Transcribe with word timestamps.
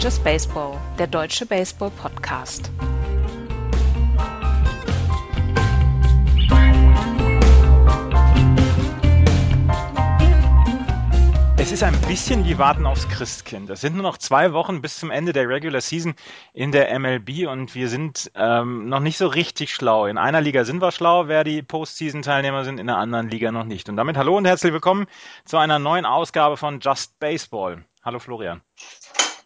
Just 0.00 0.22
Baseball, 0.22 0.78
der 0.96 1.08
deutsche 1.08 1.44
Baseball-Podcast. 1.44 2.70
Es 11.56 11.72
ist 11.72 11.82
ein 11.82 12.00
bisschen 12.02 12.44
wie 12.44 12.56
Warten 12.58 12.86
aufs 12.86 13.08
Christkind. 13.08 13.70
Es 13.70 13.80
sind 13.80 13.94
nur 13.94 14.04
noch 14.04 14.18
zwei 14.18 14.52
Wochen 14.52 14.80
bis 14.80 15.00
zum 15.00 15.10
Ende 15.10 15.32
der 15.32 15.48
Regular 15.48 15.80
Season 15.80 16.14
in 16.52 16.70
der 16.70 16.96
MLB 16.96 17.48
und 17.48 17.74
wir 17.74 17.88
sind 17.88 18.30
ähm, 18.36 18.88
noch 18.88 19.00
nicht 19.00 19.18
so 19.18 19.26
richtig 19.26 19.74
schlau. 19.74 20.06
In 20.06 20.16
einer 20.16 20.40
Liga 20.40 20.62
sind 20.64 20.80
wir 20.80 20.92
schlau, 20.92 21.26
wer 21.26 21.42
die 21.42 21.60
Postseason-Teilnehmer 21.60 22.64
sind, 22.64 22.78
in 22.78 22.86
der 22.86 22.98
anderen 22.98 23.30
Liga 23.30 23.50
noch 23.50 23.64
nicht. 23.64 23.88
Und 23.88 23.96
damit 23.96 24.16
hallo 24.16 24.36
und 24.36 24.44
herzlich 24.44 24.72
willkommen 24.72 25.06
zu 25.44 25.56
einer 25.56 25.80
neuen 25.80 26.06
Ausgabe 26.06 26.56
von 26.56 26.78
Just 26.78 27.18
Baseball. 27.18 27.84
Hallo 28.04 28.20
Florian. 28.20 28.62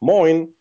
Moin. 0.03 0.57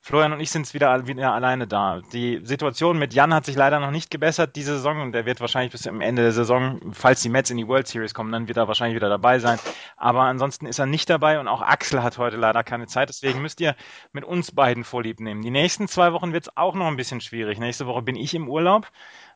Florian 0.00 0.32
und 0.32 0.40
ich 0.40 0.50
sind 0.50 0.74
wieder, 0.74 1.06
wieder 1.06 1.32
alleine 1.32 1.68
da. 1.68 2.00
Die 2.12 2.40
Situation 2.42 2.98
mit 2.98 3.14
Jan 3.14 3.32
hat 3.32 3.44
sich 3.44 3.54
leider 3.54 3.78
noch 3.78 3.92
nicht 3.92 4.10
gebessert 4.10 4.56
diese 4.56 4.72
Saison 4.72 5.00
und 5.00 5.14
er 5.14 5.26
wird 5.26 5.40
wahrscheinlich 5.40 5.70
bis 5.70 5.82
zum 5.82 6.00
Ende 6.00 6.22
der 6.22 6.32
Saison, 6.32 6.80
falls 6.92 7.22
die 7.22 7.28
Mets 7.28 7.50
in 7.50 7.56
die 7.56 7.68
World 7.68 7.86
Series 7.86 8.14
kommen, 8.14 8.32
dann 8.32 8.48
wird 8.48 8.56
er 8.56 8.66
wahrscheinlich 8.66 8.96
wieder 8.96 9.08
dabei 9.08 9.38
sein. 9.38 9.60
Aber 9.96 10.22
ansonsten 10.22 10.66
ist 10.66 10.80
er 10.80 10.86
nicht 10.86 11.08
dabei 11.08 11.38
und 11.38 11.46
auch 11.46 11.62
Axel 11.62 12.02
hat 12.02 12.18
heute 12.18 12.36
leider 12.36 12.64
keine 12.64 12.88
Zeit. 12.88 13.10
Deswegen 13.10 13.40
müsst 13.42 13.60
ihr 13.60 13.76
mit 14.10 14.24
uns 14.24 14.50
beiden 14.50 14.82
Vorlieb 14.82 15.20
nehmen. 15.20 15.42
Die 15.42 15.52
nächsten 15.52 15.86
zwei 15.86 16.12
Wochen 16.12 16.32
wird 16.32 16.48
es 16.48 16.56
auch 16.56 16.74
noch 16.74 16.88
ein 16.88 16.96
bisschen 16.96 17.20
schwierig. 17.20 17.60
Nächste 17.60 17.86
Woche 17.86 18.02
bin 18.02 18.16
ich 18.16 18.34
im 18.34 18.48
Urlaub. 18.48 18.88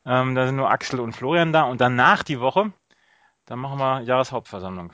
Ähm, 0.05 0.35
da 0.35 0.47
sind 0.47 0.57
nur 0.57 0.69
Axel 0.69 0.99
und 0.99 1.13
Florian 1.13 1.53
da 1.53 1.63
und 1.63 1.79
danach 1.79 2.23
die 2.23 2.41
Woche, 2.41 2.73
dann 3.45 3.59
machen 3.59 3.79
wir 3.79 4.01
Jahreshauptversammlung. 4.01 4.91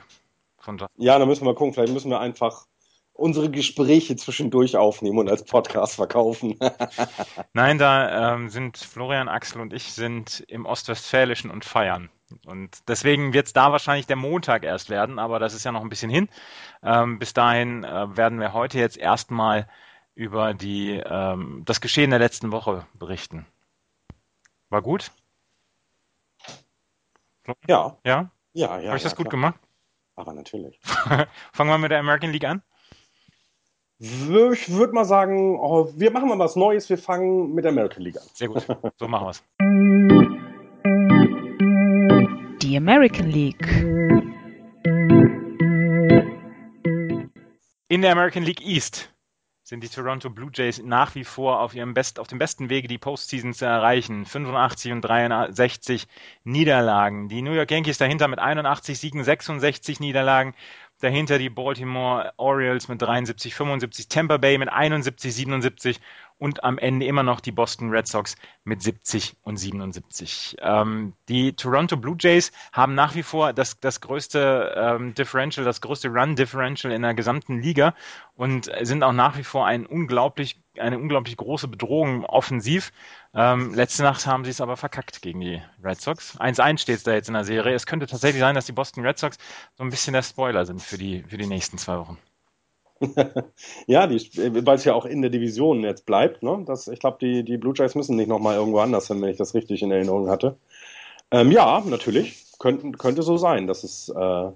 Ja, 0.98 1.18
dann 1.18 1.26
müssen 1.26 1.46
wir 1.46 1.54
gucken. 1.56 1.74
Vielleicht 1.74 1.92
müssen 1.92 2.10
wir 2.10 2.20
einfach 2.20 2.66
unsere 3.14 3.50
Gespräche 3.50 4.16
zwischendurch 4.16 4.76
aufnehmen 4.76 5.18
und 5.18 5.28
als 5.28 5.44
Podcast 5.44 5.96
verkaufen. 5.96 6.58
Nein, 7.52 7.78
da 7.78 8.34
ähm, 8.34 8.48
sind 8.48 8.78
Florian, 8.78 9.28
Axel 9.28 9.60
und 9.60 9.72
ich 9.72 9.92
sind 9.92 10.44
im 10.48 10.66
Ostwestfälischen 10.66 11.50
und 11.50 11.64
feiern. 11.64 12.10
Und 12.46 12.88
deswegen 12.88 13.34
wird 13.34 13.46
es 13.46 13.52
da 13.52 13.72
wahrscheinlich 13.72 14.06
der 14.06 14.16
Montag 14.16 14.64
erst 14.64 14.88
werden, 14.88 15.18
aber 15.18 15.38
das 15.38 15.54
ist 15.54 15.64
ja 15.64 15.72
noch 15.72 15.82
ein 15.82 15.90
bisschen 15.90 16.10
hin. 16.10 16.28
Ähm, 16.82 17.18
bis 17.18 17.34
dahin 17.34 17.84
äh, 17.84 18.16
werden 18.16 18.40
wir 18.40 18.54
heute 18.54 18.78
jetzt 18.78 18.96
erstmal 18.96 19.68
über 20.14 20.54
die, 20.54 20.92
ähm, 20.92 21.62
das 21.64 21.80
Geschehen 21.80 22.10
der 22.10 22.18
letzten 22.18 22.52
Woche 22.52 22.86
berichten. 22.94 23.46
War 24.70 24.82
gut? 24.82 25.10
Ja. 27.66 27.98
Ja? 28.04 28.30
Ja, 28.54 28.78
ja. 28.78 28.88
Habe 28.88 28.96
ich 28.96 29.02
das 29.02 29.12
ja, 29.12 29.16
gut 29.16 29.26
klar. 29.26 29.30
gemacht? 29.30 29.60
Aber 30.16 30.32
natürlich. 30.32 30.78
Fangen 31.52 31.70
wir 31.70 31.78
mit 31.78 31.90
der 31.90 32.00
American 32.00 32.30
League 32.30 32.44
an? 32.44 32.62
Ich 34.04 34.72
würde 34.72 34.92
mal 34.92 35.04
sagen, 35.04 35.60
oh, 35.60 35.88
wir 35.94 36.10
machen 36.10 36.28
mal 36.28 36.36
was 36.36 36.56
Neues. 36.56 36.90
Wir 36.90 36.98
fangen 36.98 37.54
mit 37.54 37.62
der 37.62 37.70
American 37.70 38.02
League 38.02 38.16
an. 38.16 38.24
Sehr 38.34 38.48
gut, 38.48 38.66
so 38.98 39.06
machen 39.06 39.26
wir 39.26 39.30
es. 39.30 39.44
Die 42.62 42.76
American 42.76 43.30
League. 43.30 43.64
In 47.86 48.02
der 48.02 48.10
American 48.10 48.42
League 48.42 48.66
East 48.66 49.12
sind 49.72 49.84
die 49.84 49.88
Toronto 49.88 50.28
Blue 50.28 50.50
Jays 50.52 50.82
nach 50.82 51.14
wie 51.14 51.24
vor 51.24 51.60
auf 51.60 51.74
ihrem 51.74 51.94
Best, 51.94 52.18
auf 52.18 52.26
dem 52.26 52.38
besten 52.38 52.68
Wege, 52.68 52.88
die 52.88 52.98
Postseason 52.98 53.54
zu 53.54 53.64
erreichen. 53.64 54.26
85 54.26 54.92
und 54.92 55.00
63 55.02 56.08
Niederlagen. 56.42 57.28
Die 57.28 57.40
New 57.40 57.52
York 57.52 57.70
Yankees 57.70 57.98
dahinter 57.98 58.26
mit 58.26 58.40
81 58.40 58.98
Siegen, 58.98 59.22
66 59.22 60.00
Niederlagen. 60.00 60.54
Dahinter 61.02 61.38
die 61.38 61.50
Baltimore 61.50 62.32
Orioles 62.36 62.86
mit 62.86 63.02
73, 63.02 63.56
75, 63.56 64.06
Tampa 64.06 64.36
Bay 64.36 64.56
mit 64.56 64.68
71, 64.68 65.34
77 65.34 66.00
und 66.38 66.64
am 66.64 66.78
Ende 66.78 67.06
immer 67.06 67.22
noch 67.22 67.40
die 67.40 67.52
Boston 67.52 67.90
Red 67.90 68.06
Sox 68.06 68.36
mit 68.64 68.82
70 68.82 69.36
und 69.42 69.56
77. 69.56 70.56
Ähm, 70.60 71.14
die 71.28 71.54
Toronto 71.54 71.96
Blue 71.96 72.16
Jays 72.18 72.52
haben 72.72 72.94
nach 72.94 73.14
wie 73.14 73.22
vor 73.22 73.52
das, 73.52 73.78
das 73.80 74.00
größte 74.00 74.74
ähm, 74.76 75.14
Differential, 75.14 75.64
das 75.64 75.80
größte 75.80 76.08
Run-Differential 76.08 76.92
in 76.92 77.02
der 77.02 77.14
gesamten 77.14 77.60
Liga 77.60 77.94
und 78.34 78.70
sind 78.82 79.02
auch 79.02 79.12
nach 79.12 79.36
wie 79.36 79.44
vor 79.44 79.66
ein 79.66 79.86
unglaublich, 79.86 80.60
eine 80.78 80.98
unglaublich 80.98 81.36
große 81.36 81.68
Bedrohung 81.68 82.24
offensiv. 82.24 82.92
Ähm, 83.34 83.74
letzte 83.74 84.02
Nacht 84.02 84.26
haben 84.26 84.44
sie 84.44 84.50
es 84.50 84.60
aber 84.60 84.76
verkackt 84.76 85.22
gegen 85.22 85.40
die 85.40 85.62
Red 85.82 86.00
Sox. 86.00 86.38
1-1 86.40 86.78
steht 86.78 86.96
es 86.96 87.02
da 87.02 87.12
jetzt 87.12 87.28
in 87.28 87.34
der 87.34 87.44
Serie. 87.44 87.74
Es 87.74 87.86
könnte 87.86 88.06
tatsächlich 88.06 88.40
sein, 88.40 88.54
dass 88.54 88.66
die 88.66 88.72
Boston 88.72 89.04
Red 89.04 89.18
Sox 89.18 89.38
so 89.74 89.84
ein 89.84 89.90
bisschen 89.90 90.12
der 90.12 90.22
Spoiler 90.22 90.66
sind 90.66 90.82
für 90.82 90.98
die, 90.98 91.22
für 91.28 91.36
die 91.36 91.46
nächsten 91.46 91.78
zwei 91.78 91.98
Wochen. 91.98 92.18
ja, 93.86 94.08
weil 94.10 94.76
es 94.76 94.84
ja 94.84 94.94
auch 94.94 95.04
in 95.04 95.22
der 95.22 95.30
Division 95.30 95.82
jetzt 95.82 96.06
bleibt. 96.06 96.42
Ne? 96.42 96.62
Das, 96.66 96.88
ich 96.88 97.00
glaube, 97.00 97.18
die, 97.20 97.44
die 97.44 97.58
Blue 97.58 97.74
Jays 97.76 97.94
müssen 97.94 98.16
nicht 98.16 98.28
nochmal 98.28 98.56
irgendwo 98.56 98.78
anders 98.78 99.08
hin, 99.08 99.20
wenn 99.20 99.30
ich 99.30 99.36
das 99.36 99.54
richtig 99.54 99.82
in 99.82 99.90
Erinnerung 99.90 100.28
hatte. 100.28 100.56
Ähm, 101.30 101.50
ja, 101.50 101.82
natürlich. 101.86 102.44
Könnte, 102.58 102.92
könnte 102.92 103.22
so 103.22 103.36
sein, 103.36 103.66
dass 103.66 103.82
es 103.82 104.08
äh, 104.08 104.50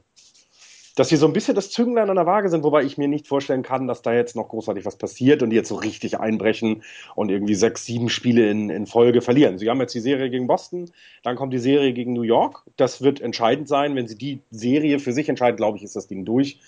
dass 0.96 1.10
sie 1.10 1.16
so 1.16 1.26
ein 1.26 1.34
bisschen 1.34 1.54
das 1.54 1.70
Zünglein 1.70 2.08
an 2.08 2.16
der 2.16 2.26
Waage 2.26 2.48
sind, 2.48 2.64
wobei 2.64 2.82
ich 2.82 2.96
mir 2.96 3.06
nicht 3.06 3.28
vorstellen 3.28 3.62
kann, 3.62 3.86
dass 3.86 4.00
da 4.00 4.14
jetzt 4.14 4.34
noch 4.34 4.48
großartig 4.48 4.86
was 4.86 4.96
passiert 4.96 5.42
und 5.42 5.50
die 5.50 5.56
jetzt 5.56 5.68
so 5.68 5.76
richtig 5.76 6.18
einbrechen 6.18 6.82
und 7.14 7.30
irgendwie 7.30 7.54
sechs, 7.54 7.84
sieben 7.84 8.08
Spiele 8.08 8.50
in, 8.50 8.70
in 8.70 8.86
Folge 8.86 9.20
verlieren. 9.20 9.58
Sie 9.58 9.68
haben 9.68 9.80
jetzt 9.80 9.94
die 9.94 10.00
Serie 10.00 10.30
gegen 10.30 10.46
Boston, 10.46 10.90
dann 11.22 11.36
kommt 11.36 11.52
die 11.52 11.58
Serie 11.58 11.92
gegen 11.92 12.14
New 12.14 12.22
York. 12.22 12.62
Das 12.76 13.02
wird 13.02 13.20
entscheidend 13.20 13.68
sein. 13.68 13.94
Wenn 13.94 14.08
sie 14.08 14.16
die 14.16 14.40
Serie 14.50 14.98
für 14.98 15.12
sich 15.12 15.28
entscheiden, 15.28 15.58
glaube 15.58 15.76
ich, 15.76 15.84
ist 15.84 15.96
das 15.96 16.08
Ding 16.08 16.24
durch. 16.24 16.58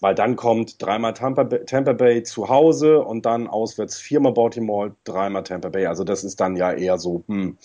Weil 0.00 0.14
dann 0.14 0.36
kommt 0.36 0.80
dreimal 0.80 1.14
Tampa 1.14 1.42
Bay, 1.42 1.64
Tampa 1.64 1.92
Bay 1.92 2.22
zu 2.22 2.48
Hause 2.48 3.02
und 3.02 3.26
dann 3.26 3.48
auswärts 3.48 3.98
viermal 3.98 4.32
Baltimore, 4.32 4.94
dreimal 5.04 5.42
Tampa 5.42 5.70
Bay. 5.70 5.86
Also 5.86 6.04
das 6.04 6.22
ist 6.22 6.40
dann 6.40 6.56
ja 6.56 6.72
eher 6.72 6.98
so, 6.98 7.24
hm, 7.26 7.58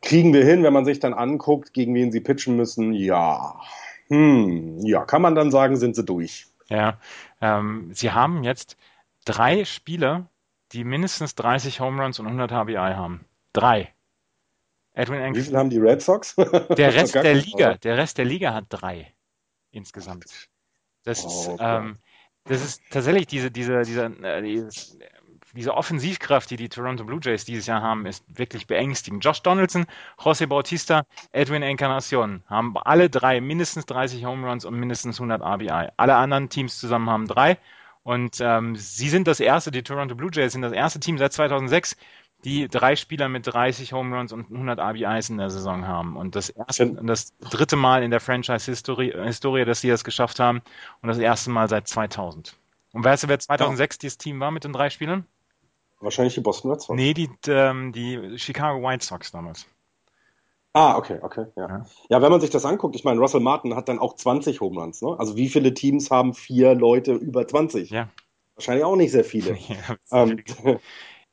kriegen 0.00 0.32
wir 0.32 0.44
hin, 0.44 0.62
wenn 0.62 0.72
man 0.72 0.84
sich 0.84 0.98
dann 0.98 1.12
anguckt, 1.12 1.74
gegen 1.74 1.94
wen 1.94 2.10
sie 2.10 2.20
pitchen 2.20 2.56
müssen? 2.56 2.94
Ja, 2.94 3.60
hm, 4.08 4.78
ja, 4.80 5.04
kann 5.04 5.22
man 5.22 5.34
dann 5.34 5.50
sagen, 5.50 5.76
sind 5.76 5.94
sie 5.94 6.04
durch. 6.04 6.46
Ja, 6.68 6.98
ähm, 7.40 7.90
sie 7.92 8.12
haben 8.12 8.44
jetzt 8.44 8.76
drei 9.24 9.64
Spieler, 9.64 10.26
die 10.72 10.84
mindestens 10.84 11.34
30 11.34 11.80
Home 11.80 12.02
Runs 12.02 12.18
und 12.18 12.26
100 12.26 12.50
HBI 12.50 12.94
haben. 12.94 13.24
Drei. 13.52 13.92
Edwin 14.92 15.34
Wie 15.34 15.42
viel 15.42 15.56
haben 15.56 15.70
die 15.70 15.78
Red 15.78 16.02
Sox? 16.02 16.34
Der 16.34 16.48
Rest 16.94 17.14
der 17.14 17.34
Liga, 17.34 17.74
der 17.74 17.96
Rest 17.96 18.18
der 18.18 18.24
Liga 18.24 18.52
hat 18.52 18.64
drei 18.68 19.12
insgesamt. 19.70 20.48
Das, 21.08 21.24
oh, 21.24 21.52
okay. 21.52 21.78
ähm, 21.78 21.96
das 22.44 22.62
ist 22.62 22.82
tatsächlich 22.90 23.26
diese, 23.26 23.50
diese, 23.50 23.82
diese, 23.82 24.04
äh, 24.22 24.42
dieses, 24.42 24.98
diese 25.54 25.74
Offensivkraft, 25.74 26.50
die 26.50 26.56
die 26.56 26.68
Toronto 26.68 27.04
Blue 27.04 27.18
Jays 27.22 27.46
dieses 27.46 27.66
Jahr 27.66 27.80
haben, 27.80 28.04
ist 28.04 28.22
wirklich 28.38 28.66
beängstigend. 28.66 29.24
Josh 29.24 29.40
Donaldson, 29.40 29.86
José 30.18 30.46
Bautista, 30.46 31.04
Edwin 31.32 31.62
Encarnacion 31.62 32.42
haben 32.46 32.76
alle 32.76 33.08
drei 33.08 33.40
mindestens 33.40 33.86
30 33.86 34.26
Home 34.26 34.46
Runs 34.46 34.66
und 34.66 34.78
mindestens 34.78 35.18
100 35.18 35.40
RBI. 35.40 35.88
Alle 35.96 36.16
anderen 36.16 36.50
Teams 36.50 36.78
zusammen 36.78 37.08
haben 37.08 37.26
drei. 37.26 37.56
Und 38.02 38.38
ähm, 38.40 38.76
sie 38.76 39.08
sind 39.08 39.26
das 39.26 39.40
erste, 39.40 39.70
die 39.70 39.82
Toronto 39.82 40.14
Blue 40.14 40.30
Jays 40.32 40.52
sind 40.52 40.62
das 40.62 40.72
erste 40.72 41.00
Team 41.00 41.16
seit 41.16 41.32
2006, 41.32 41.96
die 42.44 42.68
drei 42.68 42.96
Spieler 42.96 43.28
mit 43.28 43.46
30 43.46 43.92
Home 43.92 44.16
Runs 44.16 44.32
und 44.32 44.50
100 44.50 44.78
RBIs 44.78 45.30
in 45.30 45.38
der 45.38 45.50
Saison 45.50 45.86
haben. 45.86 46.16
Und 46.16 46.36
das 46.36 46.50
erste, 46.50 46.86
das 47.02 47.36
dritte 47.38 47.76
Mal 47.76 48.02
in 48.02 48.10
der 48.10 48.20
Franchise-Historie, 48.20 49.12
Historie, 49.24 49.64
dass 49.64 49.80
sie 49.80 49.88
das 49.88 50.04
geschafft 50.04 50.38
haben. 50.38 50.62
Und 51.02 51.08
das 51.08 51.18
erste 51.18 51.50
Mal 51.50 51.68
seit 51.68 51.88
2000. 51.88 52.56
Und 52.92 53.04
weißt 53.04 53.24
du, 53.24 53.28
wer 53.28 53.38
2006 53.38 53.96
ja. 53.96 53.98
dieses 54.00 54.18
Team 54.18 54.40
war 54.40 54.50
mit 54.50 54.64
den 54.64 54.72
drei 54.72 54.90
Spielern? 54.90 55.26
Wahrscheinlich 56.00 56.34
die 56.34 56.40
Boston 56.40 56.70
Red 56.70 56.80
Sox. 56.80 56.96
Nee, 56.96 57.12
die, 57.12 57.28
ähm, 57.48 57.92
die 57.92 58.38
Chicago 58.38 58.80
White 58.82 59.04
Sox 59.04 59.32
damals. 59.32 59.66
Ah, 60.74 60.96
okay, 60.96 61.18
okay, 61.22 61.46
ja. 61.56 61.68
ja. 61.68 61.86
ja. 62.08 62.22
wenn 62.22 62.30
man 62.30 62.40
sich 62.40 62.50
das 62.50 62.64
anguckt, 62.64 62.94
ich 62.94 63.02
meine, 63.02 63.18
Russell 63.18 63.40
Martin 63.40 63.74
hat 63.74 63.88
dann 63.88 63.98
auch 63.98 64.14
20 64.14 64.60
Home 64.60 64.80
Runs, 64.80 65.02
ne? 65.02 65.16
Also 65.18 65.36
wie 65.36 65.48
viele 65.48 65.74
Teams 65.74 66.10
haben 66.10 66.34
vier 66.34 66.74
Leute 66.74 67.14
über 67.14 67.48
20? 67.48 67.90
Ja. 67.90 68.08
Wahrscheinlich 68.54 68.84
auch 68.84 68.96
nicht 68.96 69.12
sehr 69.12 69.24
viele. 69.24 69.56
Ja, 69.68 70.22
ähm, 70.22 70.42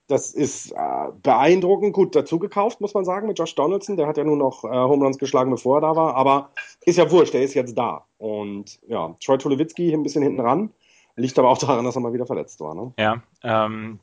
das 0.07 0.33
ist 0.33 0.71
äh, 0.71 1.11
beeindruckend 1.23 1.93
gut 1.93 2.15
dazugekauft, 2.15 2.79
muss 2.79 2.93
man 2.93 3.05
sagen, 3.05 3.27
mit 3.27 3.39
Josh 3.39 3.55
Donaldson. 3.55 3.97
Der 3.97 4.07
hat 4.07 4.17
ja 4.17 4.23
nur 4.23 4.37
noch 4.37 4.63
äh, 4.63 4.67
Home 4.67 5.03
Runs 5.03 5.17
geschlagen, 5.17 5.51
bevor 5.51 5.77
er 5.77 5.81
da 5.81 5.95
war. 5.95 6.15
Aber 6.15 6.51
ist 6.85 6.97
ja 6.97 7.09
wurscht, 7.09 7.33
der 7.33 7.41
ist 7.41 7.55
jetzt 7.55 7.77
da. 7.77 8.05
Und 8.17 8.79
ja, 8.87 9.15
Troy 9.23 9.37
Tulowitzki 9.37 9.93
ein 9.93 10.03
bisschen 10.03 10.23
hinten 10.23 10.41
ran. 10.41 10.71
Liegt 11.15 11.39
aber 11.39 11.49
auch 11.49 11.57
daran, 11.57 11.85
dass 11.85 11.95
er 11.95 12.01
mal 12.01 12.13
wieder 12.13 12.25
verletzt 12.25 12.59
war. 12.59 12.75
Ne? 12.75 12.93
Ja, 12.99 13.23
ähm, 13.43 13.99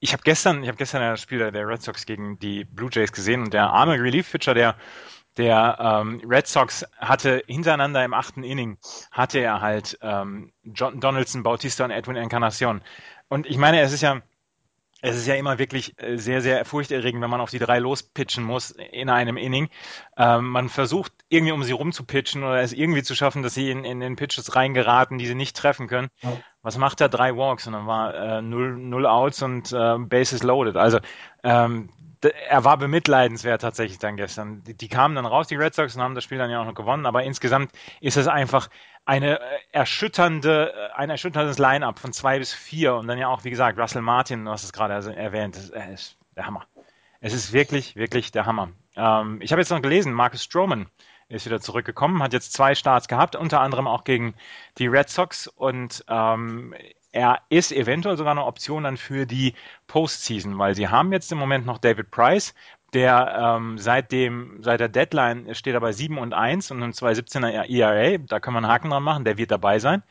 ich 0.00 0.12
habe 0.12 0.22
gestern, 0.22 0.62
ich 0.62 0.68
habe 0.68 0.78
gestern 0.78 1.02
das 1.02 1.20
Spiel 1.20 1.38
der 1.38 1.66
Red 1.66 1.82
Sox 1.82 2.06
gegen 2.06 2.38
die 2.38 2.64
Blue 2.64 2.88
Jays 2.90 3.12
gesehen 3.12 3.42
und 3.42 3.52
der 3.52 3.70
arme 3.70 4.00
Relief 4.00 4.30
Pitcher 4.30 4.54
der 4.54 4.76
der 5.36 5.78
ähm, 5.80 6.20
Red 6.28 6.48
Sox 6.48 6.84
hatte 6.98 7.44
hintereinander 7.46 8.04
im 8.04 8.12
achten 8.12 8.42
Inning 8.42 8.76
hatte 9.12 9.38
er 9.38 9.60
halt 9.60 9.96
ähm, 10.02 10.52
John 10.64 10.98
Donaldson, 10.98 11.44
Bautista 11.44 11.84
und 11.84 11.92
Edwin 11.92 12.16
Encarnacion. 12.16 12.82
Und 13.28 13.46
ich 13.46 13.56
meine, 13.56 13.80
es 13.80 13.92
ist 13.92 14.02
ja 14.02 14.20
Es 15.00 15.16
ist 15.16 15.26
ja 15.26 15.34
immer 15.34 15.58
wirklich 15.58 15.94
äh, 16.02 16.16
sehr, 16.16 16.40
sehr 16.40 16.64
furchterregend, 16.64 17.22
wenn 17.22 17.30
man 17.30 17.40
auf 17.40 17.50
die 17.50 17.58
drei 17.58 17.78
lospitchen 17.78 18.42
muss 18.42 18.70
in 18.70 19.08
einem 19.08 19.36
Inning. 19.36 19.68
Ähm, 20.16 20.48
man 20.48 20.68
versucht 20.68 21.12
irgendwie 21.28 21.52
um 21.52 21.62
sie 21.62 21.72
rumzupitchen 21.72 22.42
oder 22.42 22.60
es 22.60 22.72
irgendwie 22.72 23.02
zu 23.02 23.14
schaffen, 23.14 23.42
dass 23.42 23.54
sie 23.54 23.70
in, 23.70 23.84
in 23.84 24.00
den 24.00 24.16
Pitches 24.16 24.56
reingeraten, 24.56 25.18
die 25.18 25.26
sie 25.26 25.34
nicht 25.34 25.56
treffen 25.56 25.86
können. 25.86 26.08
Ja. 26.22 26.36
Was 26.62 26.78
macht 26.78 27.00
er? 27.00 27.08
Drei 27.08 27.36
Walks 27.36 27.66
und 27.66 27.74
dann 27.74 27.86
war 27.86 28.14
äh, 28.14 28.42
null, 28.42 28.76
null 28.76 29.06
Outs 29.06 29.42
und 29.42 29.72
äh, 29.72 29.98
Bases 29.98 30.42
loaded. 30.42 30.76
Also 30.76 30.98
ähm, 31.44 31.90
er 32.20 32.64
war 32.64 32.76
bemitleidenswert 32.76 33.62
tatsächlich 33.62 33.98
dann 33.98 34.16
gestern. 34.16 34.64
Die, 34.64 34.74
die, 34.74 34.88
kamen 34.88 35.14
dann 35.14 35.26
raus, 35.26 35.46
die 35.46 35.54
Red 35.54 35.74
Sox, 35.74 35.94
und 35.94 36.02
haben 36.02 36.14
das 36.14 36.24
Spiel 36.24 36.38
dann 36.38 36.50
ja 36.50 36.60
auch 36.60 36.64
noch 36.64 36.74
gewonnen. 36.74 37.06
Aber 37.06 37.22
insgesamt 37.22 37.70
ist 38.00 38.16
es 38.16 38.26
einfach 38.26 38.68
eine 39.08 39.40
äh, 39.40 39.58
erschütternde, 39.72 40.74
äh, 40.74 40.92
ein 40.92 41.08
erschütterndes 41.08 41.58
Line-up 41.58 41.98
von 41.98 42.12
zwei 42.12 42.38
bis 42.38 42.52
vier. 42.52 42.94
Und 42.94 43.08
dann 43.08 43.18
ja 43.18 43.28
auch, 43.28 43.42
wie 43.42 43.50
gesagt, 43.50 43.78
Russell 43.78 44.02
Martin, 44.02 44.44
du 44.44 44.50
hast 44.50 44.64
es 44.64 44.72
gerade 44.72 44.94
also 44.94 45.10
erwähnt, 45.10 45.56
das 45.56 45.70
ist 45.70 46.18
der 46.36 46.46
Hammer. 46.46 46.66
Es 47.20 47.32
ist 47.32 47.54
wirklich, 47.54 47.96
wirklich 47.96 48.32
der 48.32 48.44
Hammer. 48.44 48.70
Ähm, 48.96 49.40
ich 49.40 49.50
habe 49.50 49.62
jetzt 49.62 49.70
noch 49.70 49.80
gelesen, 49.80 50.12
Marcus 50.12 50.44
Stroman 50.44 50.88
ist 51.30 51.46
wieder 51.46 51.60
zurückgekommen, 51.60 52.22
hat 52.22 52.34
jetzt 52.34 52.52
zwei 52.52 52.74
Starts 52.74 53.08
gehabt, 53.08 53.34
unter 53.34 53.60
anderem 53.60 53.86
auch 53.86 54.04
gegen 54.04 54.34
die 54.76 54.86
Red 54.86 55.08
Sox. 55.08 55.46
Und 55.46 56.04
ähm, 56.08 56.74
er 57.10 57.40
ist 57.48 57.72
eventuell 57.72 58.18
sogar 58.18 58.32
eine 58.32 58.44
Option 58.44 58.84
dann 58.84 58.98
für 58.98 59.24
die 59.24 59.54
Postseason, 59.86 60.58
weil 60.58 60.74
sie 60.74 60.88
haben 60.88 61.12
jetzt 61.12 61.32
im 61.32 61.38
Moment 61.38 61.64
noch 61.64 61.78
David 61.78 62.10
Price, 62.10 62.54
der 62.94 63.56
ähm, 63.58 63.78
seit, 63.78 64.12
dem, 64.12 64.62
seit 64.62 64.80
der 64.80 64.88
Deadline 64.88 65.54
steht 65.54 65.74
er 65.74 65.80
bei 65.80 65.92
7 65.92 66.18
und 66.18 66.32
1 66.34 66.70
und 66.70 66.82
einem 66.82 66.92
2,17er 66.92 67.68
ERA, 67.68 68.18
da 68.18 68.40
kann 68.40 68.54
man 68.54 68.64
einen 68.64 68.72
Haken 68.72 68.90
dran 68.90 69.02
machen, 69.02 69.24
der 69.24 69.38
wird 69.38 69.50
dabei 69.50 69.78
sein. 69.78 70.02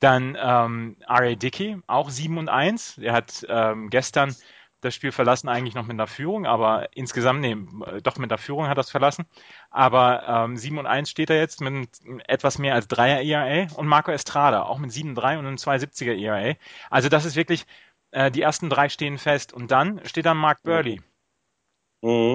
Dann 0.00 0.36
ähm, 0.40 0.96
R.A. 1.08 1.34
Dickey, 1.34 1.78
auch 1.86 2.10
7 2.10 2.38
und 2.38 2.48
1, 2.48 2.96
der 2.96 3.12
hat 3.12 3.46
ähm, 3.48 3.90
gestern 3.90 4.34
das 4.82 4.94
Spiel 4.94 5.12
verlassen, 5.12 5.48
eigentlich 5.48 5.74
noch 5.74 5.86
mit 5.86 5.94
einer 5.94 6.06
Führung, 6.06 6.46
aber 6.46 6.88
insgesamt, 6.94 7.40
nee, 7.40 7.56
doch 8.02 8.18
mit 8.18 8.30
der 8.30 8.38
Führung 8.38 8.68
hat 8.68 8.78
er 8.78 8.82
es 8.82 8.90
verlassen. 8.90 9.26
Aber 9.70 10.22
ähm, 10.28 10.56
7 10.56 10.78
und 10.78 10.86
1 10.86 11.10
steht 11.10 11.30
er 11.30 11.38
jetzt 11.38 11.60
mit 11.60 11.88
etwas 12.28 12.58
mehr 12.58 12.74
als 12.74 12.88
3er 12.90 13.22
ERA 13.24 13.74
und 13.76 13.86
Marco 13.86 14.10
Estrada 14.12 14.62
auch 14.64 14.78
mit 14.78 14.90
7,3 14.90 15.38
und 15.38 15.46
einem 15.46 15.56
2,70er 15.56 16.14
ERA. 16.14 16.56
Also 16.90 17.08
das 17.08 17.24
ist 17.24 17.36
wirklich, 17.36 17.66
äh, 18.10 18.30
die 18.30 18.42
ersten 18.42 18.70
drei 18.70 18.88
stehen 18.88 19.18
fest. 19.18 19.52
Und 19.52 19.70
dann 19.70 20.00
steht 20.04 20.26
da 20.26 20.34
Mark 20.34 20.62
Burley. 20.62 20.96
Mhm. 20.98 21.04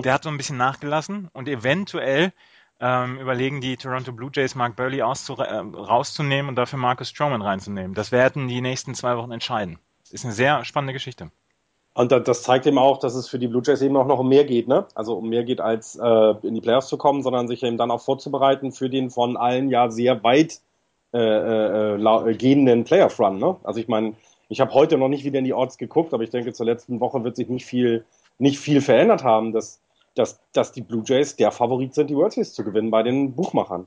Der 0.02 0.14
hat 0.14 0.24
so 0.24 0.30
ein 0.30 0.38
bisschen 0.38 0.58
nachgelassen 0.58 1.30
und 1.34 1.48
eventuell 1.48 2.34
ähm, 2.82 3.20
überlegen 3.20 3.62
die 3.62 3.78
Toronto 3.78 4.12
Blue 4.12 4.32
Jays 4.34 4.56
Mark 4.56 4.76
Burley 4.76 5.00
äh, 5.00 5.04
rauszunehmen 5.04 6.50
und 6.50 6.56
dafür 6.56 6.80
Marcus 6.80 7.10
Stroman 7.10 7.42
reinzunehmen. 7.42 7.94
Das 7.94 8.12
werden 8.12 8.48
die 8.48 8.60
nächsten 8.60 8.96
zwei 8.96 9.16
Wochen 9.18 9.32
entscheiden. 9.32 9.80
Ist 10.10 10.26
eine 10.26 10.34
sehr 10.34 10.66
spannende 10.66 10.94
Geschichte. 10.94 11.32
Und 11.94 12.12
das 12.12 12.44
zeigt 12.44 12.66
eben 12.68 12.78
auch, 12.78 13.00
dass 13.00 13.16
es 13.16 13.28
für 13.28 13.38
die 13.38 13.48
Blue 13.48 13.62
Jays 13.66 13.82
eben 13.82 13.98
auch 13.98 14.08
noch 14.08 14.20
um 14.20 14.30
mehr 14.30 14.46
geht, 14.46 14.68
ne? 14.68 14.88
Also 14.96 15.16
um 15.16 15.30
mehr 15.30 15.44
geht, 15.44 15.60
als 15.60 15.98
äh, 15.98 16.34
in 16.42 16.56
die 16.56 16.62
Playoffs 16.62 16.88
zu 16.88 16.98
kommen, 16.98 17.22
sondern 17.22 17.48
sich 17.48 17.64
eben 17.64 17.78
dann 17.78 17.92
auch 17.92 18.02
vorzubereiten 18.02 18.72
für 18.72 18.90
den 18.90 19.10
von 19.10 19.36
allen 19.36 19.70
ja 19.70 19.90
sehr 19.90 20.24
weit 20.24 20.62
äh, 21.14 21.96
äh 21.98 22.36
gehenden 22.36 22.86
Playoff-Run, 22.86 23.40
ne? 23.40 23.58
Also 23.64 23.80
ich 23.80 23.90
meine, 23.90 24.14
ich 24.48 24.62
habe 24.62 24.74
heute 24.74 24.98
noch 24.98 25.10
nicht 25.10 25.26
wieder 25.26 25.40
in 25.40 25.46
die 25.46 25.54
Orts 25.54 25.78
geguckt, 25.78 26.14
aber 26.14 26.24
ich 26.24 26.30
denke, 26.30 26.54
zur 26.54 26.66
letzten 26.66 27.02
Woche 27.02 27.24
wird 27.26 27.36
sich 27.36 27.50
nicht 27.50 27.66
viel, 27.66 28.06
nicht 28.42 28.60
viel 28.60 28.82
verändert 28.82 29.24
haben, 29.24 29.54
dass, 29.54 29.80
dass, 30.16 30.42
dass 30.52 30.72
die 30.72 30.82
Blue 30.82 31.04
Jays 31.06 31.36
der 31.36 31.52
Favorit 31.52 31.94
sind, 31.94 32.10
die 32.10 32.16
World 32.16 32.34
Series 32.34 32.54
zu 32.54 32.64
gewinnen 32.64 32.92
bei 32.92 33.04
den 33.04 33.36
Buchmachern. 33.36 33.86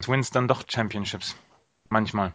Twins 0.00 0.30
dann 0.30 0.48
doch 0.48 0.64
Championships. 0.66 1.36
Manchmal. 1.90 2.34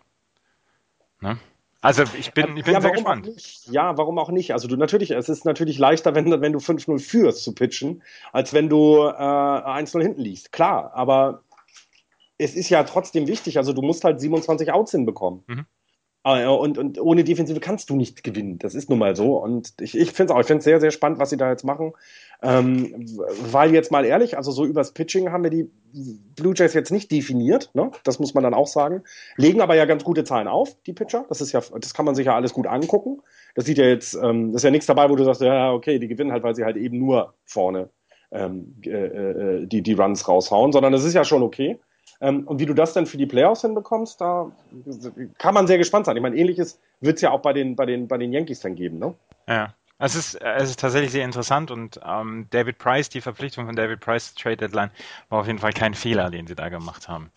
Ne? 1.21 1.37
Also 1.81 2.03
ich 2.17 2.33
bin, 2.33 2.55
ich 2.57 2.65
bin 2.65 2.73
ja, 2.73 2.81
sehr 2.81 2.91
gespannt. 2.91 3.29
Ja, 3.65 3.97
warum 3.97 4.19
auch 4.19 4.29
nicht? 4.29 4.53
Also 4.53 4.67
du 4.67 4.75
natürlich, 4.75 5.11
es 5.11 5.29
ist 5.29 5.45
natürlich 5.45 5.77
leichter, 5.79 6.13
wenn, 6.13 6.29
wenn 6.41 6.53
du 6.53 6.59
5-0 6.59 6.99
führst 6.99 7.43
zu 7.43 7.53
pitchen, 7.53 8.03
als 8.31 8.53
wenn 8.53 8.69
du 8.69 8.97
äh, 8.97 9.11
1-0 9.11 10.01
hinten 10.01 10.21
liegst. 10.21 10.51
Klar, 10.51 10.91
aber 10.93 11.43
es 12.37 12.55
ist 12.55 12.69
ja 12.69 12.83
trotzdem 12.83 13.27
wichtig. 13.27 13.57
Also 13.57 13.73
du 13.73 13.81
musst 13.81 14.03
halt 14.03 14.19
27 14.19 14.71
Outs 14.71 14.91
hinbekommen. 14.91 15.43
Mhm. 15.47 15.65
Äh, 16.25 16.47
und, 16.47 16.77
und 16.77 16.99
ohne 16.99 17.23
Defensive 17.23 17.59
kannst 17.59 17.89
du 17.89 17.95
nicht 17.95 18.23
gewinnen. 18.23 18.57
Das 18.57 18.73
ist 18.73 18.89
nun 18.89 18.99
mal 18.99 19.15
so. 19.15 19.37
Und 19.37 19.73
ich, 19.79 19.95
ich 19.95 20.11
finde 20.11 20.33
es 20.33 20.35
auch, 20.35 20.41
ich 20.41 20.47
finde 20.47 20.63
sehr, 20.63 20.81
sehr 20.81 20.91
spannend, 20.91 21.19
was 21.19 21.29
sie 21.29 21.37
da 21.37 21.49
jetzt 21.49 21.63
machen. 21.63 21.93
Ähm, 22.41 23.05
weil 23.51 23.73
jetzt 23.73 23.91
mal 23.91 24.03
ehrlich, 24.05 24.35
also 24.35 24.51
so 24.51 24.65
übers 24.65 24.91
Pitching 24.91 25.31
haben 25.31 25.43
wir 25.43 25.51
die 25.51 25.69
Blue 26.35 26.53
Jays 26.55 26.73
jetzt 26.73 26.91
nicht 26.91 27.11
definiert, 27.11 27.69
ne? 27.73 27.91
Das 28.03 28.19
muss 28.19 28.33
man 28.33 28.43
dann 28.43 28.53
auch 28.53 28.67
sagen. 28.67 29.03
Legen 29.37 29.61
aber 29.61 29.75
ja 29.75 29.85
ganz 29.85 30.03
gute 30.03 30.23
Zahlen 30.23 30.47
auf, 30.47 30.75
die 30.85 30.93
Pitcher. 30.93 31.25
Das 31.29 31.41
ist 31.41 31.53
ja, 31.53 31.61
das 31.79 31.93
kann 31.93 32.05
man 32.05 32.15
sich 32.15 32.25
ja 32.25 32.35
alles 32.35 32.53
gut 32.53 32.67
angucken. 32.67 33.21
Das 33.53 33.65
sieht 33.65 33.77
ja 33.77 33.85
jetzt, 33.85 34.15
ähm, 34.15 34.51
das 34.51 34.61
ist 34.61 34.65
ja 34.65 34.71
nichts 34.71 34.87
dabei, 34.87 35.09
wo 35.09 35.15
du 35.15 35.23
sagst, 35.23 35.41
ja, 35.41 35.71
okay, 35.71 35.99
die 35.99 36.07
gewinnen 36.07 36.31
halt, 36.31 36.43
weil 36.43 36.55
sie 36.55 36.65
halt 36.65 36.75
eben 36.75 36.97
nur 36.97 37.35
vorne 37.45 37.89
ähm, 38.31 38.75
äh, 38.83 38.89
äh, 38.89 39.67
die, 39.67 39.81
die 39.81 39.93
Runs 39.93 40.27
raushauen, 40.27 40.71
sondern 40.71 40.91
das 40.91 41.05
ist 41.05 41.13
ja 41.13 41.23
schon 41.23 41.43
okay. 41.43 41.79
Ähm, 42.21 42.47
und 42.47 42.59
wie 42.59 42.65
du 42.65 42.73
das 42.73 42.93
dann 42.93 43.05
für 43.05 43.17
die 43.17 43.25
Playoffs 43.25 43.61
hinbekommst, 43.61 44.21
da 44.21 44.51
kann 45.37 45.53
man 45.53 45.67
sehr 45.67 45.77
gespannt 45.77 46.05
sein. 46.05 46.15
Ich 46.15 46.23
meine, 46.23 46.35
ähnliches 46.35 46.79
wird 47.01 47.15
es 47.15 47.21
ja 47.21 47.31
auch 47.31 47.41
bei 47.41 47.53
den, 47.53 47.75
bei, 47.75 47.85
den, 47.85 48.07
bei 48.07 48.17
den 48.17 48.31
Yankees 48.31 48.61
dann 48.61 48.75
geben, 48.75 48.99
ne? 48.99 49.13
Ja. 49.47 49.73
Es 49.97 50.15
ist, 50.15 50.35
es 50.35 50.71
ist 50.71 50.79
tatsächlich 50.81 51.11
sehr 51.11 51.23
interessant 51.23 51.71
und 51.71 52.01
ähm, 52.05 52.47
David 52.49 52.79
Price, 52.79 53.07
die 53.07 53.21
Verpflichtung 53.21 53.65
von 53.65 53.77
David 53.77 54.01
Price 54.01 54.35
Trade 54.35 54.57
Deadline 54.57 54.91
war 55.29 55.39
auf 55.39 55.47
jeden 55.47 55.59
Fall 55.59 55.71
kein 55.71 55.93
Fehler, 55.93 56.29
den 56.29 56.47
sie 56.47 56.55
da 56.55 56.67
gemacht 56.67 57.07
haben. 57.07 57.31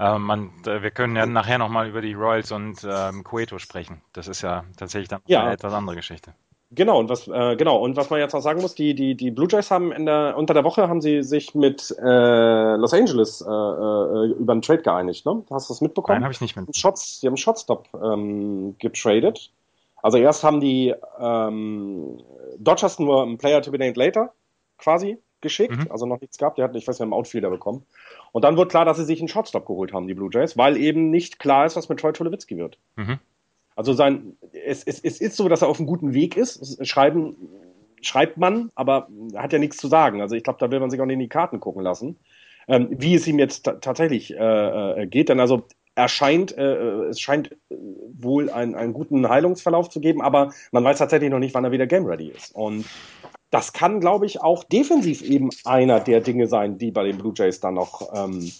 Ähm, 0.00 0.22
man, 0.22 0.50
wir 0.64 0.90
können 0.90 1.14
ja 1.14 1.26
nachher 1.26 1.58
nochmal 1.58 1.88
über 1.88 2.00
die 2.00 2.14
Royals 2.14 2.50
und 2.50 2.84
ähm, 2.84 3.22
Cueto 3.22 3.58
sprechen. 3.58 4.02
Das 4.12 4.26
ist 4.26 4.42
ja 4.42 4.64
tatsächlich 4.76 5.08
dann 5.08 5.20
ja. 5.26 5.42
eine 5.42 5.52
etwas 5.52 5.72
andere 5.72 5.94
Geschichte. 5.94 6.34
Genau, 6.74 6.98
und 6.98 7.10
was, 7.10 7.28
äh, 7.28 7.56
genau, 7.56 7.76
und 7.78 7.96
was 7.96 8.08
man 8.08 8.18
jetzt 8.18 8.34
auch 8.34 8.40
sagen 8.40 8.62
muss, 8.62 8.74
die, 8.74 8.94
die, 8.94 9.14
die 9.14 9.30
Blue 9.30 9.46
Jays 9.50 9.70
haben 9.70 9.92
in 9.92 10.06
der, 10.06 10.34
unter 10.38 10.54
der 10.54 10.64
Woche 10.64 10.88
haben 10.88 11.02
sie 11.02 11.22
sich 11.22 11.54
mit 11.54 11.94
äh, 11.98 12.76
Los 12.76 12.94
Angeles 12.94 13.42
äh, 13.42 13.50
äh, 13.50 14.30
über 14.38 14.52
einen 14.52 14.62
Trade 14.62 14.80
geeinigt, 14.80 15.26
ne? 15.26 15.44
Hast 15.50 15.68
du 15.68 15.74
das 15.74 15.82
mitbekommen? 15.82 16.16
Nein, 16.16 16.24
habe 16.24 16.32
ich 16.32 16.40
nicht 16.40 16.56
mitbekommen. 16.56 16.74
Shots, 16.74 17.20
die 17.20 17.26
haben 17.26 17.36
Shotstop 17.36 17.88
ähm, 18.02 18.76
getradet. 18.78 19.50
Also 20.02 20.16
erst 20.16 20.44
haben 20.44 20.60
die 20.60 20.94
ähm, 21.20 22.22
Dodgers 22.58 22.98
nur 22.98 23.22
einen 23.22 23.36
Player 23.36 23.60
to 23.60 23.70
be 23.70 23.78
named 23.78 23.96
later 23.98 24.32
quasi 24.78 25.18
geschickt, 25.42 25.76
mhm. 25.76 25.90
also 25.90 26.06
noch 26.06 26.20
nichts 26.20 26.38
gehabt, 26.38 26.56
der 26.56 26.64
hat, 26.64 26.76
ich 26.76 26.88
weiß 26.88 26.98
nicht, 26.98 27.02
einen 27.02 27.12
Outfielder 27.12 27.50
bekommen. 27.50 27.84
Und 28.30 28.44
dann 28.44 28.56
wurde 28.56 28.68
klar, 28.68 28.86
dass 28.86 28.96
sie 28.96 29.04
sich 29.04 29.18
einen 29.18 29.28
Shotstop 29.28 29.66
geholt 29.66 29.92
haben, 29.92 30.06
die 30.06 30.14
Blue 30.14 30.30
Jays, 30.32 30.56
weil 30.56 30.78
eben 30.78 31.10
nicht 31.10 31.38
klar 31.38 31.66
ist, 31.66 31.76
was 31.76 31.88
mit 31.88 32.00
Troy 32.00 32.12
Tulowitzki 32.12 32.56
wird. 32.56 32.78
Mhm. 32.96 33.18
Also 33.76 33.92
sein, 33.92 34.36
es, 34.66 34.84
es, 34.84 35.00
es 35.00 35.20
ist 35.20 35.36
so, 35.36 35.48
dass 35.48 35.62
er 35.62 35.68
auf 35.68 35.78
einem 35.78 35.86
guten 35.86 36.14
Weg 36.14 36.36
ist. 36.36 36.86
Schreiben 36.86 37.36
schreibt 38.02 38.36
man, 38.36 38.70
aber 38.74 39.08
hat 39.36 39.52
ja 39.52 39.58
nichts 39.58 39.76
zu 39.76 39.88
sagen. 39.88 40.20
Also 40.20 40.34
ich 40.34 40.42
glaube, 40.42 40.58
da 40.58 40.70
will 40.70 40.80
man 40.80 40.90
sich 40.90 41.00
auch 41.00 41.06
nicht 41.06 41.14
in 41.14 41.20
die 41.20 41.28
Karten 41.28 41.60
gucken 41.60 41.82
lassen, 41.82 42.18
ähm, 42.68 42.88
wie 42.90 43.14
es 43.14 43.26
ihm 43.26 43.38
jetzt 43.38 43.64
tatsächlich 43.64 44.34
äh, 44.34 45.02
äh, 45.02 45.06
geht. 45.06 45.28
Denn 45.28 45.40
also 45.40 45.64
er 45.94 46.08
scheint, 46.08 46.56
äh, 46.56 47.04
es 47.04 47.20
scheint 47.20 47.56
wohl 47.70 48.50
einen, 48.50 48.74
einen 48.74 48.92
guten 48.92 49.28
Heilungsverlauf 49.28 49.88
zu 49.90 50.00
geben, 50.00 50.22
aber 50.22 50.52
man 50.72 50.84
weiß 50.84 50.98
tatsächlich 50.98 51.30
noch 51.30 51.38
nicht, 51.38 51.54
wann 51.54 51.64
er 51.64 51.72
wieder 51.72 51.86
game 51.86 52.06
ready 52.06 52.28
ist. 52.28 52.54
Und 52.54 52.86
das 53.50 53.72
kann, 53.72 54.00
glaube 54.00 54.26
ich, 54.26 54.40
auch 54.40 54.64
defensiv 54.64 55.22
eben 55.22 55.50
einer 55.64 56.00
der 56.00 56.20
Dinge 56.20 56.46
sein, 56.46 56.78
die 56.78 56.90
bei 56.90 57.04
den 57.04 57.18
Blue 57.18 57.34
Jays 57.36 57.60
dann 57.60 57.74
noch 57.74 58.10
ähm, 58.14 58.50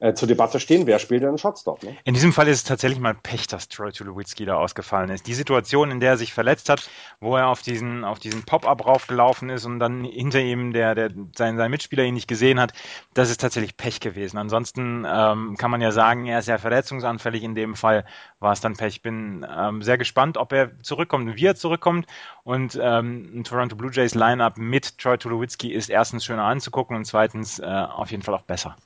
äh, 0.00 0.14
zur 0.14 0.28
Debatte 0.28 0.60
stehen, 0.60 0.86
wer 0.86 0.98
spielt 0.98 1.22
denn 1.22 1.38
Shotstop. 1.38 1.82
Ne? 1.82 1.96
In 2.04 2.14
diesem 2.14 2.32
Fall 2.32 2.46
ist 2.46 2.58
es 2.58 2.64
tatsächlich 2.64 3.00
mal 3.00 3.14
Pech, 3.14 3.48
dass 3.48 3.68
Troy 3.68 3.90
Tulowitzki 3.90 4.44
da 4.44 4.56
ausgefallen 4.56 5.10
ist. 5.10 5.26
Die 5.26 5.34
Situation, 5.34 5.90
in 5.90 5.98
der 5.98 6.10
er 6.10 6.16
sich 6.16 6.32
verletzt 6.32 6.68
hat, 6.68 6.88
wo 7.20 7.36
er 7.36 7.48
auf 7.48 7.62
diesen, 7.62 8.04
auf 8.04 8.20
diesen 8.20 8.44
Pop-Up 8.44 8.86
raufgelaufen 8.86 9.50
ist 9.50 9.64
und 9.64 9.80
dann 9.80 10.04
hinter 10.04 10.40
ihm 10.40 10.72
der, 10.72 10.94
der, 10.94 11.10
sein, 11.36 11.56
sein 11.56 11.70
Mitspieler 11.70 12.04
ihn 12.04 12.14
nicht 12.14 12.28
gesehen 12.28 12.60
hat, 12.60 12.72
das 13.14 13.30
ist 13.30 13.40
tatsächlich 13.40 13.76
Pech 13.76 13.98
gewesen. 13.98 14.38
Ansonsten 14.38 15.04
ähm, 15.04 15.56
kann 15.58 15.70
man 15.70 15.80
ja 15.80 15.90
sagen, 15.90 16.26
er 16.26 16.38
ist 16.38 16.48
ja 16.48 16.58
verletzungsanfällig. 16.58 17.42
In 17.42 17.56
dem 17.56 17.74
Fall 17.74 18.04
war 18.38 18.52
es 18.52 18.60
dann 18.60 18.76
Pech. 18.76 19.02
Bin 19.02 19.44
ähm, 19.52 19.82
sehr 19.82 19.98
gespannt, 19.98 20.36
ob 20.36 20.52
er 20.52 20.80
zurückkommt 20.82 21.28
und 21.28 21.36
wie 21.36 21.46
er 21.46 21.56
zurückkommt. 21.56 22.06
Und 22.44 22.78
ähm, 22.80 23.30
ein 23.34 23.44
Toronto 23.44 23.74
Blue 23.74 23.90
Jays 23.92 24.14
Lineup 24.14 24.58
mit 24.58 24.98
Troy 24.98 25.18
Tulowitzki 25.18 25.72
ist 25.72 25.90
erstens 25.90 26.24
schöner 26.24 26.44
anzugucken 26.44 26.96
und 26.96 27.04
zweitens 27.04 27.58
äh, 27.58 27.64
auf 27.66 28.12
jeden 28.12 28.22
Fall 28.22 28.34
auch 28.34 28.42
besser. 28.42 28.76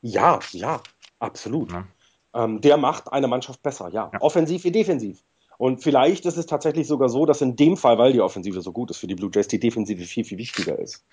Ja, 0.00 0.38
ja, 0.52 0.80
absolut. 1.18 1.72
Ja. 1.72 1.86
Ähm, 2.34 2.60
der 2.60 2.76
macht 2.76 3.12
eine 3.12 3.28
Mannschaft 3.28 3.62
besser, 3.62 3.88
ja. 3.88 4.10
ja. 4.12 4.20
Offensiv 4.20 4.64
wie 4.64 4.70
defensiv. 4.70 5.22
Und 5.58 5.82
vielleicht 5.82 6.24
ist 6.24 6.36
es 6.36 6.46
tatsächlich 6.46 6.86
sogar 6.86 7.08
so, 7.08 7.26
dass 7.26 7.40
in 7.40 7.56
dem 7.56 7.76
Fall, 7.76 7.98
weil 7.98 8.12
die 8.12 8.20
Offensive 8.20 8.60
so 8.60 8.72
gut 8.72 8.90
ist 8.90 8.98
für 8.98 9.08
die 9.08 9.16
Blue 9.16 9.30
Jays, 9.34 9.48
die 9.48 9.58
Defensive 9.58 10.04
viel, 10.04 10.24
viel 10.24 10.38
wichtiger 10.38 10.78
ist. 10.78 11.04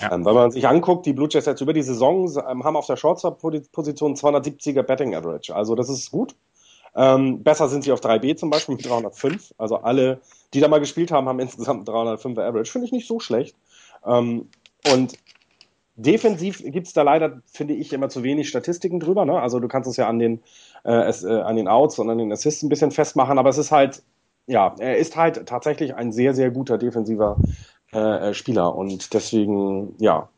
Ja. 0.00 0.12
Ähm, 0.12 0.24
wenn 0.24 0.34
man 0.34 0.50
sich 0.50 0.66
anguckt, 0.66 1.04
die 1.04 1.12
Blue 1.12 1.28
Jays 1.30 1.44
jetzt 1.44 1.60
über 1.60 1.74
die 1.74 1.82
Saison 1.82 2.26
ähm, 2.48 2.64
haben 2.64 2.76
auf 2.76 2.86
der 2.86 2.96
Shortstop-Position 2.96 4.16
270er 4.16 4.82
Betting 4.82 5.14
Average. 5.14 5.54
Also 5.54 5.74
das 5.74 5.90
ist 5.90 6.10
gut. 6.10 6.34
Ähm, 6.94 7.42
besser 7.42 7.68
sind 7.68 7.84
sie 7.84 7.92
auf 7.92 8.00
3B 8.00 8.36
zum 8.36 8.48
Beispiel 8.48 8.76
mit 8.76 8.86
305. 8.86 9.54
Also 9.58 9.76
alle, 9.76 10.20
die 10.54 10.60
da 10.60 10.68
mal 10.68 10.80
gespielt 10.80 11.12
haben, 11.12 11.28
haben 11.28 11.40
insgesamt 11.40 11.86
305er 11.86 12.48
Average. 12.48 12.72
Finde 12.72 12.86
ich 12.86 12.92
nicht 12.92 13.06
so 13.06 13.20
schlecht. 13.20 13.56
Ähm, 14.06 14.48
und 14.90 15.18
Defensiv 16.02 16.62
gibt 16.64 16.88
es 16.88 16.92
da 16.92 17.02
leider, 17.02 17.40
finde 17.46 17.74
ich, 17.74 17.92
immer 17.92 18.08
zu 18.08 18.22
wenig 18.22 18.48
Statistiken 18.48 19.00
drüber. 19.00 19.24
Ne? 19.24 19.40
Also 19.40 19.60
du 19.60 19.68
kannst 19.68 19.88
es 19.88 19.96
ja 19.96 20.08
an 20.08 20.18
den, 20.18 20.40
äh, 20.84 20.92
es, 20.92 21.24
äh, 21.24 21.32
an 21.32 21.56
den 21.56 21.68
Outs 21.68 21.98
und 21.98 22.10
an 22.10 22.18
den 22.18 22.32
Assists 22.32 22.62
ein 22.62 22.68
bisschen 22.68 22.90
festmachen, 22.90 23.38
aber 23.38 23.50
es 23.50 23.58
ist 23.58 23.70
halt 23.70 24.02
ja, 24.46 24.74
er 24.78 24.98
ist 24.98 25.16
halt 25.16 25.46
tatsächlich 25.46 25.94
ein 25.94 26.12
sehr, 26.12 26.34
sehr 26.34 26.50
guter 26.50 26.78
defensiver 26.78 27.36
äh, 27.92 28.30
äh 28.30 28.34
Spieler 28.34 28.74
und 28.74 29.14
deswegen, 29.14 29.94
ja, 29.98 30.28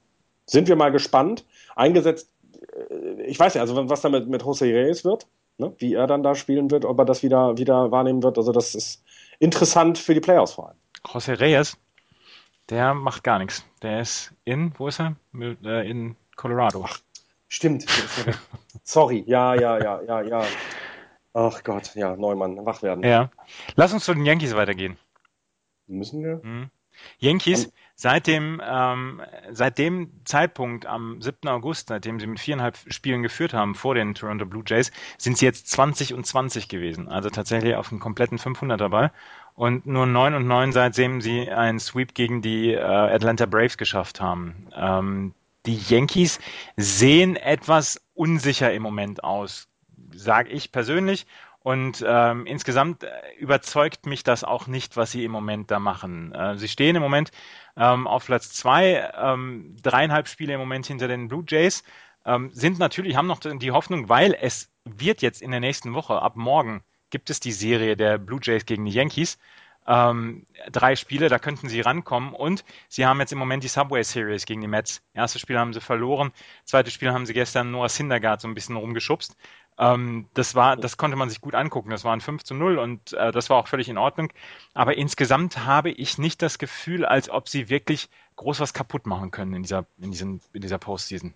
sind 0.47 0.69
wir 0.69 0.77
mal 0.77 0.93
gespannt. 0.93 1.45
Eingesetzt, 1.75 2.31
äh, 2.91 3.23
ich 3.23 3.39
weiß 3.39 3.55
ja, 3.55 3.63
also 3.63 3.89
was 3.89 4.03
damit 4.03 4.29
mit 4.29 4.43
Jose 4.43 4.67
Reyes 4.67 5.05
wird, 5.05 5.27
ne? 5.59 5.73
wie 5.79 5.95
er 5.95 6.07
dann 6.07 6.23
da 6.23 6.35
spielen 6.35 6.71
wird, 6.71 6.85
ob 6.85 6.99
er 6.99 7.05
das 7.05 7.23
wieder, 7.23 7.57
wieder 7.57 7.91
wahrnehmen 7.91 8.23
wird, 8.23 8.39
also 8.39 8.53
das 8.53 8.75
ist 8.75 9.03
interessant 9.39 9.99
für 9.99 10.15
die 10.15 10.21
Playoffs 10.21 10.53
vor 10.53 10.69
allem. 10.69 10.79
Jose 11.13 11.41
Reyes, 11.41 11.77
der 12.71 12.95
macht 12.95 13.25
gar 13.25 13.39
nichts. 13.39 13.65
Der 13.83 14.01
ist 14.01 14.33
in, 14.45 14.73
wo 14.79 14.89
ist 14.89 15.01
er? 15.01 15.17
Äh, 15.35 15.89
in 15.89 16.17
Colorado. 16.37 16.85
Ach, 16.87 16.99
stimmt. 17.49 17.87
Sorry, 18.85 19.25
ja, 19.27 19.55
ja, 19.55 19.79
ja, 19.79 20.03
ja, 20.03 20.21
ja. 20.23 20.45
Ach 21.33 21.63
Gott, 21.65 21.95
ja, 21.95 22.15
Neumann, 22.17 22.65
wach 22.65 22.83
werden. 22.83 23.05
Ja. 23.05 23.31
Lass 23.75 23.93
uns 23.93 24.05
zu 24.05 24.15
den 24.15 24.25
Yankees 24.25 24.55
weitergehen. 24.55 24.97
Müssen 25.87 26.23
wir? 26.23 26.41
Mhm. 26.43 26.71
Yankees, 27.19 27.73
seit 27.95 28.27
dem, 28.27 28.61
ähm, 28.65 29.23
seit 29.51 29.79
dem 29.79 30.11
Zeitpunkt 30.25 30.87
am 30.87 31.21
7. 31.21 31.49
August, 31.49 31.89
seitdem 31.89 32.21
sie 32.21 32.27
mit 32.27 32.41
viereinhalb 32.41 32.77
Spielen 32.89 33.23
geführt 33.23 33.55
haben 33.55 33.75
vor 33.75 33.95
den 33.95 34.15
Toronto 34.15 34.47
Blue 34.47 34.65
Jays, 34.67 34.91
sind 35.19 35.39
sie 35.39 35.47
jetzt 35.47 35.71
20 35.71 36.15
und 36.15 36.27
20 36.27 36.69
gewesen. 36.69 37.09
Also 37.09 37.31
tatsächlich 37.31 37.75
auf 37.77 37.91
einem 37.91 38.01
kompletten 38.01 38.39
500er 38.39 38.89
Ball. 38.89 39.13
Und 39.55 39.87
nur 39.87 40.07
9 40.07 40.35
und 40.35 40.47
9, 40.47 40.73
seitdem 40.73 41.21
sie 41.21 41.49
einen 41.51 41.79
Sweep 41.79 42.15
gegen 42.15 42.43
die 42.43 42.73
äh, 42.73 42.81
Atlanta 42.81 43.47
Braves 43.47 43.79
geschafft 43.79 44.21
haben. 44.21 44.69
Ähm, 44.75 45.35
die 45.67 45.77
Yankees 45.77 46.41
sehen 46.77 47.37
etwas 47.37 48.01
unsicher 48.15 48.73
im 48.73 48.83
Moment 48.83 49.23
aus 49.23 49.69
sage 50.15 50.51
ich 50.51 50.73
persönlich. 50.73 51.27
Und 51.65 52.05
ähm, 52.07 52.45
insgesamt 52.45 53.05
äh, 53.05 53.11
überzeugt 53.39 54.05
mich 54.05 54.23
das 54.23 54.45
auch 54.45 54.67
nicht, 54.67 54.99
was 54.99 55.13
sie 55.13 55.25
im 55.25 55.33
Moment 55.33 55.71
da 55.71 55.79
machen. 55.79 56.35
Äh, 56.35 56.59
sie 56.59 56.69
stehen 56.69 56.95
im 56.95 57.01
Moment 57.01 57.31
ähm, 57.75 58.07
auf 58.07 58.27
Platz 58.27 58.53
zwei, 58.53 59.11
ähm, 59.17 59.75
dreieinhalb 59.83 60.29
Spiele 60.29 60.53
im 60.53 60.61
Moment 60.61 60.85
hinter 60.85 61.09
den 61.09 61.27
Blue 61.27 61.43
Jays, 61.49 61.83
ähm, 62.27 62.51
sind 62.53 62.79
natürlich, 62.79 63.17
haben 63.17 63.29
noch 63.29 63.41
die 63.41 63.71
Hoffnung, 63.71 64.11
weil 64.11 64.37
es 64.39 64.71
wird 64.85 65.23
jetzt 65.23 65.41
in 65.41 65.53
der 65.53 65.61
nächsten 65.61 65.95
Woche, 65.95 66.21
ab 66.21 66.37
morgen, 66.37 66.85
gibt 67.09 67.31
es 67.31 67.41
die 67.41 67.53
Serie 67.53 67.97
der 67.97 68.19
Blue 68.19 68.41
Jays 68.43 68.67
gegen 68.67 68.85
die 68.85 68.93
Yankees. 68.93 69.39
Ähm, 69.87 70.47
drei 70.71 70.97
Spiele, 70.97 71.29
da 71.29 71.39
könnten 71.39 71.69
sie 71.69 71.81
rankommen. 71.81 72.35
Und 72.35 72.65
sie 72.89 73.07
haben 73.07 73.21
jetzt 73.21 73.33
im 73.33 73.39
Moment 73.39 73.65
die 73.65 73.69
Subway 73.69 74.03
Series 74.03 74.45
gegen 74.45 74.61
die 74.61 74.67
Mets. 74.67 75.03
Erstes 75.15 75.41
Spiel 75.41 75.59
haben 75.59 75.73
sie 75.73 75.81
verloren, 75.81 76.33
zweites 76.65 76.93
Spiel 76.93 77.13
haben 77.13 77.25
sie 77.25 77.35
gestern 77.35 77.71
Noah 77.71 77.89
Syndergaard 77.89 78.41
so 78.43 78.49
ein 78.49 78.55
bisschen 78.55 78.77
rumgeschubst. 78.77 79.37
Ähm, 79.77 80.27
das 80.35 80.55
war, 80.55 80.77
das 80.77 80.97
konnte 80.97 81.17
man 81.17 81.29
sich 81.29 81.41
gut 81.41 81.55
angucken. 81.55 81.91
Das 81.91 82.05
war 82.05 82.13
ein 82.13 82.21
5 82.21 82.45
zu 82.45 82.55
0 82.55 82.79
und 82.79 83.13
äh, 83.15 83.33
das 83.33 83.51
war 83.51 83.57
auch 83.57 83.67
völlig 83.67 83.89
in 83.89 83.99
Ordnung. 83.99 84.33
Aber 84.73 84.97
insgesamt 84.97 85.65
habe 85.65 85.91
ich 85.91 86.19
nicht 86.19 86.43
das 86.43 86.59
Gefühl, 86.59 87.05
als 87.05 87.29
ob 87.29 87.49
sie 87.49 87.69
wirklich 87.69 88.09
groß 88.37 88.61
was 88.61 88.73
kaputt 88.73 89.07
machen 89.07 89.31
können 89.31 89.55
in 89.55 89.63
dieser, 89.63 89.87
in 90.01 90.11
diesen, 90.11 90.41
in 90.53 90.61
dieser 90.61 90.79
Postseason. 90.79 91.35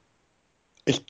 Ich, 0.84 1.04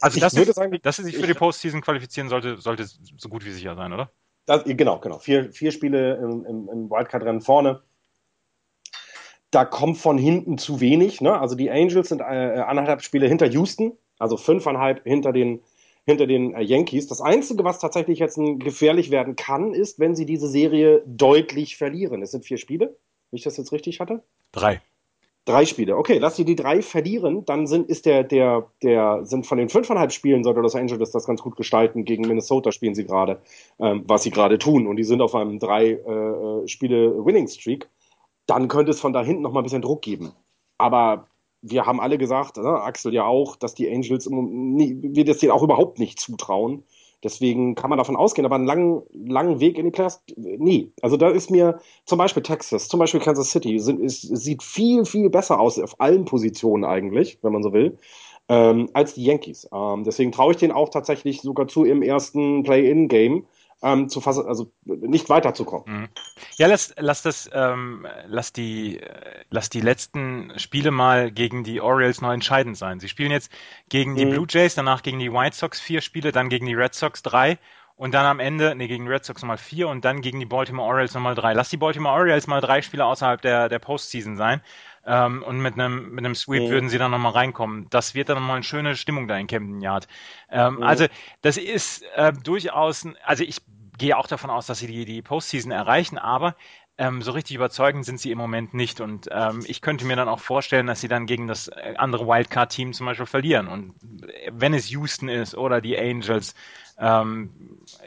also, 0.00 0.16
ich 0.16 0.20
dass, 0.20 0.34
würde 0.34 0.52
sie, 0.52 0.52
sagen, 0.52 0.78
dass 0.82 0.96
sie 0.96 1.04
sich 1.04 1.16
für 1.16 1.26
die 1.26 1.34
Postseason 1.34 1.82
qualifizieren 1.82 2.28
sollte, 2.28 2.58
sollte 2.58 2.84
so 2.84 3.28
gut 3.28 3.44
wie 3.44 3.50
sicher 3.50 3.76
sein, 3.76 3.92
oder? 3.92 4.10
Das, 4.46 4.64
genau, 4.64 4.98
genau. 4.98 5.18
Vier, 5.18 5.52
vier 5.52 5.70
Spiele 5.70 6.16
im, 6.16 6.44
im, 6.44 6.68
im 6.68 6.90
Wildcard-Rennen 6.90 7.40
vorne. 7.40 7.82
Da 9.52 9.64
kommt 9.64 9.98
von 9.98 10.18
hinten 10.18 10.58
zu 10.58 10.80
wenig. 10.80 11.20
Ne? 11.20 11.38
Also 11.38 11.54
die 11.54 11.70
Angels 11.70 12.08
sind 12.08 12.20
äh, 12.20 12.24
anderthalb 12.24 13.02
Spiele 13.02 13.28
hinter 13.28 13.46
Houston, 13.46 13.92
also 14.18 14.36
fünfeinhalb 14.36 15.04
hinter 15.04 15.32
den 15.32 15.60
hinter 16.10 16.26
den 16.26 16.54
äh, 16.54 16.62
Yankees. 16.62 17.06
Das 17.06 17.20
Einzige, 17.20 17.64
was 17.64 17.78
tatsächlich 17.78 18.18
jetzt 18.18 18.38
gefährlich 18.58 19.10
werden 19.10 19.36
kann, 19.36 19.72
ist, 19.72 19.98
wenn 19.98 20.14
sie 20.14 20.26
diese 20.26 20.48
Serie 20.48 21.02
deutlich 21.06 21.76
verlieren. 21.76 22.22
Es 22.22 22.32
sind 22.32 22.44
vier 22.44 22.58
Spiele, 22.58 22.96
wenn 23.30 23.36
ich 23.36 23.42
das 23.42 23.56
jetzt 23.56 23.72
richtig 23.72 24.00
hatte? 24.00 24.22
Drei. 24.52 24.80
Drei 25.46 25.64
Spiele. 25.64 25.96
Okay, 25.96 26.18
lass 26.18 26.36
sie 26.36 26.44
die 26.44 26.54
drei 26.54 26.82
verlieren, 26.82 27.46
dann 27.46 27.66
sind, 27.66 27.88
ist 27.88 28.04
der, 28.04 28.24
der, 28.24 28.68
der, 28.82 29.24
sind 29.24 29.46
von 29.46 29.56
den 29.56 29.70
fünfeinhalb 29.70 30.12
Spielen, 30.12 30.44
sollte 30.44 30.60
Los 30.60 30.76
Angeles 30.76 31.12
das 31.12 31.26
ganz 31.26 31.40
gut 31.40 31.56
gestalten. 31.56 32.04
Gegen 32.04 32.28
Minnesota 32.28 32.72
spielen 32.72 32.94
sie 32.94 33.06
gerade, 33.06 33.40
ähm, 33.78 34.04
was 34.06 34.22
sie 34.22 34.30
gerade 34.30 34.58
tun. 34.58 34.86
Und 34.86 34.96
die 34.96 35.04
sind 35.04 35.22
auf 35.22 35.34
einem 35.34 35.58
drei 35.58 35.92
äh, 35.92 36.68
Spiele 36.68 37.24
Winning 37.24 37.48
Streak. 37.48 37.88
Dann 38.46 38.68
könnte 38.68 38.90
es 38.90 39.00
von 39.00 39.14
da 39.14 39.24
hinten 39.24 39.42
noch 39.42 39.52
mal 39.52 39.60
ein 39.60 39.64
bisschen 39.64 39.82
Druck 39.82 40.02
geben. 40.02 40.32
Aber 40.76 41.26
wir 41.62 41.86
haben 41.86 42.00
alle 42.00 42.18
gesagt, 42.18 42.56
ne, 42.56 42.80
Axel 42.82 43.12
ja 43.12 43.24
auch, 43.24 43.56
dass 43.56 43.74
die 43.74 43.90
Angels, 43.90 44.28
wir 44.30 45.24
das 45.24 45.38
denen 45.38 45.52
auch 45.52 45.62
überhaupt 45.62 45.98
nicht 45.98 46.18
zutrauen. 46.18 46.84
Deswegen 47.22 47.74
kann 47.74 47.90
man 47.90 47.98
davon 47.98 48.16
ausgehen, 48.16 48.46
aber 48.46 48.54
einen 48.54 48.64
langen, 48.64 49.02
langen 49.12 49.60
Weg 49.60 49.76
in 49.76 49.84
die 49.84 49.90
Playoffs, 49.90 50.22
nie. 50.36 50.90
Also 51.02 51.18
da 51.18 51.28
ist 51.28 51.50
mir 51.50 51.78
zum 52.06 52.16
Beispiel 52.16 52.42
Texas, 52.42 52.88
zum 52.88 52.98
Beispiel 52.98 53.20
Kansas 53.20 53.50
City, 53.50 53.78
sind, 53.78 54.00
ist, 54.00 54.22
sieht 54.22 54.62
viel, 54.62 55.04
viel 55.04 55.28
besser 55.28 55.60
aus 55.60 55.78
auf 55.78 56.00
allen 56.00 56.24
Positionen 56.24 56.84
eigentlich, 56.84 57.38
wenn 57.42 57.52
man 57.52 57.62
so 57.62 57.74
will, 57.74 57.98
ähm, 58.48 58.88
als 58.94 59.14
die 59.14 59.24
Yankees. 59.24 59.68
Ähm, 59.70 60.04
deswegen 60.04 60.32
traue 60.32 60.52
ich 60.52 60.58
denen 60.58 60.72
auch 60.72 60.88
tatsächlich 60.88 61.42
sogar 61.42 61.68
zu 61.68 61.84
im 61.84 62.00
ersten 62.00 62.62
Play-In-Game 62.62 63.44
ähm, 63.82 64.08
zu 64.08 64.20
fassen, 64.20 64.46
also 64.46 64.72
nicht 64.84 65.28
weiterzukommen. 65.28 66.02
Mhm. 66.02 66.08
Ja, 66.56 66.66
lass, 66.66 66.94
lass 66.98 67.22
das, 67.22 67.50
ähm, 67.52 68.06
lass 68.26 68.52
die, 68.52 69.00
lass 69.50 69.70
die 69.70 69.80
letzten 69.80 70.52
Spiele 70.58 70.90
mal 70.90 71.30
gegen 71.30 71.64
die 71.64 71.80
Orioles 71.80 72.20
noch 72.20 72.32
entscheidend 72.32 72.76
sein. 72.76 73.00
Sie 73.00 73.08
spielen 73.08 73.30
jetzt 73.30 73.50
gegen 73.88 74.16
die 74.16 74.26
mhm. 74.26 74.30
Blue 74.30 74.46
Jays, 74.48 74.74
danach 74.74 75.02
gegen 75.02 75.18
die 75.18 75.32
White 75.32 75.56
Sox 75.56 75.80
vier 75.80 76.00
Spiele, 76.00 76.32
dann 76.32 76.48
gegen 76.48 76.66
die 76.66 76.74
Red 76.74 76.94
Sox 76.94 77.22
drei 77.22 77.58
und 77.96 78.14
dann 78.14 78.24
am 78.24 78.40
Ende, 78.40 78.74
nee, 78.74 78.88
gegen 78.88 79.04
die 79.04 79.10
Red 79.10 79.24
Sox 79.24 79.42
nochmal 79.42 79.58
vier 79.58 79.88
und 79.88 80.04
dann 80.06 80.22
gegen 80.22 80.40
die 80.40 80.46
Baltimore 80.46 80.88
Orioles 80.88 81.12
nochmal 81.14 81.34
drei. 81.34 81.52
Lass 81.52 81.68
die 81.68 81.76
Baltimore 81.76 82.14
Orioles 82.14 82.46
mal 82.46 82.62
drei 82.62 82.80
Spiele 82.80 83.04
außerhalb 83.04 83.42
der, 83.42 83.68
der 83.68 83.78
Postseason 83.78 84.36
sein. 84.36 84.62
Ähm, 85.10 85.42
und 85.42 85.58
mit 85.58 85.74
einem, 85.74 86.10
mit 86.10 86.24
einem 86.24 86.36
Sweep 86.36 86.62
mhm. 86.62 86.70
würden 86.70 86.88
sie 86.88 86.98
dann 86.98 87.10
nochmal 87.10 87.32
reinkommen. 87.32 87.88
Das 87.90 88.14
wird 88.14 88.28
dann 88.28 88.36
nochmal 88.36 88.56
eine 88.56 88.62
schöne 88.62 88.94
Stimmung 88.94 89.26
da 89.26 89.36
in 89.36 89.48
Camden 89.48 89.80
Yard. 89.80 90.06
Ähm, 90.50 90.76
mhm. 90.76 90.82
Also, 90.84 91.06
das 91.42 91.56
ist 91.56 92.04
äh, 92.14 92.32
durchaus, 92.32 93.08
also 93.24 93.42
ich 93.42 93.60
gehe 93.98 94.16
auch 94.16 94.28
davon 94.28 94.50
aus, 94.50 94.66
dass 94.66 94.78
sie 94.78 94.86
die, 94.86 95.04
die 95.04 95.20
Postseason 95.20 95.72
erreichen, 95.72 96.16
aber 96.16 96.54
ähm, 96.96 97.22
so 97.22 97.32
richtig 97.32 97.56
überzeugend 97.56 98.04
sind 98.04 98.20
sie 98.20 98.30
im 98.30 98.38
Moment 98.38 98.72
nicht. 98.72 99.00
Und 99.00 99.26
ähm, 99.32 99.64
ich 99.66 99.80
könnte 99.80 100.04
mir 100.04 100.14
dann 100.14 100.28
auch 100.28 100.38
vorstellen, 100.38 100.86
dass 100.86 101.00
sie 101.00 101.08
dann 101.08 101.26
gegen 101.26 101.48
das 101.48 101.66
äh, 101.66 101.94
andere 101.96 102.28
Wildcard-Team 102.28 102.92
zum 102.92 103.06
Beispiel 103.06 103.26
verlieren. 103.26 103.66
Und 103.66 103.94
wenn 104.52 104.74
es 104.74 104.90
Houston 104.90 105.28
ist 105.28 105.56
oder 105.56 105.80
die 105.80 105.98
Angels, 105.98 106.54
ähm, 107.00 107.50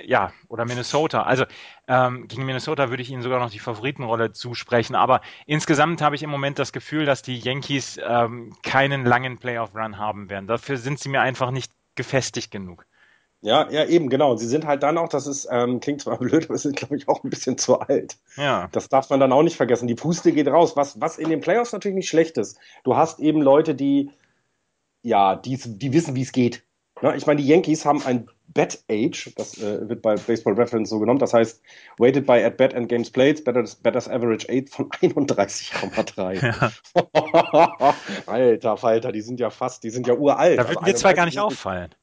ja, 0.06 0.32
oder 0.48 0.66
Minnesota. 0.66 1.24
Also 1.24 1.46
ähm, 1.88 2.28
gegen 2.28 2.46
Minnesota 2.46 2.90
würde 2.90 3.02
ich 3.02 3.10
ihnen 3.10 3.24
sogar 3.24 3.40
noch 3.40 3.50
die 3.50 3.60
Favoritenrolle 3.60 4.32
zusprechen. 4.32 4.96
Aber 4.96 5.22
insgesamt 5.46 6.02
habe 6.02 6.16
ich 6.16 6.24
im 6.24 6.30
Moment 6.30 6.60
das 6.60 6.72
Gefühl, 6.72 7.06
dass 7.06 7.22
die 7.22 7.40
Yankees 7.40 8.00
ähm, 8.06 8.56
keinen 8.62 9.06
langen 9.06 9.40
Playoff-Run 9.40 9.98
haben 9.98 10.30
werden. 10.30 10.48
Dafür 10.48 10.78
sind 10.78 11.00
sie 11.00 11.10
mir 11.10 11.22
einfach 11.22 11.52
nicht 11.52 11.72
gefestigt 11.96 12.52
genug. 12.52 12.86
Ja, 13.42 13.70
ja, 13.70 13.86
eben, 13.86 14.10
genau. 14.10 14.38
Sie 14.38 14.48
sind 14.48 14.66
halt 14.66 14.84
dann 14.84 14.98
auch, 14.98 15.10
das 15.10 15.28
ist, 15.28 15.50
ähm, 15.52 15.82
klingt 15.82 16.02
zwar 16.02 16.18
blöd, 16.20 16.46
aber 16.46 16.58
sie 16.58 16.70
sind, 16.70 16.78
glaube 16.78 16.96
ich, 16.96 17.10
auch 17.10 17.24
ein 17.24 17.30
bisschen 17.30 17.58
zu 17.58 17.80
alt. 17.80 18.16
Ja. 18.38 18.70
Das 18.72 18.88
darf 18.88 19.10
man 19.10 19.20
dann 19.20 19.34
auch 19.34 19.44
nicht 19.44 19.58
vergessen. 19.58 19.88
Die 19.88 19.96
Puste 19.96 20.32
geht 20.32 20.48
raus, 20.48 20.78
was, 20.78 21.02
was 21.02 21.18
in 21.18 21.30
den 21.30 21.42
Playoffs 21.42 21.74
natürlich 21.74 21.96
nicht 21.96 22.10
schlecht 22.10 22.38
ist. 22.38 22.58
Du 22.86 22.96
hast 22.96 23.20
eben 23.20 23.42
Leute, 23.42 23.76
die, 23.76 24.12
ja, 25.02 25.36
die, 25.36 25.58
die 25.58 25.92
wissen, 25.92 26.16
wie 26.16 26.22
es 26.22 26.32
geht. 26.32 26.64
Ne? 27.02 27.18
Ich 27.18 27.26
meine, 27.26 27.42
die 27.42 27.48
Yankees 27.48 27.86
haben 27.86 28.02
ein 28.06 28.30
Bet 28.48 28.84
Age, 28.90 29.34
das 29.36 29.58
äh, 29.58 29.88
wird 29.90 30.02
bei 30.02 30.16
Baseball 30.16 30.54
Reference 30.54 30.90
so 30.90 31.00
genommen, 31.00 31.20
das 31.20 31.34
heißt 31.34 31.62
Weighted 31.98 32.28
by 32.28 32.44
at 32.44 32.58
Bet 32.58 32.76
and 32.76 32.88
Games 32.88 33.10
Played, 33.10 33.44
Better's, 33.44 33.76
Better's 33.76 34.08
Average 34.08 34.48
8 34.50 34.70
von 34.70 34.90
31,3. 35.02 36.72
Ja. 36.94 37.96
Alter 38.28 38.78
Falter, 38.78 39.12
die 39.12 39.22
sind 39.22 39.40
ja 39.40 39.50
fast, 39.50 39.84
die 39.84 39.90
sind 39.90 40.08
ja 40.08 40.14
uralt. 40.14 40.60
Da 40.60 40.68
würden 40.68 40.86
wir 40.86 40.96
zwei 40.96 41.14
gar 41.14 41.26
nicht 41.26 41.40
auffallen. 41.40 41.96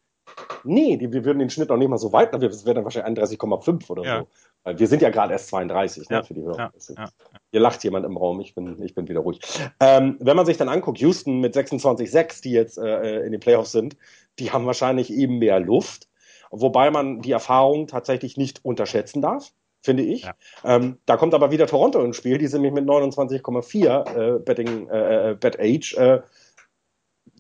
Nee, 0.65 0.97
die, 0.97 1.13
wir 1.13 1.25
würden 1.25 1.39
den 1.39 1.51
Schnitt 1.51 1.69
noch 1.69 1.77
nicht 1.77 1.89
mal 1.89 1.99
so 1.99 2.13
weit, 2.13 2.33
wir 2.33 2.41
wären 2.41 2.75
dann 2.77 2.85
wahrscheinlich 2.85 3.23
31,5 3.23 3.91
oder 3.91 4.05
ja. 4.05 4.21
so. 4.21 4.29
Weil 4.63 4.79
wir 4.79 4.87
sind 4.89 5.01
ja 5.01 5.09
gerade 5.09 5.33
erst 5.33 5.49
32, 5.49 6.11
ne, 6.11 6.17
ja. 6.17 6.23
für 6.23 6.35
die 6.35 6.43
Hörer. 6.43 6.73
Ja. 6.97 7.09
Hier 7.51 7.61
lacht 7.61 7.83
jemand 7.83 8.05
im 8.05 8.17
Raum, 8.17 8.41
ich 8.41 8.55
bin, 8.55 8.81
ich 8.83 8.95
bin 8.95 9.09
wieder 9.09 9.21
ruhig. 9.21 9.41
Ähm, 9.81 10.17
wenn 10.21 10.37
man 10.37 10.45
sich 10.45 10.59
dann 10.59 10.69
anguckt, 10.69 10.99
Houston 10.99 11.41
mit 11.41 11.57
26,6, 11.57 12.43
die 12.43 12.53
jetzt 12.53 12.77
äh, 12.77 13.21
in 13.21 13.33
den 13.33 13.41
Playoffs 13.41 13.73
sind, 13.73 13.97
die 14.39 14.51
haben 14.51 14.67
wahrscheinlich 14.67 15.11
eben 15.13 15.39
mehr 15.39 15.61
Luft, 15.61 16.09
wobei 16.51 16.91
man 16.91 17.21
die 17.23 17.33
Erfahrung 17.33 17.87
tatsächlich 17.87 18.37
nicht 18.37 18.65
unterschätzen 18.65 19.23
darf 19.23 19.53
finde 19.83 20.03
ich. 20.03 20.25
Ja. 20.25 20.35
Ähm, 20.65 20.99
da 21.07 21.17
kommt 21.17 21.35
aber 21.35 21.51
wieder 21.51 21.67
Toronto 21.67 22.03
ins 22.03 22.17
Spiel, 22.17 22.39
die 22.39 22.47
sind 22.47 22.63
nämlich 22.63 22.83
mit 22.83 22.91
29,4 22.91 24.37
äh, 24.37 24.39
Betting 24.39 24.89
äh, 24.89 25.31
äh, 25.31 25.35
Bet 25.35 25.59
Age. 25.59 25.95
Äh, 25.95 26.21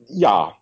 ja, 0.06 0.56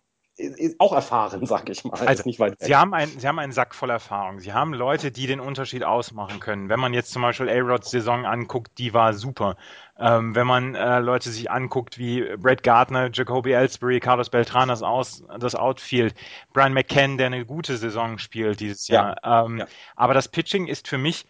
auch 0.79 0.93
erfahren, 0.93 1.45
sag 1.47 1.69
ich 1.69 1.85
mal. 1.85 1.99
Also, 2.07 2.23
Sie, 2.59 2.77
haben 2.77 2.95
ein, 2.95 3.09
Sie 3.09 3.27
haben 3.27 3.39
einen 3.39 3.53
Sack 3.53 3.75
voll 3.75 3.91
Erfahrung. 3.91 4.39
Sie 4.39 4.53
haben 4.53 4.73
Leute, 4.73 5.11
die 5.11 5.27
den 5.27 5.41
Unterschied 5.41 5.85
ausmachen 5.85 6.39
können. 6.39 6.69
Wenn 6.69 6.79
man 6.79 6.95
jetzt 6.95 7.11
zum 7.11 7.23
Beispiel 7.23 7.49
A-Rods 7.49 7.91
Saison 7.91 8.25
anguckt, 8.25 8.79
die 8.79 8.95
war 8.95 9.15
super. 9.15 9.57
Ähm, 9.99 10.37
wenn 10.37 10.47
man 10.47 10.75
äh, 10.77 11.01
Leute 11.01 11.31
sich 11.31 11.51
anguckt 11.51 11.99
wie 11.99 12.23
Brett 12.37 12.63
Gardner, 12.63 13.11
Jacoby 13.13 13.53
Ellsbury, 13.53 13.99
Carlos 13.99 14.31
Beltran, 14.31 14.69
das, 14.69 14.83
Aus, 14.83 15.25
das 15.41 15.57
Outfield, 15.57 16.15
Brian 16.53 16.73
McCann, 16.73 17.19
der 17.19 17.27
eine 17.27 17.45
gute 17.45 17.77
Saison 17.77 18.19
spielt 18.19 18.61
dieses 18.61 18.87
Jahr. 18.87 19.17
Ja, 19.25 19.45
ähm, 19.45 19.59
ja. 19.59 19.67
Aber 19.97 20.15
das 20.15 20.29
Pitching 20.29 20.69
ist 20.69 20.87
für 20.87 20.99
mich 20.99 21.27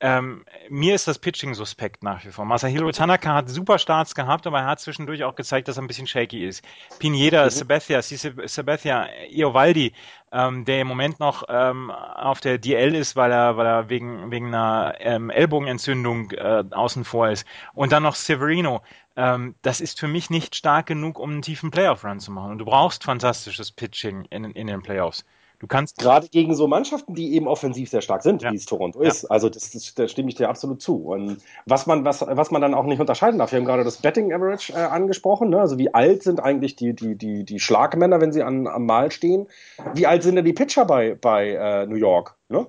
ähm, 0.00 0.44
mir 0.70 0.94
ist 0.94 1.06
das 1.06 1.18
Pitching 1.18 1.52
suspekt 1.52 2.02
nach 2.02 2.24
wie 2.24 2.30
vor. 2.30 2.46
Masahiro 2.46 2.90
Tanaka 2.90 3.34
hat 3.34 3.50
super 3.50 3.78
Starts 3.78 4.14
gehabt, 4.14 4.46
aber 4.46 4.60
er 4.60 4.66
hat 4.66 4.80
zwischendurch 4.80 5.24
auch 5.24 5.34
gezeigt, 5.34 5.68
dass 5.68 5.76
er 5.76 5.82
ein 5.82 5.88
bisschen 5.88 6.06
shaky 6.06 6.46
ist. 6.46 6.64
Pineda, 6.98 7.44
mhm. 7.44 7.50
Sabathia, 7.50 8.00
Sabathia, 8.02 9.08
Iovaldi, 9.30 9.92
ähm, 10.32 10.64
der 10.64 10.80
im 10.80 10.86
Moment 10.86 11.20
noch 11.20 11.44
ähm, 11.48 11.90
auf 11.90 12.40
der 12.40 12.56
DL 12.56 12.94
ist, 12.94 13.14
weil 13.14 13.30
er, 13.30 13.58
weil 13.58 13.66
er 13.66 13.90
wegen, 13.90 14.30
wegen 14.30 14.46
einer 14.46 14.94
ähm, 15.00 15.28
Ellbogenentzündung 15.28 16.30
äh, 16.30 16.64
außen 16.70 17.04
vor 17.04 17.28
ist. 17.28 17.46
Und 17.74 17.92
dann 17.92 18.02
noch 18.02 18.14
Severino. 18.14 18.82
Ähm, 19.16 19.54
das 19.60 19.82
ist 19.82 20.00
für 20.00 20.08
mich 20.08 20.30
nicht 20.30 20.54
stark 20.54 20.86
genug, 20.86 21.18
um 21.18 21.30
einen 21.30 21.42
tiefen 21.42 21.70
Playoff-Run 21.70 22.20
zu 22.20 22.30
machen. 22.32 22.52
Und 22.52 22.58
du 22.58 22.64
brauchst 22.64 23.04
fantastisches 23.04 23.70
Pitching 23.70 24.24
in, 24.30 24.44
in 24.44 24.66
den 24.66 24.80
Playoffs. 24.80 25.26
Du 25.60 25.66
kannst 25.66 25.98
gerade 25.98 26.26
gegen 26.28 26.54
so 26.54 26.66
Mannschaften, 26.66 27.14
die 27.14 27.34
eben 27.34 27.46
offensiv 27.46 27.90
sehr 27.90 28.00
stark 28.00 28.22
sind, 28.22 28.42
ja. 28.42 28.50
wie 28.50 28.56
es 28.56 28.64
Toronto 28.64 29.02
ist. 29.02 29.26
Also 29.26 29.50
das, 29.50 29.70
das, 29.70 29.94
da 29.94 30.08
stimme 30.08 30.30
ich 30.30 30.34
dir 30.34 30.48
absolut 30.48 30.80
zu. 30.80 30.96
Und 30.96 31.36
was 31.66 31.86
man 31.86 32.02
was 32.02 32.22
was 32.22 32.50
man 32.50 32.62
dann 32.62 32.72
auch 32.72 32.86
nicht 32.86 32.98
unterscheiden 32.98 33.38
darf. 33.38 33.52
Wir 33.52 33.58
haben 33.58 33.66
gerade 33.66 33.84
das 33.84 33.98
Betting 33.98 34.32
Average 34.32 34.72
äh, 34.72 34.76
angesprochen. 34.76 35.50
Ne? 35.50 35.60
Also 35.60 35.76
wie 35.76 35.92
alt 35.92 36.22
sind 36.22 36.40
eigentlich 36.40 36.76
die 36.76 36.94
die 36.94 37.14
die 37.14 37.44
die 37.44 37.60
Schlagmänner, 37.60 38.22
wenn 38.22 38.32
sie 38.32 38.42
an, 38.42 38.66
am 38.66 38.86
Mal 38.86 39.12
stehen? 39.12 39.48
Wie 39.92 40.06
alt 40.06 40.22
sind 40.22 40.36
denn 40.36 40.46
die 40.46 40.54
Pitcher 40.54 40.86
bei 40.86 41.14
bei 41.14 41.50
äh, 41.50 41.86
New 41.86 41.96
York? 41.96 42.36
Ne? 42.48 42.66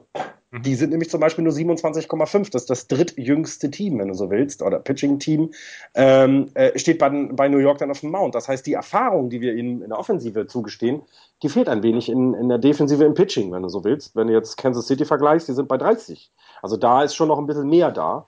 Mhm. 0.52 0.62
Die 0.64 0.76
sind 0.76 0.90
nämlich 0.90 1.10
zum 1.10 1.22
Beispiel 1.22 1.44
nur 1.44 1.54
27,5. 1.54 2.52
Das 2.52 2.64
ist 2.64 2.70
das 2.70 2.88
drittjüngste 2.88 3.72
Team, 3.72 4.00
wenn 4.00 4.10
du 4.10 4.14
so 4.14 4.30
willst, 4.30 4.62
oder 4.62 4.80
Pitching-Team, 4.80 5.52
ähm, 5.96 6.52
äh, 6.54 6.78
steht 6.78 7.00
bei, 7.00 7.10
bei, 7.10 7.48
New 7.48 7.58
York 7.58 7.78
dann 7.80 7.90
auf 7.90 8.02
dem 8.02 8.12
Mount. 8.12 8.36
Das 8.36 8.48
heißt, 8.48 8.66
die 8.68 8.74
Erfahrung, 8.74 9.30
die 9.30 9.42
wir 9.42 9.56
ihnen 9.56 9.82
in 9.82 9.90
der 9.90 9.98
Offensive 9.98 10.48
zugestehen, 10.48 11.02
die 11.42 11.50
fehlt 11.50 11.70
ein 11.70 11.84
wenig 11.84 12.10
in, 12.10 12.34
in 12.34 12.50
der 12.50 12.58
Defensive 12.58 13.04
im 13.04 13.14
Pitching, 13.14 13.52
wenn 13.52 13.64
du 13.64 13.70
so 13.70 13.84
willst. 13.84 14.16
Wenn 14.16 14.28
du 14.28 14.34
jetzt 14.34 14.58
Kansas 14.58 14.88
City 14.88 15.06
vergleichst, 15.06 15.48
die 15.48 15.54
sind 15.54 15.68
bei 15.68 15.78
30. 15.78 16.32
Also 16.62 16.78
da 16.78 17.04
ist 17.04 17.16
schon 17.16 17.30
noch 17.30 17.40
ein 17.40 17.48
bisschen 17.48 17.70
mehr 17.70 17.92
da. 17.92 18.28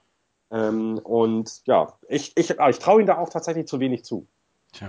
Ähm, 0.50 0.98
und 0.98 1.62
ja, 1.66 1.94
ich, 2.08 2.32
ich, 2.36 2.50
ich 2.50 2.78
traue 2.78 3.00
ihnen 3.00 3.06
da 3.06 3.18
auch 3.18 3.28
tatsächlich 3.28 3.66
zu 3.66 3.80
wenig 3.80 4.04
zu. 4.04 4.26
Tja. 4.72 4.88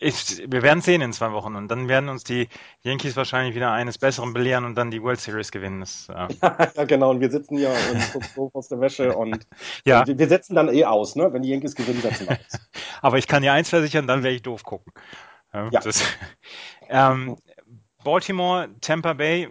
Ich, 0.00 0.42
wir 0.46 0.62
werden 0.62 0.80
sehen 0.80 1.00
in 1.00 1.12
zwei 1.12 1.32
Wochen 1.32 1.56
und 1.56 1.68
dann 1.68 1.88
werden 1.88 2.08
uns 2.08 2.22
die 2.22 2.48
Yankees 2.82 3.16
wahrscheinlich 3.16 3.54
wieder 3.54 3.72
eines 3.72 3.98
Besseren 3.98 4.32
belehren 4.32 4.64
und 4.64 4.76
dann 4.76 4.90
die 4.90 5.02
World 5.02 5.20
Series 5.20 5.50
gewinnen. 5.50 5.80
Das, 5.80 6.08
äh 6.08 6.28
ja, 6.76 6.84
genau. 6.84 7.10
Und 7.10 7.20
wir 7.20 7.30
sitzen 7.30 7.58
hier 7.58 7.70
und 7.70 8.12
gucken 8.12 8.28
so 8.34 8.50
aus 8.54 8.68
der 8.68 8.80
Wäsche 8.80 9.16
und 9.16 9.46
ja. 9.84 10.06
wir, 10.06 10.18
wir, 10.18 10.28
setzen 10.28 10.54
dann 10.54 10.72
eh 10.72 10.84
aus, 10.84 11.16
ne? 11.16 11.32
Wenn 11.32 11.42
die 11.42 11.50
Yankees 11.50 11.74
gewinnen, 11.74 12.00
setzen 12.00 12.28
wir 12.28 12.38
aus. 12.38 12.60
Aber 13.02 13.18
ich 13.18 13.26
kann 13.26 13.42
dir 13.42 13.52
eins 13.52 13.68
versichern, 13.68 14.06
dann 14.06 14.22
werde 14.22 14.36
ich 14.36 14.42
doof 14.42 14.62
gucken. 14.62 14.92
Ja. 15.52 15.68
Das, 15.70 16.04
ähm, 16.88 17.36
Baltimore, 18.04 18.68
Tampa 18.80 19.14
Bay, 19.14 19.48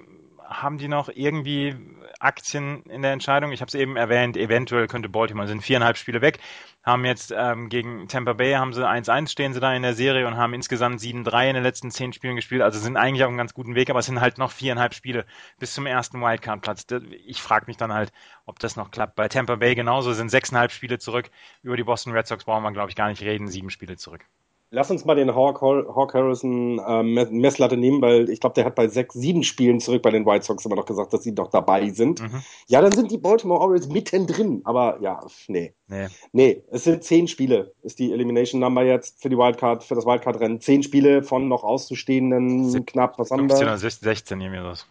haben 0.50 0.78
die 0.78 0.88
noch 0.88 1.10
irgendwie 1.10 1.76
Aktien 2.20 2.84
in 2.84 3.02
der 3.02 3.12
Entscheidung? 3.12 3.52
Ich 3.52 3.62
habe 3.62 3.68
es 3.68 3.76
eben 3.76 3.98
erwähnt, 3.98 4.38
eventuell 4.38 4.88
könnte 4.88 5.10
Baltimore, 5.10 5.48
sind 5.48 5.62
viereinhalb 5.62 5.98
Spiele 5.98 6.22
weg, 6.22 6.40
haben 6.84 7.06
jetzt 7.06 7.34
ähm, 7.36 7.70
gegen 7.70 8.08
Tampa 8.08 8.34
Bay, 8.34 8.54
haben 8.54 8.74
sie 8.74 8.88
1-1, 8.88 9.30
stehen 9.30 9.54
sie 9.54 9.60
da 9.60 9.74
in 9.74 9.82
der 9.84 9.94
Serie 9.94 10.26
und 10.28 10.38
haben 10.38 10.54
insgesamt 10.54 11.02
7-3 11.02 11.50
in 11.50 11.54
den 11.56 11.64
letzten 11.64 11.92
zehn 11.92 12.14
Spielen 12.14 12.36
gespielt, 12.36 12.62
also 12.62 12.80
sind 12.80 12.98
eigentlich 12.98 13.24
auf 13.24 13.30
einem 13.30 13.38
ganz 13.38 13.54
guten 13.54 13.76
Weg, 13.76 13.90
aber 13.90 14.00
es 14.00 14.06
sind 14.06 14.22
halt 14.22 14.38
noch 14.38 14.52
viereinhalb 14.52 14.94
Spiele 14.94 15.26
bis 15.60 15.74
zum 15.74 15.86
ersten 15.86 16.22
Wildcard-Platz. 16.22 16.88
Ich 17.26 17.42
frage 17.42 17.66
mich 17.68 17.78
dann 17.78 17.94
halt, 17.94 18.12
ob 18.46 18.60
das 18.60 18.76
noch 18.76 18.92
klappt. 18.92 19.16
Bei 19.16 19.28
Tampa 19.28 19.56
Bay 19.56 19.76
genauso 19.76 20.14
sind 20.14 20.30
sechseinhalb 20.30 20.72
Spiele 20.72 20.98
zurück. 20.98 21.30
Über 21.62 21.76
die 21.76 21.84
Boston 21.84 22.14
Red 22.14 22.28
Sox 22.28 22.46
brauchen 22.46 22.64
wir, 22.64 22.72
glaube 22.72 22.90
ich, 22.90 22.96
gar 22.96 23.10
nicht 23.10 23.22
reden, 23.22 23.48
sieben 23.48 23.70
Spiele 23.70 23.98
zurück. 23.98 24.26
Lass 24.70 24.92
uns 24.92 25.06
mal 25.06 25.16
den 25.16 25.34
Hawk, 25.34 25.62
Hawk 25.62 26.14
Harrison 26.14 26.80
äh, 26.80 27.02
Messlatte 27.02 27.78
nehmen, 27.78 28.02
weil 28.02 28.30
ich 28.30 28.42
glaube, 28.42 28.56
der 28.56 28.66
hat 28.66 28.76
bei 28.76 28.90
sechs, 28.90 29.16
sieben 29.16 29.44
Spielen 29.44 29.80
zurück 29.80 30.02
bei 30.02 30.12
den 30.12 30.26
White 30.26 30.46
Sox 30.46 30.66
immer 30.66 30.76
noch 30.76 30.86
gesagt, 30.86 31.14
dass 31.14 31.24
sie 31.24 31.34
doch 31.34 31.50
dabei 31.50 31.90
sind. 31.90 32.22
Mhm. 32.22 32.44
Ja, 32.68 32.82
dann 32.82 32.92
sind 32.92 33.10
die 33.10 33.18
Baltimore 33.18 33.62
Orioles 33.62 33.88
mittendrin, 33.88 34.62
aber 34.66 35.00
ja, 35.02 35.26
nee. 35.48 35.74
Nee. 35.88 36.08
Nee, 36.34 36.64
es 36.70 36.84
sind 36.84 37.04
zehn 37.04 37.30
Spiele, 37.30 37.74
ist 37.84 37.98
die 38.00 38.12
Elimination 38.12 38.60
Number 38.60 38.84
jetzt 38.84 39.22
für 39.22 39.30
die 39.30 39.38
Wildcard, 39.38 39.86
für 39.86 39.96
das 39.96 40.06
Wildcard-Rennen. 40.06 40.60
Zehn 40.60 40.84
Spiele 40.84 41.24
von 41.24 41.48
noch 41.48 41.64
auszustehenden 41.64 42.70
Sie 42.70 42.82
knapp, 42.82 43.18
was 43.20 43.32
haben 43.32 43.50
wir? 43.50 43.56
15 43.56 43.68
oder 43.68 43.78
16, 43.78 44.42
irgendwie 44.42 44.64
das. 44.64 44.86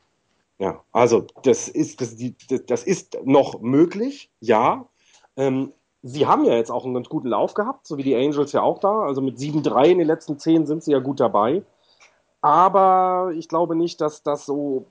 Ja, 0.59 0.83
also 0.93 1.27
das 1.43 1.69
ist, 1.69 2.01
das, 2.01 2.17
das 2.67 2.83
ist 2.85 3.19
noch 3.25 3.61
möglich, 3.61 4.31
ja. 4.41 4.89
Ähm, 5.37 5.73
sie 6.07 6.27
haben 6.27 6.45
ja 6.45 6.55
jetzt 6.55 6.71
auch 6.71 6.85
einen 6.85 6.95
ganz 6.95 7.09
guten 7.09 7.29
Lauf 7.29 7.55
gehabt, 7.55 7.87
so 7.87 7.99
wie 7.99 8.03
die 8.03 8.15
Angels 8.15 8.53
ja 8.53 8.63
auch 8.63 8.79
da. 8.79 9.01
Also 9.01 9.21
mit 9.21 9.39
7-3 9.39 9.87
in 9.87 9.99
den 9.99 10.07
letzten 10.07 10.39
10 10.39 10.67
sind 10.67 10.83
sie 10.83 10.93
ja 10.93 10.99
gut 11.01 11.21
dabei. 11.21 11.63
Aber 12.41 13.33
ich 13.35 13.49
glaube 13.49 13.75
nicht, 13.75 14.01
dass 14.01 14.23
das 14.23 14.47
so, 14.47 14.87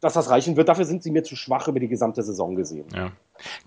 dass 0.00 0.14
das 0.14 0.30
reichen 0.30 0.56
wird. 0.56 0.68
Dafür 0.68 0.86
sind 0.86 1.02
sie 1.02 1.10
mir 1.10 1.22
zu 1.22 1.36
schwach 1.36 1.68
über 1.68 1.80
die 1.80 1.88
gesamte 1.88 2.22
Saison 2.22 2.54
gesehen. 2.54 2.86
Ja. 2.94 3.12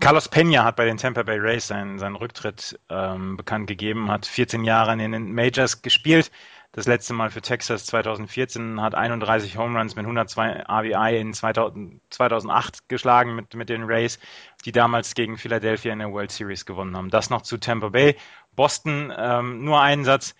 Carlos 0.00 0.30
Peña 0.30 0.64
hat 0.64 0.76
bei 0.76 0.86
den 0.86 0.96
Tampa 0.96 1.22
Bay 1.22 1.38
Rays 1.38 1.68
seinen, 1.68 1.98
seinen 1.98 2.16
Rücktritt 2.16 2.80
ähm, 2.88 3.36
bekannt 3.36 3.68
gegeben, 3.68 4.10
hat 4.10 4.26
14 4.26 4.64
Jahre 4.64 4.92
in 4.92 5.12
den 5.12 5.32
Majors 5.32 5.82
gespielt, 5.82 6.32
das 6.72 6.86
letzte 6.86 7.14
Mal 7.14 7.30
für 7.30 7.40
Texas 7.40 7.86
2014, 7.86 8.80
hat 8.80 8.94
31 8.94 9.56
Home 9.56 9.78
Runs 9.78 9.96
mit 9.96 10.04
102 10.04 10.64
RBI 10.68 11.18
in 11.18 11.32
2000, 11.32 12.00
2008 12.10 12.88
geschlagen 12.88 13.34
mit, 13.34 13.54
mit 13.54 13.68
den 13.68 13.84
Rays, 13.84 14.18
die 14.64 14.72
damals 14.72 15.14
gegen 15.14 15.38
Philadelphia 15.38 15.92
in 15.92 15.98
der 15.98 16.12
World 16.12 16.30
Series 16.30 16.66
gewonnen 16.66 16.96
haben. 16.96 17.10
Das 17.10 17.30
noch 17.30 17.42
zu 17.42 17.56
Tampa 17.58 17.88
Bay. 17.88 18.16
Boston, 18.54 19.12
ähm, 19.16 19.64
nur 19.64 19.80
einen 19.80 20.04
Satz, 20.04 20.34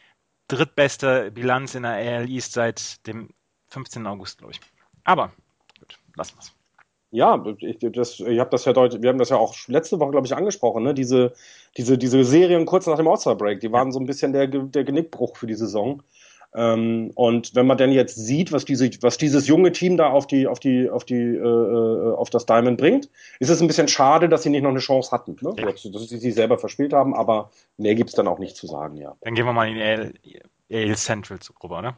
drittbeste 0.49 1.31
Bilanz 1.31 1.75
in 1.75 1.85
der 1.85 1.93
AL 1.93 2.29
East 2.29 2.53
seit 2.53 3.07
dem 3.07 3.31
15. 3.69 4.07
August, 4.07 4.38
glaube 4.38 4.53
ich. 4.53 4.61
Aber 5.05 5.33
gut, 5.79 5.99
lassen 6.17 6.37
wir 6.37 6.41
es. 6.41 6.53
Ja, 7.11 7.43
ich, 7.61 7.79
das, 7.81 8.21
ich 8.21 8.38
habe 8.38 8.51
das 8.51 8.67
ja 8.67 8.75
deutlich, 8.75 9.01
wir 9.01 9.09
haben 9.09 9.19
das 9.19 9.31
ja 9.31 9.38
auch 9.38 9.57
letzte 9.67 9.99
Woche, 9.99 10.11
glaube 10.11 10.27
ich, 10.27 10.37
angesprochen, 10.37 10.83
ne? 10.83 10.93
Diese, 10.93 11.33
diese, 11.79 11.97
diese 11.97 12.23
Serien 12.23 12.67
kurz 12.67 12.87
nach 12.87 12.99
dem 12.99 13.09
All-Star-Break, 13.09 13.61
die 13.61 13.73
waren 13.73 13.93
so 13.93 13.99
ein 13.99 14.05
bisschen 14.05 14.35
der, 14.35 14.47
der 14.47 14.85
Genickbruch 14.85 15.37
für 15.37 15.47
die 15.47 15.55
Saison. 15.55 16.03
Ähm, 16.55 17.11
und 17.15 17.55
wenn 17.55 17.67
man 17.67 17.77
denn 17.77 17.93
jetzt 17.93 18.15
sieht, 18.15 18.53
was, 18.53 18.65
diese, 18.65 18.91
was 19.03 19.19
dieses 19.19 19.47
junge 19.47 19.73
Team 19.73 19.97
da 19.97 20.09
auf 20.09 20.27
die, 20.27 20.47
auf 20.47 20.59
die, 20.59 20.89
auf 20.89 21.05
die, 21.05 21.15
äh, 21.15 21.39
äh, 21.39 22.15
auf 22.15 22.31
das 22.31 22.47
Diamond 22.47 22.79
bringt, 22.79 23.11
ist 23.39 23.51
es 23.51 23.61
ein 23.61 23.67
bisschen 23.67 23.89
schade, 23.89 24.29
dass 24.29 24.45
sie 24.45 24.51
nicht 24.51 24.63
noch 24.63 24.71
eine 24.71 24.79
Chance 24.79 25.11
hatten, 25.11 25.37
ne? 25.43 25.55
Ja. 25.59 25.67
dass 25.67 25.83
sie 25.83 26.19
sich 26.19 26.35
selber 26.35 26.59
verspielt 26.59 26.95
haben, 26.95 27.15
aber 27.15 27.51
mehr 27.77 27.95
gibt's 27.95 28.15
dann 28.15 28.29
auch 28.29 28.39
nicht 28.39 28.57
zu 28.57 28.67
sagen, 28.67 28.97
ja. 28.97 29.15
Dann 29.21 29.35
gehen 29.35 29.45
wir 29.45 29.53
mal 29.53 29.69
in 29.69 30.15
die 30.25 30.41
AL, 30.75 30.97
Central 30.97 31.39
rüber, 31.63 31.83
ne? 31.83 31.97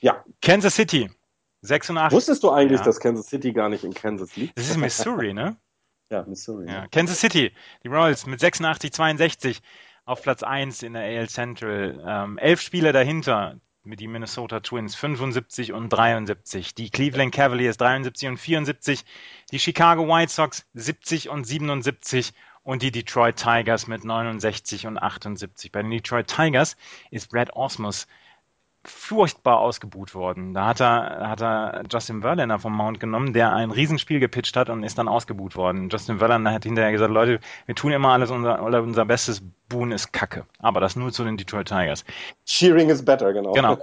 Ja. 0.00 0.24
Kansas 0.42 0.74
City, 0.74 1.08
86. 1.62 2.16
Wusstest 2.16 2.42
du 2.42 2.50
eigentlich, 2.50 2.80
ja. 2.80 2.84
dass 2.84 2.98
Kansas 2.98 3.28
City 3.28 3.52
gar 3.52 3.68
nicht 3.68 3.84
in 3.84 3.94
Kansas 3.94 4.34
liegt? 4.34 4.58
Das 4.58 4.68
ist 4.68 4.76
Missouri, 4.76 5.32
ne? 5.32 5.56
ja, 6.10 6.24
Missouri. 6.24 6.66
Ja. 6.66 6.88
Kansas 6.88 7.20
City, 7.20 7.52
die 7.84 7.88
Royals 7.88 8.26
mit 8.26 8.40
86, 8.40 8.92
62 8.92 9.60
auf 10.04 10.22
Platz 10.22 10.42
1 10.42 10.82
in 10.82 10.94
der 10.94 11.02
AL 11.02 11.28
Central. 11.28 12.02
Ähm, 12.04 12.38
elf 12.38 12.60
Spieler 12.60 12.92
dahinter 12.92 13.60
die 13.96 14.08
Minnesota 14.08 14.60
Twins 14.60 14.94
75 14.94 15.72
und 15.72 15.88
73, 15.88 16.74
die 16.74 16.90
Cleveland 16.90 17.34
Cavaliers 17.34 17.76
73 17.76 18.28
und 18.28 18.36
74, 18.38 19.04
die 19.50 19.58
Chicago 19.58 20.06
White 20.06 20.32
Sox 20.32 20.66
70 20.74 21.28
und 21.28 21.44
77 21.44 22.32
und 22.62 22.82
die 22.82 22.90
Detroit 22.90 23.36
Tigers 23.36 23.86
mit 23.86 24.04
69 24.04 24.86
und 24.86 24.98
78. 24.98 25.72
Bei 25.72 25.82
den 25.82 25.90
Detroit 25.90 26.26
Tigers 26.26 26.76
ist 27.10 27.30
Brad 27.30 27.54
Osmus 27.56 28.06
furchtbar 28.84 29.58
ausgebuht 29.58 30.14
worden. 30.14 30.54
Da 30.54 30.66
hat 30.66 30.80
er, 30.80 31.28
hat 31.28 31.42
er 31.42 31.82
Justin 31.90 32.22
Verlander 32.22 32.58
vom 32.58 32.74
Mount 32.74 33.00
genommen, 33.00 33.32
der 33.32 33.52
ein 33.52 33.70
Riesenspiel 33.70 34.20
gepitcht 34.20 34.56
hat 34.56 34.70
und 34.70 34.82
ist 34.82 34.98
dann 34.98 35.08
ausgebuht 35.08 35.56
worden. 35.56 35.88
Justin 35.90 36.18
Verlander 36.18 36.52
hat 36.52 36.64
hinterher 36.64 36.92
gesagt, 36.92 37.12
Leute, 37.12 37.40
wir 37.66 37.74
tun 37.74 37.92
immer 37.92 38.12
alles, 38.12 38.30
unser, 38.30 38.62
unser 38.62 39.04
bestes, 39.04 39.42
Boon 39.68 39.92
ist 39.92 40.12
Kacke. 40.12 40.46
Aber 40.60 40.80
das 40.80 40.96
nur 40.96 41.12
zu 41.12 41.24
den 41.24 41.36
Detroit 41.36 41.68
Tigers. 41.68 42.04
Cheering 42.46 42.88
is 42.88 43.04
better, 43.04 43.32
genau. 43.34 43.52
Genau. 43.52 43.78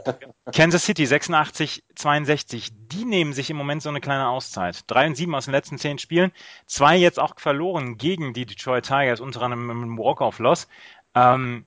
Kansas 0.51 0.83
City 0.83 1.05
86, 1.05 1.83
62, 1.93 2.71
die 2.87 3.05
nehmen 3.05 3.33
sich 3.33 3.51
im 3.51 3.57
Moment 3.57 3.83
so 3.83 3.89
eine 3.89 4.01
kleine 4.01 4.27
Auszeit. 4.27 4.83
Drei 4.87 5.05
und 5.05 5.15
sieben 5.15 5.35
aus 5.35 5.45
den 5.45 5.51
letzten 5.51 5.77
zehn 5.77 5.99
Spielen, 5.99 6.31
zwei 6.65 6.97
jetzt 6.97 7.19
auch 7.19 7.35
verloren 7.37 7.97
gegen 7.97 8.33
die 8.33 8.47
Detroit 8.47 8.85
Tigers, 8.85 9.19
unter 9.19 9.43
anderem 9.43 9.69
einem 9.69 9.97
Walk-Off-Loss. 9.97 10.67
Ähm, 11.13 11.65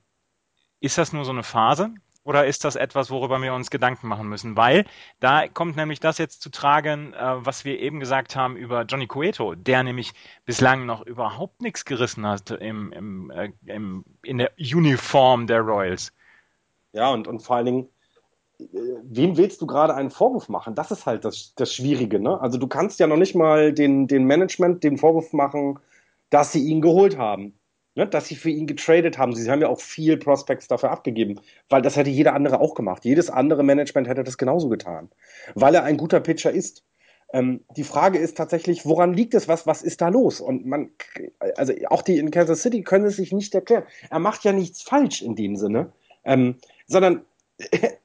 ist 0.81 0.97
das 0.97 1.13
nur 1.13 1.23
so 1.23 1.31
eine 1.31 1.43
Phase? 1.43 1.91
Oder 2.29 2.45
ist 2.45 2.63
das 2.63 2.75
etwas, 2.75 3.09
worüber 3.09 3.41
wir 3.41 3.55
uns 3.55 3.71
Gedanken 3.71 4.07
machen 4.07 4.29
müssen? 4.29 4.55
Weil 4.55 4.85
da 5.19 5.47
kommt 5.47 5.75
nämlich 5.75 5.99
das 5.99 6.19
jetzt 6.19 6.43
zu 6.43 6.51
tragen, 6.51 7.11
äh, 7.15 7.43
was 7.43 7.65
wir 7.65 7.79
eben 7.79 7.99
gesagt 7.99 8.35
haben 8.35 8.55
über 8.55 8.83
Johnny 8.83 9.07
Cueto, 9.07 9.55
der 9.55 9.81
nämlich 9.81 10.13
bislang 10.45 10.85
noch 10.85 11.03
überhaupt 11.07 11.63
nichts 11.63 11.85
gerissen 11.85 12.27
hat 12.27 12.51
im, 12.51 12.91
im, 12.91 13.31
äh, 13.31 13.49
im, 13.65 14.05
in 14.21 14.37
der 14.37 14.51
Uniform 14.59 15.47
der 15.47 15.61
Royals. 15.61 16.13
Ja, 16.93 17.09
und, 17.09 17.27
und 17.27 17.39
vor 17.39 17.55
allen 17.55 17.65
Dingen, 17.65 17.89
äh, 18.59 18.65
wem 19.01 19.35
willst 19.35 19.59
du 19.63 19.65
gerade 19.65 19.95
einen 19.95 20.11
Vorwurf 20.11 20.49
machen? 20.49 20.75
Das 20.75 20.91
ist 20.91 21.07
halt 21.07 21.25
das, 21.25 21.55
das 21.55 21.73
Schwierige. 21.73 22.19
Ne? 22.19 22.39
Also 22.39 22.59
du 22.59 22.67
kannst 22.67 22.99
ja 22.99 23.07
noch 23.07 23.17
nicht 23.17 23.33
mal 23.33 23.73
den, 23.73 24.05
den 24.05 24.25
Management 24.25 24.83
den 24.83 24.99
Vorwurf 24.99 25.33
machen, 25.33 25.79
dass 26.29 26.51
sie 26.51 26.63
ihn 26.63 26.81
geholt 26.81 27.17
haben 27.17 27.58
ne, 27.99 28.07
dass 28.07 28.27
sie 28.27 28.35
für 28.35 28.49
ihn 28.49 28.65
getradet 28.65 29.17
haben. 29.17 29.35
Sie 29.35 29.49
haben 29.51 29.61
ja 29.61 29.67
auch 29.67 29.81
viel 29.81 30.17
Prospects 30.17 30.67
dafür 30.67 30.89
abgegeben, 30.91 31.39
weil 31.69 31.81
das 31.81 31.97
hätte 31.97 32.09
jeder 32.09 32.33
andere 32.33 32.59
auch 32.61 32.73
gemacht. 32.73 33.05
Jedes 33.05 33.29
andere 33.29 33.61
Management 33.61 34.07
hätte 34.07 34.23
das 34.23 34.37
genauso 34.37 34.69
getan, 34.69 35.09
weil 35.53 35.75
er 35.75 35.83
ein 35.83 35.97
guter 35.97 36.21
Pitcher 36.21 36.51
ist. 36.51 36.83
Ähm, 37.31 37.63
die 37.75 37.83
Frage 37.83 38.17
ist 38.17 38.37
tatsächlich, 38.37 38.85
woran 38.85 39.13
liegt 39.13 39.33
es? 39.35 39.47
Was, 39.47 39.67
was 39.67 39.83
ist 39.83 40.01
da 40.01 40.07
los? 40.07 40.41
Und 40.41 40.65
man, 40.65 40.91
also 41.57 41.73
auch 41.89 42.01
die 42.01 42.17
in 42.17 42.31
Kansas 42.31 42.63
City 42.63 42.81
können 42.81 43.05
es 43.05 43.17
sich 43.17 43.31
nicht 43.33 43.53
erklären. 43.53 43.83
Er 44.09 44.19
macht 44.19 44.43
ja 44.45 44.53
nichts 44.53 44.81
falsch 44.81 45.21
in 45.21 45.35
dem 45.35 45.55
Sinne, 45.57 45.91
ähm, 46.23 46.55
sondern 46.87 47.21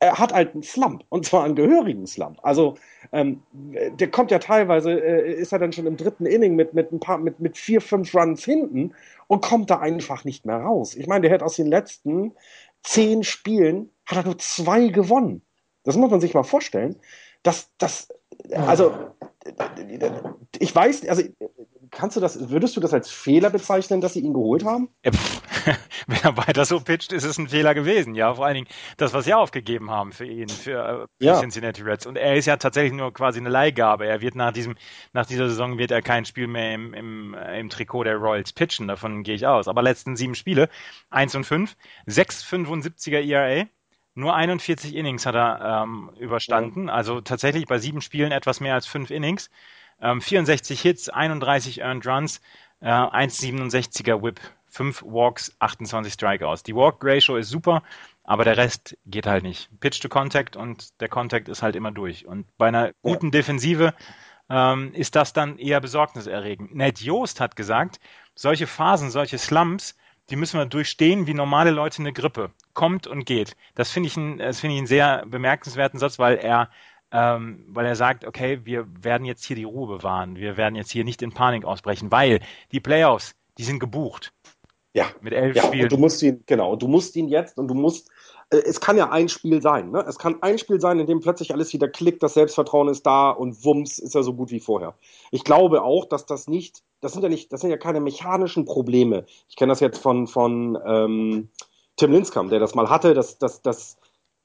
er 0.00 0.18
hat 0.18 0.32
halt 0.32 0.54
einen 0.54 0.62
Slump 0.62 1.04
und 1.10 1.26
zwar 1.26 1.44
einen 1.44 1.56
gehörigen 1.56 2.06
Slump. 2.06 2.38
Also 2.42 2.76
ähm, 3.12 3.42
der 3.52 4.10
kommt 4.10 4.30
ja 4.30 4.38
teilweise, 4.38 4.92
äh, 4.92 5.34
ist 5.34 5.52
er 5.52 5.58
dann 5.58 5.74
schon 5.74 5.86
im 5.86 5.98
dritten 5.98 6.24
Inning 6.24 6.56
mit, 6.56 6.72
mit 6.72 6.90
ein 6.90 7.00
paar, 7.00 7.18
mit, 7.18 7.38
mit 7.38 7.58
vier, 7.58 7.82
fünf 7.82 8.14
Runs 8.14 8.44
hinten 8.44 8.94
und 9.30 9.42
kommt 9.42 9.70
da 9.70 9.78
einfach 9.78 10.24
nicht 10.24 10.44
mehr 10.44 10.56
raus. 10.56 10.96
Ich 10.96 11.06
meine, 11.06 11.22
der 11.22 11.30
hätte 11.30 11.44
aus 11.44 11.54
den 11.54 11.68
letzten 11.68 12.34
zehn 12.82 13.22
Spielen 13.22 13.92
hat 14.04 14.18
er 14.18 14.24
nur 14.24 14.38
zwei 14.38 14.88
gewonnen. 14.88 15.42
Das 15.84 15.94
muss 15.94 16.10
man 16.10 16.20
sich 16.20 16.34
mal 16.34 16.42
vorstellen. 16.42 16.96
Das, 17.44 17.70
das, 17.78 18.08
also 18.50 18.92
ich 20.58 20.74
weiß, 20.74 21.06
also 21.06 21.22
kannst 21.90 22.16
du 22.16 22.20
das, 22.20 22.50
würdest 22.50 22.76
du 22.76 22.80
das 22.80 22.94
als 22.94 23.10
Fehler 23.10 23.50
bezeichnen, 23.50 24.00
dass 24.00 24.14
sie 24.14 24.20
ihn 24.20 24.32
geholt 24.32 24.64
haben? 24.64 24.88
Wenn 26.06 26.18
er 26.22 26.36
weiter 26.36 26.64
so 26.64 26.80
pitcht, 26.80 27.12
ist 27.12 27.24
es 27.24 27.38
ein 27.38 27.48
Fehler 27.48 27.74
gewesen. 27.74 28.14
Ja, 28.14 28.34
vor 28.34 28.46
allen 28.46 28.54
Dingen 28.54 28.68
das, 28.96 29.12
was 29.12 29.24
sie 29.24 29.34
aufgegeben 29.34 29.90
haben 29.90 30.12
für 30.12 30.24
ihn, 30.24 30.48
für, 30.48 31.08
für 31.18 31.24
ja. 31.24 31.38
Cincinnati 31.38 31.82
Reds. 31.82 32.06
Und 32.06 32.16
er 32.16 32.36
ist 32.36 32.46
ja 32.46 32.56
tatsächlich 32.56 32.92
nur 32.92 33.12
quasi 33.12 33.38
eine 33.38 33.48
Leihgabe. 33.48 34.06
Er 34.06 34.20
wird 34.20 34.34
nach 34.34 34.52
diesem, 34.52 34.76
nach 35.12 35.26
dieser 35.26 35.48
Saison 35.48 35.78
wird 35.78 35.90
er 35.90 36.02
kein 36.02 36.24
Spiel 36.24 36.46
mehr 36.46 36.74
im, 36.74 36.94
im, 36.94 37.34
im 37.34 37.68
Trikot 37.68 38.04
der 38.04 38.16
Royals 38.16 38.52
pitchen. 38.52 38.88
Davon 38.88 39.22
gehe 39.22 39.34
ich 39.34 39.46
aus. 39.46 39.68
Aber 39.68 39.82
letzten 39.82 40.16
sieben 40.16 40.34
Spiele, 40.34 40.68
1 41.10 41.34
und 41.34 41.44
5, 41.44 41.76
6,75er 42.06 43.20
ERA. 43.20 43.66
Nur 44.14 44.34
41 44.34 44.94
Innings 44.94 45.24
hat 45.24 45.36
er 45.36 45.84
ähm, 45.84 46.10
überstanden, 46.18 46.88
ja. 46.88 46.94
also 46.94 47.20
tatsächlich 47.20 47.66
bei 47.66 47.78
sieben 47.78 48.00
Spielen 48.00 48.32
etwas 48.32 48.60
mehr 48.60 48.74
als 48.74 48.86
fünf 48.86 49.10
Innings. 49.10 49.50
Ähm, 50.00 50.20
64 50.20 50.80
Hits, 50.80 51.08
31 51.08 51.80
Earned 51.80 52.06
Runs, 52.06 52.40
äh, 52.80 52.86
1,67er 52.88 54.22
Whip, 54.22 54.40
5 54.66 55.02
Walks, 55.02 55.54
28 55.58 56.12
Strikeouts. 56.12 56.62
Die 56.62 56.74
Walk-Ratio 56.74 57.36
ist 57.36 57.48
super, 57.48 57.82
aber 58.24 58.44
der 58.44 58.56
Rest 58.56 58.96
geht 59.06 59.26
halt 59.26 59.42
nicht. 59.42 59.68
Pitch 59.80 60.00
to 60.00 60.08
Contact 60.08 60.56
und 60.56 61.00
der 61.00 61.08
Contact 61.08 61.48
ist 61.48 61.62
halt 61.62 61.76
immer 61.76 61.90
durch. 61.90 62.26
Und 62.26 62.46
bei 62.56 62.68
einer 62.68 62.92
guten. 63.02 63.30
Defensive 63.30 63.94
ähm, 64.48 64.92
ist 64.94 65.16
das 65.16 65.32
dann 65.32 65.58
eher 65.58 65.80
besorgniserregend. 65.80 66.74
Ned 66.74 67.00
Joost 67.00 67.40
hat 67.40 67.56
gesagt, 67.56 68.00
solche 68.34 68.66
Phasen, 68.66 69.10
solche 69.10 69.38
Slumps, 69.38 69.96
die 70.30 70.36
müssen 70.36 70.58
wir 70.58 70.66
durchstehen 70.66 71.26
wie 71.26 71.34
normale 71.34 71.70
Leute 71.70 72.00
eine 72.00 72.12
Grippe. 72.12 72.52
Kommt 72.72 73.06
und 73.06 73.24
geht. 73.24 73.56
Das 73.74 73.90
finde 73.90 74.08
ich, 74.08 74.16
ein, 74.16 74.38
das 74.38 74.60
finde 74.60 74.74
ich 74.74 74.78
einen 74.78 74.86
sehr 74.86 75.24
bemerkenswerten 75.26 75.98
Satz, 75.98 76.18
weil 76.18 76.36
er 76.36 76.70
ähm, 77.12 77.64
weil 77.68 77.86
er 77.86 77.96
sagt, 77.96 78.24
okay, 78.24 78.60
wir 78.64 78.86
werden 79.02 79.24
jetzt 79.24 79.44
hier 79.44 79.56
die 79.56 79.64
Ruhe 79.64 79.86
bewahren, 79.86 80.36
wir 80.36 80.56
werden 80.56 80.74
jetzt 80.74 80.90
hier 80.90 81.04
nicht 81.04 81.22
in 81.22 81.32
Panik 81.32 81.64
ausbrechen, 81.64 82.10
weil 82.12 82.40
die 82.72 82.80
Playoffs, 82.80 83.34
die 83.58 83.64
sind 83.64 83.80
gebucht. 83.80 84.32
Ja, 84.92 85.06
mit 85.20 85.32
elf 85.32 85.56
ja, 85.56 85.62
Spielen. 85.62 85.84
Und 85.84 85.92
du 85.92 85.98
musst 85.98 86.22
ihn, 86.22 86.42
genau, 86.46 86.74
du 86.74 86.88
musst 86.88 87.14
ihn 87.14 87.28
jetzt 87.28 87.58
und 87.58 87.68
du 87.68 87.74
musst, 87.74 88.10
äh, 88.50 88.56
es 88.56 88.80
kann 88.80 88.96
ja 88.96 89.10
ein 89.10 89.28
Spiel 89.28 89.62
sein, 89.62 89.90
ne? 89.90 90.04
Es 90.08 90.18
kann 90.18 90.42
ein 90.42 90.58
Spiel 90.58 90.80
sein, 90.80 90.98
in 90.98 91.06
dem 91.06 91.20
plötzlich 91.20 91.52
alles 91.52 91.72
wieder 91.72 91.88
klickt, 91.88 92.22
das 92.22 92.34
Selbstvertrauen 92.34 92.88
ist 92.88 93.06
da 93.06 93.30
und 93.30 93.64
wumms 93.64 93.98
ist 93.98 94.14
er 94.14 94.24
so 94.24 94.34
gut 94.34 94.50
wie 94.50 94.60
vorher. 94.60 94.94
Ich 95.30 95.44
glaube 95.44 95.82
auch, 95.82 96.06
dass 96.06 96.26
das 96.26 96.48
nicht, 96.48 96.82
das 97.00 97.12
sind 97.12 97.22
ja 97.22 97.28
nicht, 97.28 97.52
das 97.52 97.60
sind 97.60 97.70
ja 97.70 97.76
keine 97.76 98.00
mechanischen 98.00 98.64
Probleme. 98.64 99.26
Ich 99.48 99.56
kenne 99.56 99.70
das 99.70 99.80
jetzt 99.80 99.98
von, 99.98 100.26
von 100.26 100.76
ähm, 100.84 101.50
Tim 101.96 102.12
Linskamp, 102.12 102.50
der 102.50 102.58
das 102.58 102.74
mal 102.74 102.90
hatte, 102.90 103.14
dass, 103.14 103.38
dass, 103.38 103.62
dass 103.62 103.96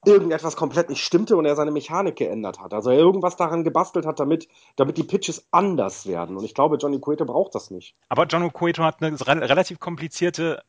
irgendetwas 0.07 0.55
komplett 0.55 0.89
nicht 0.89 1.03
stimmte 1.03 1.37
und 1.37 1.45
er 1.45 1.55
seine 1.55 1.71
Mechanik 1.71 2.15
geändert 2.15 2.59
hat. 2.59 2.73
Also 2.73 2.89
er 2.89 2.97
irgendwas 2.97 3.35
daran 3.35 3.63
gebastelt 3.63 4.05
hat, 4.05 4.19
damit, 4.19 4.47
damit 4.75 4.97
die 4.97 5.03
Pitches 5.03 5.47
anders 5.51 6.05
werden. 6.05 6.37
Und 6.37 6.43
ich 6.43 6.53
glaube, 6.53 6.77
Johnny 6.77 6.99
Cueto 6.99 7.25
braucht 7.25 7.55
das 7.55 7.71
nicht. 7.71 7.95
Aber 8.09 8.25
Johnny 8.25 8.49
Cueto 8.49 8.83
hat 8.83 9.01
eine 9.01 9.19
relativ 9.21 9.79
komplizierte 9.79 10.61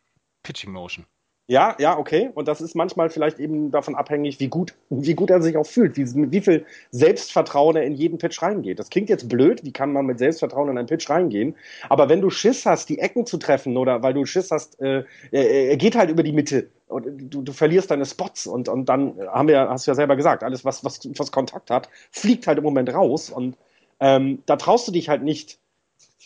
Pitching 0.43 0.73
Motion. 0.73 1.07
Ja, 1.49 1.77
ja, 1.79 1.97
okay. 1.97 2.31
Und 2.35 2.49
das 2.49 2.61
ist 2.61 2.75
manchmal 2.75 3.09
vielleicht 3.09 3.39
eben 3.39 3.71
davon 3.71 3.95
abhängig, 3.95 4.41
wie 4.41 4.49
gut, 4.49 4.75
wie 4.91 5.15
gut 5.15 5.31
er 5.31 5.41
sich 5.41 5.57
auch 5.57 5.67
fühlt, 5.67 5.97
wie, 5.97 6.05
wie 6.33 6.41
viel 6.41 6.67
Selbstvertrauen 6.91 7.77
er 7.77 7.85
in 7.85 7.95
jeden 7.95 8.19
Pitch 8.19 8.43
reingeht. 8.43 8.81
Das 8.81 8.91
klingt 8.91 9.09
jetzt 9.09 9.29
blöd, 9.29 9.63
wie 9.63 9.73
kann 9.73 9.93
man 9.93 10.07
mit 10.07 10.19
Selbstvertrauen 10.19 10.71
in 10.71 10.79
einen 10.79 10.89
Pitch 10.89 11.09
reingehen? 11.09 11.55
Aber 11.89 12.09
wenn 12.09 12.21
du 12.21 12.31
Schiss 12.31 12.67
hast, 12.67 12.89
die 12.89 12.99
Ecken 12.99 13.27
zu 13.27 13.37
treffen 13.39 13.77
oder 13.77 14.03
weil 14.03 14.13
du 14.15 14.25
Schiss 14.25 14.51
hast, 14.51 14.81
äh, 14.81 15.05
er, 15.31 15.77
geht 15.77 15.95
halt 15.95 16.11
über 16.11 16.25
die 16.25 16.33
Mitte 16.33 16.69
und 16.89 17.33
du, 17.33 17.43
du 17.43 17.53
verlierst 17.53 17.93
deine 17.93 18.07
Spots 18.07 18.49
und, 18.49 18.69
und 18.69 18.89
dann 18.89 19.17
haben 19.29 19.47
wir, 19.47 19.69
hast 19.69 19.87
du 19.87 19.93
ja 19.93 19.95
selber 19.95 20.17
gesagt, 20.17 20.43
alles, 20.43 20.65
was, 20.65 20.83
was, 20.85 20.99
was 21.17 21.31
Kontakt 21.31 21.71
hat, 21.71 21.89
fliegt 22.11 22.49
halt 22.49 22.59
im 22.59 22.65
Moment 22.65 22.93
raus 22.93 23.31
und 23.31 23.57
ähm, 24.01 24.43
da 24.47 24.57
traust 24.57 24.89
du 24.89 24.93
dich 24.93 25.09
halt 25.09 25.23
nicht 25.23 25.61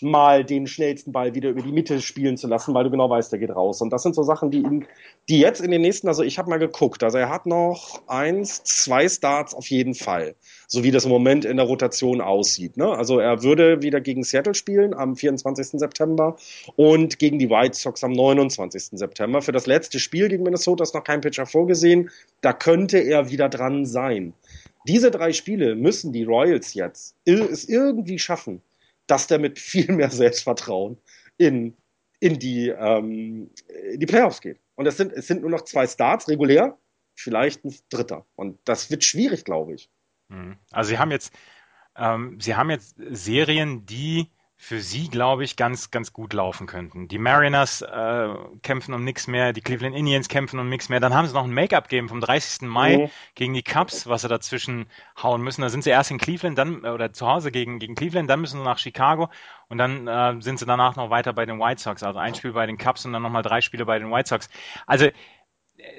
mal 0.03 0.45
den 0.45 0.67
schnellsten 0.67 1.13
Ball 1.13 1.35
wieder 1.35 1.51
über 1.51 1.63
die 1.63 1.73
Mitte 1.73 2.01
spielen 2.01 2.37
zu 2.37 2.47
lassen, 2.47 2.75
weil 2.75 2.85
du 2.85 2.91
genau 2.91 3.09
weißt, 3.11 3.31
der 3.33 3.39
geht 3.39 3.55
raus. 3.55 3.81
Und 3.81 3.91
das 3.91 4.03
sind 4.03 4.15
so 4.15 4.23
Sachen, 4.23 4.51
die 4.51 4.59
ihn, 4.59 4.87
die 5.29 5.41
jetzt 5.41 5.61
in 5.61 5.71
den 5.71 5.83
nächsten, 5.83 6.09
also 6.09 6.23
ich 6.23 6.39
habe 6.39 6.51
mal 6.51 6.59
geguckt, 6.59 7.03
also 7.03 7.19
er 7.19 7.29
hat 7.29 7.47
noch 7.47 8.03
eins, 8.07 8.63
zwei 8.65 9.09
Starts 9.09 9.55
auf 9.55 9.67
jeden 9.69 9.95
Fall, 9.95 10.35
so 10.67 10.83
wie 10.85 10.91
das 10.91 11.05
im 11.05 11.11
Moment 11.11 11.45
in 11.45 11.57
der 11.57 11.67
Rotation 11.67 12.21
aussieht. 12.21 12.77
Ne? 12.77 12.89
Also 12.89 13.19
er 13.19 13.43
würde 13.43 13.83
wieder 13.83 14.01
gegen 14.01 14.23
Seattle 14.23 14.55
spielen 14.55 14.95
am 14.95 15.17
24. 15.17 15.79
September 15.81 16.37
und 16.77 17.19
gegen 17.19 17.39
die 17.39 17.51
White 17.51 17.77
Sox 17.77 18.05
am 18.05 18.13
29. 18.13 18.99
September. 18.99 19.43
Für 19.43 19.53
das 19.53 19.67
letzte 19.67 19.99
Spiel 19.99 20.29
gegen 20.29 20.43
Minnesota 20.43 20.83
ist 20.83 20.95
noch 20.95 21.05
kein 21.05 21.21
Pitcher 21.21 21.47
vorgesehen. 21.47 22.11
Da 22.41 22.53
könnte 22.53 22.99
er 22.99 23.31
wieder 23.31 23.49
dran 23.49 23.87
sein. 23.87 24.35
Diese 24.87 25.11
drei 25.11 25.33
Spiele 25.33 25.75
müssen 25.75 26.13
die 26.13 26.25
Royals 26.25 26.73
jetzt 26.75 27.15
es 27.27 27.69
irgendwie 27.69 28.19
schaffen, 28.19 28.63
dass 29.11 29.27
der 29.27 29.39
mit 29.39 29.59
viel 29.59 29.93
mehr 29.93 30.11
Selbstvertrauen 30.11 30.99
in, 31.37 31.77
in, 32.21 32.39
die, 32.39 32.69
ähm, 32.69 33.51
in 33.93 34.01
die 34.01 34.07
Playoffs 34.07 34.41
geht. 34.41 34.61
Und 34.77 34.87
es 34.87 34.97
sind, 34.97 35.13
es 35.13 35.27
sind 35.27 35.43
nur 35.43 35.51
noch 35.51 35.63
zwei 35.63 35.87
Starts 35.87 36.29
regulär, 36.29 36.79
vielleicht 37.15 37.65
ein 37.65 37.75
dritter. 37.91 38.27
Und 38.37 38.59
das 38.65 38.91
wird 38.91 39.05
schwierig, 39.05 39.45
glaube 39.45 39.75
ich. 39.75 39.91
Mhm. 40.29 40.57
Also 40.71 40.91
sie 40.91 40.99
haben 40.99 41.11
jetzt, 41.11 41.35
ähm, 41.97 42.39
sie 42.41 42.55
haben 42.55 42.71
jetzt 42.71 42.97
Serien, 43.11 43.85
die 43.85 44.31
für 44.63 44.81
sie, 44.81 45.09
glaube 45.09 45.43
ich, 45.43 45.57
ganz, 45.57 45.91
ganz 45.91 46.13
gut 46.13 46.35
laufen 46.35 46.67
könnten. 46.67 47.09
Die 47.09 47.17
Mariners 47.17 47.81
äh, 47.81 48.29
kämpfen 48.63 48.93
um 48.93 49.03
nichts 49.05 49.27
mehr, 49.27 49.55
die 49.55 49.63
Cleveland 49.63 49.97
Indians 49.97 50.29
kämpfen 50.29 50.61
um 50.61 50.69
nichts 50.69 50.91
mehr. 50.91 51.01
Dann 51.01 51.15
haben 51.15 51.27
sie 51.27 51.33
noch 51.33 51.45
ein 51.45 51.55
Make-up-Game 51.55 52.11
vom 52.11 52.21
30. 52.21 52.69
Mai 52.69 52.99
mhm. 52.99 53.11
gegen 53.35 53.55
die 53.55 53.63
Cubs, 53.63 54.07
was 54.07 54.21
sie 54.21 54.29
dazwischen 54.29 54.85
hauen 55.21 55.41
müssen. 55.41 55.63
Da 55.63 55.71
sind 55.71 55.83
sie 55.83 55.89
erst 55.89 56.11
in 56.11 56.19
Cleveland, 56.19 56.59
dann 56.59 56.85
oder 56.85 57.11
zu 57.15 57.27
Hause 57.27 57.51
gegen, 57.51 57.79
gegen 57.79 57.95
Cleveland, 57.95 58.29
dann 58.29 58.43
müssen 58.43 58.59
sie 58.59 58.65
nach 58.65 58.77
Chicago 58.77 59.31
und 59.69 59.79
dann 59.79 60.07
äh, 60.07 60.37
sind 60.43 60.59
sie 60.59 60.67
danach 60.67 60.95
noch 60.95 61.09
weiter 61.09 61.33
bei 61.33 61.47
den 61.47 61.59
White 61.59 61.81
Sox. 61.81 62.03
Also 62.03 62.19
ein 62.19 62.35
Spiel 62.35 62.53
bei 62.53 62.67
den 62.67 62.77
Cubs 62.77 63.07
und 63.07 63.15
dann 63.15 63.23
nochmal 63.23 63.43
drei 63.43 63.63
Spiele 63.63 63.87
bei 63.87 63.99
den 63.99 64.13
White 64.13 64.29
Sox. 64.29 64.51
Also 64.87 65.09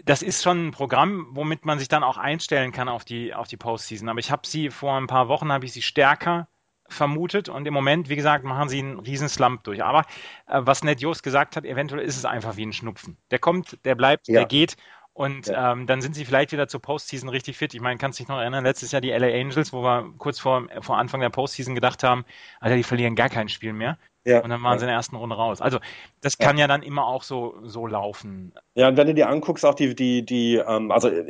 das 0.06 0.22
ist 0.22 0.44
schon 0.44 0.68
ein 0.68 0.72
Programm, 0.72 1.30
womit 1.32 1.66
man 1.66 1.80
sich 1.80 1.88
dann 1.88 2.04
auch 2.04 2.18
einstellen 2.18 2.72
kann 2.72 2.90
auf 2.90 3.06
die, 3.06 3.34
auf 3.34 3.48
die 3.48 3.58
Postseason. 3.58 4.08
Aber 4.08 4.20
ich 4.20 4.30
habe 4.30 4.46
sie 4.46 4.70
vor 4.70 4.98
ein 4.98 5.08
paar 5.08 5.30
Wochen, 5.30 5.52
habe 5.52 5.66
ich 5.66 5.74
sie 5.74 5.82
stärker 5.82 6.48
vermutet 6.92 7.50
und 7.50 7.66
im 7.66 7.74
Moment, 7.74 8.10
wie 8.10 8.16
gesagt, 8.16 8.44
machen 8.44 8.70
sie 8.70 8.80
einen 8.80 9.00
riesen 9.00 9.30
Slump 9.30 9.64
durch. 9.64 9.84
Aber 9.84 10.02
äh, 10.48 10.62
was 10.64 10.84
Ned 10.84 11.02
Jost 11.02 11.24
gesagt 11.24 11.56
hat, 11.56 11.66
eventuell 11.66 12.02
ist 12.04 12.18
es 12.18 12.26
einfach 12.26 12.58
wie 12.58 12.66
ein 12.66 12.74
Schnupfen. 12.74 13.18
Der 13.32 13.40
kommt, 13.40 13.78
der 13.86 13.96
bleibt, 13.96 14.28
ja. 14.28 14.40
der 14.40 14.46
geht 14.46 14.78
und 15.14 15.48
ja. 15.48 15.74
ähm, 15.74 15.88
dann 15.88 16.02
sind 16.02 16.16
sie 16.16 16.24
vielleicht 16.24 16.52
wieder 16.52 16.68
zur 16.68 16.82
Postseason 16.82 17.30
richtig 17.30 17.58
fit. 17.58 17.74
Ich 17.74 17.82
meine, 17.82 17.98
kannst 17.98 18.20
dich 18.20 18.28
noch 18.28 18.40
erinnern, 18.40 18.64
letztes 18.64 18.92
Jahr 18.92 19.02
die 19.02 19.12
LA 19.12 19.28
Angels, 19.28 19.74
wo 19.74 19.84
wir 19.84 20.14
kurz 20.18 20.40
vor, 20.40 20.68
vor 20.80 20.98
Anfang 20.98 21.20
der 21.20 21.30
Postseason 21.30 21.76
gedacht 21.76 22.04
haben, 22.04 22.24
Alter, 22.60 22.78
die 22.78 22.84
verlieren 22.84 23.16
gar 23.16 23.30
kein 23.30 23.50
Spiel 23.50 23.74
mehr. 23.74 23.98
Ja. 24.24 24.42
Und 24.42 24.52
dann 24.52 24.62
waren 24.62 24.78
sie 24.78 24.86
in 24.86 24.88
der 24.88 24.96
ersten 24.96 25.16
Runde 25.16 25.36
raus. 25.36 25.62
Also 25.62 25.80
das 26.22 26.38
kann 26.38 26.58
ja, 26.58 26.68
dann 26.68 26.84
immer 26.84 27.08
auch 27.08 27.24
so, 27.24 27.56
so 27.64 27.88
laufen. 27.88 28.54
Ja, 28.76 28.88
und 28.88 28.96
wenn 28.96 29.08
du 29.08 29.16
dir 29.16 29.28
anguckst, 29.28 29.66
auch 29.66 29.74
die, 29.74 29.96
die, 29.96 30.24
die, 30.24 30.56
ähm, 30.56 30.92
also 30.92 31.10
äh, 31.10 31.24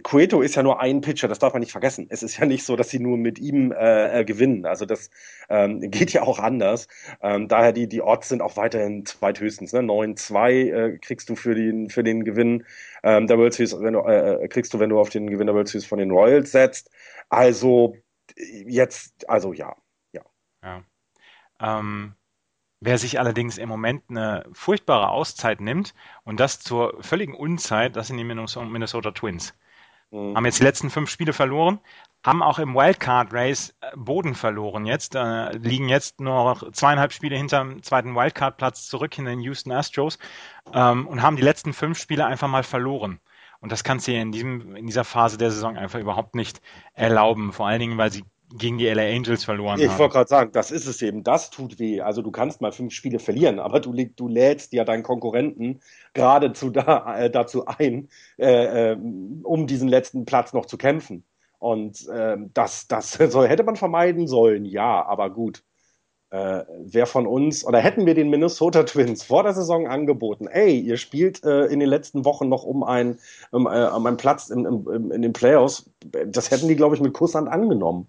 Cueto 0.00 0.40
ist 0.40 0.54
ja 0.54 0.62
nur 0.62 0.80
ein 0.80 1.00
Pitcher, 1.00 1.28
das 1.28 1.38
darf 1.38 1.52
man 1.52 1.60
nicht 1.60 1.72
vergessen. 1.72 2.06
Es 2.08 2.22
ist 2.22 2.38
ja 2.38 2.46
nicht 2.46 2.64
so, 2.64 2.76
dass 2.76 2.90
sie 2.90 2.98
nur 2.98 3.16
mit 3.16 3.38
ihm 3.38 3.72
äh, 3.72 4.20
äh, 4.20 4.24
gewinnen. 4.24 4.64
Also 4.66 4.86
das 4.86 5.10
ähm, 5.48 5.80
geht 5.90 6.12
ja 6.12 6.22
auch 6.22 6.38
anders. 6.38 6.88
Ähm, 7.20 7.48
daher 7.48 7.72
die, 7.72 7.88
die 7.88 8.00
Odds 8.00 8.28
sind 8.28 8.42
auch 8.42 8.56
weiterhin 8.56 9.04
zweithöchstens. 9.04 9.72
Ne? 9.72 9.80
9-2 9.80 10.50
äh, 10.50 10.98
kriegst 10.98 11.28
du 11.28 11.36
für 11.36 11.54
den, 11.54 11.90
für 11.90 12.02
den 12.02 12.24
Gewinn 12.24 12.64
ähm, 13.02 13.26
der 13.26 13.38
World 13.38 13.54
Series, 13.54 13.78
wenn 13.80 13.94
du, 13.94 14.00
äh, 14.00 14.48
kriegst 14.48 14.72
du, 14.72 14.80
wenn 14.80 14.90
du 14.90 14.98
auf 14.98 15.10
den 15.10 15.28
Gewinn 15.28 15.46
der 15.46 15.54
World 15.54 15.68
Series 15.68 15.86
von 15.86 15.98
den 15.98 16.10
Royals 16.10 16.52
setzt. 16.52 16.90
Also 17.28 17.96
jetzt, 18.36 19.28
also 19.28 19.52
ja, 19.52 19.74
ja. 20.12 20.22
Ja. 20.62 20.82
Ähm, 21.60 22.14
Wer 22.84 22.98
sich 22.98 23.20
allerdings 23.20 23.58
im 23.58 23.68
Moment 23.68 24.02
eine 24.08 24.44
furchtbare 24.52 25.08
Auszeit 25.10 25.60
nimmt 25.60 25.94
und 26.24 26.40
das 26.40 26.58
zur 26.58 27.00
völligen 27.00 27.32
Unzeit, 27.32 27.94
das 27.94 28.08
sind 28.08 28.16
die 28.16 28.24
Minnesota 28.24 29.12
Twins. 29.12 29.54
Mhm. 30.12 30.36
Haben 30.36 30.44
jetzt 30.44 30.60
die 30.60 30.64
letzten 30.64 30.90
fünf 30.90 31.10
Spiele 31.10 31.32
verloren, 31.32 31.80
haben 32.24 32.42
auch 32.42 32.58
im 32.58 32.74
Wildcard-Race 32.74 33.74
äh, 33.80 33.96
Boden 33.96 34.34
verloren 34.34 34.86
jetzt, 34.86 35.14
äh, 35.14 35.52
liegen 35.56 35.88
jetzt 35.88 36.20
noch 36.20 36.70
zweieinhalb 36.70 37.12
Spiele 37.12 37.36
hinterm 37.36 37.82
zweiten 37.82 38.14
Wildcard-Platz 38.14 38.86
zurück 38.86 39.18
in 39.18 39.24
den 39.24 39.40
Houston 39.40 39.72
Astros 39.72 40.18
ähm, 40.72 41.06
und 41.06 41.22
haben 41.22 41.36
die 41.36 41.42
letzten 41.42 41.72
fünf 41.72 41.98
Spiele 41.98 42.26
einfach 42.26 42.48
mal 42.48 42.62
verloren. 42.62 43.20
Und 43.60 43.72
das 43.72 43.84
kannst 43.84 44.06
du 44.06 44.12
in, 44.12 44.32
diesem, 44.32 44.76
in 44.76 44.86
dieser 44.86 45.04
Phase 45.04 45.38
der 45.38 45.50
Saison 45.50 45.76
einfach 45.76 46.00
überhaupt 46.00 46.34
nicht 46.34 46.60
erlauben. 46.94 47.52
Vor 47.52 47.68
allen 47.68 47.80
Dingen, 47.80 47.96
weil 47.96 48.10
sie 48.10 48.24
gegen 48.58 48.78
die 48.78 48.86
LA 48.88 49.02
Angels 49.02 49.44
verloren 49.44 49.78
ich 49.78 49.86
haben. 49.86 49.94
Ich 49.94 49.98
wollte 49.98 50.14
gerade 50.14 50.28
sagen, 50.28 50.52
das 50.52 50.70
ist 50.70 50.86
es 50.86 51.00
eben. 51.02 51.24
Das 51.24 51.50
tut 51.50 51.78
weh. 51.78 52.00
Also 52.00 52.22
du 52.22 52.30
kannst 52.30 52.60
mal 52.60 52.72
fünf 52.72 52.92
Spiele 52.92 53.18
verlieren, 53.18 53.58
aber 53.58 53.80
du, 53.80 53.92
du 53.92 54.28
lädst 54.28 54.72
ja 54.72 54.84
deinen 54.84 55.02
Konkurrenten 55.02 55.80
geradezu 56.12 56.70
da, 56.70 57.18
äh, 57.18 57.30
dazu 57.30 57.66
ein, 57.66 58.08
äh, 58.38 58.92
äh, 58.92 58.96
um 59.42 59.66
diesen 59.66 59.88
letzten 59.88 60.24
Platz 60.24 60.52
noch 60.52 60.66
zu 60.66 60.76
kämpfen. 60.76 61.24
Und 61.58 62.08
äh, 62.08 62.36
das, 62.54 62.88
das 62.88 63.12
so 63.30 63.44
hätte 63.44 63.64
man 63.64 63.76
vermeiden 63.76 64.26
sollen, 64.26 64.64
ja, 64.64 65.04
aber 65.04 65.30
gut. 65.30 65.62
Äh, 66.30 66.64
wer 66.78 67.04
von 67.04 67.26
uns, 67.26 67.62
oder 67.62 67.80
hätten 67.80 68.06
wir 68.06 68.14
den 68.14 68.30
Minnesota 68.30 68.82
Twins 68.84 69.22
vor 69.22 69.42
der 69.42 69.52
Saison 69.52 69.86
angeboten, 69.86 70.46
ey, 70.46 70.80
ihr 70.80 70.96
spielt 70.96 71.44
äh, 71.44 71.66
in 71.66 71.78
den 71.78 71.90
letzten 71.90 72.24
Wochen 72.24 72.48
noch 72.48 72.64
um, 72.64 72.82
ein, 72.82 73.18
um, 73.50 73.66
äh, 73.66 73.86
um 73.88 74.06
einen 74.06 74.16
Platz 74.16 74.48
in, 74.48 74.64
in, 74.64 75.10
in 75.10 75.22
den 75.22 75.34
Playoffs, 75.34 75.90
das 76.26 76.50
hätten 76.50 76.68
die, 76.68 76.76
glaube 76.76 76.94
ich, 76.94 77.02
mit 77.02 77.12
Kusshand 77.12 77.48
angenommen 77.48 78.08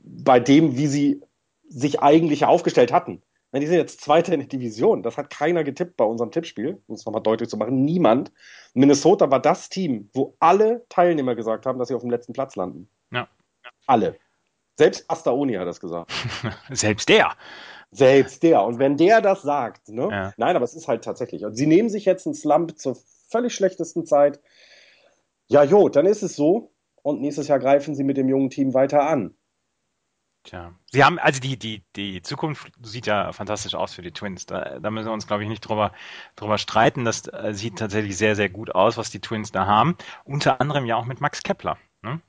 bei 0.00 0.40
dem, 0.40 0.76
wie 0.76 0.86
sie 0.86 1.22
sich 1.68 2.00
eigentlich 2.00 2.44
aufgestellt 2.44 2.92
hatten. 2.92 3.22
Die 3.54 3.66
sind 3.66 3.76
jetzt 3.76 4.00
Zweiter 4.00 4.32
in 4.32 4.40
der 4.40 4.48
Division. 4.48 5.02
Das 5.02 5.18
hat 5.18 5.28
keiner 5.28 5.62
getippt 5.62 5.98
bei 5.98 6.04
unserem 6.04 6.30
Tippspiel, 6.30 6.80
um 6.86 6.94
es 6.94 7.04
nochmal 7.04 7.22
deutlich 7.22 7.50
zu 7.50 7.58
machen. 7.58 7.84
Niemand. 7.84 8.32
Minnesota 8.72 9.30
war 9.30 9.40
das 9.40 9.68
Team, 9.68 10.08
wo 10.14 10.34
alle 10.40 10.86
Teilnehmer 10.88 11.34
gesagt 11.34 11.66
haben, 11.66 11.78
dass 11.78 11.88
sie 11.88 11.94
auf 11.94 12.00
dem 12.00 12.10
letzten 12.10 12.32
Platz 12.32 12.56
landen. 12.56 12.88
Ja. 13.10 13.28
Alle. 13.86 14.16
Selbst 14.78 15.04
Astaoni 15.08 15.54
hat 15.54 15.66
das 15.66 15.80
gesagt. 15.80 16.10
Selbst 16.70 17.10
der. 17.10 17.32
Selbst 17.90 18.42
der. 18.42 18.64
Und 18.64 18.78
wenn 18.78 18.96
der 18.96 19.20
das 19.20 19.42
sagt, 19.42 19.90
ne? 19.90 20.08
Ja. 20.10 20.32
Nein, 20.38 20.56
aber 20.56 20.64
es 20.64 20.74
ist 20.74 20.88
halt 20.88 21.04
tatsächlich. 21.04 21.44
Und 21.44 21.54
sie 21.54 21.66
nehmen 21.66 21.90
sich 21.90 22.06
jetzt 22.06 22.26
einen 22.26 22.34
Slump 22.34 22.78
zur 22.78 22.96
völlig 23.28 23.54
schlechtesten 23.54 24.06
Zeit. 24.06 24.40
Ja, 25.48 25.62
jo, 25.62 25.90
dann 25.90 26.06
ist 26.06 26.22
es 26.22 26.36
so. 26.36 26.72
Und 27.02 27.20
nächstes 27.20 27.48
Jahr 27.48 27.58
greifen 27.58 27.94
sie 27.94 28.04
mit 28.04 28.16
dem 28.16 28.30
jungen 28.30 28.48
Team 28.48 28.72
weiter 28.72 29.06
an. 29.06 29.34
Tja. 30.44 30.72
Sie 30.90 31.04
haben, 31.04 31.18
also 31.20 31.40
die, 31.40 31.56
die, 31.56 31.82
die 31.94 32.20
Zukunft 32.20 32.72
sieht 32.82 33.06
ja 33.06 33.32
fantastisch 33.32 33.74
aus 33.74 33.94
für 33.94 34.02
die 34.02 34.10
Twins. 34.10 34.44
Da, 34.46 34.80
da 34.80 34.90
müssen 34.90 35.06
wir 35.06 35.12
uns, 35.12 35.26
glaube 35.26 35.44
ich, 35.44 35.48
nicht 35.48 35.60
drüber, 35.60 35.92
drüber 36.34 36.58
streiten. 36.58 37.04
Das 37.04 37.28
äh, 37.28 37.54
sieht 37.54 37.78
tatsächlich 37.78 38.16
sehr, 38.16 38.34
sehr 38.34 38.48
gut 38.48 38.74
aus, 38.74 38.96
was 38.96 39.10
die 39.10 39.20
Twins 39.20 39.52
da 39.52 39.66
haben. 39.66 39.96
Unter 40.24 40.60
anderem 40.60 40.84
ja 40.84 40.96
auch 40.96 41.04
mit 41.04 41.20
Max 41.20 41.42
Kepler. 41.44 41.78
Ne? 42.02 42.20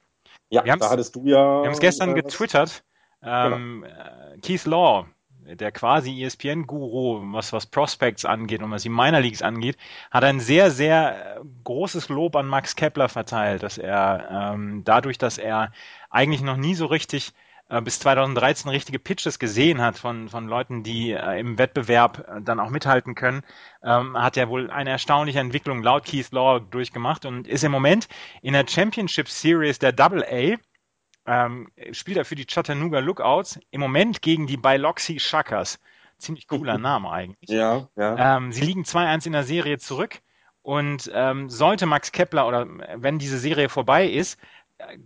Ja, 0.49 0.63
Wir 0.63 0.77
da 0.77 0.91
hattest 0.91 1.15
du 1.15 1.25
ja. 1.25 1.61
Wir 1.61 1.65
haben 1.65 1.73
es 1.73 1.79
gestern 1.79 2.11
äh, 2.11 2.21
getwittert. 2.21 2.83
Ähm, 3.23 3.83
äh, 3.83 4.37
Keith 4.41 4.65
Law, 4.65 5.07
der 5.45 5.71
quasi 5.71 6.23
ESPN-Guru, 6.23 7.33
was, 7.33 7.51
was 7.51 7.65
Prospects 7.65 8.25
angeht 8.25 8.61
und 8.61 8.69
was 8.69 8.83
die 8.83 8.89
Minor 8.89 9.21
Leagues 9.21 9.41
angeht, 9.41 9.77
hat 10.11 10.23
ein 10.23 10.39
sehr, 10.39 10.69
sehr 10.69 11.37
äh, 11.37 11.39
großes 11.63 12.09
Lob 12.09 12.35
an 12.35 12.47
Max 12.47 12.75
Kepler 12.75 13.09
verteilt, 13.09 13.63
dass 13.63 13.79
er 13.79 14.53
ähm, 14.53 14.83
dadurch, 14.83 15.17
dass 15.17 15.39
er 15.39 15.71
eigentlich 16.11 16.41
noch 16.41 16.57
nie 16.57 16.75
so 16.75 16.85
richtig 16.85 17.33
äh, 17.69 17.81
bis 17.81 17.99
2013 17.99 18.69
richtige 18.69 18.99
Pitches 18.99 19.39
gesehen 19.39 19.81
hat 19.81 19.97
von, 19.97 20.29
von 20.29 20.47
Leuten, 20.47 20.83
die 20.83 21.11
äh, 21.11 21.39
im 21.39 21.57
Wettbewerb 21.57 22.27
äh, 22.27 22.41
dann 22.41 22.59
auch 22.59 22.69
mithalten 22.69 23.15
können, 23.15 23.43
ähm, 23.83 24.17
hat 24.17 24.37
er 24.37 24.49
wohl 24.49 24.69
eine 24.69 24.91
erstaunliche 24.91 25.39
Entwicklung 25.39 25.81
laut 25.81 26.05
Keith 26.05 26.31
Law 26.31 26.59
durchgemacht 26.59 27.25
und 27.25 27.47
ist 27.47 27.63
im 27.63 27.71
Moment 27.71 28.07
in 28.41 28.53
der 28.53 28.67
Championship 28.67 29.29
Series 29.29 29.79
der 29.79 29.91
Double 29.91 30.23
A 30.23 30.57
ähm, 31.25 31.69
spielt 31.91 32.17
er 32.17 32.25
für 32.25 32.35
die 32.35 32.45
Chattanooga 32.45 32.99
Lookouts 32.99 33.59
im 33.71 33.79
Moment 33.79 34.21
gegen 34.21 34.47
die 34.47 34.57
Biloxi 34.57 35.19
Shuckers. 35.19 35.79
Ziemlich 36.17 36.47
cooler 36.47 36.77
Name 36.79 37.09
eigentlich. 37.11 37.49
Ja, 37.49 37.87
ja. 37.95 38.37
Ähm, 38.37 38.51
sie 38.51 38.61
liegen 38.61 38.83
2-1 38.83 39.27
in 39.27 39.33
der 39.33 39.43
Serie 39.43 39.77
zurück 39.77 40.19
und 40.61 41.09
ähm, 41.13 41.49
sollte 41.49 41.85
Max 41.85 42.11
Kepler 42.11 42.47
oder 42.47 42.67
wenn 42.95 43.19
diese 43.19 43.37
Serie 43.37 43.69
vorbei 43.69 44.07
ist, 44.07 44.37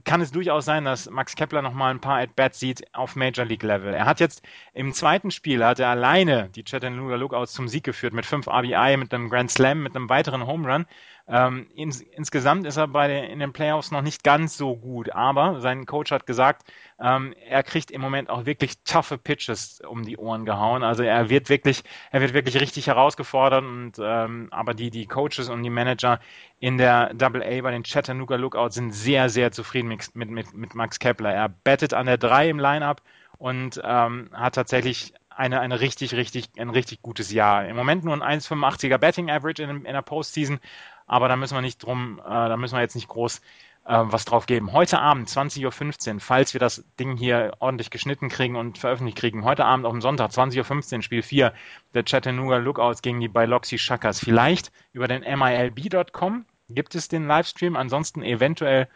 kann 0.03 0.21
es 0.21 0.31
durchaus 0.31 0.65
sein, 0.65 0.85
dass 0.85 1.09
Max 1.09 1.35
Kepler 1.35 1.61
noch 1.61 1.73
mal 1.73 1.91
ein 1.91 2.01
paar 2.01 2.19
At-Bats 2.19 2.59
sieht 2.59 2.93
auf 2.93 3.15
Major 3.15 3.45
League 3.45 3.63
Level. 3.63 3.93
Er 3.93 4.05
hat 4.05 4.19
jetzt 4.19 4.41
im 4.73 4.93
zweiten 4.93 5.31
Spiel 5.31 5.63
hat 5.63 5.79
er 5.79 5.89
alleine 5.89 6.49
die 6.49 6.63
Chattanooga 6.63 7.15
Lookouts 7.15 7.53
zum 7.53 7.67
Sieg 7.67 7.83
geführt 7.83 8.13
mit 8.13 8.25
fünf 8.25 8.47
RBI, 8.47 8.97
mit 8.97 9.13
einem 9.13 9.29
Grand 9.29 9.51
Slam, 9.51 9.83
mit 9.83 9.95
einem 9.95 10.09
weiteren 10.09 10.45
Home 10.45 10.71
Run. 10.71 10.85
Ähm, 11.29 11.67
ins, 11.75 11.99
insgesamt 11.99 12.65
ist 12.65 12.77
er 12.77 12.87
bei 12.87 13.09
den, 13.09 13.25
in 13.25 13.39
den 13.39 13.51
Playoffs 13.51 13.91
noch 13.91 14.01
nicht 14.01 14.23
ganz 14.23 14.55
so 14.55 14.77
gut, 14.77 15.11
aber 15.11 15.59
sein 15.59 15.85
Coach 15.85 16.11
hat 16.11 16.25
gesagt, 16.25 16.71
ähm, 17.01 17.33
er 17.49 17.63
kriegt 17.63 17.91
im 17.91 17.99
Moment 17.99 18.29
auch 18.29 18.45
wirklich 18.45 18.81
toughe 18.83 19.17
Pitches 19.17 19.81
um 19.81 20.03
die 20.03 20.17
Ohren 20.17 20.45
gehauen. 20.45 20.83
Also 20.83 21.03
er 21.03 21.29
wird 21.29 21.49
wirklich, 21.49 21.83
er 22.11 22.21
wird 22.21 22.33
wirklich 22.33 22.61
richtig 22.61 22.87
herausgefordert 22.87 23.65
und 23.65 23.93
ähm, 23.99 24.47
aber 24.51 24.73
die, 24.73 24.89
die 24.89 25.05
Coaches 25.05 25.49
und 25.49 25.63
die 25.63 25.69
Manager 25.69 26.21
in 26.59 26.77
der 26.77 27.13
Double 27.13 27.43
A 27.43 27.61
bei 27.61 27.71
den 27.71 27.83
Chattanooga 27.83 28.35
Lookouts 28.37 28.75
sind 28.75 28.91
sehr, 28.93 29.29
sehr 29.29 29.51
zufrieden 29.51 29.89
mit, 29.89 30.15
mit, 30.15 30.29
mit, 30.29 30.53
mit 30.53 30.75
Max 30.75 30.97
Kepler. 30.97 31.33
Er 31.33 31.49
bettet 31.49 31.93
an 31.93 32.05
der 32.05 32.17
3 32.17 32.49
im 32.49 32.59
Lineup 32.59 33.01
und 33.37 33.81
ähm, 33.83 34.29
hat 34.31 34.55
tatsächlich 34.55 35.13
eine, 35.37 35.59
eine 35.59 35.79
richtig, 35.79 36.15
richtig, 36.15 36.49
ein 36.57 36.69
richtig 36.69 37.01
gutes 37.01 37.31
Jahr. 37.31 37.67
Im 37.67 37.75
Moment 37.75 38.03
nur 38.03 38.13
ein 38.19 38.39
1,85er 38.39 38.97
Betting 38.97 39.29
Average 39.29 39.63
in, 39.63 39.69
in 39.69 39.93
der 39.93 40.01
Postseason, 40.01 40.59
aber 41.07 41.27
da 41.27 41.35
müssen 41.35 41.55
wir 41.55 41.61
nicht 41.61 41.79
drum, 41.79 42.19
äh, 42.23 42.29
da 42.29 42.57
müssen 42.57 42.75
wir 42.75 42.81
jetzt 42.81 42.95
nicht 42.95 43.07
groß 43.07 43.41
äh, 43.87 44.03
was 44.03 44.25
drauf 44.25 44.45
geben. 44.45 44.73
Heute 44.73 44.99
Abend, 44.99 45.29
20.15 45.29 46.13
Uhr, 46.13 46.19
falls 46.19 46.53
wir 46.53 46.59
das 46.59 46.83
Ding 46.99 47.15
hier 47.15 47.53
ordentlich 47.59 47.89
geschnitten 47.89 48.29
kriegen 48.29 48.55
und 48.55 48.77
veröffentlicht 48.77 49.17
kriegen, 49.17 49.45
heute 49.45 49.65
Abend 49.65 49.85
auf 49.85 49.93
dem 49.93 50.01
Sonntag, 50.01 50.31
20.15 50.31 50.95
Uhr, 50.95 51.01
Spiel 51.01 51.21
4 51.23 51.53
der 51.93 52.03
Chattanooga 52.03 52.57
Lookouts 52.57 53.01
gegen 53.01 53.19
die 53.21 53.29
Biloxi 53.29 53.77
Shuckers. 53.77 54.19
Vielleicht 54.19 54.71
über 54.91 55.07
den 55.07 55.21
MILB.com 55.21 56.45
gibt 56.69 56.95
es 56.95 57.07
den 57.07 57.27
Livestream, 57.27 57.75
ansonsten 57.75 58.21
eventuell 58.23 58.87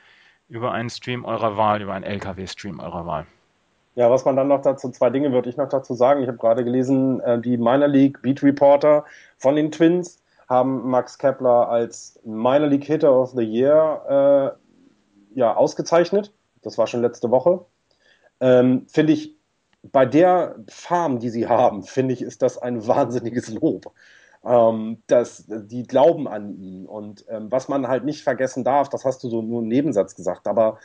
über 0.49 0.73
einen 0.73 0.89
Stream 0.89 1.23
eurer 1.23 1.55
Wahl, 1.55 1.81
über 1.81 1.93
einen 1.93 2.03
LKW-Stream 2.03 2.81
eurer 2.81 3.05
Wahl. 3.05 3.25
Ja, 3.95 4.09
was 4.09 4.23
man 4.25 4.35
dann 4.35 4.47
noch 4.47 4.61
dazu, 4.61 4.89
zwei 4.89 5.09
Dinge 5.09 5.31
würde 5.31 5.49
ich 5.49 5.57
noch 5.57 5.69
dazu 5.69 5.93
sagen. 5.93 6.21
Ich 6.21 6.27
habe 6.27 6.37
gerade 6.37 6.63
gelesen, 6.63 7.19
äh, 7.21 7.39
die 7.39 7.57
Minor 7.57 7.87
League 7.87 8.21
Beat 8.21 8.43
Reporter 8.43 9.05
von 9.37 9.55
den 9.55 9.71
Twins 9.71 10.20
haben 10.51 10.89
Max 10.89 11.17
Kepler 11.17 11.69
als 11.69 12.19
Minor 12.25 12.67
League 12.67 12.83
Hitter 12.83 13.17
of 13.17 13.31
the 13.31 13.43
Year 13.43 14.57
äh, 15.33 15.39
ja, 15.39 15.55
ausgezeichnet. 15.55 16.33
Das 16.61 16.77
war 16.77 16.87
schon 16.87 17.01
letzte 17.01 17.31
Woche. 17.31 17.65
Ähm, 18.41 18.85
finde 18.87 19.13
ich, 19.13 19.37
bei 19.83 20.05
der 20.05 20.57
Farm, 20.69 21.19
die 21.19 21.29
sie 21.29 21.47
haben, 21.47 21.83
finde 21.83 22.13
ich, 22.13 22.21
ist 22.21 22.41
das 22.41 22.57
ein 22.57 22.85
wahnsinniges 22.85 23.49
Lob. 23.49 23.93
Ähm, 24.43 25.01
das, 25.07 25.45
die 25.47 25.83
glauben 25.83 26.27
an 26.27 26.53
ihn. 26.59 26.85
Und 26.85 27.25
ähm, 27.29 27.51
was 27.51 27.69
man 27.69 27.87
halt 27.87 28.03
nicht 28.03 28.21
vergessen 28.21 28.63
darf, 28.63 28.89
das 28.89 29.05
hast 29.05 29.23
du 29.23 29.29
so 29.29 29.41
nur 29.41 29.61
im 29.61 29.69
Nebensatz 29.69 30.15
gesagt, 30.15 30.47
aber 30.47 30.79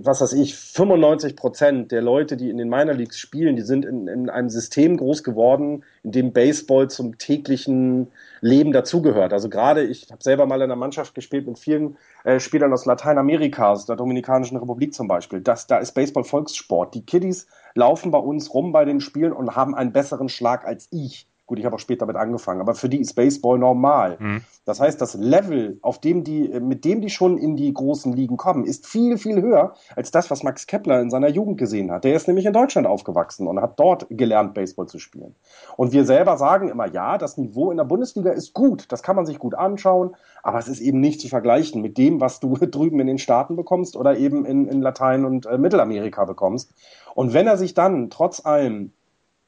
was 0.00 0.20
weiß 0.20 0.34
ich, 0.34 0.54
95 0.54 1.34
Prozent 1.34 1.92
der 1.92 2.02
Leute, 2.02 2.36
die 2.36 2.50
in 2.50 2.58
den 2.58 2.68
Minor 2.68 2.94
Leagues 2.94 3.18
spielen, 3.18 3.56
die 3.56 3.62
sind 3.62 3.84
in, 3.84 4.06
in 4.06 4.28
einem 4.28 4.50
System 4.50 4.96
groß 4.96 5.24
geworden, 5.24 5.84
in 6.02 6.12
dem 6.12 6.32
Baseball 6.32 6.90
zum 6.90 7.16
täglichen 7.16 8.08
Leben 8.40 8.72
dazugehört. 8.72 9.32
Also 9.32 9.48
gerade, 9.48 9.84
ich 9.84 10.10
habe 10.10 10.22
selber 10.22 10.46
mal 10.46 10.56
in 10.56 10.64
einer 10.64 10.76
Mannschaft 10.76 11.14
gespielt 11.14 11.46
mit 11.46 11.58
vielen 11.58 11.96
äh, 12.24 12.38
Spielern 12.38 12.72
aus 12.72 12.84
Lateinamerika, 12.84 13.72
aus 13.72 13.86
der 13.86 13.96
Dominikanischen 13.96 14.58
Republik 14.58 14.92
zum 14.92 15.08
Beispiel. 15.08 15.40
Das, 15.40 15.66
da 15.66 15.78
ist 15.78 15.92
Baseball 15.92 16.24
Volkssport. 16.24 16.94
Die 16.94 17.06
Kiddies 17.06 17.46
laufen 17.74 18.10
bei 18.10 18.18
uns 18.18 18.52
rum 18.52 18.72
bei 18.72 18.84
den 18.84 19.00
Spielen 19.00 19.32
und 19.32 19.56
haben 19.56 19.74
einen 19.74 19.92
besseren 19.92 20.28
Schlag 20.28 20.66
als 20.66 20.88
ich. 20.90 21.26
Gut, 21.46 21.60
ich 21.60 21.64
habe 21.64 21.76
auch 21.76 21.80
später 21.80 22.06
damit 22.06 22.16
angefangen, 22.16 22.60
aber 22.60 22.74
für 22.74 22.88
die 22.88 23.00
ist 23.00 23.14
Baseball 23.14 23.56
normal. 23.56 24.16
Mhm. 24.18 24.42
Das 24.64 24.80
heißt, 24.80 25.00
das 25.00 25.14
Level, 25.14 25.78
auf 25.80 26.00
dem 26.00 26.24
die, 26.24 26.48
mit 26.60 26.84
dem 26.84 27.00
die 27.00 27.08
schon 27.08 27.38
in 27.38 27.54
die 27.54 27.72
großen 27.72 28.12
Ligen 28.12 28.36
kommen, 28.36 28.64
ist 28.64 28.84
viel, 28.84 29.16
viel 29.16 29.40
höher 29.40 29.74
als 29.94 30.10
das, 30.10 30.28
was 30.28 30.42
Max 30.42 30.66
Kepler 30.66 31.00
in 31.00 31.08
seiner 31.08 31.28
Jugend 31.28 31.56
gesehen 31.56 31.92
hat. 31.92 32.02
Der 32.02 32.16
ist 32.16 32.26
nämlich 32.26 32.46
in 32.46 32.52
Deutschland 32.52 32.88
aufgewachsen 32.88 33.46
und 33.46 33.60
hat 33.60 33.78
dort 33.78 34.08
gelernt, 34.10 34.54
Baseball 34.54 34.88
zu 34.88 34.98
spielen. 34.98 35.36
Und 35.76 35.92
wir 35.92 36.04
selber 36.04 36.36
sagen 36.36 36.68
immer, 36.68 36.88
ja, 36.88 37.16
das 37.16 37.36
Niveau 37.36 37.70
in 37.70 37.76
der 37.76 37.84
Bundesliga 37.84 38.32
ist 38.32 38.52
gut, 38.52 38.90
das 38.90 39.04
kann 39.04 39.14
man 39.14 39.24
sich 39.24 39.38
gut 39.38 39.54
anschauen, 39.54 40.16
aber 40.42 40.58
es 40.58 40.66
ist 40.66 40.80
eben 40.80 40.98
nicht 40.98 41.20
zu 41.20 41.28
vergleichen 41.28 41.80
mit 41.80 41.96
dem, 41.96 42.20
was 42.20 42.40
du 42.40 42.56
drüben 42.60 42.98
in 42.98 43.06
den 43.06 43.18
Staaten 43.18 43.54
bekommst 43.54 43.96
oder 43.96 44.16
eben 44.16 44.44
in, 44.44 44.66
in 44.66 44.82
Latein- 44.82 45.24
und 45.24 45.46
äh, 45.46 45.58
Mittelamerika 45.58 46.24
bekommst. 46.24 46.74
Und 47.14 47.34
wenn 47.34 47.46
er 47.46 47.56
sich 47.56 47.74
dann 47.74 48.10
trotz 48.10 48.44
allem 48.44 48.90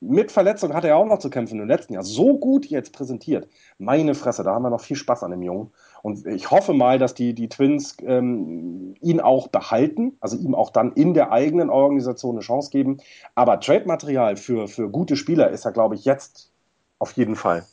mit 0.01 0.31
Verletzung 0.31 0.75
hat 0.75 0.85
er 0.85 0.97
auch 0.97 1.07
noch 1.07 1.19
zu 1.19 1.31
kämpfen 1.31 1.61
im 1.61 1.67
letzten 1.67 1.95
Jahr. 1.95 2.05
So 2.05 2.39
gut 2.39 2.67
jetzt 2.67 2.93
präsentiert. 2.93 3.49
Meine 3.79 4.15
Fresse, 4.15 4.45
da 4.45 4.55
haben 4.55 4.63
wir 4.63 4.71
noch 4.71 4.81
viel 4.81 4.97
Spaß 4.97 5.25
an 5.25 5.33
dem 5.33 5.43
Jungen. 5.43 5.73
Und 6.03 6.27
ich 6.27 6.51
hoffe 6.51 6.73
mal, 6.73 6.99
dass 6.99 7.15
die, 7.15 7.35
die 7.35 7.49
Twins 7.49 7.97
ähm, 8.03 8.95
ihn 9.01 9.21
auch 9.21 9.49
behalten, 9.49 10.17
also 10.21 10.37
ihm 10.37 10.55
auch 10.55 10.71
dann 10.71 10.93
in 10.93 11.15
der 11.15 11.33
eigenen 11.33 11.71
Organisation 11.71 12.37
eine 12.37 12.41
Chance 12.41 12.71
geben. 12.71 12.99
Aber 13.35 13.59
Trade-Material 13.59 14.37
für, 14.37 14.69
für 14.69 14.89
gute 14.89 15.17
Spieler 15.17 15.51
ist 15.51 15.65
er, 15.65 15.73
glaube 15.73 15.97
ich, 15.97 16.05
jetzt 16.05 16.53
auf 17.01 17.13
jeden 17.13 17.35
Fall. 17.35 17.67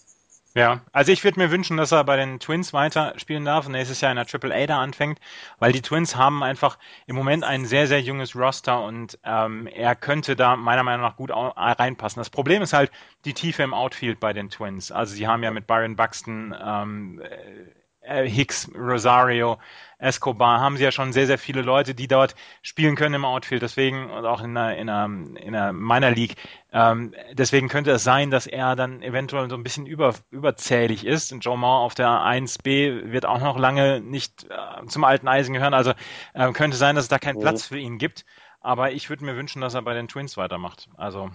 Ja, 0.58 0.86
also 0.94 1.12
ich 1.12 1.24
würde 1.26 1.38
mir 1.38 1.52
wünschen, 1.52 1.76
dass 1.76 1.92
er 1.92 2.06
bei 2.06 2.16
den 2.16 2.40
Twins 2.40 2.72
weiter 2.72 3.14
spielen 3.18 3.44
darf 3.44 3.66
und 3.66 3.74
nächstes 3.74 4.00
Jahr 4.00 4.12
in 4.12 4.16
der 4.16 4.26
Triple 4.26 4.56
A 4.56 4.66
da 4.66 4.82
anfängt, 4.82 5.20
weil 5.60 5.74
die 5.74 5.82
Twins 5.82 6.16
haben 6.16 6.44
einfach 6.44 6.80
im 7.08 7.16
Moment 7.18 7.44
ein 7.44 7.66
sehr, 7.66 7.88
sehr 7.88 8.02
junges 8.02 8.38
Roster 8.38 8.82
und 8.82 9.20
ähm, 9.26 9.68
er 9.68 9.96
könnte 9.96 10.38
da 10.38 10.56
meiner 10.56 10.84
Meinung 10.84 11.02
nach 11.06 11.18
gut 11.18 11.30
reinpassen. 11.34 12.22
Das 12.22 12.30
Problem 12.30 12.62
ist 12.62 12.72
halt 12.72 12.90
die 13.26 13.34
Tiefe 13.34 13.64
im 13.64 13.74
Outfield 13.74 14.22
bei 14.22 14.32
den 14.32 14.50
Twins. 14.50 14.94
Also 14.94 15.14
sie 15.14 15.28
haben 15.28 15.44
ja 15.44 15.52
mit 15.52 15.68
Byron 15.68 15.98
Buxton 15.98 16.56
ähm, 16.58 17.22
äh, 17.22 17.75
Hicks, 18.08 18.70
Rosario, 18.76 19.58
Escobar, 19.98 20.60
haben 20.60 20.78
sie 20.78 20.84
ja 20.84 20.92
schon 20.92 21.14
sehr, 21.14 21.26
sehr 21.26 21.38
viele 21.38 21.62
Leute, 21.62 21.96
die 21.96 22.08
dort 22.08 22.36
spielen 22.62 22.96
können 22.96 23.16
im 23.16 23.26
Outfield, 23.26 23.62
deswegen, 23.62 24.10
und 24.12 24.26
auch 24.26 24.42
in 24.42 24.56
einer, 24.56 24.78
in 24.78 24.90
einer, 24.90 25.06
in 25.06 25.56
einer 25.56 25.74
Minor 25.74 26.12
League. 26.12 26.36
Ähm, 26.72 27.14
deswegen 27.34 27.70
könnte 27.70 27.92
es 27.92 28.04
sein, 28.04 28.32
dass 28.32 28.48
er 28.48 28.76
dann 28.76 29.02
eventuell 29.02 29.50
so 29.50 29.56
ein 29.56 29.64
bisschen 29.64 29.86
über, 29.86 30.14
überzählig 30.32 31.06
ist. 31.06 31.32
Und 31.32 31.46
Joe 31.46 31.58
Moore 31.58 31.86
auf 31.86 31.96
der 31.96 32.10
1B 32.10 33.12
wird 33.12 33.26
auch 33.26 33.40
noch 33.40 33.58
lange 33.58 34.02
nicht 34.02 34.46
äh, 34.50 34.86
zum 34.88 35.04
alten 35.04 35.28
Eisen 35.28 35.54
gehören. 35.54 35.74
Also 35.74 35.94
äh, 36.34 36.52
könnte 36.52 36.78
sein, 36.78 36.96
dass 36.96 37.06
es 37.06 37.10
da 37.10 37.18
keinen 37.18 37.40
Platz 37.40 37.66
für 37.66 37.78
ihn 37.78 37.98
gibt. 37.98 38.26
Aber 38.60 38.92
ich 38.92 39.10
würde 39.10 39.24
mir 39.24 39.36
wünschen, 39.36 39.62
dass 39.62 39.76
er 39.76 39.84
bei 39.84 39.94
den 39.94 40.08
Twins 40.08 40.38
weitermacht. 40.38 40.90
Also. 40.98 41.30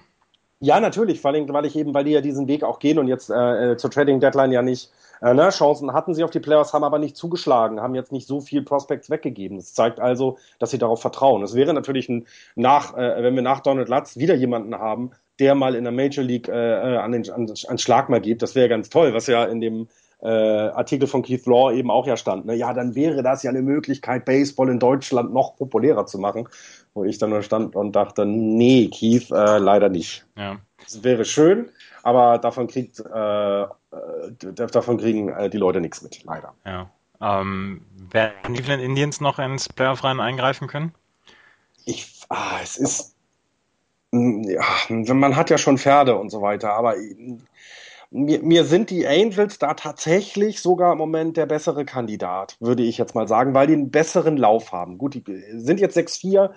Ja, 0.58 0.78
natürlich, 0.78 1.20
vor 1.20 1.30
allem, 1.30 1.48
weil 1.48 1.64
ich 1.64 1.76
eben, 1.76 1.94
weil 1.94 2.04
die 2.04 2.10
ja 2.10 2.20
diesen 2.20 2.46
Weg 2.46 2.64
auch 2.64 2.80
gehen 2.80 2.98
und 2.98 3.08
jetzt 3.08 3.30
äh, 3.30 3.76
zur 3.78 3.90
Trading 3.90 4.20
Deadline 4.20 4.52
ja 4.52 4.60
nicht 4.60 4.90
äh, 5.20 5.34
ne, 5.34 5.50
Chancen 5.50 5.92
hatten 5.92 6.14
sie 6.14 6.24
auf 6.24 6.30
die 6.30 6.40
Playoffs, 6.40 6.72
haben 6.72 6.84
aber 6.84 6.98
nicht 6.98 7.16
zugeschlagen, 7.16 7.80
haben 7.80 7.94
jetzt 7.94 8.12
nicht 8.12 8.26
so 8.26 8.40
viel 8.40 8.62
Prospects 8.62 9.10
weggegeben. 9.10 9.58
Das 9.58 9.74
zeigt 9.74 10.00
also, 10.00 10.38
dass 10.58 10.70
sie 10.70 10.78
darauf 10.78 11.00
vertrauen. 11.00 11.42
Es 11.42 11.54
wäre 11.54 11.74
natürlich 11.74 12.08
ein 12.08 12.26
nach, 12.54 12.96
äh, 12.96 13.22
wenn 13.22 13.34
wir 13.34 13.42
nach 13.42 13.60
Donald 13.60 13.88
Lutz 13.88 14.16
wieder 14.16 14.34
jemanden 14.34 14.74
haben, 14.74 15.10
der 15.38 15.54
mal 15.54 15.74
in 15.74 15.84
der 15.84 15.92
Major 15.92 16.24
League 16.24 16.48
äh, 16.48 16.52
äh 16.52 16.96
an 16.98 17.12
den 17.12 17.30
an, 17.30 17.52
an 17.66 17.78
Schlag 17.78 18.08
mal 18.08 18.20
gibt, 18.20 18.42
das 18.42 18.54
wäre 18.54 18.68
ganz 18.68 18.90
toll, 18.90 19.14
was 19.14 19.26
ja 19.26 19.44
in 19.44 19.60
dem 19.60 19.88
äh, 20.22 20.28
Artikel 20.28 21.08
von 21.08 21.22
Keith 21.22 21.46
Law 21.46 21.72
eben 21.72 21.90
auch 21.90 22.06
ja 22.06 22.16
stand. 22.16 22.46
Ne? 22.46 22.54
Ja, 22.54 22.72
dann 22.72 22.94
wäre 22.94 23.22
das 23.22 23.42
ja 23.42 23.50
eine 23.50 23.62
Möglichkeit, 23.62 24.24
Baseball 24.24 24.68
in 24.68 24.78
Deutschland 24.78 25.32
noch 25.32 25.56
populärer 25.56 26.06
zu 26.06 26.18
machen. 26.18 26.48
Wo 26.92 27.04
ich 27.04 27.18
dann 27.18 27.30
nur 27.30 27.42
stand 27.42 27.76
und 27.76 27.94
dachte, 27.94 28.26
nee, 28.26 28.88
Keith, 28.88 29.30
äh, 29.30 29.58
leider 29.58 29.88
nicht. 29.88 30.26
Ja. 30.36 30.58
Das 30.82 31.04
wäre 31.04 31.24
schön, 31.24 31.70
aber 32.02 32.38
davon 32.38 32.66
kriegt 32.66 33.00
äh, 33.00 33.62
äh 33.62 33.68
davon 34.52 34.98
kriegen 34.98 35.28
äh, 35.28 35.50
die 35.50 35.58
Leute 35.58 35.80
nichts 35.80 36.02
mit, 36.02 36.22
leider. 36.24 36.54
Ja. 36.64 36.90
Ähm, 37.20 37.84
werden 38.10 38.32
die 38.48 38.62
Cleveland 38.62 38.82
Indians 38.82 39.20
noch 39.20 39.38
ins 39.38 39.68
Playoff-Rennen 39.68 40.20
eingreifen 40.20 40.68
können? 40.68 40.94
Ich, 41.84 42.24
ah, 42.28 42.58
es 42.62 42.76
ist, 42.76 43.14
ja, 44.12 44.64
man 44.88 45.36
hat 45.36 45.50
ja 45.50 45.58
schon 45.58 45.78
Pferde 45.78 46.16
und 46.16 46.30
so 46.30 46.40
weiter, 46.40 46.72
aber 46.72 46.94
mir, 48.10 48.42
mir 48.42 48.64
sind 48.64 48.90
die 48.90 49.06
Angels 49.06 49.58
da 49.58 49.74
tatsächlich 49.74 50.60
sogar 50.60 50.92
im 50.92 50.98
Moment 50.98 51.36
der 51.36 51.46
bessere 51.46 51.84
Kandidat, 51.84 52.56
würde 52.60 52.82
ich 52.82 52.98
jetzt 52.98 53.14
mal 53.14 53.28
sagen, 53.28 53.54
weil 53.54 53.66
die 53.66 53.74
einen 53.74 53.90
besseren 53.90 54.36
Lauf 54.36 54.72
haben. 54.72 54.98
Gut, 54.98 55.14
die 55.14 55.24
sind 55.52 55.78
jetzt 55.78 55.96
6-4, 55.96 56.50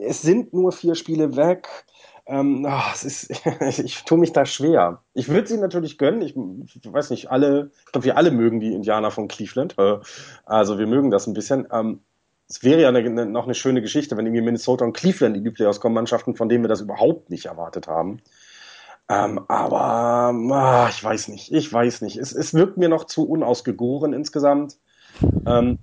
es 0.00 0.22
sind 0.22 0.52
nur 0.52 0.72
vier 0.72 0.94
Spiele 0.94 1.36
weg. 1.36 1.68
Ähm, 2.32 2.66
oh, 2.66 2.80
es 2.94 3.04
ist, 3.04 3.30
ich 3.84 4.04
tue 4.04 4.16
mich 4.16 4.32
da 4.32 4.46
schwer. 4.46 5.02
Ich 5.12 5.28
würde 5.28 5.46
sie 5.46 5.58
natürlich 5.58 5.98
gönnen. 5.98 6.22
Ich, 6.22 6.34
ich 6.34 6.90
weiß 6.90 7.10
nicht, 7.10 7.30
alle, 7.30 7.70
ich 7.84 7.92
glaube, 7.92 8.06
wir 8.06 8.16
alle 8.16 8.30
mögen 8.30 8.58
die 8.58 8.72
Indianer 8.72 9.10
von 9.10 9.28
Cleveland. 9.28 9.74
Äh, 9.78 9.98
also 10.46 10.78
wir 10.78 10.86
mögen 10.86 11.10
das 11.10 11.26
ein 11.26 11.34
bisschen. 11.34 11.68
Ähm, 11.70 12.00
es 12.48 12.64
wäre 12.64 12.80
ja 12.80 12.88
eine, 12.88 13.00
eine, 13.00 13.26
noch 13.26 13.44
eine 13.44 13.54
schöne 13.54 13.82
Geschichte, 13.82 14.16
wenn 14.16 14.24
irgendwie 14.24 14.42
Minnesota 14.42 14.84
und 14.84 14.94
Cleveland 14.94 15.36
in 15.36 15.44
die 15.44 15.50
Playoffs 15.50 15.80
kommen, 15.80 15.94
Mannschaften, 15.94 16.34
von 16.34 16.48
denen 16.48 16.64
wir 16.64 16.68
das 16.68 16.80
überhaupt 16.80 17.28
nicht 17.28 17.44
erwartet 17.44 17.86
haben. 17.86 18.22
Ähm, 19.10 19.44
aber 19.48 19.82
ah, 19.82 20.88
ich 20.88 21.04
weiß 21.04 21.28
nicht, 21.28 21.52
ich 21.52 21.70
weiß 21.70 22.00
nicht. 22.00 22.16
Es, 22.16 22.32
es 22.32 22.54
wirkt 22.54 22.78
mir 22.78 22.88
noch 22.88 23.04
zu 23.04 23.28
unausgegoren 23.28 24.14
insgesamt. 24.14 24.78
Ähm, 25.46 25.78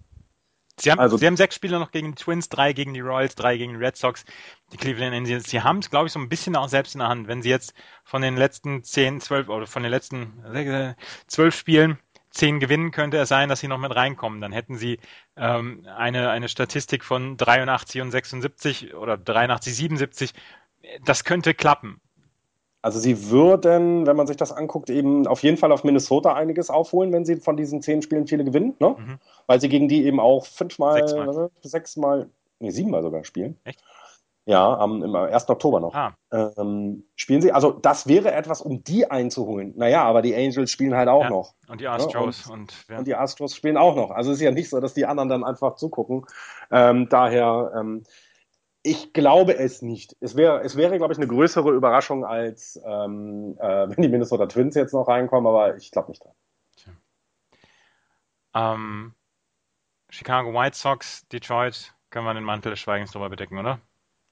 Sie 0.80 0.92
haben, 0.92 1.00
also, 1.00 1.18
Sie 1.18 1.26
haben 1.28 1.38
sechs 1.38 1.56
Spiele 1.56 1.78
noch 1.80 1.92
gegen 1.92 2.16
die 2.16 2.24
Twins, 2.24 2.50
drei 2.50 2.74
gegen 2.74 2.94
die 2.94 3.02
Royals, 3.02 3.36
drei 3.36 3.58
gegen 3.58 3.74
die 3.74 3.84
Red 3.84 3.98
Sox, 3.98 4.24
die 4.72 4.78
Cleveland 4.78 5.14
Indians. 5.14 5.50
Sie 5.50 5.62
haben 5.62 5.80
es, 5.80 5.90
glaube 5.90 6.08
ich, 6.08 6.14
so 6.14 6.20
ein 6.20 6.30
bisschen 6.30 6.56
auch 6.56 6.70
selbst 6.70 6.96
in 6.96 7.00
der 7.00 7.10
Hand. 7.10 7.28
Wenn 7.28 7.42
Sie 7.42 7.50
jetzt 7.50 7.74
von 8.04 8.22
den 8.22 8.38
letzten 8.38 8.84
zehn, 8.84 9.20
zwölf 9.20 9.50
oder 9.50 9.68
von 9.68 9.84
den 9.84 9.92
letzten 9.92 10.44
äh, 10.54 10.96
zwölf 11.28 11.56
Spielen 11.56 12.00
zehn 12.32 12.60
gewinnen, 12.60 12.92
könnte 12.92 13.18
es 13.18 13.30
sein, 13.30 13.50
dass 13.50 13.60
Sie 13.60 13.68
noch 13.68 13.78
mit 13.78 13.96
reinkommen. 13.96 14.42
Dann 14.42 14.52
hätten 14.52 14.78
Sie 14.78 15.00
ähm, 15.36 15.86
eine, 15.96 16.30
eine 16.30 16.48
Statistik 16.48 17.04
von 17.04 17.38
83 17.38 18.02
und 18.02 18.12
76 18.12 18.94
oder 18.94 19.18
83, 19.18 19.76
77. 19.76 20.34
Das 21.04 21.24
könnte 21.24 21.54
klappen. 21.54 22.00
Also 22.82 23.00
sie 23.00 23.30
würden, 23.30 24.08
wenn 24.08 24.16
man 24.16 24.28
sich 24.28 24.38
das 24.38 24.52
anguckt, 24.52 24.90
eben 24.90 25.28
auf 25.28 25.44
jeden 25.44 25.58
Fall 25.58 25.72
auf 25.72 25.84
Minnesota 25.84 26.34
einiges 26.34 26.70
aufholen, 26.70 27.12
wenn 27.12 27.26
sie 27.26 27.36
von 27.36 27.58
diesen 27.58 27.82
zehn 27.82 28.02
Spielen 28.02 28.28
viele 28.28 28.46
gewinnen, 28.46 28.76
ne? 28.80 28.96
Mhm. 28.98 29.20
Weil 29.48 29.60
sie 29.60 29.68
gegen 29.68 29.90
die 29.90 30.06
eben 30.06 30.20
auch 30.20 30.46
fünfmal, 30.46 31.08
sechsmal, 31.08 31.50
sechsmal 31.62 32.30
nee, 32.60 32.70
siebenmal 32.70 33.02
sogar 33.02 33.24
spielen. 33.24 33.58
Echt? 33.64 33.84
Ja, 34.46 34.78
am, 34.80 35.04
im 35.04 35.16
1. 35.16 35.48
Oktober 35.50 35.80
noch. 35.80 35.94
Ah. 35.94 36.16
Ähm, 36.32 37.04
spielen 37.16 37.42
sie, 37.42 37.52
also 37.52 37.70
das 37.72 38.08
wäre 38.08 38.32
etwas, 38.32 38.62
um 38.62 38.84
die 38.84 39.10
einzuholen. 39.10 39.74
Naja, 39.78 40.04
aber 40.04 40.24
die 40.24 40.36
Angels 40.36 40.72
spielen 40.72 40.96
halt 40.96 41.08
auch 41.08 41.26
ja. 41.26 41.30
noch. 41.30 41.54
Und 41.68 41.82
die 41.82 41.86
ne? 41.86 41.92
Astros. 41.92 42.48
Ne? 42.48 42.54
Und, 42.54 42.60
und, 42.62 42.86
ja. 42.90 42.98
und, 42.98 43.08
die 43.08 43.16
Astros 43.16 43.56
spielen 43.56 43.78
auch 43.78 43.96
noch. 43.96 44.10
Also 44.10 44.32
es 44.32 44.38
ist 44.38 44.44
ja 44.44 44.50
nicht 44.50 44.70
so, 44.70 44.80
dass 44.80 44.96
die 44.96 45.06
anderen 45.06 45.30
dann 45.30 45.44
einfach 45.44 45.76
zugucken. 45.76 46.26
Ähm, 46.72 47.08
daher, 47.10 47.74
ähm, 47.80 48.04
ich 48.84 49.14
glaube 49.14 49.58
es 49.58 49.82
nicht. 49.82 50.16
Es 50.20 50.36
wäre, 50.36 50.62
es 50.62 50.76
wäre, 50.76 50.98
glaube 50.98 51.14
ich, 51.14 51.20
eine 51.20 51.28
größere 51.28 51.72
Überraschung, 51.72 52.26
als 52.26 52.80
ähm, 52.86 53.58
äh, 53.60 53.90
wenn 53.90 54.02
die 54.02 54.10
Minnesota 54.10 54.46
Twins 54.46 54.76
jetzt 54.76 54.94
noch 54.94 55.08
reinkommen, 55.08 55.48
aber 55.48 55.76
ich 55.78 55.92
glaube 55.92 56.10
nicht 56.10 56.24
dran. 56.24 56.34
Ähm, 58.56 59.14
Chicago 60.10 60.54
White 60.54 60.76
Sox, 60.76 61.28
Detroit, 61.28 61.94
können 62.10 62.26
wir 62.26 62.34
den 62.34 62.44
Mantel 62.44 62.72
des 62.72 62.80
Schweigens 62.80 63.12
drüber 63.12 63.30
bedecken, 63.30 63.60
oder? 63.60 63.80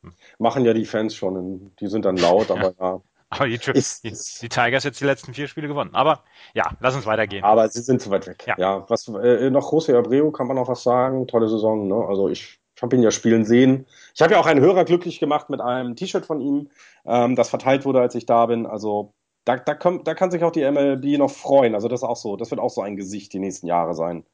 Hm. 0.02 0.14
Machen 0.40 0.66
ja 0.66 0.74
die 0.74 0.86
Fans 0.86 1.16
schon, 1.16 1.76
die 1.80 1.88
sind 1.88 2.06
dann 2.06 2.18
laut, 2.18 2.50
aber 2.52 2.74
ja. 2.80 3.02
Aber 3.30 3.46
die, 3.46 3.56
ist, 3.56 4.06
die, 4.06 4.14
die, 4.42 4.48
Tigers 4.48 4.86
jetzt 4.86 5.02
die 5.02 5.06
letzten 5.06 5.34
vier 5.34 5.50
Spiele 5.50 5.68
gewonnen. 5.68 5.94
Aber 5.94 6.24
ja, 6.54 6.72
lass 6.80 6.96
uns 6.96 7.06
weitergehen. 7.06 7.44
Aber 7.44 7.68
sie 7.68 7.82
sind 7.82 8.02
zu 8.02 8.10
weit 8.10 8.26
weg. 8.26 8.46
Ja, 8.48 8.56
ja 8.58 8.90
was 8.90 9.10
äh, 9.10 9.50
noch 9.50 9.74
José 9.74 9.98
Abreu 9.98 10.32
kann 10.32 10.48
man 10.48 10.56
noch 10.56 10.70
was 10.70 10.84
sagen. 10.84 11.28
Tolle 11.28 11.50
Saison, 11.50 11.90
ne? 11.90 12.06
Also 12.08 12.30
ich 12.30 12.62
habe 12.82 12.96
ihn 12.96 13.04
ja 13.04 13.12
spielen 13.12 13.46
sehen. 13.46 13.86
Ich 14.14 14.22
habe 14.22 14.34
ja 14.34 14.40
auch 14.40 14.46
einen 14.46 14.62
Hörer 14.62 14.86
glücklich 14.86 15.20
gemacht 15.20 15.50
mit 15.50 15.62
einem 15.62 15.96
T-Shirt 15.96 16.26
von 16.26 16.42
ihm, 16.42 16.70
ähm, 17.06 17.36
das 17.36 17.50
verteilt 17.50 17.86
wurde, 17.86 18.02
als 18.02 18.16
ich 18.16 18.26
da 18.26 18.46
bin. 18.46 18.66
Also 18.66 19.14
da, 19.46 19.58
da, 19.58 19.76
kommt, 19.76 20.08
da 20.08 20.14
kann 20.14 20.32
sich 20.32 20.44
auch 20.44 20.52
die 20.52 20.70
MLB 20.70 21.18
noch 21.18 21.32
freuen. 21.32 21.74
Also 21.74 21.88
das 21.88 22.02
ist 22.02 22.08
auch 22.08 22.18
so, 22.18 22.36
das 22.36 22.52
wird 22.52 22.60
auch 22.60 22.70
so 22.70 22.82
ein 22.82 22.96
Gesicht 22.96 23.34
die 23.34 23.40
nächsten 23.40 23.68
Jahre 23.68 23.96
sein. 23.96 24.26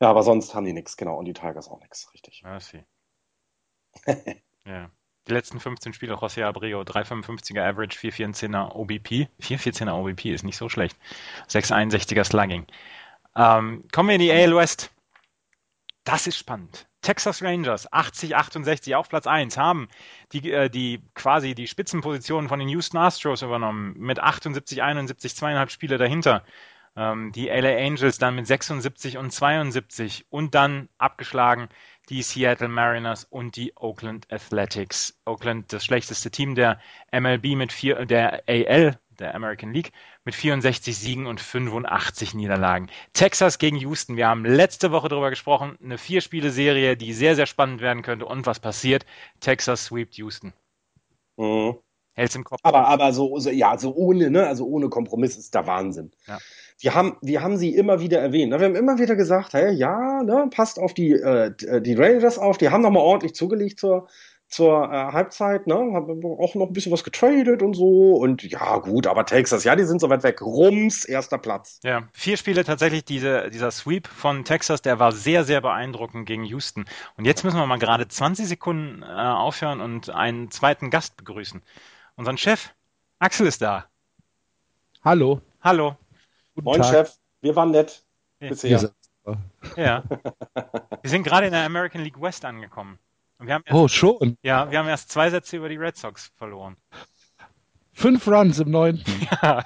Ja, 0.00 0.08
aber 0.08 0.22
sonst 0.22 0.54
haben 0.54 0.64
die 0.64 0.72
nichts, 0.72 0.96
genau. 0.96 1.18
Und 1.18 1.26
die 1.26 1.32
Tigers 1.32 1.68
auch 1.68 1.80
nichts, 1.80 2.12
richtig. 2.14 2.42
Merci. 2.42 2.84
ja. 4.64 4.90
Die 5.28 5.32
letzten 5.32 5.60
15 5.60 5.92
Spiele, 5.92 6.14
José 6.14 6.44
Abreu, 6.44 6.80
3,55er 6.80 7.60
Average, 7.60 7.98
4,14er 7.98 8.74
OBP. 8.74 9.28
4,14er 9.42 9.92
OBP 9.92 10.26
ist 10.32 10.44
nicht 10.44 10.56
so 10.56 10.68
schlecht. 10.68 10.96
6,61er 11.48 12.24
Slugging. 12.24 12.66
Ähm, 13.36 13.84
kommen 13.92 14.08
wir 14.08 14.16
in 14.16 14.22
die 14.22 14.32
AL 14.32 14.56
West. 14.56 14.90
Das 16.04 16.26
ist 16.26 16.36
spannend. 16.36 16.86
Texas 17.02 17.42
Rangers 17.42 17.90
80-68 17.92 18.94
auf 18.94 19.08
Platz 19.08 19.26
1 19.26 19.56
haben 19.56 19.88
die, 20.32 20.50
äh, 20.50 20.68
die 20.68 21.02
quasi 21.14 21.54
die 21.54 21.66
Spitzenpositionen 21.66 22.48
von 22.48 22.58
den 22.58 22.68
Houston 22.68 22.98
Astros 22.98 23.42
übernommen 23.42 23.94
mit 23.96 24.22
78-71, 24.22 25.34
zweieinhalb 25.34 25.70
Spiele 25.70 25.98
dahinter. 25.98 26.44
Ähm, 26.96 27.32
die 27.32 27.46
LA 27.48 27.76
Angels 27.76 28.18
dann 28.18 28.34
mit 28.34 28.46
76 28.46 29.16
und 29.16 29.30
72 29.30 30.26
und 30.30 30.54
dann 30.54 30.88
abgeschlagen 30.98 31.68
die 32.08 32.22
Seattle 32.22 32.68
Mariners 32.68 33.24
und 33.24 33.56
die 33.56 33.76
Oakland 33.76 34.26
Athletics. 34.32 35.18
Oakland 35.24 35.72
das 35.72 35.84
schlechteste 35.84 36.30
Team 36.30 36.54
der 36.54 36.80
MLB 37.12 37.56
mit 37.56 37.72
vier, 37.72 38.04
der 38.04 38.42
AL 38.48 38.98
der 39.20 39.34
American 39.34 39.72
League 39.72 39.92
mit 40.24 40.34
64 40.34 40.96
Siegen 40.96 41.26
und 41.26 41.40
85 41.40 42.34
Niederlagen. 42.34 42.88
Texas 43.12 43.58
gegen 43.58 43.76
Houston. 43.76 44.16
Wir 44.16 44.28
haben 44.28 44.44
letzte 44.44 44.90
Woche 44.90 45.08
darüber 45.08 45.30
gesprochen. 45.30 45.78
Eine 45.82 45.98
Vier-Spiele-Serie, 45.98 46.96
die 46.96 47.12
sehr, 47.12 47.36
sehr 47.36 47.46
spannend 47.46 47.80
werden 47.80 48.02
könnte. 48.02 48.26
Und 48.26 48.46
was 48.46 48.58
passiert? 48.60 49.06
Texas 49.40 49.84
sweept 49.84 50.14
Houston. 50.14 50.52
Mhm. 51.36 51.76
Hält's 52.14 52.34
im 52.34 52.44
Kopf. 52.44 52.60
Aber, 52.62 52.88
aber 52.88 53.12
so, 53.12 53.38
so, 53.38 53.50
ja, 53.50 53.78
so 53.78 53.94
ohne, 53.94 54.30
ne, 54.30 54.46
also 54.46 54.66
ohne 54.66 54.88
Kompromiss 54.88 55.36
ist 55.36 55.54
der 55.54 55.66
Wahnsinn. 55.66 56.10
Ja. 56.26 56.38
Wir 56.80 56.94
haben, 56.94 57.16
wir 57.20 57.42
haben 57.42 57.56
sie 57.56 57.74
immer 57.74 58.00
wieder 58.00 58.20
erwähnt. 58.20 58.52
Wir 58.52 58.60
haben 58.60 58.74
immer 58.74 58.98
wieder 58.98 59.14
gesagt, 59.14 59.52
hey, 59.52 59.72
ja, 59.72 60.22
ne, 60.22 60.48
passt 60.50 60.78
auf 60.78 60.92
die, 60.92 61.12
äh, 61.12 61.52
die 61.80 61.94
Rangers 61.94 62.38
auf. 62.38 62.58
Die 62.58 62.70
haben 62.70 62.82
nochmal 62.82 63.02
ordentlich 63.02 63.34
zugelegt 63.34 63.78
zur, 63.78 64.08
zur 64.50 64.92
äh, 64.92 65.12
Halbzeit, 65.12 65.66
ne? 65.66 65.74
Haben 65.74 66.24
auch 66.24 66.54
noch 66.54 66.66
ein 66.66 66.72
bisschen 66.72 66.92
was 66.92 67.04
getradet 67.04 67.62
und 67.62 67.74
so. 67.74 68.16
Und 68.16 68.42
ja, 68.42 68.78
gut, 68.78 69.06
aber 69.06 69.24
Texas, 69.24 69.64
ja, 69.64 69.76
die 69.76 69.84
sind 69.84 70.00
so 70.00 70.10
weit 70.10 70.24
weg. 70.24 70.42
Rums, 70.42 71.04
erster 71.04 71.38
Platz. 71.38 71.78
Ja, 71.84 72.08
vier 72.12 72.36
Spiele 72.36 72.64
tatsächlich, 72.64 73.04
diese, 73.04 73.48
dieser 73.50 73.70
Sweep 73.70 74.08
von 74.08 74.44
Texas, 74.44 74.82
der 74.82 74.98
war 74.98 75.12
sehr, 75.12 75.44
sehr 75.44 75.60
beeindruckend 75.60 76.26
gegen 76.26 76.44
Houston. 76.44 76.84
Und 77.16 77.24
jetzt 77.24 77.44
müssen 77.44 77.58
wir 77.58 77.66
mal 77.66 77.78
gerade 77.78 78.08
20 78.08 78.48
Sekunden 78.48 79.02
äh, 79.02 79.06
aufhören 79.06 79.80
und 79.80 80.10
einen 80.10 80.50
zweiten 80.50 80.90
Gast 80.90 81.16
begrüßen. 81.16 81.62
Unseren 82.16 82.36
Chef, 82.36 82.70
Axel 83.20 83.46
ist 83.46 83.62
da. 83.62 83.86
Hallo. 85.04 85.40
Hallo. 85.62 85.96
Guten 86.54 86.64
Moin, 86.64 86.82
Tag. 86.82 86.90
Chef. 86.90 87.16
Wir 87.40 87.54
waren 87.54 87.70
nett. 87.70 88.02
Bisher. 88.40 88.90
Ja. 89.76 90.02
Wir 91.02 91.10
sind 91.10 91.22
gerade 91.22 91.46
in 91.46 91.52
der 91.52 91.64
American 91.64 92.02
League 92.02 92.20
West 92.20 92.44
angekommen. 92.44 92.98
Erst, 93.46 93.64
oh, 93.72 93.88
schon? 93.88 94.36
Ja, 94.42 94.70
wir 94.70 94.78
haben 94.78 94.88
erst 94.88 95.10
zwei 95.10 95.30
Sätze 95.30 95.56
über 95.56 95.68
die 95.68 95.76
Red 95.76 95.96
Sox 95.96 96.30
verloren. 96.36 96.76
Fünf 97.92 98.26
Runs 98.28 98.58
im 98.58 98.70
neunten. 98.70 99.12
Ja. 99.42 99.64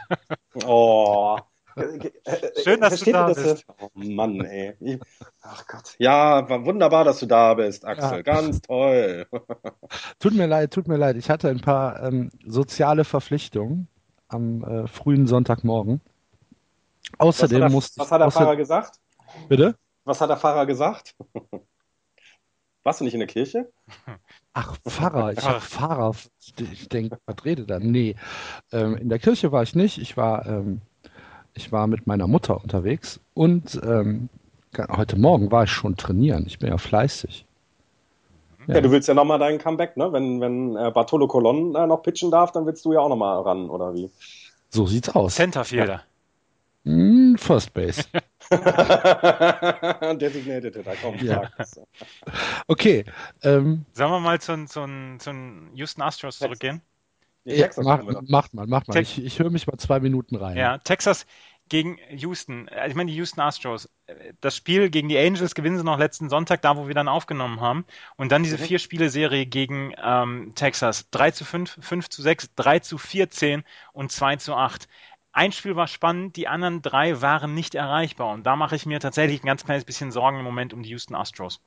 Oh. 0.64 1.38
Schön, 2.62 2.80
dass 2.80 2.90
Versteht 2.90 3.08
du 3.08 3.12
da 3.12 3.26
bist. 3.26 3.66
Oh 3.80 3.88
Mann, 3.94 4.40
ey. 4.44 4.74
Ich, 4.78 5.00
ach 5.42 5.66
Gott. 5.66 5.96
Ja, 5.98 6.48
war 6.48 6.64
wunderbar, 6.64 7.04
dass 7.04 7.18
du 7.18 7.26
da 7.26 7.54
bist, 7.54 7.84
Axel. 7.84 8.18
Ja. 8.18 8.22
Ganz 8.22 8.60
toll. 8.62 9.26
tut 10.20 10.34
mir 10.34 10.46
leid, 10.46 10.72
tut 10.72 10.86
mir 10.86 10.96
leid. 10.96 11.16
Ich 11.16 11.30
hatte 11.30 11.48
ein 11.48 11.60
paar 11.60 12.02
ähm, 12.04 12.30
soziale 12.46 13.04
Verpflichtungen 13.04 13.88
am 14.28 14.62
äh, 14.62 14.86
frühen 14.86 15.26
Sonntagmorgen. 15.26 16.00
Außerdem 17.18 17.62
was 17.62 17.72
musste 17.72 18.00
Was 18.00 18.12
hat 18.12 18.20
der 18.20 18.30
Pfarrer 18.30 18.56
gesagt? 18.56 19.00
Bitte? 19.48 19.76
Was 20.04 20.20
hat 20.20 20.30
der 20.30 20.36
Pfarrer 20.36 20.66
gesagt? 20.66 21.16
Warst 22.84 23.00
du 23.00 23.04
nicht 23.04 23.14
in 23.14 23.20
der 23.20 23.26
Kirche? 23.26 23.68
Ach, 24.52 24.76
Pfarrer. 24.88 25.32
Ich 25.32 25.42
habe 25.42 25.60
Pfarrer. 25.60 26.14
Ich 26.56 26.88
denke, 26.88 27.18
was 27.26 27.44
redet 27.44 27.70
er? 27.70 27.80
Nee. 27.80 28.14
Ähm, 28.72 28.96
in 28.96 29.08
der 29.08 29.18
Kirche 29.18 29.50
war 29.50 29.62
ich 29.62 29.74
nicht. 29.74 29.98
Ich 29.98 30.16
war, 30.16 30.46
ähm, 30.46 30.80
ich 31.54 31.72
war 31.72 31.86
mit 31.86 32.06
meiner 32.06 32.28
Mutter 32.28 32.62
unterwegs 32.62 33.20
und 33.32 33.80
ähm, 33.82 34.28
heute 34.76 35.18
Morgen 35.18 35.50
war 35.50 35.64
ich 35.64 35.70
schon 35.70 35.96
trainieren. 35.96 36.44
Ich 36.46 36.58
bin 36.58 36.68
ja 36.68 36.78
fleißig. 36.78 37.46
Ja, 38.66 38.76
ja 38.76 38.80
du 38.80 38.90
willst 38.90 39.08
ja 39.08 39.14
nochmal 39.14 39.38
deinen 39.38 39.58
Comeback, 39.58 39.96
ne? 39.96 40.12
Wenn, 40.12 40.40
wenn 40.40 40.76
äh, 40.76 40.90
Bartolo 40.90 41.26
Colon 41.26 41.74
äh, 41.74 41.86
noch 41.86 42.02
pitchen 42.02 42.30
darf, 42.30 42.52
dann 42.52 42.66
willst 42.66 42.84
du 42.84 42.92
ja 42.92 43.00
auch 43.00 43.08
nochmal 43.08 43.40
ran, 43.40 43.70
oder 43.70 43.94
wie? 43.94 44.10
So 44.68 44.86
sieht's 44.86 45.08
aus. 45.08 45.36
Centerfielder. 45.36 46.02
Ja. 46.84 46.92
Hm, 46.92 47.36
First 47.38 47.72
Base. 47.72 48.04
Designated 50.18 50.76
Hitter, 50.76 50.94
komm, 51.00 51.16
ja. 51.16 51.50
Okay. 52.66 53.04
Ähm, 53.42 53.84
Sollen 53.92 54.10
wir 54.10 54.20
mal 54.20 54.40
zu, 54.40 54.64
zu, 54.66 54.86
zu 55.18 55.32
Houston 55.74 56.02
Astros 56.02 56.38
zurückgehen? 56.38 56.82
Ja, 57.44 57.68
mach, 57.76 58.02
macht 58.26 58.54
mal, 58.54 58.66
macht 58.66 58.88
mal. 58.88 59.00
Ich, 59.02 59.22
ich 59.22 59.38
höre 59.38 59.50
mich 59.50 59.66
mal 59.66 59.76
zwei 59.76 60.00
Minuten 60.00 60.36
rein. 60.36 60.56
Ja, 60.56 60.78
Texas 60.78 61.26
gegen 61.68 61.98
Houston. 62.10 62.68
Also 62.68 62.90
ich 62.90 62.94
meine, 62.94 63.10
die 63.10 63.16
Houston 63.16 63.40
Astros. 63.40 63.88
Das 64.40 64.56
Spiel 64.56 64.90
gegen 64.90 65.08
die 65.08 65.18
Angels 65.18 65.54
gewinnen 65.54 65.78
sie 65.78 65.84
noch 65.84 65.98
letzten 65.98 66.28
Sonntag, 66.28 66.62
da 66.62 66.76
wo 66.76 66.88
wir 66.88 66.94
dann 66.94 67.08
aufgenommen 67.08 67.60
haben. 67.60 67.84
Und 68.16 68.32
dann 68.32 68.42
diese 68.42 68.58
mhm. 68.58 68.62
Vier-Spiele-Serie 68.62 69.46
gegen 69.46 69.94
ähm, 70.02 70.52
Texas. 70.54 71.10
3 71.10 71.30
zu 71.30 71.44
5, 71.44 71.78
5 71.80 72.08
zu 72.08 72.22
6, 72.22 72.54
3 72.54 72.78
zu 72.80 72.98
14 72.98 73.64
und 73.92 74.12
2 74.12 74.36
zu 74.36 74.54
8. 74.54 74.88
Ein 75.34 75.50
Spiel 75.50 75.74
war 75.74 75.88
spannend, 75.88 76.36
die 76.36 76.46
anderen 76.46 76.80
drei 76.80 77.20
waren 77.20 77.54
nicht 77.54 77.74
erreichbar. 77.74 78.32
Und 78.32 78.46
da 78.46 78.54
mache 78.54 78.76
ich 78.76 78.86
mir 78.86 79.00
tatsächlich 79.00 79.42
ein 79.42 79.46
ganz 79.46 79.64
kleines 79.64 79.84
bisschen 79.84 80.12
Sorgen 80.12 80.38
im 80.38 80.44
Moment 80.44 80.72
um 80.72 80.84
die 80.84 80.90
Houston 80.90 81.16
Astros. 81.16 81.60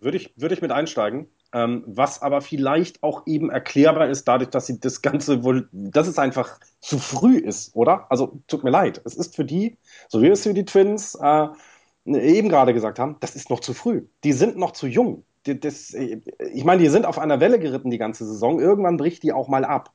Würde 0.00 0.16
ich, 0.16 0.32
würde 0.36 0.54
ich 0.54 0.62
mit 0.62 0.72
einsteigen. 0.72 1.28
Ähm, 1.52 1.84
was 1.86 2.22
aber 2.22 2.40
vielleicht 2.40 3.02
auch 3.02 3.26
eben 3.26 3.50
erklärbar 3.50 4.08
ist, 4.08 4.26
dadurch, 4.26 4.48
dass 4.48 4.66
sie 4.66 4.80
das 4.80 5.02
Ganze 5.02 5.44
wohl, 5.44 5.68
dass 5.70 6.08
es 6.08 6.18
einfach 6.18 6.58
zu 6.80 6.98
früh 6.98 7.36
ist, 7.36 7.76
oder? 7.76 8.10
Also 8.10 8.40
tut 8.48 8.64
mir 8.64 8.70
leid. 8.70 9.02
Es 9.04 9.14
ist 9.14 9.36
für 9.36 9.44
die, 9.44 9.76
so 10.08 10.22
wie 10.22 10.28
es 10.28 10.44
für 10.44 10.54
die 10.54 10.64
Twins 10.64 11.14
äh, 11.14 11.48
eben 12.06 12.48
gerade 12.48 12.72
gesagt 12.72 12.98
haben, 12.98 13.16
das 13.20 13.36
ist 13.36 13.50
noch 13.50 13.60
zu 13.60 13.74
früh. 13.74 14.06
Die 14.24 14.32
sind 14.32 14.56
noch 14.56 14.72
zu 14.72 14.86
jung. 14.86 15.24
Die, 15.44 15.60
das, 15.60 15.92
ich 15.92 16.64
meine, 16.64 16.80
die 16.82 16.88
sind 16.88 17.04
auf 17.04 17.18
einer 17.18 17.38
Welle 17.40 17.58
geritten 17.58 17.90
die 17.90 17.98
ganze 17.98 18.24
Saison. 18.24 18.60
Irgendwann 18.60 18.96
bricht 18.96 19.22
die 19.24 19.34
auch 19.34 19.48
mal 19.48 19.66
ab. 19.66 19.92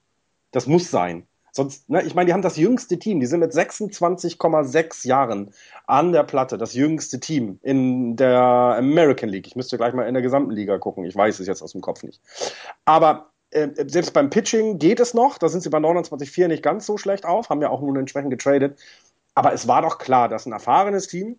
Das 0.52 0.68
muss 0.68 0.92
sein. 0.92 1.26
Sonst, 1.56 1.88
ne, 1.88 2.02
ich 2.02 2.16
meine, 2.16 2.26
die 2.26 2.34
haben 2.34 2.42
das 2.42 2.58
jüngste 2.58 2.98
Team. 2.98 3.20
Die 3.20 3.28
sind 3.28 3.40
mit 3.40 3.54
26,6 3.54 5.08
Jahren 5.08 5.54
an 5.86 6.12
der 6.12 6.24
Platte. 6.24 6.58
Das 6.58 6.74
jüngste 6.74 7.20
Team 7.20 7.60
in 7.62 8.16
der 8.16 8.42
American 8.42 9.30
League. 9.30 9.46
Ich 9.46 9.56
müsste 9.56 9.78
gleich 9.78 9.94
mal 9.94 10.08
in 10.08 10.16
der 10.16 10.24
gesamten 10.24 10.52
Liga 10.52 10.80
gucken. 10.80 11.06
Ich 11.06 11.16
weiß 11.16 11.40
es 11.40 11.48
jetzt 11.48 11.62
aus 11.62 11.74
dem 11.74 11.82
Kopf 11.82 12.02
nicht. 12.02 12.20
Aber 12.86 13.30
äh, 13.52 13.70
selbst 13.88 14.14
beim 14.14 14.32
Pitching 14.32 14.80
geht 14.80 15.00
es 15.00 15.14
noch. 15.14 15.38
Da 15.38 15.48
sind 15.48 15.62
sie 15.62 15.70
bei 15.70 15.78
29,4 15.78 16.48
nicht 16.48 16.64
ganz 16.64 16.88
so 16.88 16.98
schlecht 16.98 17.24
auf. 17.24 17.50
Haben 17.50 17.62
ja 17.62 17.70
auch 17.70 17.82
nun 17.82 17.98
entsprechend 17.98 18.32
getradet. 18.32 18.80
Aber 19.36 19.54
es 19.54 19.68
war 19.68 19.84
doch 19.84 20.00
klar, 20.00 20.30
dass 20.30 20.48
ein 20.48 20.54
erfahrenes 20.54 21.08
Team 21.08 21.38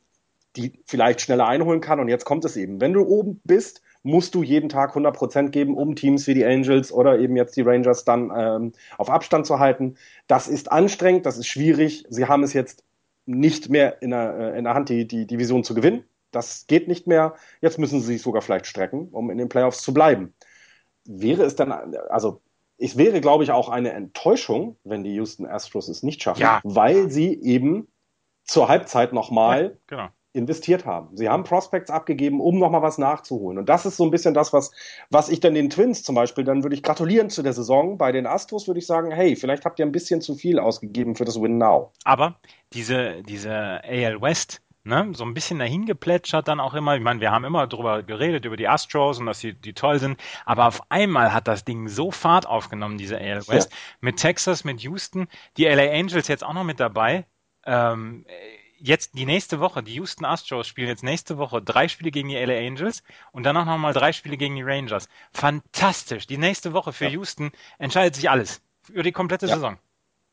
die 0.57 0.81
vielleicht 0.87 1.21
schneller 1.21 1.47
einholen 1.47 1.81
kann. 1.81 2.01
Und 2.01 2.09
jetzt 2.09 2.25
kommt 2.25 2.45
es 2.45 2.57
eben. 2.57 2.81
Wenn 2.81 2.93
du 2.93 3.03
oben 3.03 3.41
bist, 3.45 3.83
musst 4.05 4.35
du 4.35 4.43
jeden 4.43 4.69
Tag 4.69 4.95
100% 4.95 5.49
geben, 5.49 5.77
um 5.77 5.97
Teams 5.97 6.27
wie 6.27 6.35
die 6.35 6.45
Angels 6.45 6.93
oder 6.93 7.19
eben 7.19 7.37
jetzt 7.37 7.57
die 7.57 7.63
Rangers 7.63 8.05
dann 8.05 8.31
ähm, 8.37 8.73
auf 8.99 9.11
Abstand 9.11 9.47
zu 9.47 9.59
halten. 9.59 9.97
Das 10.27 10.47
ist 10.47 10.71
anstrengend, 10.71 11.27
das 11.27 11.39
ist 11.39 11.47
schwierig. 11.47 12.05
Sie 12.11 12.27
haben 12.27 12.43
es 12.43 12.53
jetzt 12.53 12.85
nicht 13.25 13.71
mehr 13.71 14.03
in 14.03 14.11
der, 14.11 14.39
äh, 14.39 14.59
in 14.59 14.65
der 14.65 14.75
Hand, 14.75 14.91
die, 14.91 15.09
die 15.09 15.27
Division 15.27 15.65
zu 15.65 15.75
gewinnen. 15.75 16.05
Das 16.31 16.67
geht 16.67 16.87
nicht 16.87 17.07
mehr. 17.07 17.35
Jetzt 17.63 17.79
müssen 17.79 18.01
sie 18.01 18.07
sich 18.07 18.23
sogar 18.23 18.43
vielleicht 18.43 18.67
strecken, 18.67 19.09
um 19.11 19.31
in 19.31 19.39
den 19.39 19.49
Playoffs 19.49 19.81
zu 19.81 19.95
bleiben. 19.95 20.35
Wäre 21.07 21.45
es 21.45 21.57
dann, 21.57 21.73
also 21.73 22.43
es 22.77 22.99
wäre, 22.99 23.23
glaube 23.23 23.45
ich, 23.45 23.53
auch 23.53 23.71
eine 23.71 23.93
Enttäuschung, 23.93 24.77
wenn 24.85 25.03
die 25.03 25.15
Houston 25.15 25.47
Astros 25.47 25.89
es 25.89 26.03
nicht 26.03 26.23
schaffen, 26.23 26.43
ja. 26.43 26.61
weil 26.63 27.11
sie 27.11 27.41
eben 27.41 27.89
zur 28.45 28.69
Halbzeit 28.69 29.15
nochmal 29.15 29.63
ja, 29.63 29.71
genau 29.87 30.09
investiert 30.35 30.85
haben. 30.85 31.17
Sie 31.17 31.29
haben 31.29 31.45
Prospects 31.45 31.91
abgegeben, 31.91 32.41
um 32.41 32.59
nochmal 32.59 32.83
was 32.83 32.99
nachzuholen. 32.99 33.57
Und 33.57 33.69
das 33.69 33.87
ist 33.87 33.97
so 33.97 34.05
ein 34.05 34.11
bisschen 34.11 34.35
das, 34.35 34.53
was, 34.53 34.73
was 35.09 35.29
ich 35.29 35.39
dann 35.39 35.55
den 35.55 35.71
Twins 35.71 36.03
zum 36.03 36.17
Beispiel, 36.17 36.43
dann 36.43 36.65
würde 36.65 36.75
ich 36.75 36.83
gratulieren 36.83 37.31
zu 37.31 37.43
der 37.43 37.53
Saison. 37.53 37.97
Bei 37.97 38.11
den 38.11 38.27
Astros 38.27 38.67
würde 38.67 38.81
ich 38.81 38.87
sagen, 38.87 39.13
hey, 39.13 39.37
vielleicht 39.37 39.65
habt 39.65 39.79
ihr 39.79 39.87
ein 39.87 39.93
bisschen 39.93 40.21
zu 40.21 40.35
viel 40.35 40.59
ausgegeben 40.59 41.15
für 41.15 41.25
das 41.25 41.41
Win 41.41 41.59
Now. 41.59 41.93
Aber 42.03 42.35
diese, 42.73 43.23
diese 43.23 43.55
AL 43.85 44.21
West, 44.21 44.61
ne, 44.83 45.13
so 45.15 45.25
ein 45.25 45.35
bisschen 45.35 45.61
dahin 45.61 45.87
geplätschert 45.87 46.49
dann 46.49 46.59
auch 46.59 46.75
immer. 46.75 46.97
Ich 46.97 47.03
meine, 47.03 47.21
wir 47.21 47.31
haben 47.31 47.45
immer 47.45 47.69
darüber 47.69 48.03
geredet, 48.03 48.45
über 48.45 48.57
die 48.57 48.67
Astros 48.67 49.21
und 49.21 49.27
dass 49.27 49.39
sie 49.39 49.55
die 49.55 49.73
toll 49.73 50.01
sind. 50.01 50.21
Aber 50.47 50.67
auf 50.67 50.81
einmal 50.91 51.33
hat 51.33 51.47
das 51.47 51.65
Ding 51.65 51.87
so 51.87 52.11
Fahrt 52.11 52.45
aufgenommen, 52.47 52.99
diese 52.99 53.19
AL 53.19 53.47
West. 53.47 53.71
Ja. 53.71 53.79
Mit 54.01 54.17
Texas, 54.17 54.65
mit 54.65 54.81
Houston, 54.81 55.29
die 55.57 55.67
LA 55.67 55.93
Angels 55.93 56.27
jetzt 56.27 56.43
auch 56.43 56.55
noch 56.55 56.65
mit 56.65 56.81
dabei. 56.81 57.25
Ähm, 57.67 58.27
jetzt 58.85 59.15
die 59.15 59.25
nächste 59.25 59.61
Woche, 59.61 59.83
die 59.83 59.95
Houston 59.95 60.27
Astros 60.27 60.69
spielen 60.69 60.89
jetzt 60.89 61.03
nächste 61.03 61.39
Woche 61.39 61.63
drei 61.63 61.89
Spiele 61.89 62.11
gegen 62.11 62.29
die 62.29 62.37
LA 62.37 62.59
Angels 62.59 63.03
und 63.33 63.45
dann 63.45 63.57
auch 63.57 63.65
nochmal 63.65 63.95
drei 63.95 64.13
Spiele 64.13 64.37
gegen 64.37 64.57
die 64.57 64.63
Rangers. 64.63 65.09
Fantastisch. 65.33 66.27
Die 66.27 66.37
nächste 66.37 66.75
Woche 66.75 66.93
für 66.93 67.07
ja. 67.07 67.13
Houston 67.13 67.51
entscheidet 67.79 68.15
sich 68.15 68.29
alles. 68.29 68.61
Über 68.91 69.03
die 69.03 69.13
komplette 69.13 69.47
ja. 69.47 69.55
Saison. 69.55 69.79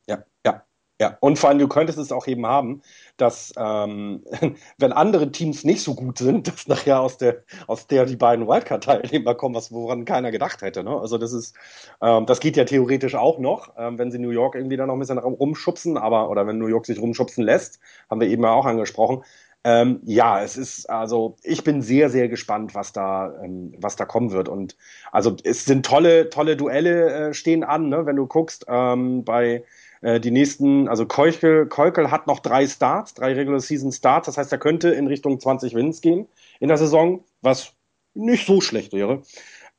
Ja, 0.06 0.26
ja. 0.46 0.66
Ja, 1.02 1.18
und 1.20 1.40
vor 1.40 1.50
allem, 1.50 1.58
du 1.58 1.68
könntest 1.68 1.98
es 1.98 2.12
auch 2.12 2.28
eben 2.28 2.46
haben, 2.46 2.84
dass 3.18 3.52
ähm, 3.58 4.24
wenn 4.78 4.94
andere 4.94 5.32
Teams 5.32 5.64
nicht 5.64 5.82
so 5.82 5.96
gut 5.96 6.20
sind, 6.20 6.48
dass 6.48 6.68
nachher 6.68 7.02
aus 7.02 7.18
der, 7.18 7.38
aus 7.66 7.88
der 7.88 8.06
die 8.06 8.16
beiden 8.16 8.48
Wildcard-Teilnehmer 8.48 9.34
kommen, 9.34 9.56
was 9.56 9.72
woran 9.72 10.06
keiner 10.06 10.30
gedacht 10.30 10.62
hätte. 10.62 10.84
Ne? 10.84 10.96
Also 10.96 11.18
das 11.18 11.34
ist, 11.34 11.56
ähm, 12.04 12.28
das 12.28 12.40
geht 12.40 12.56
ja 12.56 12.66
theoretisch 12.66 13.16
auch 13.16 13.40
noch, 13.40 13.74
ähm, 13.80 13.98
wenn 13.98 14.12
sie 14.12 14.20
New 14.20 14.30
York 14.30 14.54
irgendwie 14.54 14.78
da 14.78 14.86
noch 14.86 14.94
ein 14.94 15.00
bisschen 15.00 15.18
rumschubsen, 15.18 15.98
aber 15.98 16.30
oder 16.30 16.46
wenn 16.46 16.60
New 16.60 16.68
York 16.68 16.86
sich 16.86 17.00
rumschubsen 17.02 17.44
lässt, 17.44 17.80
haben 18.08 18.22
wir 18.22 18.28
eben 18.28 18.44
ja 18.44 18.52
auch 18.52 18.68
angesprochen. 18.68 19.24
Ähm, 19.64 20.02
ja, 20.06 20.42
es 20.44 20.56
ist 20.56 20.88
also, 20.88 21.36
ich 21.42 21.64
bin 21.64 21.82
sehr, 21.82 22.12
sehr 22.12 22.30
gespannt, 22.30 22.76
was 22.76 22.94
da, 22.94 23.34
ähm, 23.44 23.74
was 23.80 23.96
da 23.96 24.06
kommen 24.06 24.32
wird. 24.32 24.50
Und 24.50 24.76
also 25.12 25.36
es 25.44 25.66
sind 25.66 25.84
tolle, 25.84 26.30
tolle 26.30 26.58
Duelle 26.58 27.30
äh, 27.30 27.34
stehen 27.34 27.64
an, 27.64 27.90
ne? 27.90 28.06
wenn 28.06 28.16
du 28.18 28.28
guckst 28.28 28.66
ähm, 28.68 29.24
bei 29.24 29.64
die 30.02 30.32
nächsten, 30.32 30.88
also 30.88 31.06
Keuchel, 31.06 31.68
Keukel 31.68 32.10
hat 32.10 32.26
noch 32.26 32.40
drei 32.40 32.68
Starts, 32.68 33.14
drei 33.14 33.34
Regular 33.34 33.60
Season 33.60 33.92
Starts. 33.92 34.26
Das 34.26 34.38
heißt, 34.38 34.52
er 34.52 34.58
könnte 34.58 34.90
in 34.90 35.06
Richtung 35.06 35.40
20 35.40 35.76
Wins 35.76 36.02
gehen 36.02 36.28
in 36.60 36.70
der 36.70 36.78
Saison, 36.78 37.24
was 37.42 37.74
nicht 38.14 38.48
so 38.48 38.62
schlecht 38.62 38.94
wäre. 38.94 39.22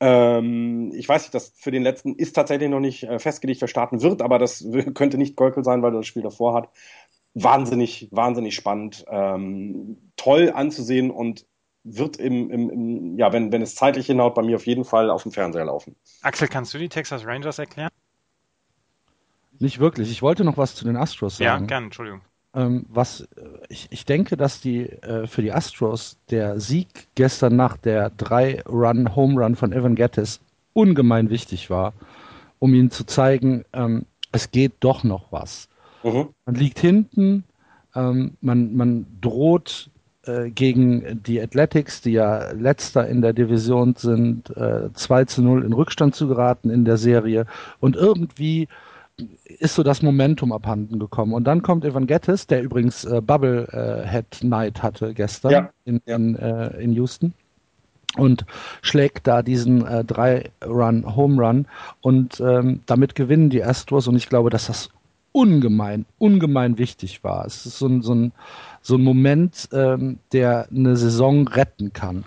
Ähm, 0.00 0.92
ich 0.94 1.08
weiß 1.08 1.22
nicht, 1.22 1.34
das 1.34 1.52
für 1.56 1.70
den 1.70 1.84
letzten 1.84 2.16
ist 2.16 2.32
tatsächlich 2.32 2.68
noch 2.68 2.80
nicht 2.80 3.04
äh, 3.04 3.20
festgelegt, 3.20 3.60
wer 3.60 3.68
starten 3.68 4.02
wird, 4.02 4.20
aber 4.20 4.40
das 4.40 4.66
könnte 4.94 5.16
nicht 5.16 5.36
Keukel 5.36 5.62
sein, 5.62 5.80
weil 5.82 5.92
er 5.92 5.98
das 5.98 6.06
Spiel 6.06 6.22
davor 6.22 6.54
hat. 6.54 6.68
Wahnsinnig, 7.34 8.08
wahnsinnig 8.10 8.54
spannend, 8.54 9.04
ähm, 9.08 10.12
toll 10.16 10.52
anzusehen 10.54 11.10
und 11.12 11.46
wird 11.84 12.16
im, 12.16 12.50
im, 12.50 12.70
im, 12.70 13.18
ja, 13.18 13.32
wenn, 13.32 13.52
wenn 13.52 13.62
es 13.62 13.76
zeitlich 13.76 14.06
hinhaut, 14.06 14.34
bei 14.34 14.42
mir 14.42 14.56
auf 14.56 14.66
jeden 14.66 14.84
Fall 14.84 15.08
auf 15.08 15.22
dem 15.22 15.32
Fernseher 15.32 15.64
laufen. 15.64 15.94
Axel, 16.20 16.48
kannst 16.48 16.74
du 16.74 16.78
die 16.78 16.88
Texas 16.88 17.24
Rangers 17.24 17.58
erklären? 17.58 17.90
Nicht 19.62 19.78
wirklich. 19.78 20.10
Ich 20.10 20.22
wollte 20.22 20.44
noch 20.44 20.56
was 20.56 20.74
zu 20.74 20.84
den 20.84 20.96
Astros 20.96 21.36
sagen. 21.36 21.62
Ja, 21.62 21.66
gern, 21.66 21.84
Entschuldigung. 21.84 22.20
Ähm, 22.54 22.84
was 22.88 23.20
äh, 23.20 23.26
ich, 23.68 23.86
ich 23.90 24.04
denke, 24.04 24.36
dass 24.36 24.60
die 24.60 24.88
äh, 24.88 25.28
für 25.28 25.40
die 25.40 25.52
Astros 25.52 26.18
der 26.30 26.58
Sieg 26.58 26.88
gestern 27.14 27.54
nach 27.54 27.76
der 27.76 28.10
drei 28.10 28.60
Run 28.62 29.14
Home 29.14 29.40
Run 29.40 29.54
von 29.54 29.72
Evan 29.72 29.94
Gettis 29.94 30.40
ungemein 30.72 31.30
wichtig 31.30 31.70
war, 31.70 31.92
um 32.58 32.74
ihnen 32.74 32.90
zu 32.90 33.04
zeigen, 33.04 33.64
ähm, 33.72 34.04
es 34.32 34.50
geht 34.50 34.72
doch 34.80 35.04
noch 35.04 35.30
was. 35.30 35.68
Mhm. 36.02 36.30
Man 36.44 36.54
liegt 36.56 36.80
hinten, 36.80 37.44
ähm, 37.94 38.36
man, 38.40 38.74
man 38.74 39.06
droht 39.20 39.90
äh, 40.24 40.50
gegen 40.50 41.22
die 41.22 41.40
Athletics, 41.40 42.00
die 42.00 42.12
ja 42.12 42.50
letzter 42.50 43.06
in 43.06 43.22
der 43.22 43.32
Division 43.32 43.94
sind, 43.94 44.50
äh, 44.56 44.92
2 44.92 45.24
zu 45.26 45.42
0 45.42 45.64
in 45.64 45.72
Rückstand 45.72 46.16
zu 46.16 46.26
geraten 46.26 46.68
in 46.68 46.84
der 46.84 46.96
Serie 46.96 47.46
und 47.78 47.94
irgendwie 47.94 48.66
ist 49.44 49.74
so 49.74 49.82
das 49.82 50.02
Momentum 50.02 50.52
abhanden 50.52 50.98
gekommen. 50.98 51.34
Und 51.34 51.44
dann 51.44 51.62
kommt 51.62 51.84
Evan 51.84 52.06
Gettis, 52.06 52.46
der 52.46 52.62
übrigens 52.62 53.04
äh, 53.04 53.20
Bubble 53.20 53.68
äh, 53.68 54.08
Head 54.08 54.42
Night 54.42 54.82
hatte 54.82 55.14
gestern 55.14 55.52
ja, 55.52 55.70
in. 55.84 56.00
In, 56.06 56.36
äh, 56.36 56.68
in 56.82 56.92
Houston 56.92 57.34
und 58.16 58.44
schlägt 58.82 59.26
da 59.26 59.42
diesen 59.42 59.86
äh, 59.86 60.04
drei 60.04 60.50
Run 60.64 61.16
Home 61.16 61.42
Run 61.42 61.66
und 62.00 62.40
ähm, 62.40 62.80
damit 62.86 63.14
gewinnen 63.14 63.48
die 63.48 63.64
Astros 63.64 64.06
und 64.06 64.16
ich 64.16 64.28
glaube, 64.28 64.50
dass 64.50 64.66
das 64.66 64.90
ungemein, 65.32 66.04
ungemein 66.18 66.78
wichtig 66.78 67.24
war. 67.24 67.46
Es 67.46 67.64
ist 67.64 67.78
so 67.78 67.86
ein, 67.86 68.02
so 68.02 68.14
ein, 68.14 68.32
so 68.82 68.96
ein 68.96 69.02
Moment, 69.02 69.68
ähm, 69.72 70.18
der 70.32 70.68
eine 70.70 70.96
Saison 70.96 71.48
retten 71.48 71.92
kann. 71.92 72.24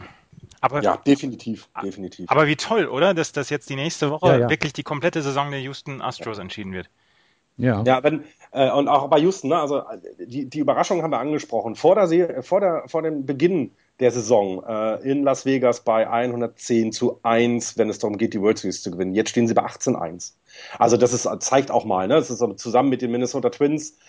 Aber, 0.65 0.81
ja, 0.81 0.97
definitiv, 0.97 1.69
definitiv. 1.83 2.27
Aber 2.27 2.47
wie 2.47 2.55
toll, 2.55 2.87
oder? 2.87 3.13
Dass, 3.13 3.31
dass 3.31 3.51
jetzt 3.51 3.69
die 3.69 3.75
nächste 3.75 4.09
Woche 4.09 4.29
ja, 4.29 4.37
ja. 4.39 4.49
wirklich 4.49 4.73
die 4.73 4.81
komplette 4.81 5.21
Saison 5.21 5.51
der 5.51 5.59
Houston 5.59 6.01
Astros 6.01 6.39
entschieden 6.39 6.73
wird. 6.73 6.89
Ja. 7.57 7.83
Ja, 7.85 8.03
wenn, 8.03 8.23
äh, 8.51 8.71
und 8.71 8.87
auch 8.87 9.07
bei 9.07 9.19
Houston, 9.19 9.49
ne, 9.49 9.59
also 9.59 9.83
die, 10.17 10.49
die 10.49 10.57
Überraschung 10.57 11.03
haben 11.03 11.11
wir 11.11 11.19
angesprochen. 11.19 11.75
Vor, 11.75 11.93
der, 11.93 12.41
vor, 12.41 12.61
der, 12.61 12.85
vor 12.87 13.03
dem 13.03 13.27
Beginn 13.27 13.73
der 13.99 14.09
Saison 14.09 14.63
äh, 14.67 15.07
in 15.07 15.21
Las 15.21 15.45
Vegas 15.45 15.83
bei 15.83 16.09
110 16.09 16.91
zu 16.91 17.19
1, 17.21 17.77
wenn 17.77 17.91
es 17.91 17.99
darum 17.99 18.17
geht, 18.17 18.33
die 18.33 18.41
World 18.41 18.57
Series 18.57 18.81
zu 18.81 18.89
gewinnen. 18.89 19.13
Jetzt 19.13 19.29
stehen 19.29 19.47
sie 19.47 19.53
bei 19.53 19.63
18-1. 19.63 20.33
Also 20.79 20.97
das 20.97 21.13
ist, 21.13 21.29
zeigt 21.41 21.69
auch 21.69 21.85
mal, 21.85 22.07
ne? 22.07 22.15
Das 22.15 22.31
ist 22.31 22.43
zusammen 22.57 22.89
mit 22.89 23.03
den 23.03 23.11
Minnesota 23.11 23.51
Twins 23.51 23.99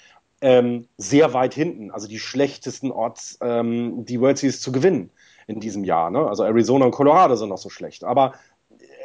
ähm, 0.40 0.88
sehr 0.96 1.34
weit 1.34 1.52
hinten, 1.52 1.90
also 1.90 2.08
die 2.08 2.18
schlechtesten 2.18 2.90
Orts, 2.90 3.36
ähm, 3.42 4.06
die 4.06 4.22
World 4.22 4.38
Series 4.38 4.62
zu 4.62 4.72
gewinnen 4.72 5.10
in 5.46 5.60
diesem 5.60 5.84
Jahr. 5.84 6.10
Ne? 6.10 6.26
Also 6.26 6.44
Arizona 6.44 6.86
und 6.86 6.90
Colorado 6.92 7.36
sind 7.36 7.48
noch 7.48 7.58
so 7.58 7.70
schlecht. 7.70 8.04
Aber 8.04 8.34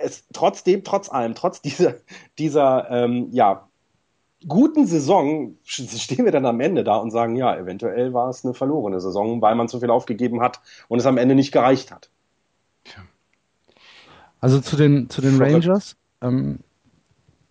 es 0.02 0.28
trotzdem, 0.34 0.84
trotz 0.84 1.12
allem, 1.12 1.36
trotz 1.36 1.62
dieser, 1.62 1.96
dieser 2.38 2.90
ähm, 2.90 3.30
ja, 3.32 3.68
guten 4.48 4.88
Saison 4.88 5.58
stehen 5.64 6.26
wir 6.26 6.32
dann 6.32 6.46
am 6.46 6.60
Ende 6.60 6.84
da 6.84 6.98
und 6.98 7.12
sagen, 7.12 7.36
ja, 7.36 7.56
eventuell 7.56 8.14
war 8.14 8.30
es 8.30 8.44
eine 8.44 8.54
verlorene 8.54 9.00
Saison, 9.00 9.42
weil 9.42 9.56
man 9.56 9.68
zu 9.68 9.80
viel 9.80 9.90
aufgegeben 9.90 10.42
hat 10.42 10.62
und 10.88 11.00
es 11.00 11.06
am 11.06 11.18
Ende 11.18 11.36
nicht 11.36 11.52
gereicht 11.52 11.92
hat. 11.92 12.10
Also 14.42 14.60
zu 14.60 14.76
den, 14.76 15.08
zu 15.10 15.22
den 15.22 15.40
Rangers, 15.40 15.96
ähm, 16.22 16.60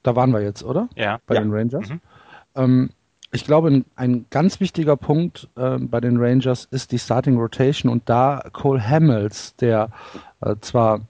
da 0.02 0.16
waren 0.16 0.32
wir 0.32 0.42
jetzt, 0.42 0.64
oder? 0.64 0.88
Ja. 0.96 1.20
Bei 1.26 1.36
ja. 1.36 1.40
den 1.40 1.52
Rangers. 1.52 1.88
Mhm. 1.88 2.00
Ähm, 2.56 2.90
ich 3.32 3.44
glaube, 3.44 3.84
ein, 3.96 4.26
ganz 4.30 4.60
wichtiger 4.60 4.96
Punkt 4.96 5.48
äh, 5.56 5.78
bei 5.78 6.00
den 6.00 6.16
Rangers 6.16 6.66
ist 6.70 6.92
die 6.92 6.98
Starting 6.98 7.36
Rotation 7.36 7.90
und 7.90 8.08
da 8.08 8.42
Cole 8.52 8.82
Hamels, 8.82 9.54
der 9.56 9.90
äh, 10.40 10.56
zwar 10.60 11.02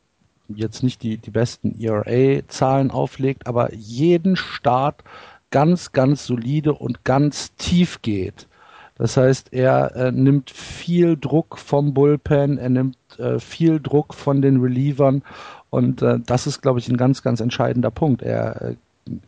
jetzt 0.48 0.82
nicht 0.82 1.02
die, 1.02 1.16
die 1.16 1.30
besten 1.30 1.80
ERA-Zahlen 1.80 2.90
auflegt, 2.90 3.46
aber 3.46 3.72
jeden 3.72 4.36
Start 4.36 5.02
ganz, 5.50 5.92
ganz 5.92 6.26
solide 6.26 6.74
und 6.74 7.04
ganz 7.04 7.54
tief 7.56 8.02
geht. 8.02 8.48
Das 8.96 9.16
heißt, 9.16 9.52
er 9.52 9.96
äh, 9.96 10.12
nimmt 10.12 10.50
viel 10.50 11.16
Druck 11.16 11.56
vom 11.56 11.94
Bullpen, 11.94 12.58
er 12.58 12.68
nimmt 12.68 12.96
äh, 13.18 13.38
viel 13.38 13.80
Druck 13.80 14.12
von 14.12 14.42
den 14.42 14.60
Relievern 14.60 15.22
und 15.70 16.02
äh, 16.02 16.18
das 16.20 16.46
ist, 16.46 16.60
glaube 16.60 16.80
ich, 16.80 16.88
ein 16.88 16.98
ganz, 16.98 17.22
ganz 17.22 17.40
entscheidender 17.40 17.90
Punkt. 17.90 18.20
Er, 18.20 18.60
äh, 18.60 18.76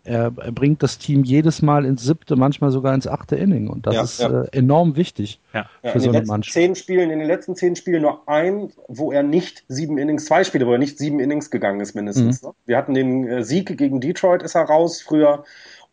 er, 0.04 0.32
er, 0.36 0.52
bringt 0.52 0.82
das 0.82 0.98
Team 0.98 1.24
jedes 1.24 1.62
Mal 1.62 1.84
ins 1.84 2.04
siebte, 2.04 2.36
manchmal 2.36 2.70
sogar 2.70 2.94
ins 2.94 3.06
achte 3.06 3.36
Inning 3.36 3.68
und 3.68 3.86
das 3.86 3.94
ja, 3.94 4.02
ist 4.02 4.20
ja. 4.20 4.42
Äh, 4.42 4.48
enorm 4.52 4.96
wichtig 4.96 5.40
ja. 5.54 5.66
für 5.82 6.00
so 6.00 6.10
eine 6.10 6.22
Mannschaft. 6.22 6.54
Zehn 6.54 6.74
Spielen, 6.74 7.10
in 7.10 7.18
den 7.18 7.28
letzten 7.28 7.56
zehn 7.56 7.74
Spielen 7.74 8.02
nur 8.02 8.28
ein, 8.28 8.70
wo 8.88 9.12
er 9.12 9.22
nicht 9.22 9.64
sieben 9.68 9.98
Innings, 9.98 10.26
zwei 10.26 10.44
Spiele, 10.44 10.66
wo 10.66 10.72
er 10.72 10.78
nicht 10.78 10.98
sieben 10.98 11.20
Innings 11.20 11.50
gegangen 11.50 11.80
ist 11.80 11.94
mindestens. 11.94 12.42
Mhm. 12.42 12.48
Ne? 12.48 12.54
Wir 12.66 12.76
hatten 12.76 12.94
den 12.94 13.26
äh, 13.26 13.44
Sieg 13.44 13.76
gegen 13.76 14.00
Detroit, 14.00 14.42
ist 14.42 14.54
er 14.54 14.62
raus 14.62 15.02
früher 15.02 15.44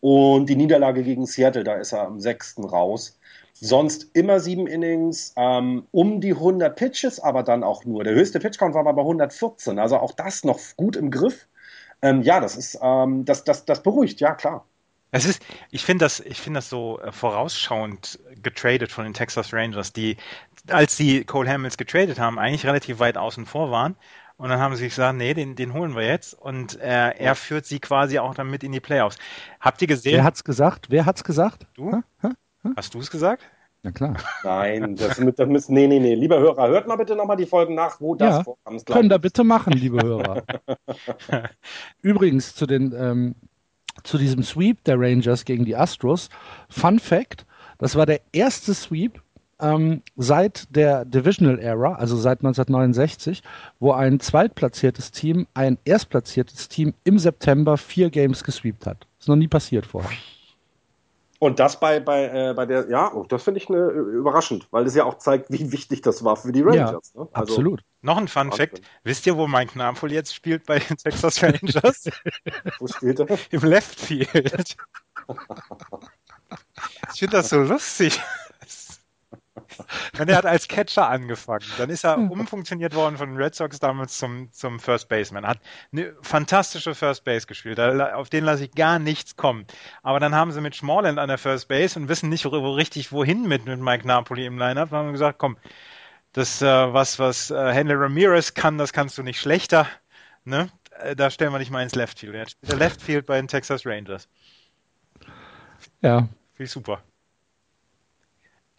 und 0.02 0.48
die 0.48 0.56
Niederlage 0.56 1.04
gegen 1.04 1.26
Seattle, 1.26 1.64
da 1.64 1.76
ist 1.76 1.92
er 1.92 2.08
am 2.08 2.20
sechsten 2.20 2.64
raus. 2.64 3.18
Sonst 3.54 4.12
immer 4.14 4.40
sieben 4.40 4.68
Innings, 4.68 5.34
ähm, 5.36 5.84
um 5.92 6.22
die 6.22 6.32
100 6.32 6.78
Pitches, 6.78 7.20
aber 7.20 7.44
dann 7.44 7.64
auch 7.64 7.84
nur. 7.84 8.06
Der 8.06 8.14
höchste 8.14 8.40
Pitchcount 8.40 8.74
war 8.74 8.82
aber 8.82 8.94
bei 8.94 9.02
114, 9.02 9.80
also 9.80 9.98
auch 9.98 10.14
das 10.14 10.46
noch 10.46 10.60
gut 10.78 10.96
im 10.96 11.12
Griff. 11.12 11.49
Ähm, 12.02 12.22
ja, 12.22 12.40
das 12.40 12.56
ist, 12.56 12.80
ähm, 12.82 13.26
das, 13.26 13.44
das, 13.44 13.66
das 13.66 13.84
beruhigt, 13.84 14.20
ja 14.20 14.34
klar. 14.34 14.66
Es 15.12 15.26
ist, 15.26 15.42
ich 15.72 15.84
finde 15.84 16.06
das, 16.06 16.20
ich 16.20 16.40
finde 16.40 16.60
das 16.60 16.70
so 16.70 17.00
äh, 17.00 17.12
vorausschauend 17.12 18.20
getradet 18.42 18.92
von 18.92 19.06
den 19.06 19.14
Texas 19.14 19.54
Rangers, 19.54 19.92
die, 19.92 20.18
als 20.68 20.96
sie 20.96 21.24
Cole 21.26 21.50
Hamels 21.50 21.78
getradet 21.78 22.20
haben, 22.20 22.38
eigentlich 22.38 22.66
relativ 22.66 23.00
weit 23.00 23.18
außen 23.18 23.46
vor 23.46 23.72
waren 23.72 23.96
und 24.40 24.48
dann 24.48 24.60
haben 24.60 24.74
sie 24.78 24.88
gesagt, 24.88 25.18
nee, 25.18 25.34
den, 25.34 25.58
den 25.58 25.74
holen 25.74 25.98
wir 25.98 26.04
jetzt. 26.04 26.34
Und 26.34 26.80
äh, 26.80 27.10
er 27.10 27.36
führt 27.36 27.66
sie 27.66 27.82
quasi 27.82 28.20
auch 28.20 28.34
dann 28.34 28.50
mit 28.50 28.64
in 28.64 28.72
die 28.72 28.80
Playoffs. 28.80 29.18
Habt 29.60 29.82
ihr 29.82 29.88
gesehen? 29.90 30.14
Wer 30.14 30.24
hat's 30.24 30.46
gesagt? 30.46 30.90
Wer 30.90 31.06
hat's 31.06 31.26
gesagt? 31.26 31.68
Du? 31.74 31.92
Ha? 31.92 32.04
Ha? 32.24 32.32
Ha? 32.64 32.70
Hast 32.78 32.94
du 32.94 33.00
es 33.00 33.12
gesagt? 33.12 33.44
Na 33.82 33.92
klar. 33.92 34.18
Nein, 34.44 34.96
das, 34.96 35.22
das 35.36 35.48
müssen, 35.48 35.74
nee, 35.74 35.88
nee, 35.88 36.00
nee. 36.00 36.14
Lieber 36.14 36.40
Hörer, 36.40 36.68
hört 36.68 36.88
mal 36.88 36.98
bitte 36.98 37.16
nochmal 37.16 37.38
die 37.38 37.46
Folgen 37.46 37.76
nach, 37.76 38.02
wo 38.02 38.14
das 38.14 38.38
ja, 38.38 38.44
vorkam. 38.44 38.78
Können 38.84 39.10
da 39.10 39.18
bitte 39.18 39.44
machen, 39.46 39.72
liebe 39.72 40.06
Hörer. 40.06 40.44
Übrigens 42.02 42.56
zu 42.56 42.66
den, 42.66 42.94
ähm, 42.98 43.36
zu 44.04 44.18
diesem 44.18 44.44
Sweep 44.44 44.84
der 44.84 45.00
Rangers 45.00 45.46
gegen 45.46 45.64
die 45.64 45.78
Astros. 45.78 46.30
Fun 46.70 47.00
Fact, 47.00 47.46
das 47.78 47.96
war 47.96 48.06
der 48.06 48.20
erste 48.34 48.74
Sweep 48.74 49.22
ähm, 49.62 50.02
seit 50.18 50.76
der 50.76 51.06
Divisional 51.06 51.60
Era, 51.60 51.94
also 51.94 52.18
seit 52.18 52.40
1969, 52.40 53.44
wo 53.80 53.94
ein 53.94 54.20
zweitplatziertes 54.20 55.12
Team 55.12 55.48
ein 55.54 55.78
erstplatziertes 55.86 56.68
Team 56.68 56.94
im 57.06 57.18
September 57.18 57.78
vier 57.78 58.10
Games 58.10 58.44
gesweept 58.44 58.86
hat. 58.86 59.08
Ist 59.20 59.30
noch 59.30 59.38
nie 59.38 59.48
passiert 59.48 59.86
vorher. 59.86 60.12
Und 61.40 61.60
das 61.60 61.80
bei, 61.80 62.02
bei, 62.02 62.26
äh, 62.26 62.54
bei 62.54 62.66
der, 62.66 62.90
ja, 62.90 63.14
oh, 63.14 63.24
das 63.24 63.44
finde 63.44 63.62
ich 63.62 63.70
ne, 63.70 63.78
überraschend, 63.78 64.68
weil 64.72 64.86
es 64.86 64.94
ja 64.94 65.06
auch 65.06 65.18
zeigt, 65.18 65.50
wie 65.50 65.72
wichtig 65.72 66.02
das 66.02 66.24
war 66.26 66.36
für 66.36 66.52
die 66.52 66.62
Rangers. 66.62 67.14
Ja, 67.16 67.22
ne? 67.22 67.30
also, 67.32 67.54
absolut. 67.54 67.82
Noch 68.02 68.18
ein 68.18 68.28
Fun 68.28 68.52
Fact. 68.52 68.82
Wisst 69.04 69.26
ihr, 69.26 69.38
wo 69.38 69.48
Mike 69.48 69.78
Napoli 69.78 70.16
jetzt 70.16 70.36
spielt 70.36 70.66
bei 70.66 70.80
den 70.80 70.98
Texas 70.98 71.42
Rangers? 71.42 72.10
wo 72.80 72.88
spielt 72.88 73.22
er? 73.22 73.38
Im 73.52 73.62
Left 73.62 73.98
Field. 73.98 74.76
ich 77.14 77.20
finde 77.20 77.38
das 77.38 77.50
so 77.50 77.62
lustig. 77.62 78.20
Und 80.20 80.30
er 80.30 80.38
hat 80.38 80.46
als 80.46 80.68
Catcher 80.68 81.10
angefangen. 81.10 81.66
Dann 81.78 81.90
ist 81.90 82.04
er 82.04 82.18
umfunktioniert 82.18 82.96
worden 82.96 83.18
von 83.18 83.30
den 83.30 83.38
Red 83.38 83.56
Sox 83.56 83.80
damals 83.80 84.18
zum, 84.18 84.52
zum 84.52 84.80
First 84.80 85.10
Baseman. 85.10 85.46
Hat 85.46 85.60
eine 85.92 86.14
fantastische 86.22 86.96
First 86.96 87.24
Base 87.24 87.48
gespielt. 87.48 87.80
Auf 87.80 88.30
den 88.30 88.44
lasse 88.44 88.66
ich 88.66 88.72
gar 88.72 89.00
nichts 89.00 89.36
kommen. 89.36 89.66
Aber 90.04 90.20
dann 90.20 90.36
haben 90.36 90.52
sie 90.52 90.62
mit 90.62 90.76
Smallland 90.76 91.20
an 91.20 91.30
der 91.30 91.38
First 91.38 91.68
Base 91.68 92.00
und 92.00 92.10
wissen 92.10 92.30
nicht 92.30 92.46
wo 92.46 92.72
richtig 92.72 93.12
wohin 93.12 93.48
mit, 93.48 93.66
mit 93.66 93.80
Mike 93.80 94.08
Napoli 94.08 94.46
im 94.46 94.58
Lineup. 94.58 94.92
Haben 94.92 95.12
gesagt, 95.12 95.40
komm, 95.40 95.58
das, 96.34 96.62
äh, 96.62 96.66
was, 96.66 97.20
was 97.20 97.52
äh, 97.52 97.74
Henry 97.74 97.96
Ramirez 97.96 98.54
kann, 98.54 98.78
das 98.78 98.94
kannst 98.94 99.18
du 99.18 99.24
nicht 99.24 99.40
schlechter. 99.40 99.88
Ne? 100.46 100.70
Äh, 101.00 101.16
da 101.16 101.30
stellen 101.30 101.52
wir 101.52 101.60
dich 101.60 101.72
mal 101.72 101.84
ins 101.84 101.96
Left 101.96 102.20
Field. 102.20 102.36
Jetzt 102.36 102.52
spielt 102.52 102.72
der 102.72 102.78
Left 102.78 103.02
Field 103.02 103.26
bei 103.26 103.38
den 103.38 103.48
Texas 103.48 103.86
Rangers. 103.86 104.28
Ja. 106.02 106.28
Viel 106.54 106.68
super. 106.68 107.02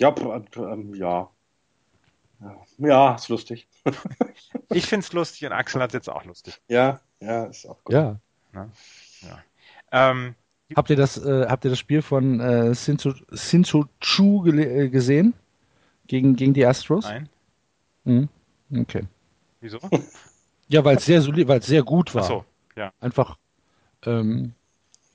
Ja, 0.01 0.14
ähm, 0.57 0.94
ja. 0.94 1.30
Ja, 2.78 3.14
ist 3.14 3.28
lustig. 3.28 3.68
ich 4.70 4.86
finde 4.86 5.05
es 5.05 5.12
lustig 5.12 5.46
und 5.46 5.53
Axel 5.53 5.82
hat 5.82 5.90
es 5.90 5.94
jetzt 5.94 6.09
auch 6.09 6.24
lustig. 6.24 6.61
Ja, 6.68 7.01
ja, 7.20 7.44
ist 7.44 7.66
auch 7.66 7.84
gut. 7.84 7.94
Ja. 7.94 8.18
ja. 8.55 8.70
ja. 9.20 9.44
Ähm, 9.92 10.34
habt, 10.74 10.88
ihr 10.88 10.96
das, 10.96 11.18
äh, 11.18 11.46
habt 11.46 11.64
ihr 11.64 11.70
das 11.70 11.78
Spiel 11.78 12.01
von 12.01 12.40
äh, 12.40 12.74
Sincho, 12.74 13.84
Chu 14.01 14.46
äh, 14.46 14.88
gesehen? 14.88 15.34
Gegen, 16.07 16.34
gegen 16.34 16.55
die 16.55 16.64
Astros? 16.64 17.05
Nein. 17.05 17.28
Mhm. 18.05 18.28
Okay. 18.74 19.05
Wieso? 19.61 19.78
Ja, 20.68 20.84
weil 20.84 20.96
es 20.96 21.05
sehr, 21.05 21.20
sehr 21.20 21.82
gut 21.82 22.14
war. 22.14 22.22
Ach 22.22 22.28
so, 22.28 22.44
ja. 22.76 22.92
Einfach 23.01 23.36
ähm, 24.07 24.55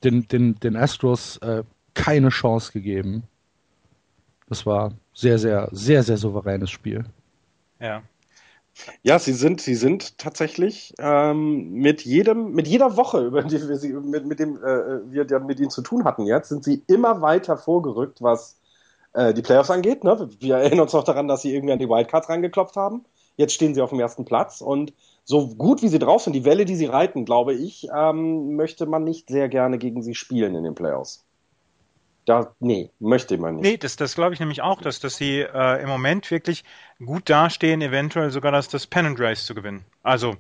den, 0.03 0.27
den, 0.27 0.59
den 0.59 0.75
Astros 0.75 1.38
äh, 1.38 1.63
keine 1.93 2.29
Chance 2.29 2.71
gegeben. 2.71 3.23
Das 4.47 4.65
war 4.65 4.91
sehr, 5.13 5.39
sehr, 5.39 5.69
sehr, 5.71 6.03
sehr 6.03 6.17
souveränes 6.17 6.69
Spiel. 6.69 7.05
Ja. 7.79 8.03
Ja, 9.03 9.19
sie 9.19 9.31
sind, 9.31 9.61
sie 9.61 9.75
sind 9.75 10.17
tatsächlich 10.17 10.93
ähm, 10.99 11.71
mit 11.71 12.01
jedem, 12.01 12.51
mit 12.51 12.67
jeder 12.67 12.97
Woche, 12.97 13.21
über 13.25 13.43
die 13.43 13.67
wir 13.67 13.77
sie, 13.77 13.93
mit, 13.93 14.25
mit 14.25 14.39
dem 14.39 14.57
äh, 14.57 15.11
wir 15.11 15.39
mit 15.39 15.59
ihnen 15.59 15.69
zu 15.69 15.81
tun 15.81 16.03
hatten 16.03 16.25
jetzt, 16.25 16.49
sind 16.49 16.63
sie 16.63 16.83
immer 16.87 17.21
weiter 17.21 17.57
vorgerückt, 17.57 18.21
was 18.21 18.59
äh, 19.13 19.33
die 19.33 19.41
Playoffs 19.41 19.71
angeht. 19.71 20.03
Ne? 20.03 20.29
Wir 20.39 20.57
erinnern 20.57 20.81
uns 20.81 20.93
noch 20.93 21.03
daran, 21.03 21.27
dass 21.27 21.41
sie 21.41 21.53
irgendwie 21.55 21.73
an 21.73 21.79
die 21.79 21.89
Wildcards 21.89 22.29
reingeklopft 22.29 22.75
haben. 22.75 23.05
Jetzt 23.37 23.53
stehen 23.53 23.73
sie 23.73 23.81
auf 23.81 23.89
dem 23.89 23.99
ersten 23.99 24.25
Platz 24.25 24.61
und 24.61 24.93
so 25.23 25.47
gut 25.47 25.81
wie 25.81 25.87
sie 25.87 25.99
drauf 25.99 26.21
sind, 26.21 26.33
die 26.33 26.45
Welle, 26.45 26.65
die 26.65 26.75
sie 26.75 26.85
reiten, 26.85 27.25
glaube 27.25 27.53
ich, 27.53 27.87
ähm, 27.93 28.55
möchte 28.55 28.85
man 28.85 29.03
nicht 29.03 29.29
sehr 29.29 29.49
gerne 29.49 29.77
gegen 29.77 30.03
sie 30.03 30.15
spielen 30.15 30.55
in 30.55 30.63
den 30.63 30.75
Playoffs. 30.75 31.24
Da, 32.26 32.55
nee, 32.59 32.89
möchte 32.99 33.38
man 33.38 33.57
nicht. 33.57 33.63
Nee, 33.63 33.78
das, 33.78 33.97
das 33.97 34.15
glaube 34.15 34.34
ich 34.34 34.39
nämlich 34.39 34.61
auch, 34.61 34.82
dass, 34.82 34.99
dass 34.99 35.15
sie 35.15 35.41
äh, 35.41 35.82
im 35.82 35.88
Moment 35.88 36.32
wirklich 36.32 36.63
gut 37.03 37.30
dastehen, 37.30 37.82
eventuell 37.82 38.32
sogar 38.32 38.51
das, 38.51 38.67
das 38.67 38.88
Pennant 38.88 39.19
Race 39.19 39.45
zu 39.45 39.53
gewinnen. 39.53 39.86
Also, 40.01 40.32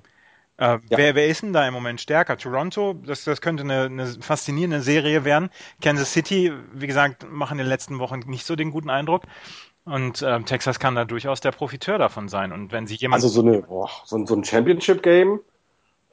äh, 0.57 0.63
ja. 0.63 0.79
wer, 0.89 1.15
wer 1.15 1.27
ist 1.27 1.43
denn 1.43 1.53
da 1.53 1.67
im 1.67 1.73
Moment 1.73 2.01
stärker? 2.01 2.37
Toronto, 2.37 2.93
das, 2.93 3.23
das 3.25 3.39
könnte 3.39 3.63
eine, 3.63 3.83
eine 3.83 4.07
faszinierende 4.07 4.81
Serie 4.81 5.25
werden. 5.25 5.49
Kansas 5.79 6.11
City, 6.11 6.51
wie 6.73 6.87
gesagt, 6.87 7.29
machen 7.29 7.59
in 7.59 7.65
den 7.65 7.67
letzten 7.67 7.99
Wochen 7.99 8.19
nicht 8.25 8.45
so 8.45 8.55
den 8.55 8.71
guten 8.71 8.89
Eindruck. 8.89 9.23
Und 9.83 10.23
äh, 10.23 10.41
Texas 10.41 10.79
kann 10.79 10.95
da 10.95 11.05
durchaus 11.05 11.41
der 11.41 11.51
Profiteur 11.51 11.99
davon 11.99 12.29
sein. 12.29 12.51
Und 12.51 12.71
wenn 12.71 12.87
sie 12.87 12.95
jemand. 12.95 13.21
Also 13.21 13.27
so, 13.41 13.47
eine, 13.47 13.61
boah, 13.61 13.89
so, 14.05 14.25
so 14.25 14.35
ein 14.35 14.43
Championship-Game, 14.43 15.39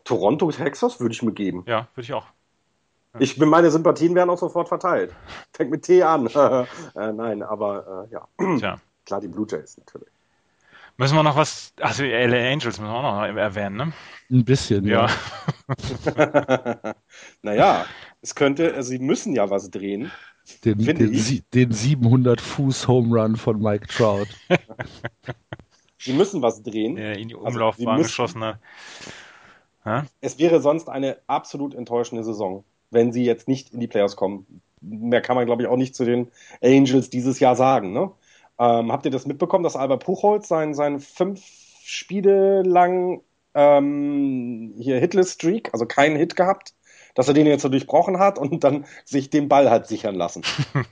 Toronto, 0.04 0.50
Texas, 0.50 1.00
würde 1.00 1.14
ich 1.14 1.22
mir 1.22 1.32
geben. 1.32 1.64
Ja, 1.66 1.88
würde 1.94 2.04
ich 2.04 2.12
auch. 2.12 2.26
Ich 3.18 3.38
bin, 3.38 3.48
meine 3.48 3.70
Sympathien 3.70 4.14
werden 4.14 4.30
auch 4.30 4.38
sofort 4.38 4.68
verteilt. 4.68 5.14
Fängt 5.52 5.70
mit 5.70 5.82
T 5.82 6.02
an. 6.02 6.26
äh, 6.96 7.12
nein, 7.12 7.42
aber 7.42 8.08
äh, 8.10 8.14
ja. 8.14 8.28
Tja. 8.58 8.80
Klar, 9.04 9.20
die 9.20 9.28
Blue 9.28 9.46
Jays 9.48 9.76
natürlich. 9.78 10.08
Müssen 10.98 11.16
wir 11.16 11.22
noch 11.22 11.36
was, 11.36 11.72
also 11.80 12.04
LA 12.04 12.50
Angels 12.52 12.78
müssen 12.78 12.84
wir 12.84 12.90
auch 12.92 13.02
noch 13.02 13.22
erwähnen, 13.36 13.76
ne? 13.76 13.92
Ein 14.30 14.44
bisschen, 14.44 14.84
Ja. 14.84 15.08
ja. 16.16 16.94
naja, 17.42 17.86
es 18.20 18.34
könnte, 18.34 18.74
also 18.74 18.90
sie 18.90 18.98
müssen 18.98 19.34
ja 19.34 19.48
was 19.48 19.70
drehen. 19.70 20.12
Den, 20.64 20.80
Finde 20.80 21.08
den, 21.08 21.44
den 21.54 21.72
700 21.72 22.40
Fuß 22.40 22.86
Home 22.88 23.18
Run 23.20 23.36
von 23.36 23.60
Mike 23.60 23.86
Trout. 23.88 24.26
Sie 25.98 26.12
müssen 26.12 26.42
was 26.42 26.62
drehen. 26.62 26.96
Der 26.96 27.16
in 27.16 27.28
die 27.28 27.34
Also, 27.34 27.46
Umlaufbahn 27.46 27.96
müssen- 27.96 28.08
geschossen 28.08 28.44
hat. 28.44 28.58
Ja? 29.84 30.04
Es 30.20 30.38
wäre 30.38 30.60
sonst 30.60 30.88
eine 30.88 31.18
absolut 31.26 31.74
enttäuschende 31.74 32.22
Saison, 32.22 32.64
wenn 32.92 33.12
sie 33.12 33.24
jetzt 33.24 33.48
nicht 33.48 33.72
in 33.72 33.80
die 33.80 33.88
Playoffs 33.88 34.16
kommen. 34.16 34.62
Mehr 34.80 35.22
kann 35.22 35.36
man, 35.36 35.46
glaube 35.46 35.62
ich, 35.62 35.68
auch 35.68 35.76
nicht 35.76 35.94
zu 35.94 36.04
den 36.04 36.30
Angels 36.62 37.10
dieses 37.10 37.40
Jahr 37.40 37.56
sagen. 37.56 37.92
Ne? 37.92 38.10
Ähm, 38.58 38.92
habt 38.92 39.04
ihr 39.04 39.10
das 39.10 39.26
mitbekommen, 39.26 39.64
dass 39.64 39.76
Albert 39.76 40.04
Puchholz 40.04 40.46
sein, 40.46 40.74
sein 40.74 41.00
fünf 41.00 41.42
Spiele 41.84 42.62
lang 42.62 43.22
ähm, 43.54 44.74
hier 44.78 44.98
Hitless 44.98 45.32
Streak, 45.32 45.70
also 45.72 45.86
keinen 45.86 46.16
Hit 46.16 46.36
gehabt, 46.36 46.74
dass 47.14 47.28
er 47.28 47.34
den 47.34 47.46
jetzt 47.46 47.62
so 47.62 47.68
durchbrochen 47.68 48.18
hat 48.18 48.38
und 48.38 48.64
dann 48.64 48.86
sich 49.04 49.30
den 49.30 49.48
Ball 49.48 49.70
hat 49.70 49.86
sichern 49.86 50.14
lassen. 50.14 50.42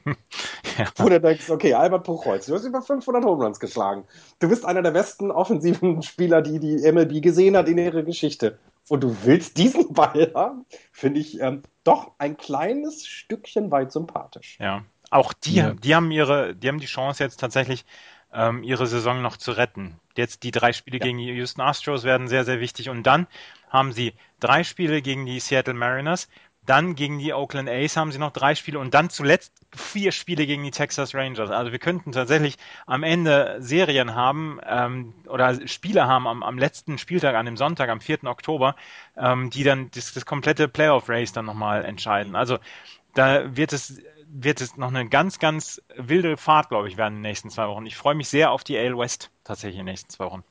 Ja. 0.78 0.86
Wo 0.96 1.08
du 1.08 1.20
denkst, 1.20 1.50
okay, 1.50 1.74
Albert 1.74 2.04
Puchholz, 2.04 2.46
du 2.46 2.54
hast 2.54 2.64
über 2.64 2.80
500 2.80 3.24
Home 3.24 3.44
Runs 3.44 3.60
geschlagen. 3.60 4.04
Du 4.38 4.48
bist 4.48 4.64
einer 4.64 4.80
der 4.80 4.92
besten 4.92 5.30
offensiven 5.30 6.00
Spieler, 6.02 6.40
die 6.40 6.58
die 6.58 6.90
MLB 6.90 7.20
gesehen 7.20 7.56
hat 7.56 7.68
in 7.68 7.76
ihrer 7.76 8.02
Geschichte. 8.02 8.58
Und 8.88 9.02
du 9.02 9.16
willst 9.24 9.56
diesen 9.58 9.92
Ball 9.92 10.32
haben, 10.34 10.66
finde 10.92 11.20
ich 11.20 11.40
ähm, 11.40 11.62
doch 11.84 12.12
ein 12.18 12.36
kleines 12.36 13.06
Stückchen 13.06 13.70
weit 13.70 13.92
sympathisch. 13.92 14.58
Ja. 14.60 14.84
Auch 15.10 15.32
die, 15.32 15.54
Ja. 15.56 15.74
die 15.74 15.94
haben 15.94 16.10
ihre, 16.10 16.54
die 16.54 16.68
haben 16.68 16.80
die 16.80 16.86
Chance 16.86 17.22
jetzt 17.22 17.38
tatsächlich, 17.40 17.84
ähm, 18.32 18.62
ihre 18.62 18.86
Saison 18.86 19.22
noch 19.22 19.36
zu 19.36 19.52
retten. 19.52 19.98
Jetzt 20.16 20.42
die 20.44 20.50
drei 20.52 20.72
Spiele 20.72 20.98
Ja. 20.98 21.04
gegen 21.04 21.18
die 21.18 21.26
Houston 21.32 21.60
Astros 21.62 22.04
werden 22.04 22.28
sehr, 22.28 22.44
sehr 22.44 22.60
wichtig. 22.60 22.88
Und 22.88 23.04
dann 23.04 23.26
haben 23.68 23.92
sie 23.92 24.14
drei 24.38 24.62
Spiele 24.64 25.02
gegen 25.02 25.26
die 25.26 25.40
Seattle 25.40 25.74
Mariners, 25.74 26.28
dann 26.70 26.94
gegen 26.94 27.18
die 27.18 27.34
Oakland 27.34 27.68
A's 27.68 27.96
haben 27.96 28.12
sie 28.12 28.18
noch 28.18 28.30
drei 28.30 28.54
Spiele 28.54 28.78
und 28.78 28.94
dann 28.94 29.10
zuletzt 29.10 29.52
vier 29.74 30.12
Spiele 30.12 30.46
gegen 30.46 30.62
die 30.62 30.70
Texas 30.70 31.16
Rangers. 31.16 31.50
Also 31.50 31.72
wir 31.72 31.80
könnten 31.80 32.12
tatsächlich 32.12 32.58
am 32.86 33.02
Ende 33.02 33.56
Serien 33.58 34.14
haben 34.14 34.60
ähm, 34.64 35.12
oder 35.26 35.66
Spiele 35.66 36.06
haben 36.06 36.28
am, 36.28 36.44
am 36.44 36.58
letzten 36.58 36.96
Spieltag, 36.96 37.34
an 37.34 37.44
dem 37.44 37.56
Sonntag, 37.56 37.90
am 37.90 38.00
4. 38.00 38.22
Oktober, 38.22 38.76
ähm, 39.16 39.50
die 39.50 39.64
dann 39.64 39.90
das, 39.96 40.14
das 40.14 40.24
komplette 40.26 40.68
Playoff-Race 40.68 41.32
dann 41.32 41.44
nochmal 41.44 41.84
entscheiden. 41.84 42.36
Also 42.36 42.58
da 43.14 43.56
wird 43.56 43.72
es, 43.72 44.00
wird 44.28 44.60
es 44.60 44.76
noch 44.76 44.94
eine 44.94 45.08
ganz, 45.08 45.40
ganz 45.40 45.82
wilde 45.96 46.36
Fahrt, 46.36 46.68
glaube 46.68 46.86
ich, 46.86 46.96
werden 46.96 47.16
in 47.16 47.22
den 47.22 47.30
nächsten 47.30 47.50
zwei 47.50 47.66
Wochen. 47.66 47.84
Ich 47.84 47.96
freue 47.96 48.14
mich 48.14 48.28
sehr 48.28 48.52
auf 48.52 48.62
die 48.62 48.78
AL 48.78 48.96
West 48.96 49.30
tatsächlich 49.42 49.80
in 49.80 49.86
den 49.86 49.92
nächsten 49.92 50.10
zwei 50.10 50.26
Wochen. 50.26 50.44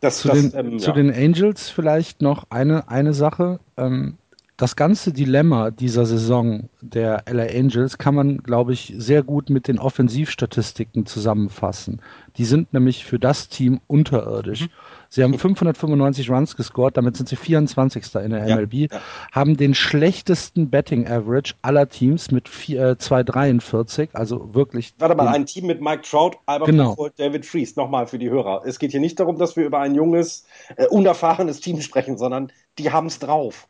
Das, 0.00 0.18
Zu, 0.18 0.28
das, 0.28 0.50
den, 0.50 0.72
ähm, 0.72 0.78
zu 0.80 0.90
ja. 0.90 0.96
den 0.96 1.14
Angels 1.14 1.70
vielleicht 1.70 2.22
noch 2.22 2.50
eine, 2.50 2.88
eine 2.88 3.14
Sache. 3.14 3.60
Ähm, 3.76 4.18
das 4.56 4.74
ganze 4.74 5.12
Dilemma 5.12 5.70
dieser 5.70 6.06
Saison 6.06 6.70
der 6.80 7.24
LA 7.28 7.44
Angels 7.44 7.98
kann 7.98 8.14
man, 8.14 8.38
glaube 8.38 8.72
ich, 8.72 8.94
sehr 8.96 9.22
gut 9.22 9.50
mit 9.50 9.68
den 9.68 9.78
Offensivstatistiken 9.78 11.04
zusammenfassen. 11.04 12.00
Die 12.38 12.46
sind 12.46 12.72
nämlich 12.72 13.04
für 13.04 13.18
das 13.18 13.48
Team 13.50 13.80
unterirdisch. 13.86 14.68
Sie 15.10 15.22
haben 15.22 15.38
595 15.38 16.30
Runs 16.30 16.56
gescored, 16.56 16.96
damit 16.96 17.16
sind 17.18 17.28
sie 17.28 17.36
24. 17.36 18.14
in 18.16 18.30
der 18.30 18.46
Ja, 18.48 18.56
MLB, 18.56 18.90
ja. 18.90 19.00
haben 19.30 19.56
den 19.58 19.74
schlechtesten 19.74 20.70
Betting 20.70 21.06
Average 21.06 21.54
aller 21.60 21.88
Teams 21.88 22.30
mit 22.30 22.48
vier- 22.48 22.90
äh, 22.92 22.96
2,43, 22.96 24.08
also 24.14 24.54
wirklich. 24.54 24.94
Warte 24.98 25.14
mal, 25.14 25.28
ein 25.28 25.44
Team 25.46 25.66
mit 25.66 25.82
Mike 25.82 26.02
Trout, 26.02 26.32
Albert 26.46 26.68
Genau. 26.68 26.90
Puchholz, 26.94 27.14
David 27.16 27.44
Fries. 27.44 27.76
Nochmal 27.76 28.06
für 28.06 28.18
die 28.18 28.30
Hörer. 28.30 28.62
Es 28.64 28.78
geht 28.78 28.90
hier 28.92 29.00
nicht 29.00 29.20
darum, 29.20 29.38
dass 29.38 29.56
wir 29.56 29.66
über 29.66 29.80
ein 29.80 29.94
junges, 29.94 30.44
äh, 30.76 30.86
unerfahrenes 30.86 31.60
Team 31.60 31.80
sprechen, 31.82 32.16
sondern 32.16 32.50
die 32.78 32.90
haben 32.90 33.06
es 33.06 33.18
drauf. 33.18 33.68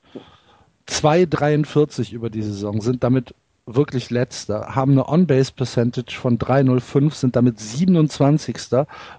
2,43 0.88 2.12
über 2.12 2.30
die 2.30 2.42
Saison, 2.42 2.80
sind 2.80 3.02
damit 3.02 3.34
wirklich 3.66 4.10
letzter, 4.10 4.76
haben 4.76 4.92
eine 4.92 5.08
On-Base-Percentage 5.08 6.16
von 6.16 6.38
3,05, 6.38 7.14
sind 7.14 7.34
damit 7.34 7.58
27. 7.58 8.56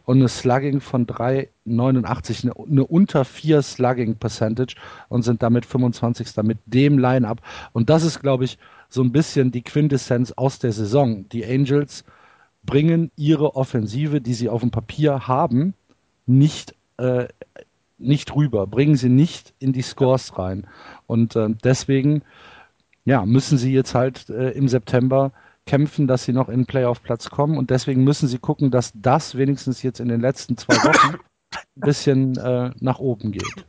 und 0.05 0.17
eine 0.17 0.29
Slugging 0.29 0.79
von 0.79 1.05
3,89, 1.05 2.43
eine, 2.43 2.53
eine 2.55 2.85
unter 2.85 3.25
4 3.25 3.61
Slugging-Percentage 3.61 4.75
und 5.09 5.23
sind 5.23 5.43
damit 5.43 5.65
25. 5.65 6.37
mit 6.43 6.59
dem 6.65 6.97
Line-Up. 6.97 7.41
Und 7.73 7.89
das 7.89 8.03
ist, 8.03 8.21
glaube 8.21 8.45
ich, 8.45 8.57
so 8.87 9.01
ein 9.01 9.11
bisschen 9.11 9.51
die 9.51 9.63
Quintessenz 9.63 10.31
aus 10.31 10.59
der 10.59 10.71
Saison. 10.71 11.27
Die 11.29 11.45
Angels 11.45 12.05
bringen 12.63 13.11
ihre 13.17 13.55
Offensive, 13.57 14.21
die 14.21 14.33
sie 14.33 14.47
auf 14.47 14.61
dem 14.61 14.71
Papier 14.71 15.27
haben, 15.27 15.73
nicht 16.25 16.73
äh, 16.97 17.27
nicht 17.97 18.35
rüber, 18.35 18.67
bringen 18.67 18.95
sie 18.95 19.09
nicht 19.09 19.53
in 19.59 19.73
die 19.73 19.81
Scores 19.81 20.37
rein. 20.37 20.67
Und 21.07 21.35
äh, 21.35 21.49
deswegen 21.63 22.23
ja, 23.05 23.25
müssen 23.25 23.57
sie 23.57 23.71
jetzt 23.73 23.95
halt 23.95 24.29
äh, 24.29 24.51
im 24.51 24.67
September 24.67 25.31
kämpfen, 25.65 26.07
dass 26.07 26.23
sie 26.25 26.33
noch 26.33 26.49
in 26.49 26.61
den 26.61 26.65
Playoff-Platz 26.65 27.29
kommen. 27.29 27.57
Und 27.57 27.69
deswegen 27.69 28.03
müssen 28.03 28.27
sie 28.27 28.37
gucken, 28.39 28.71
dass 28.71 28.91
das 28.95 29.35
wenigstens 29.35 29.81
jetzt 29.83 29.99
in 29.99 30.07
den 30.09 30.21
letzten 30.21 30.57
zwei 30.57 30.75
Wochen 30.75 31.15
ein 31.55 31.59
bisschen 31.75 32.37
äh, 32.37 32.71
nach 32.79 32.99
oben 32.99 33.31
geht. 33.31 33.65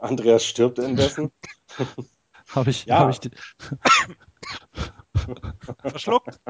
Andreas 0.00 0.44
stirbt 0.44 0.78
indessen. 0.78 1.30
Habe 2.54 2.70
ich, 2.70 2.86
Ja. 2.86 3.00
hab 3.00 3.10
ich, 3.10 3.20
die- 3.20 3.30
Verschluckt. 5.82 6.40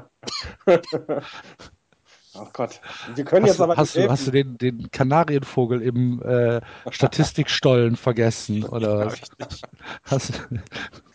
Oh 2.41 2.49
Gott. 2.53 2.80
Wir 3.14 3.24
können 3.24 3.45
hast, 3.45 3.51
jetzt 3.51 3.61
du, 3.61 3.64
aber 3.64 3.76
hast, 3.76 3.97
du, 3.97 4.09
hast 4.09 4.26
du 4.26 4.30
den, 4.30 4.59
den 4.59 4.91
Kanarienvogel 4.91 5.82
im 5.82 6.22
äh, 6.22 6.61
Statistikstollen 6.91 7.97
vergessen? 7.97 8.64
Oder? 8.64 9.12
Hast, 10.05 10.49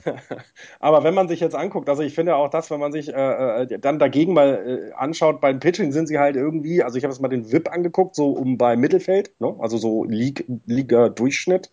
Aber 0.79 1.03
wenn 1.03 1.13
man 1.13 1.27
sich 1.27 1.39
jetzt 1.39 1.55
anguckt, 1.55 1.89
also 1.89 2.03
ich 2.03 2.13
finde 2.13 2.35
auch 2.35 2.49
das, 2.49 2.71
wenn 2.71 2.79
man 2.79 2.91
sich 2.91 3.13
äh, 3.13 3.63
äh, 3.63 3.79
dann 3.79 3.99
dagegen 3.99 4.33
mal 4.33 4.91
äh, 4.91 4.93
anschaut, 4.93 5.41
beim 5.41 5.59
Pitching 5.59 5.91
sind 5.91 6.07
sie 6.07 6.19
halt 6.19 6.35
irgendwie, 6.35 6.83
also 6.83 6.97
ich 6.97 7.03
habe 7.03 7.13
jetzt 7.13 7.21
mal 7.21 7.27
den 7.27 7.51
VIP 7.51 7.71
angeguckt, 7.71 8.15
so 8.15 8.31
um 8.31 8.57
bei 8.57 8.75
Mittelfeld, 8.75 9.33
ne? 9.39 9.55
also 9.59 9.77
so 9.77 10.03
Liga-Durchschnitt. 10.05 11.71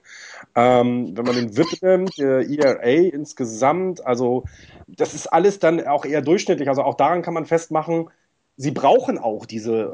Ähm, 0.55 1.17
wenn 1.17 1.25
man 1.25 1.37
den 1.37 1.57
VIP 1.57 1.83
nimmt, 1.83 2.19
der 2.19 2.49
ERA 2.49 3.09
insgesamt, 3.13 4.05
also 4.05 4.45
das 4.87 5.15
ist 5.15 5.27
alles 5.27 5.59
dann 5.59 5.87
auch 5.87 6.05
eher 6.05 6.23
durchschnittlich. 6.23 6.69
Also 6.69 6.83
auch 6.83 6.95
daran 6.95 7.23
kann 7.23 7.35
man 7.35 7.47
festmachen, 7.47 8.11
sie 8.61 8.73
brauchen 8.73 9.17
auch 9.19 9.47
diese 9.47 9.73
äh, 9.75 9.87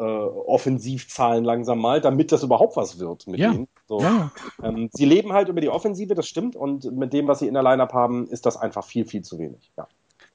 Offensivzahlen 0.49 1.45
langsam 1.45 1.79
mal, 1.79 2.01
damit 2.01 2.33
das 2.33 2.43
überhaupt 2.43 2.77
was 2.77 2.99
wird 2.99 3.27
mit 3.29 3.39
Ja. 3.39 3.53
denen. 3.53 3.69
So. 3.87 4.01
ja, 4.01 4.33
Ähm, 4.63 4.91
sie 4.93 5.05
leben 5.05 5.33
halt 5.33 5.49
über 5.49 5.61
die 5.61 5.69
Offensive, 5.69 6.15
das 6.17 6.27
stimmt. 6.27 6.57
Und 6.57 6.85
mit 6.93 7.13
dem, 7.13 7.29
was 7.29 7.39
sie 7.39 7.47
in 7.47 7.55
der 7.55 7.63
Lineup 7.63 7.93
haben, 7.93 8.27
ist 8.29 8.45
das 8.45 8.57
einfach 8.57 8.85
viel, 8.85 9.07
viel 9.07 9.23
zu 9.23 9.39
wenig. 9.39 9.71
Ja. 9.77 9.87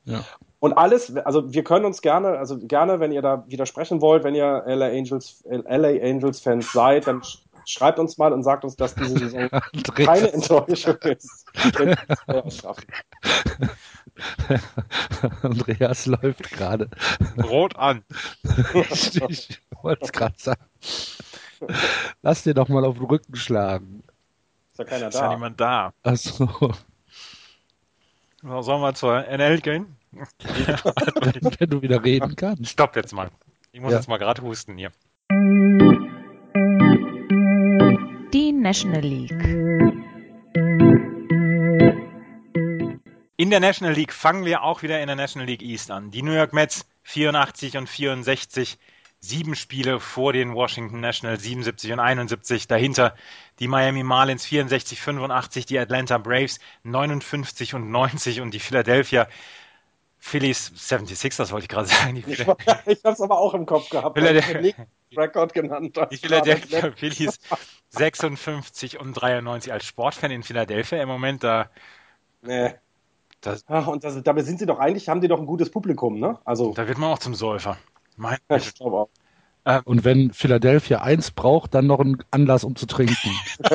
Ja. 0.06 0.24
Und 0.60 0.74
alles, 0.74 1.16
also 1.18 1.54
wir 1.54 1.64
können 1.64 1.86
uns 1.86 2.02
gerne, 2.02 2.38
also 2.40 2.58
gerne, 2.58 3.00
wenn 3.00 3.12
ihr 3.12 3.22
da 3.22 3.44
widersprechen 3.48 4.02
wollt, 4.02 4.24
wenn 4.24 4.34
ihr 4.34 4.64
LA 4.66 4.88
Angels, 4.88 5.44
LA 5.50 5.90
Angels 6.02 6.40
Fans 6.40 6.72
seid, 6.72 7.08
dann 7.08 7.20
sch- 7.22 7.40
schreibt 7.66 8.00
uns 8.00 8.18
mal 8.18 8.32
und 8.34 8.44
sagt 8.44 8.64
uns, 8.64 8.76
dass 8.76 8.96
diese 8.96 9.18
Saison 9.20 9.50
keine 9.96 10.32
Enttäuschung 10.34 10.96
ist. 11.04 11.46
Andreas 15.42 16.06
läuft 16.06 16.52
gerade. 16.52 16.90
Rot 17.44 17.76
an. 17.78 18.04
ich 18.92 19.22
ich 19.30 19.62
wollte 19.82 20.06
es 20.06 20.12
gerade 20.12 20.36
sagen. 20.38 20.62
Lass 22.22 22.44
dir 22.44 22.54
doch 22.54 22.70
mal 22.70 22.84
auf 22.86 22.98
den 22.98 23.06
Rücken 23.06 23.36
schlagen. 23.36 24.04
Ist 24.72 24.80
ja 24.80 24.86
keiner 24.86 25.08
Ist 25.10 25.16
ja 25.16 25.22
da. 25.22 25.30
niemand 25.34 25.60
da. 25.60 25.94
Also, 26.04 26.50
So, 28.42 28.62
Sollen 28.62 28.82
wir 28.82 28.94
zur 28.96 29.28
NL 29.28 29.60
gehen? 29.62 29.96
wenn, 30.12 30.26
wenn 31.60 31.70
du 31.70 31.82
wieder 31.82 32.04
reden 32.04 32.36
kannst. 32.36 32.72
Stopp 32.72 32.96
jetzt 32.96 33.14
mal. 33.14 33.30
Ich 33.72 33.80
muss 33.82 33.92
Ja. 33.92 33.98
jetzt 34.00 34.08
mal 34.10 34.18
gerade 34.18 34.42
husten 34.42 34.78
hier. 34.78 34.92
Die 38.34 38.52
National 38.52 39.02
League. 39.02 40.81
In 43.42 43.50
der 43.50 43.60
National 43.60 43.96
League 43.96 44.14
fangen 44.14 44.46
wir 44.46 44.62
auch 44.62 44.84
wieder 44.84 45.02
in 45.02 45.08
der 45.08 45.16
National 45.16 45.48
League 45.48 45.64
East 45.64 45.89
an. 45.89 46.12
Die 46.12 46.22
New 46.22 46.32
York 46.34 46.54
Mets 46.54 46.86
84 47.02 47.76
und 47.76 47.89
64, 47.89 48.78
sieben 49.20 49.56
Spiele 49.56 50.00
vor 50.00 50.32
den 50.32 50.54
Washington 50.54 51.00
Nationals 51.00 51.42
77 51.42 51.92
und 51.92 52.00
71. 52.00 52.68
Dahinter 52.68 53.16
die 53.58 53.68
Miami 53.68 54.04
Marlins 54.04 54.46
64, 54.46 55.02
85, 55.02 55.66
die 55.66 55.80
Atlanta 55.80 56.20
Braves 56.20 56.60
59 56.84 57.74
und 57.74 57.89
90 57.89 58.42
und 58.42 58.54
die 58.54 58.60
Philadelphia 58.60 59.28
Phillies 60.20 60.72
76, 60.76 61.36
das 61.36 61.52
wollte 61.52 61.64
ich 61.64 61.70
gerade 61.70 61.88
sagen. 61.88 62.14
Die, 62.14 62.32
Ich, 62.32 62.42
ich 62.42 62.46
habe 62.46 63.14
es 63.14 63.22
aber 63.22 63.39
auch 63.39 63.56
im 63.56 63.66
Kopf 63.66 63.89
gehabt. 63.89 64.20
Philadelphia- 64.20 64.86
Rekord 65.18 65.56
genannt 65.56 65.98
die 66.12 66.18
Philadelphia 66.18 66.92
Phillies 66.96 67.39
56 67.89 69.00
und 69.00 69.14
93 69.14 69.74
als 69.74 69.84
Sportfan 69.88 70.30
in 70.30 70.44
Philadelphia 70.44 71.02
im 71.02 71.10
Moment 71.10 71.44
da 71.44 71.72
Nee. 72.44 72.76
Das, 73.42 73.64
Ach, 73.68 73.88
und 73.88 74.04
das, 74.04 74.22
dabei 74.24 74.44
sind 74.44 74.60
sie 74.60 74.66
doch 74.66 74.80
eigentlich, 74.80 75.10
haben 75.10 75.22
die 75.22 75.28
doch 75.28 75.39
ein 75.39 75.46
gutes 75.46 75.70
Publikum, 75.72 76.20
ne? 76.20 76.39
Also. 76.46 76.74
Da 76.74 76.88
wird 76.88 76.98
man 76.98 77.12
auch 77.12 77.20
zum 77.20 77.34
Säufer. 77.34 77.78
Mein 78.16 78.38
ich 78.50 78.74
glaube 78.76 78.98
auch. 78.98 79.10
Ähm, 79.66 79.82
und 79.86 80.04
wenn 80.04 80.34
Philadelphia 80.34 81.02
eins 81.02 81.32
braucht, 81.32 81.74
dann 81.74 81.88
noch 81.88 82.00
einen 82.00 82.24
Anlass, 82.32 82.64
um 82.64 82.76
zu 82.76 82.86
trinken. 82.86 83.32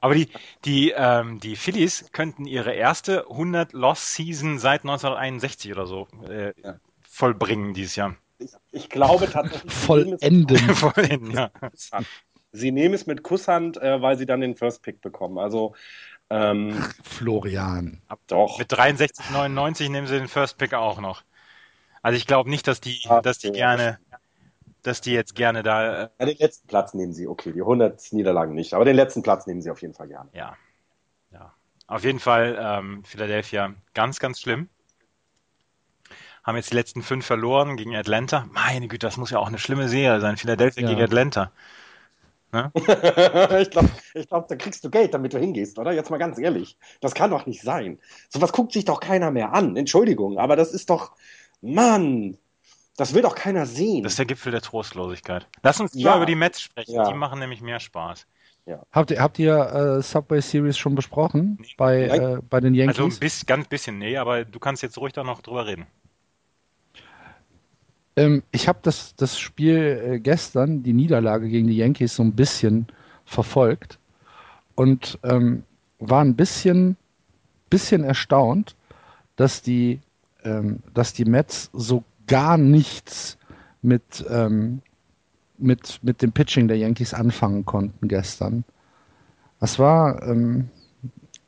Aber 0.00 0.14
die, 0.14 0.28
die, 0.64 0.92
ähm, 0.96 1.40
die 1.40 1.56
Phillies 1.56 2.06
könnten 2.12 2.46
ihre 2.46 2.72
erste 2.72 3.26
100-Loss-Season 3.26 4.58
seit 4.58 4.82
1961 4.82 5.72
oder 5.72 5.86
so 5.86 6.06
äh, 6.28 6.52
ja. 6.62 6.76
vollbringen 7.02 7.74
dieses 7.74 7.96
Jahr. 7.96 8.14
Ich, 8.38 8.50
ich 8.70 8.88
glaube 8.88 9.28
tatsächlich. 9.30 9.72
Vollenden. 9.72 10.58
Vollenden, 10.74 11.32
ja. 11.32 11.50
Sie 12.52 12.70
nehmen 12.70 12.94
es 12.94 13.06
mit 13.06 13.22
Kusshand, 13.22 13.78
äh, 13.78 14.02
weil 14.02 14.18
sie 14.18 14.26
dann 14.26 14.40
den 14.40 14.56
First 14.56 14.82
Pick 14.82 15.00
bekommen. 15.00 15.38
Also 15.38 15.74
ähm, 16.32 16.82
Florian. 17.02 18.00
Doch. 18.26 18.58
Mit 18.58 18.72
63,99 18.72 19.90
nehmen 19.90 20.06
sie 20.06 20.18
den 20.18 20.28
First 20.28 20.58
Pick 20.58 20.74
auch 20.74 21.00
noch. 21.00 21.22
Also 22.02 22.16
ich 22.16 22.26
glaube 22.26 22.50
nicht, 22.50 22.66
dass 22.66 22.80
die, 22.80 23.00
Ach, 23.08 23.22
dass 23.22 23.38
die 23.38 23.52
gerne, 23.52 23.98
dass 24.82 25.00
die 25.00 25.12
jetzt 25.12 25.34
gerne 25.34 25.62
da. 25.62 26.10
Ja, 26.18 26.26
den 26.26 26.36
letzten 26.38 26.66
Platz 26.66 26.94
nehmen 26.94 27.12
sie, 27.12 27.28
okay, 27.28 27.52
die 27.52 27.60
100 27.60 28.12
Niederlagen 28.12 28.54
nicht, 28.54 28.74
aber 28.74 28.84
den 28.84 28.96
letzten 28.96 29.22
Platz 29.22 29.46
nehmen 29.46 29.62
sie 29.62 29.70
auf 29.70 29.82
jeden 29.82 29.94
Fall 29.94 30.08
gerne. 30.08 30.30
Ja, 30.32 30.56
ja. 31.30 31.52
Auf 31.86 32.04
jeden 32.04 32.18
Fall 32.18 32.58
ähm, 32.58 33.04
Philadelphia 33.04 33.74
ganz, 33.94 34.18
ganz 34.18 34.40
schlimm. 34.40 34.68
Haben 36.42 36.56
jetzt 36.56 36.72
die 36.72 36.76
letzten 36.76 37.02
fünf 37.02 37.24
verloren 37.24 37.76
gegen 37.76 37.94
Atlanta. 37.94 38.46
Meine 38.50 38.88
Güte, 38.88 39.06
das 39.06 39.16
muss 39.16 39.30
ja 39.30 39.38
auch 39.38 39.46
eine 39.46 39.58
schlimme 39.58 39.88
Serie 39.88 40.20
sein. 40.20 40.36
Philadelphia 40.36 40.82
ja. 40.82 40.88
gegen 40.88 41.02
Atlanta. 41.02 41.52
Ne? 42.52 42.70
ich 43.60 43.70
glaube, 43.70 43.88
ich 44.14 44.28
glaub, 44.28 44.46
da 44.48 44.56
kriegst 44.56 44.84
du 44.84 44.90
Geld, 44.90 45.14
damit 45.14 45.32
du 45.32 45.38
hingehst, 45.38 45.78
oder? 45.78 45.92
Jetzt 45.92 46.10
mal 46.10 46.18
ganz 46.18 46.38
ehrlich. 46.38 46.76
Das 47.00 47.14
kann 47.14 47.30
doch 47.30 47.46
nicht 47.46 47.62
sein. 47.62 47.98
Sowas 48.28 48.52
guckt 48.52 48.72
sich 48.72 48.84
doch 48.84 49.00
keiner 49.00 49.30
mehr 49.30 49.54
an. 49.54 49.76
Entschuldigung, 49.76 50.38
aber 50.38 50.56
das 50.56 50.72
ist 50.72 50.90
doch. 50.90 51.12
Mann! 51.62 52.36
Das 52.96 53.14
will 53.14 53.22
doch 53.22 53.34
keiner 53.34 53.64
sehen. 53.64 54.02
Das 54.02 54.12
ist 54.12 54.18
der 54.18 54.26
Gipfel 54.26 54.52
der 54.52 54.60
Trostlosigkeit. 54.60 55.46
Lass 55.62 55.80
uns 55.80 55.94
ja. 55.94 56.14
über 56.14 56.26
die 56.26 56.34
Mets 56.34 56.60
sprechen. 56.60 56.94
Ja. 56.94 57.08
Die 57.08 57.14
machen 57.14 57.38
nämlich 57.38 57.62
mehr 57.62 57.80
Spaß. 57.80 58.26
Ja. 58.66 58.82
Habt 58.92 59.10
ihr, 59.10 59.20
habt 59.20 59.38
ihr 59.38 59.56
äh, 59.56 60.02
Subway 60.02 60.40
Series 60.40 60.76
schon 60.76 60.94
besprochen 60.94 61.56
nee. 61.60 61.68
bei, 61.76 62.02
äh, 62.02 62.38
bei 62.48 62.60
den 62.60 62.74
Yankees? 62.74 62.98
Also 62.98 63.16
ein 63.16 63.18
bisschen, 63.18 63.46
ganz 63.46 63.66
bisschen, 63.66 63.98
nee, 63.98 64.16
aber 64.18 64.44
du 64.44 64.58
kannst 64.58 64.82
jetzt 64.82 64.98
ruhig 64.98 65.12
da 65.14 65.24
noch 65.24 65.40
drüber 65.40 65.66
reden. 65.66 65.86
Ähm, 68.16 68.42
ich 68.50 68.68
habe 68.68 68.78
das, 68.82 69.14
das 69.16 69.38
Spiel 69.38 70.02
äh, 70.04 70.20
gestern, 70.20 70.82
die 70.82 70.92
Niederlage 70.92 71.48
gegen 71.48 71.68
die 71.68 71.76
Yankees, 71.76 72.16
so 72.16 72.22
ein 72.22 72.32
bisschen 72.32 72.86
verfolgt 73.24 73.98
und 74.74 75.18
ähm, 75.22 75.62
war 75.98 76.22
ein 76.22 76.36
bisschen, 76.36 76.96
bisschen 77.70 78.04
erstaunt, 78.04 78.76
dass 79.36 79.62
die, 79.62 80.00
ähm, 80.44 80.80
dass 80.94 81.12
die 81.12 81.24
Mets 81.24 81.70
so 81.72 82.04
gar 82.26 82.58
nichts 82.58 83.38
mit, 83.80 84.24
ähm, 84.28 84.82
mit, 85.58 86.00
mit 86.02 86.22
dem 86.22 86.32
Pitching 86.32 86.68
der 86.68 86.78
Yankees 86.78 87.14
anfangen 87.14 87.64
konnten 87.64 88.08
gestern. 88.08 88.64
Das 89.60 89.78
war, 89.78 90.22
ähm, 90.22 90.68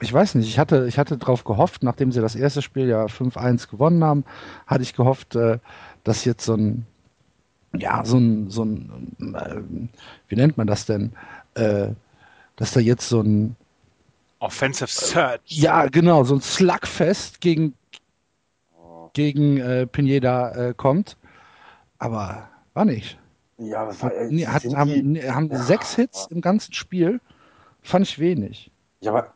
ich 0.01 0.13
weiß 0.13 0.37
nicht, 0.37 0.49
ich 0.49 0.59
hatte, 0.59 0.87
ich 0.87 0.99
hatte 0.99 1.19
darauf 1.19 1.45
gehofft, 1.45 1.83
nachdem 1.83 2.13
sie 2.13 2.21
das 2.21 2.37
erste 2.37 2.63
Spiel 2.63 2.89
ja 2.89 3.07
5-1 3.07 3.71
gewonnen 3.71 4.05
haben, 4.05 4.25
hatte 4.67 4.83
ich 4.83 4.95
gehofft, 4.95 5.35
äh, 5.37 5.59
dass 6.05 6.25
jetzt 6.25 6.45
so 6.45 6.55
ein, 6.55 6.87
ja, 7.77 8.05
so 8.05 8.19
ein, 8.19 8.51
so 8.51 8.65
ein, 8.65 9.17
äh, 9.35 9.61
wie 10.29 10.37
nennt 10.37 10.57
man 10.57 10.67
das 10.67 10.87
denn, 10.87 11.13
äh, 11.55 11.89
dass 12.57 12.73
da 12.73 12.81
jetzt 12.81 13.09
so 13.09 13.21
ein 13.21 13.57
Offensive 14.39 14.89
Search. 14.89 15.41
Ja, 15.47 15.87
genau, 15.87 16.23
so 16.25 16.35
ein 16.35 16.41
Slugfest 16.41 17.41
gegen, 17.41 17.75
gegen 19.15 19.59
äh, 19.59 19.87
Pineda 19.87 20.51
äh, 20.51 20.75
kommt. 20.75 21.17
Aber 21.99 22.49
war 22.75 22.85
nicht. 22.85 23.19
Ja, 23.57 23.87
was 23.87 24.03
war, 24.03 24.13
nee, 24.29 24.47
hat, 24.47 24.65
haben, 24.65 25.15
die, 25.15 25.31
haben 25.31 25.51
ja, 25.51 25.63
sechs 25.63 25.95
Hits 25.95 26.27
im 26.31 26.43
ganzen 26.43 26.75
Spiel. 26.75 27.21
Fand 27.81 28.07
ich 28.07 28.19
wenig. 28.19 28.71
Ja, 29.01 29.13
aber 29.13 29.33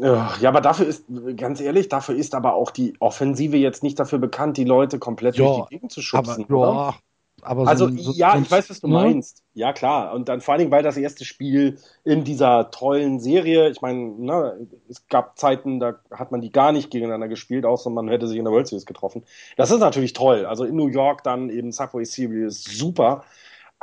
ja, 0.00 0.48
aber 0.48 0.60
dafür 0.60 0.86
ist, 0.86 1.04
ganz 1.36 1.60
ehrlich, 1.60 1.88
dafür 1.88 2.14
ist 2.14 2.34
aber 2.34 2.54
auch 2.54 2.70
die 2.70 2.94
Offensive 3.00 3.56
jetzt 3.56 3.82
nicht 3.82 3.98
dafür 3.98 4.18
bekannt, 4.18 4.56
die 4.56 4.64
Leute 4.64 4.98
komplett 4.98 5.36
ja, 5.36 5.44
durch 5.44 5.68
die 5.68 5.74
Gegend 5.74 5.92
zu 5.92 6.02
schubsen. 6.02 6.44
Aber, 6.48 6.70
oder? 6.70 6.94
aber 7.42 7.64
so, 7.64 7.68
also, 7.68 7.88
so, 7.96 8.12
ja, 8.12 8.36
ich 8.38 8.50
weiß, 8.50 8.70
was 8.70 8.80
du 8.80 8.88
ne? 8.88 8.94
meinst. 8.94 9.42
Ja, 9.54 9.72
klar. 9.72 10.12
Und 10.14 10.28
dann 10.28 10.40
vor 10.40 10.52
allen 10.52 10.60
Dingen, 10.60 10.70
weil 10.70 10.82
das 10.82 10.96
erste 10.96 11.24
Spiel 11.24 11.78
in 12.04 12.24
dieser 12.24 12.70
tollen 12.70 13.20
Serie, 13.20 13.70
ich 13.70 13.80
meine, 13.80 14.10
ne, 14.18 14.66
es 14.88 15.06
gab 15.08 15.38
Zeiten, 15.38 15.80
da 15.80 15.96
hat 16.10 16.30
man 16.30 16.40
die 16.40 16.52
gar 16.52 16.72
nicht 16.72 16.90
gegeneinander 16.90 17.28
gespielt, 17.28 17.64
außer 17.64 17.90
man 17.90 18.08
hätte 18.08 18.28
sich 18.28 18.38
in 18.38 18.44
der 18.44 18.52
World 18.52 18.68
Series 18.68 18.86
getroffen. 18.86 19.24
Das 19.56 19.70
ist 19.70 19.80
natürlich 19.80 20.12
toll. 20.12 20.46
Also 20.46 20.64
in 20.64 20.76
New 20.76 20.88
York 20.88 21.24
dann 21.24 21.50
eben 21.50 21.72
Subway 21.72 22.04
Series, 22.04 22.62
super. 22.62 23.24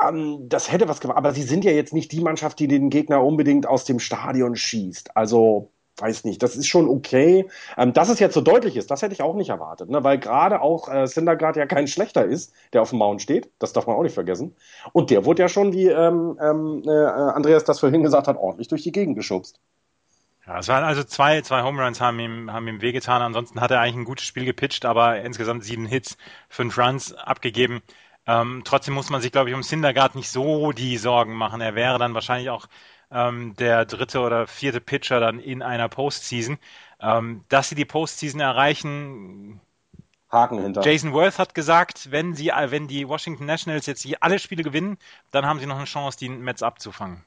Ähm, 0.01 0.49
das 0.49 0.71
hätte 0.71 0.87
was 0.87 0.99
gemacht. 0.99 1.17
Aber 1.17 1.33
sie 1.33 1.43
sind 1.43 1.63
ja 1.63 1.71
jetzt 1.71 1.93
nicht 1.93 2.11
die 2.11 2.21
Mannschaft, 2.21 2.59
die 2.59 2.67
den 2.67 2.89
Gegner 2.89 3.23
unbedingt 3.23 3.67
aus 3.67 3.85
dem 3.85 3.99
Stadion 3.99 4.55
schießt. 4.55 5.15
Also, 5.15 5.71
weiß 5.97 6.25
nicht, 6.25 6.43
das 6.43 6.55
ist 6.55 6.67
schon 6.67 6.89
okay. 6.89 7.47
Ähm, 7.77 7.93
dass 7.93 8.09
es 8.09 8.19
jetzt 8.19 8.33
so 8.33 8.41
deutlich 8.41 8.75
ist, 8.75 8.91
das 8.91 9.01
hätte 9.01 9.13
ich 9.13 9.21
auch 9.21 9.35
nicht 9.35 9.49
erwartet, 9.49 9.89
ne? 9.89 10.03
weil 10.03 10.19
gerade 10.19 10.61
auch 10.61 10.89
äh, 10.89 11.07
Syndergaard 11.07 11.55
ja 11.55 11.65
kein 11.65 11.87
schlechter 11.87 12.25
ist, 12.25 12.53
der 12.73 12.81
auf 12.81 12.89
dem 12.89 12.99
Mount 12.99 13.21
steht. 13.21 13.49
Das 13.59 13.73
darf 13.73 13.87
man 13.87 13.95
auch 13.95 14.03
nicht 14.03 14.13
vergessen. 14.13 14.55
Und 14.93 15.09
der 15.09 15.25
wurde 15.25 15.43
ja 15.43 15.49
schon, 15.49 15.73
wie 15.73 15.87
ähm, 15.87 16.37
ähm, 16.41 16.83
äh, 16.85 16.91
Andreas 16.91 17.63
das 17.63 17.79
vorhin 17.79 18.03
gesagt 18.03 18.27
hat, 18.27 18.37
ordentlich 18.37 18.67
durch 18.67 18.83
die 18.83 18.91
Gegend 18.91 19.15
geschubst. 19.15 19.59
Ja, 20.45 20.59
es 20.59 20.67
waren 20.67 20.83
also 20.83 21.03
zwei, 21.03 21.41
zwei 21.41 21.63
Home 21.63 21.83
Runs 21.83 21.99
haben 21.99 22.19
ihm, 22.19 22.53
haben 22.53 22.67
ihm 22.67 22.81
wehgetan. 22.81 23.23
Ansonsten 23.23 23.61
hat 23.61 23.71
er 23.71 23.79
eigentlich 23.79 23.95
ein 23.95 24.05
gutes 24.05 24.25
Spiel 24.25 24.45
gepitcht, 24.45 24.85
aber 24.85 25.21
insgesamt 25.21 25.63
sieben 25.63 25.87
Hits, 25.87 26.17
fünf 26.49 26.77
Runs 26.77 27.13
abgegeben. 27.13 27.81
Ähm, 28.27 28.63
trotzdem 28.65 28.93
muss 28.93 29.09
man 29.09 29.21
sich, 29.21 29.31
glaube 29.31 29.49
ich, 29.49 29.55
um 29.55 29.63
Syndergaard 29.63 30.15
nicht 30.15 30.29
so 30.29 30.71
die 30.71 30.97
Sorgen 30.97 31.33
machen. 31.35 31.61
Er 31.61 31.75
wäre 31.75 31.99
dann 31.99 32.13
wahrscheinlich 32.13 32.49
auch 32.49 32.67
ähm, 33.11 33.55
der 33.57 33.85
dritte 33.85 34.19
oder 34.21 34.47
vierte 34.47 34.81
Pitcher 34.81 35.19
dann 35.19 35.39
in 35.39 35.61
einer 35.61 35.89
Postseason. 35.89 36.57
Ähm, 36.99 37.43
dass 37.49 37.69
sie 37.69 37.75
die 37.75 37.85
Postseason 37.85 38.39
erreichen, 38.39 39.59
Haken 40.29 40.59
hinter. 40.59 40.81
Jason 40.81 41.13
Worth 41.13 41.39
hat 41.39 41.55
gesagt, 41.55 42.11
wenn 42.11 42.33
sie, 42.33 42.47
wenn 42.47 42.87
die 42.87 43.07
Washington 43.07 43.45
Nationals 43.45 43.85
jetzt 43.85 44.07
alle 44.21 44.39
Spiele 44.39 44.63
gewinnen, 44.63 44.97
dann 45.31 45.45
haben 45.45 45.59
sie 45.59 45.65
noch 45.65 45.77
eine 45.77 45.85
Chance, 45.85 46.17
die 46.17 46.29
Mets 46.29 46.63
abzufangen. 46.63 47.23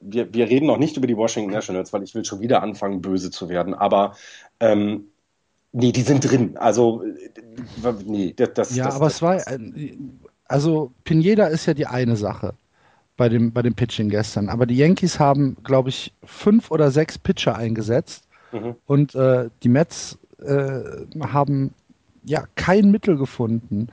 Wir, 0.00 0.34
wir 0.34 0.48
reden 0.48 0.66
noch 0.66 0.76
nicht 0.76 0.96
über 0.96 1.06
die 1.06 1.16
Washington 1.16 1.52
Nationals, 1.52 1.92
weil 1.92 2.02
ich 2.02 2.14
will 2.14 2.24
schon 2.24 2.40
wieder 2.40 2.62
anfangen, 2.62 3.00
böse 3.00 3.30
zu 3.30 3.48
werden. 3.48 3.74
Aber 3.74 4.16
ähm, 4.60 5.11
Nee, 5.72 5.92
die 5.92 6.02
sind 6.02 6.30
drin. 6.30 6.56
Also, 6.58 7.02
nee, 8.04 8.34
das. 8.36 8.52
das 8.54 8.76
ja, 8.76 8.84
das, 8.84 8.94
aber 8.94 9.06
das, 9.06 9.14
es 9.14 9.22
war. 9.22 9.40
Also, 10.46 10.92
Pineda 11.04 11.46
ist 11.46 11.66
ja 11.66 11.74
die 11.74 11.86
eine 11.86 12.16
Sache 12.16 12.54
bei 13.16 13.28
dem, 13.28 13.52
bei 13.52 13.62
dem 13.62 13.74
Pitching 13.74 14.10
gestern. 14.10 14.48
Aber 14.48 14.66
die 14.66 14.76
Yankees 14.76 15.18
haben, 15.18 15.56
glaube 15.64 15.88
ich, 15.88 16.12
fünf 16.24 16.70
oder 16.70 16.90
sechs 16.90 17.18
Pitcher 17.18 17.56
eingesetzt. 17.56 18.24
Mhm. 18.52 18.76
Und 18.86 19.14
äh, 19.14 19.48
die 19.62 19.68
Mets 19.68 20.18
äh, 20.40 20.80
haben 21.20 21.74
ja 22.24 22.44
kein 22.54 22.90
Mittel 22.90 23.16
gefunden. 23.16 23.88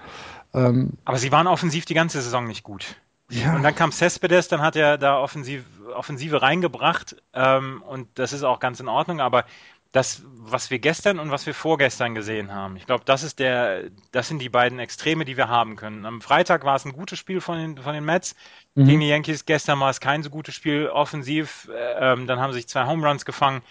Ähm, 0.53 0.93
aber 1.05 1.17
sie 1.17 1.32
waren 1.32 1.47
offensiv 1.47 1.86
die 1.86 1.93
ganze 1.93 2.21
Saison 2.21 2.45
nicht 2.45 2.63
gut. 2.63 2.95
Ja. 3.30 3.55
Und 3.55 3.63
dann 3.63 3.75
kam 3.75 3.91
Cespedes, 3.91 4.47
dann 4.47 4.61
hat 4.61 4.75
er 4.75 4.97
da 4.97 5.19
offensiv, 5.19 5.63
Offensive 5.93 6.41
reingebracht 6.41 7.15
ähm, 7.34 7.84
und 7.88 8.07
das 8.15 8.34
ist 8.34 8.43
auch 8.43 8.59
ganz 8.59 8.80
in 8.80 8.88
Ordnung, 8.88 9.19
aber 9.19 9.45
das, 9.91 10.21
was 10.25 10.69
wir 10.69 10.77
gestern 10.79 11.17
und 11.17 11.31
was 11.31 11.47
wir 11.47 11.55
vorgestern 11.55 12.13
gesehen 12.13 12.53
haben. 12.53 12.75
Ich 12.75 12.85
glaube, 12.85 13.03
das 13.05 13.23
ist 13.23 13.39
der, 13.39 13.89
das 14.11 14.27
sind 14.27 14.39
die 14.39 14.49
beiden 14.49 14.77
Extreme, 14.77 15.25
die 15.25 15.35
wir 15.35 15.49
haben 15.49 15.75
können. 15.75 16.05
Am 16.05 16.21
Freitag 16.21 16.63
war 16.63 16.75
es 16.75 16.85
ein 16.85 16.93
gutes 16.93 17.17
Spiel 17.17 17.41
von 17.41 17.57
den, 17.57 17.77
von 17.77 17.93
den 17.93 18.05
Mets 18.05 18.35
mhm. 18.75 18.85
gegen 18.85 18.99
die 18.99 19.07
Yankees. 19.07 19.45
Gestern 19.45 19.79
war 19.79 19.89
es 19.89 19.99
kein 19.99 20.21
so 20.21 20.29
gutes 20.29 20.53
Spiel 20.53 20.87
offensiv. 20.87 21.69
Ähm, 21.75 22.27
dann 22.27 22.39
haben 22.39 22.53
sich 22.53 22.67
zwei 22.67 22.85
Home 22.85 23.07
Runs 23.07 23.25
gefangen. 23.25 23.63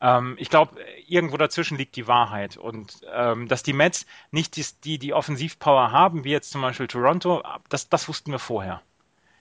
Ähm, 0.00 0.36
ich 0.38 0.48
glaube, 0.48 0.76
irgendwo 1.06 1.36
dazwischen 1.36 1.76
liegt 1.76 1.96
die 1.96 2.08
Wahrheit. 2.08 2.56
Und 2.56 3.00
ähm, 3.12 3.46
dass 3.46 3.62
die 3.62 3.74
Mets 3.74 4.06
nicht 4.30 4.56
die, 4.56 4.64
die, 4.82 4.98
die 4.98 5.12
Offensivpower 5.12 5.92
haben, 5.92 6.24
wie 6.24 6.30
jetzt 6.30 6.50
zum 6.52 6.62
Beispiel 6.62 6.86
Toronto, 6.86 7.42
das, 7.68 7.90
das 7.90 8.08
wussten 8.08 8.32
wir 8.32 8.38
vorher. 8.38 8.80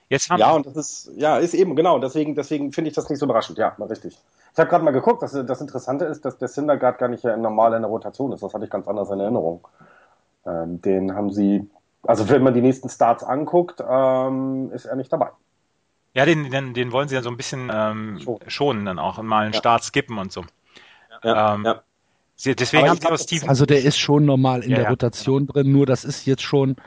Jetzt 0.10 0.30
haben 0.30 0.40
ja, 0.40 0.52
und 0.52 0.66
das 0.68 0.76
ist, 0.76 1.12
ja, 1.16 1.38
ist 1.38 1.54
eben, 1.54 1.76
genau, 1.76 1.98
deswegen, 1.98 2.36
deswegen 2.36 2.72
finde 2.72 2.90
ich 2.90 2.96
das 2.96 3.10
nicht 3.10 3.20
so 3.20 3.26
überraschend, 3.26 3.58
ja, 3.58 3.70
richtig. 3.80 4.18
Ich 4.56 4.60
habe 4.60 4.70
gerade 4.70 4.86
mal 4.86 4.92
geguckt, 4.92 5.22
dass 5.22 5.34
das 5.34 5.60
Interessante 5.60 6.06
ist, 6.06 6.24
dass 6.24 6.38
der 6.38 6.48
Syndergaard 6.48 6.98
gar 6.98 7.10
nicht 7.10 7.26
normal 7.26 7.74
in 7.74 7.82
der 7.82 7.92
Rotation 7.92 8.32
ist. 8.32 8.42
Das 8.42 8.54
hatte 8.54 8.64
ich 8.64 8.72
ganz 8.72 8.88
anders 8.88 9.10
in 9.10 9.20
Erinnerung. 9.20 9.68
Ähm, 10.46 10.82
den 10.82 11.14
haben 11.14 11.30
sie, 11.30 11.70
also 12.04 12.30
wenn 12.30 12.42
man 12.42 12.54
die 12.54 12.62
nächsten 12.62 12.88
Starts 12.88 13.22
anguckt, 13.22 13.84
ähm, 13.86 14.72
ist 14.72 14.86
er 14.86 14.96
nicht 14.96 15.12
dabei. 15.12 15.32
Ja, 16.14 16.24
den, 16.24 16.50
den, 16.50 16.74
den 16.74 16.94
wollen 16.94 17.10
sie 17.10 17.16
ja 17.16 17.22
so 17.22 17.30
ein 17.30 17.36
bisschen 17.36 17.70
ähm, 17.70 18.22
schonen 18.48 18.86
dann 18.86 18.98
auch 18.98 19.18
und 19.18 19.26
mal 19.26 19.44
einen 19.44 19.54
ja. 19.54 19.60
Start 19.60 19.84
skippen 19.84 20.18
und 20.18 20.32
so. 20.32 20.46
Ja, 21.22 21.56
ähm, 21.56 21.66
ja. 21.66 21.82
Sie, 22.38 22.56
deswegen 22.56 22.88
haben 22.88 22.98
sie 22.98 23.08
aber 23.08 23.18
Steven. 23.18 23.50
Also 23.50 23.66
der 23.66 23.84
ist 23.84 23.98
schon 23.98 24.24
normal 24.24 24.64
in 24.64 24.72
ja, 24.72 24.78
der 24.78 24.90
Rotation 24.90 25.48
drin, 25.48 25.74
nur 25.74 25.86
das 25.86 26.06
ist 26.06 26.26
jetzt 26.26 26.44
schon 26.44 26.78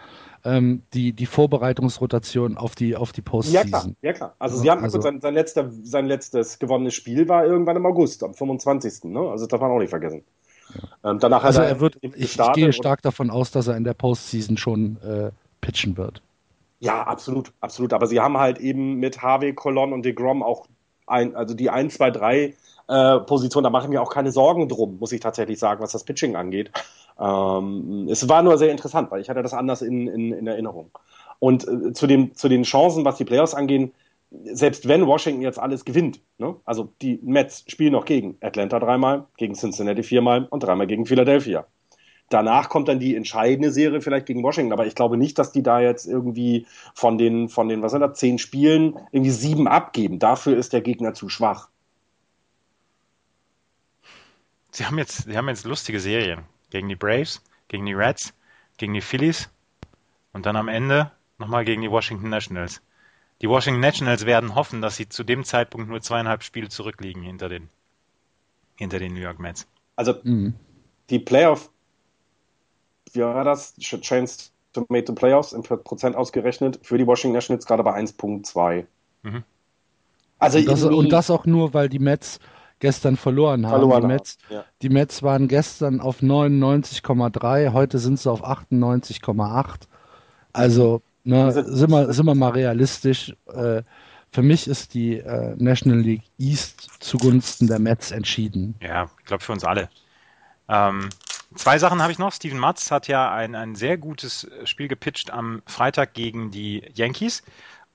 ähm, 0.44 0.82
die, 0.94 1.12
die 1.12 1.26
Vorbereitungsrotation 1.26 2.56
auf 2.56 2.74
die, 2.74 2.96
auf 2.96 3.12
die 3.12 3.22
Postseason. 3.22 3.70
Ja, 3.70 3.78
klar. 3.78 3.94
Ja, 4.02 4.12
klar. 4.12 4.34
Also, 4.38 4.56
sie 4.58 4.70
haben 4.70 4.82
also, 4.82 5.00
sein, 5.00 5.20
sein, 5.20 5.34
letzter, 5.34 5.70
sein 5.82 6.06
letztes 6.06 6.58
gewonnenes 6.58 6.94
Spiel 6.94 7.28
war 7.28 7.44
irgendwann 7.44 7.76
im 7.76 7.86
August, 7.86 8.22
am 8.22 8.34
25. 8.34 9.04
Ne? 9.04 9.20
Also, 9.20 9.44
das 9.44 9.48
darf 9.48 9.60
man 9.60 9.70
auch 9.70 9.78
nicht 9.78 9.90
vergessen. 9.90 10.22
Ja. 10.74 11.10
Ähm, 11.10 11.18
danach 11.18 11.44
also, 11.44 11.60
er, 11.60 11.68
er 11.68 11.80
wird, 11.80 11.98
ich, 12.00 12.14
ich, 12.16 12.52
gehe 12.54 12.72
stark 12.72 13.02
davon 13.02 13.30
aus, 13.30 13.50
dass 13.50 13.66
er 13.66 13.76
in 13.76 13.84
der 13.84 13.94
Postseason 13.94 14.56
schon 14.56 14.98
äh, 15.02 15.30
pitchen 15.60 15.96
wird. 15.96 16.22
Ja, 16.80 17.02
absolut, 17.02 17.52
absolut. 17.60 17.92
Aber 17.92 18.06
sie 18.06 18.20
haben 18.20 18.38
halt 18.38 18.58
eben 18.58 18.96
mit 18.96 19.22
Harvey, 19.22 19.52
Colon 19.52 19.92
und 19.92 20.04
DeGrom 20.04 20.42
auch 20.42 20.66
ein, 21.06 21.34
also 21.34 21.54
die 21.54 21.70
1, 21.70 21.94
2, 21.94 22.10
3 22.10 22.54
äh, 22.88 23.20
Position, 23.20 23.64
da 23.64 23.70
mache 23.70 23.84
ich 23.84 23.90
mir 23.90 24.02
auch 24.02 24.10
keine 24.10 24.32
Sorgen 24.32 24.68
drum, 24.68 24.98
muss 24.98 25.12
ich 25.12 25.20
tatsächlich 25.20 25.58
sagen, 25.58 25.82
was 25.82 25.92
das 25.92 26.04
Pitching 26.04 26.36
angeht. 26.36 26.70
Ähm, 27.20 28.08
es 28.10 28.28
war 28.28 28.42
nur 28.42 28.58
sehr 28.58 28.70
interessant, 28.70 29.10
weil 29.10 29.20
ich 29.20 29.28
hatte 29.28 29.42
das 29.42 29.54
anders 29.54 29.82
in, 29.82 30.06
in, 30.08 30.32
in 30.32 30.46
Erinnerung. 30.46 30.90
Und 31.38 31.66
äh, 31.68 31.92
zu, 31.92 32.06
dem, 32.06 32.34
zu 32.34 32.48
den 32.48 32.62
Chancen, 32.62 33.04
was 33.04 33.16
die 33.16 33.24
Playoffs 33.24 33.54
angehen, 33.54 33.92
selbst 34.30 34.86
wenn 34.86 35.06
Washington 35.06 35.42
jetzt 35.42 35.58
alles 35.58 35.84
gewinnt, 35.84 36.20
ne? 36.38 36.56
also 36.64 36.92
die 37.00 37.18
Mets 37.22 37.64
spielen 37.66 37.92
noch 37.92 38.04
gegen 38.04 38.36
Atlanta 38.40 38.78
dreimal, 38.78 39.26
gegen 39.36 39.54
Cincinnati 39.54 40.02
viermal 40.02 40.46
und 40.50 40.62
dreimal 40.62 40.86
gegen 40.86 41.06
Philadelphia. 41.06 41.66
Danach 42.30 42.68
kommt 42.68 42.88
dann 42.88 43.00
die 43.00 43.16
entscheidende 43.16 43.70
Serie 43.70 44.02
vielleicht 44.02 44.26
gegen 44.26 44.42
Washington, 44.42 44.74
aber 44.74 44.86
ich 44.86 44.94
glaube 44.94 45.16
nicht, 45.16 45.38
dass 45.38 45.50
die 45.50 45.62
da 45.62 45.80
jetzt 45.80 46.06
irgendwie 46.06 46.66
von 46.94 47.16
den, 47.16 47.48
von 47.48 47.68
den, 47.68 47.80
was 47.80 47.92
sind 47.92 48.02
das, 48.02 48.18
zehn 48.18 48.38
Spielen 48.38 48.96
irgendwie 49.12 49.30
sieben 49.30 49.66
abgeben. 49.66 50.18
Dafür 50.18 50.58
ist 50.58 50.74
der 50.74 50.82
Gegner 50.82 51.14
zu 51.14 51.30
schwach. 51.30 51.70
Sie 54.78 54.86
haben 54.86 54.96
jetzt, 54.96 55.24
sie 55.24 55.36
haben 55.36 55.48
jetzt 55.48 55.64
lustige 55.64 55.98
Serien 55.98 56.44
gegen 56.70 56.88
die 56.88 56.94
Braves, 56.94 57.42
gegen 57.66 57.84
die 57.84 57.94
Reds, 57.94 58.32
gegen 58.76 58.94
die 58.94 59.00
Phillies 59.00 59.48
und 60.32 60.46
dann 60.46 60.54
am 60.54 60.68
Ende 60.68 61.10
nochmal 61.38 61.64
gegen 61.64 61.82
die 61.82 61.90
Washington 61.90 62.28
Nationals. 62.28 62.80
Die 63.42 63.48
Washington 63.48 63.80
Nationals 63.80 64.24
werden 64.24 64.54
hoffen, 64.54 64.80
dass 64.80 64.94
sie 64.94 65.08
zu 65.08 65.24
dem 65.24 65.42
Zeitpunkt 65.42 65.88
nur 65.88 66.00
zweieinhalb 66.00 66.44
Spiele 66.44 66.68
zurückliegen 66.68 67.24
hinter 67.24 67.48
den, 67.48 67.68
hinter 68.76 69.00
den 69.00 69.14
New 69.14 69.20
York 69.20 69.40
Mets. 69.40 69.66
Also 69.96 70.14
mhm. 70.22 70.54
die 71.10 71.18
Playoff 71.18 71.70
wie 73.14 73.22
war 73.22 73.42
das? 73.42 73.74
Chance 73.80 74.50
to 74.74 74.86
make 74.90 75.06
the 75.08 75.12
playoffs 75.12 75.52
in 75.52 75.62
Prozent 75.64 76.14
ausgerechnet 76.14 76.78
für 76.82 76.98
die 76.98 77.06
Washington 77.06 77.34
Nationals 77.34 77.66
gerade 77.66 77.82
bei 77.82 77.98
1,2. 77.98 78.86
Mhm. 79.24 79.42
Also 80.38 80.58
und 80.58 80.68
das, 80.68 80.84
und 80.84 81.08
das, 81.10 81.30
auch 81.30 81.46
nur, 81.46 81.74
weil 81.74 81.88
die 81.88 81.98
Mets 81.98 82.38
gestern 82.80 83.16
verloren 83.16 83.66
haben. 83.66 83.80
Verloren 83.80 84.02
die, 84.02 84.08
Mets, 84.08 84.38
haben, 84.48 84.54
ja. 84.54 84.64
die 84.82 84.88
Mets 84.88 85.22
waren 85.22 85.48
gestern 85.48 86.00
auf 86.00 86.20
99,3, 86.20 87.72
heute 87.72 87.98
sind 87.98 88.18
sie 88.18 88.30
auf 88.30 88.44
98,8. 88.44 89.82
Also 90.52 91.02
ne, 91.24 91.52
sind, 91.52 91.90
wir, 91.90 92.12
sind 92.12 92.26
wir 92.26 92.34
mal 92.34 92.50
realistisch. 92.50 93.34
Äh, 93.52 93.82
für 94.30 94.42
mich 94.42 94.68
ist 94.68 94.94
die 94.94 95.18
äh, 95.18 95.54
National 95.56 96.00
League 96.00 96.24
East 96.38 96.90
zugunsten 97.00 97.66
der 97.66 97.78
Mets 97.78 98.10
entschieden. 98.10 98.74
Ja, 98.82 99.10
ich 99.18 99.24
glaube 99.24 99.42
für 99.42 99.52
uns 99.52 99.64
alle. 99.64 99.88
Ähm, 100.68 101.08
Zwei 101.54 101.78
Sachen 101.78 102.02
habe 102.02 102.12
ich 102.12 102.18
noch. 102.18 102.32
Steven 102.32 102.58
Matz 102.58 102.90
hat 102.90 103.08
ja 103.08 103.32
ein, 103.32 103.54
ein 103.54 103.74
sehr 103.74 103.96
gutes 103.96 104.46
Spiel 104.64 104.86
gepitcht 104.86 105.30
am 105.30 105.62
Freitag 105.64 106.12
gegen 106.12 106.50
die 106.50 106.84
Yankees 106.94 107.42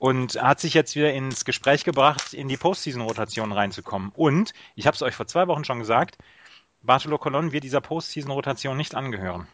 und 0.04 0.34
hat 0.34 0.60
sich 0.60 0.74
jetzt 0.74 0.96
wieder 0.96 1.14
ins 1.14 1.46
Gespräch 1.46 1.82
gebracht, 1.82 2.34
in 2.34 2.46
die 2.46 2.58
Postseason-Rotation 2.58 3.52
reinzukommen. 3.52 4.12
Und, 4.14 4.52
ich 4.74 4.86
habe 4.86 4.94
es 4.94 5.00
euch 5.00 5.14
vor 5.14 5.26
zwei 5.26 5.48
Wochen 5.48 5.64
schon 5.64 5.78
gesagt, 5.78 6.18
Bartolo 6.82 7.16
Colon 7.16 7.52
wird 7.52 7.64
dieser 7.64 7.80
Postseason-Rotation 7.80 8.76
nicht 8.76 8.94
angehören. 8.94 9.46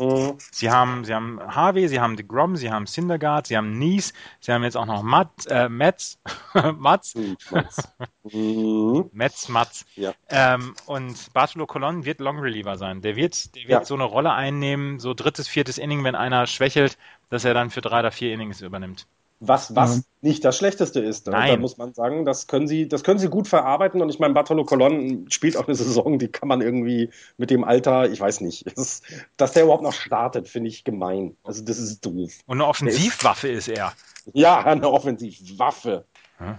Mhm. 0.00 0.36
Sie 0.50 0.68
haben, 0.68 1.04
sie 1.04 1.14
haben 1.14 1.40
Harvey, 1.40 1.86
sie 1.86 2.00
haben 2.00 2.16
DeGrom, 2.16 2.56
sie 2.56 2.72
haben 2.72 2.88
Syndergaard, 2.88 3.46
sie 3.46 3.56
haben 3.56 3.78
Nies, 3.78 4.12
sie 4.40 4.50
haben 4.50 4.64
jetzt 4.64 4.76
auch 4.76 4.86
noch 4.86 5.04
Matt, 5.04 5.46
äh, 5.46 5.68
Metz, 5.68 6.18
Matz, 6.76 7.14
mhm. 7.14 9.10
Metz, 9.12 9.48
Matz. 9.48 9.86
Ja. 9.94 10.12
Ähm, 10.28 10.74
und 10.86 11.32
Bartolo 11.34 11.66
Colon 11.68 12.04
wird 12.04 12.18
Long 12.18 12.40
Reliever 12.40 12.78
sein. 12.78 13.00
Der 13.00 13.14
wird, 13.14 13.54
der 13.54 13.62
wird 13.62 13.70
ja. 13.70 13.84
so 13.84 13.94
eine 13.94 14.02
Rolle 14.02 14.32
einnehmen, 14.32 14.98
so 14.98 15.14
drittes, 15.14 15.46
viertes 15.46 15.78
Inning, 15.78 16.02
wenn 16.02 16.16
einer 16.16 16.48
schwächelt, 16.48 16.98
dass 17.30 17.44
er 17.44 17.54
dann 17.54 17.70
für 17.70 17.80
drei 17.80 18.00
oder 18.00 18.10
vier 18.10 18.34
Innings 18.34 18.60
übernimmt. 18.60 19.06
Was, 19.46 19.74
was 19.76 19.96
mhm. 19.96 20.02
nicht 20.22 20.44
das 20.44 20.56
Schlechteste 20.56 21.00
ist. 21.00 21.26
Nein. 21.26 21.50
Da 21.50 21.56
muss 21.56 21.76
man 21.76 21.94
sagen, 21.94 22.24
das 22.24 22.46
können 22.46 22.66
sie, 22.66 22.88
das 22.88 23.04
können 23.04 23.18
sie 23.18 23.28
gut 23.28 23.48
verarbeiten. 23.48 24.00
Und 24.00 24.08
ich 24.08 24.18
meine, 24.18 24.34
Bartolo 24.34 24.64
Colon 24.64 25.26
spielt 25.30 25.56
auch 25.56 25.66
eine 25.66 25.74
Saison, 25.74 26.18
die 26.18 26.28
kann 26.28 26.48
man 26.48 26.60
irgendwie 26.60 27.10
mit 27.36 27.50
dem 27.50 27.64
Alter, 27.64 28.10
ich 28.10 28.20
weiß 28.20 28.40
nicht, 28.40 28.66
ist, 28.66 29.04
dass 29.36 29.52
der 29.52 29.64
überhaupt 29.64 29.82
noch 29.82 29.92
startet, 29.92 30.48
finde 30.48 30.68
ich 30.68 30.84
gemein. 30.84 31.36
Also 31.44 31.64
das 31.64 31.78
ist 31.78 32.04
doof. 32.04 32.32
Und 32.46 32.60
eine 32.60 32.66
Offensivwaffe 32.66 33.48
ist, 33.48 33.68
ist, 33.68 33.78
er. 33.78 33.92
Ja, 34.32 34.64
eine 34.64 34.88
Offensivwaffe. 34.88 36.04
Hm? 36.38 36.56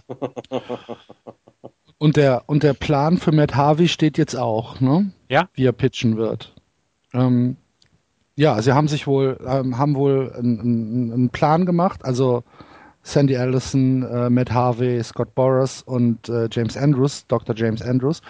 und 1.97 2.17
der, 2.17 2.43
und 2.47 2.63
der 2.63 2.73
Plan 2.73 3.17
für 3.17 3.31
Matt 3.31 3.55
Harvey 3.55 3.88
steht 3.88 4.17
jetzt 4.17 4.36
auch, 4.36 4.79
ne? 4.79 5.11
Ja. 5.27 5.49
Wie 5.53 5.65
er 5.65 5.73
pitchen 5.73 6.17
wird. 6.17 6.53
Ähm, 7.13 7.57
ja, 8.36 8.61
sie 8.61 8.73
haben 8.73 8.88
sich 8.88 9.07
wohl, 9.07 9.39
ähm, 9.45 9.77
haben 9.77 9.95
wohl 9.95 10.33
einen, 10.38 11.11
einen 11.11 11.29
Plan 11.29 11.65
gemacht. 11.65 12.03
Also 12.03 12.43
Sandy 13.06 13.38
Allison, 13.38 14.01
äh, 14.01 14.30
Matt 14.32 14.51
Harvey, 14.51 15.01
Scott 15.03 15.34
Boras 15.36 15.84
und 15.84 16.28
äh, 16.28 16.49
James 16.51 16.76
Andrews, 16.76 17.26
Dr. 17.28 17.56
James 17.56 17.82
Andrews, 17.84 18.22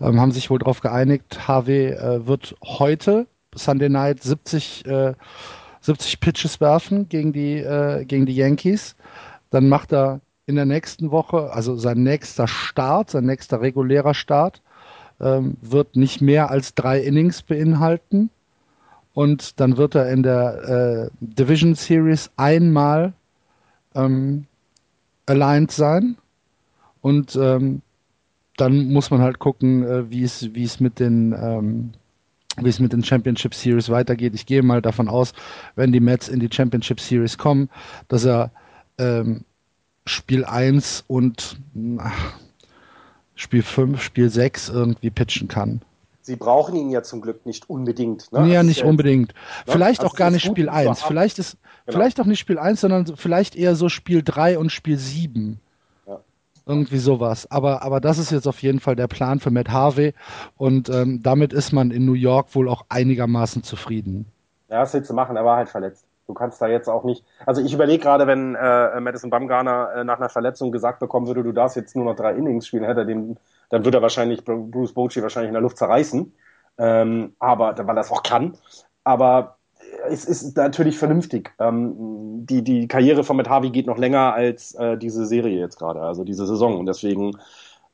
ähm, 0.00 0.18
haben 0.18 0.32
sich 0.32 0.48
wohl 0.48 0.58
darauf 0.58 0.80
geeinigt, 0.80 1.46
Harvey 1.46 1.88
äh, 1.88 2.26
wird 2.26 2.56
heute, 2.64 3.26
Sunday 3.54 3.90
Night, 3.90 4.22
70, 4.22 4.84
70 5.80 6.14
äh, 6.14 6.16
Pitches 6.16 6.60
werfen 6.60 7.06
gegen 7.10 7.34
die, 7.34 7.58
äh, 7.58 8.06
gegen 8.06 8.24
die 8.24 8.34
Yankees. 8.34 8.96
Dann 9.50 9.68
macht 9.68 9.92
er 9.92 10.20
in 10.46 10.56
der 10.56 10.64
nächsten 10.64 11.10
Woche, 11.10 11.52
also 11.52 11.76
sein 11.76 12.02
nächster 12.02 12.48
Start, 12.48 13.10
sein 13.10 13.26
nächster 13.26 13.60
regulärer 13.60 14.14
Start, 14.14 14.62
ähm, 15.20 15.58
wird 15.60 15.96
nicht 15.96 16.22
mehr 16.22 16.50
als 16.50 16.74
drei 16.74 16.98
Innings 16.98 17.42
beinhalten. 17.42 18.30
Und 19.12 19.60
dann 19.60 19.76
wird 19.76 19.94
er 19.94 20.10
in 20.10 20.22
der 20.22 21.10
äh, 21.12 21.16
Division 21.20 21.74
Series 21.74 22.30
einmal 22.36 23.12
ähm, 23.94 24.46
aligned 25.26 25.70
sein. 25.70 26.16
Und 27.00 27.36
ähm, 27.36 27.82
dann 28.56 28.92
muss 28.92 29.10
man 29.10 29.20
halt 29.20 29.38
gucken, 29.38 29.84
äh, 29.84 30.10
wie 30.10 30.22
es 30.22 30.80
mit 30.80 31.00
den 31.00 31.32
ähm, 31.32 31.92
wie 32.56 32.68
es 32.68 32.78
mit 32.78 32.92
den 32.92 33.02
Championship 33.02 33.54
Series 33.54 33.90
weitergeht. 33.90 34.34
Ich 34.34 34.46
gehe 34.46 34.62
mal 34.62 34.80
davon 34.80 35.08
aus, 35.08 35.32
wenn 35.74 35.92
die 35.92 36.00
Mets 36.00 36.28
in 36.28 36.40
die 36.40 36.50
Championship 36.52 37.00
Series 37.00 37.36
kommen, 37.36 37.68
dass 38.08 38.24
er 38.24 38.52
ähm, 38.98 39.44
Spiel 40.06 40.44
1 40.44 41.04
und 41.08 41.58
ach, 41.98 42.38
Spiel 43.34 43.62
5, 43.62 44.00
Spiel 44.00 44.30
6 44.30 44.68
irgendwie 44.68 45.10
pitchen 45.10 45.48
kann. 45.48 45.82
Sie 46.24 46.36
brauchen 46.36 46.74
ihn 46.74 46.88
ja 46.88 47.02
zum 47.02 47.20
Glück 47.20 47.44
nicht 47.44 47.68
unbedingt. 47.68 48.32
Ne? 48.32 48.50
Ja, 48.50 48.62
nicht 48.62 48.80
ja 48.80 48.86
unbedingt. 48.86 49.34
Jetzt, 49.34 49.66
ne? 49.66 49.72
Vielleicht 49.74 50.00
also 50.00 50.10
auch 50.10 50.16
gar 50.16 50.30
nicht 50.30 50.42
Spiel 50.42 50.70
1. 50.70 51.02
Vielleicht 51.02 51.38
ist 51.38 51.58
genau. 51.84 51.98
vielleicht 51.98 52.18
auch 52.18 52.24
nicht 52.24 52.38
Spiel 52.38 52.58
1, 52.58 52.80
sondern 52.80 53.06
vielleicht 53.16 53.56
eher 53.56 53.76
so 53.76 53.90
Spiel 53.90 54.22
3 54.24 54.58
und 54.58 54.72
Spiel 54.72 54.96
7. 54.96 55.60
Ja. 56.06 56.20
Irgendwie 56.64 56.96
sowas. 56.96 57.50
Aber, 57.50 57.82
aber 57.82 58.00
das 58.00 58.16
ist 58.16 58.30
jetzt 58.30 58.48
auf 58.48 58.62
jeden 58.62 58.80
Fall 58.80 58.96
der 58.96 59.06
Plan 59.06 59.38
für 59.38 59.50
Matt 59.50 59.68
Harvey. 59.68 60.14
Und 60.56 60.88
ähm, 60.88 61.22
damit 61.22 61.52
ist 61.52 61.72
man 61.72 61.90
in 61.90 62.06
New 62.06 62.14
York 62.14 62.54
wohl 62.54 62.70
auch 62.70 62.86
einigermaßen 62.88 63.62
zufrieden. 63.62 64.24
Ja, 64.70 64.80
was 64.80 64.94
willst 64.94 65.10
du 65.10 65.14
machen? 65.14 65.36
Er 65.36 65.44
war 65.44 65.58
halt 65.58 65.68
verletzt. 65.68 66.06
Du 66.26 66.32
kannst 66.32 66.58
da 66.62 66.68
jetzt 66.68 66.88
auch 66.88 67.04
nicht. 67.04 67.22
Also 67.44 67.60
ich 67.60 67.74
überlege 67.74 68.02
gerade, 68.02 68.26
wenn 68.26 68.54
äh, 68.54 68.98
Madison 68.98 69.28
Bumgarner 69.28 69.90
äh, 69.94 70.04
nach 70.04 70.16
einer 70.16 70.30
Verletzung 70.30 70.72
gesagt 70.72 71.00
bekommen 71.00 71.26
würde, 71.26 71.42
du 71.42 71.52
darfst 71.52 71.76
jetzt 71.76 71.94
nur 71.94 72.06
noch 72.06 72.16
drei 72.16 72.32
Innings 72.32 72.66
spielen, 72.66 72.84
hätte 72.84 73.00
er 73.00 73.06
den 73.06 73.36
dann 73.74 73.84
wird 73.84 73.96
er 73.96 74.02
wahrscheinlich 74.02 74.44
Bruce 74.44 74.92
Bochy 74.92 75.20
wahrscheinlich 75.20 75.48
in 75.48 75.54
der 75.54 75.60
Luft 75.60 75.78
zerreißen. 75.78 76.32
Ähm, 76.78 77.34
aber 77.40 77.76
weil 77.76 77.96
er 77.96 78.02
es 78.02 78.10
auch 78.12 78.22
kann. 78.22 78.56
Aber 79.02 79.58
es 80.08 80.24
ist 80.24 80.56
natürlich 80.56 80.96
vernünftig. 80.96 81.52
Ähm, 81.58 82.46
die, 82.46 82.62
die 82.62 82.86
Karriere 82.86 83.24
von 83.24 83.36
Matt 83.36 83.48
Harvey 83.48 83.70
geht 83.70 83.88
noch 83.88 83.98
länger 83.98 84.32
als 84.32 84.74
äh, 84.76 84.96
diese 84.96 85.26
Serie 85.26 85.58
jetzt 85.58 85.76
gerade, 85.76 86.00
also 86.00 86.22
diese 86.22 86.46
Saison. 86.46 86.78
Und 86.78 86.86
deswegen, 86.86 87.36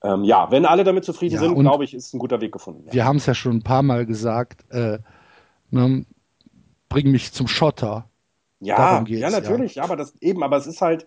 ähm, 0.02 0.22
ja, 0.24 0.50
wenn 0.50 0.66
alle 0.66 0.84
damit 0.84 1.06
zufrieden 1.06 1.36
ja, 1.36 1.40
sind, 1.40 1.58
glaube 1.58 1.84
ich, 1.84 1.94
ist 1.94 2.12
ein 2.12 2.18
guter 2.18 2.42
Weg 2.42 2.52
gefunden. 2.52 2.84
Ja. 2.88 2.92
Wir 2.92 3.04
haben 3.06 3.16
es 3.16 3.24
ja 3.24 3.32
schon 3.32 3.56
ein 3.56 3.62
paar 3.62 3.82
Mal 3.82 4.04
gesagt, 4.04 4.66
äh, 4.70 4.98
ne, 5.70 6.04
bring 6.90 7.10
mich 7.10 7.32
zum 7.32 7.48
Schotter. 7.48 8.04
Ja, 8.62 9.02
ja, 9.06 9.30
natürlich, 9.30 9.76
ja. 9.76 9.82
ja, 9.82 9.84
aber 9.84 9.96
das 9.96 10.14
eben, 10.20 10.42
aber 10.42 10.58
es 10.58 10.66
ist 10.66 10.82
halt, 10.82 11.06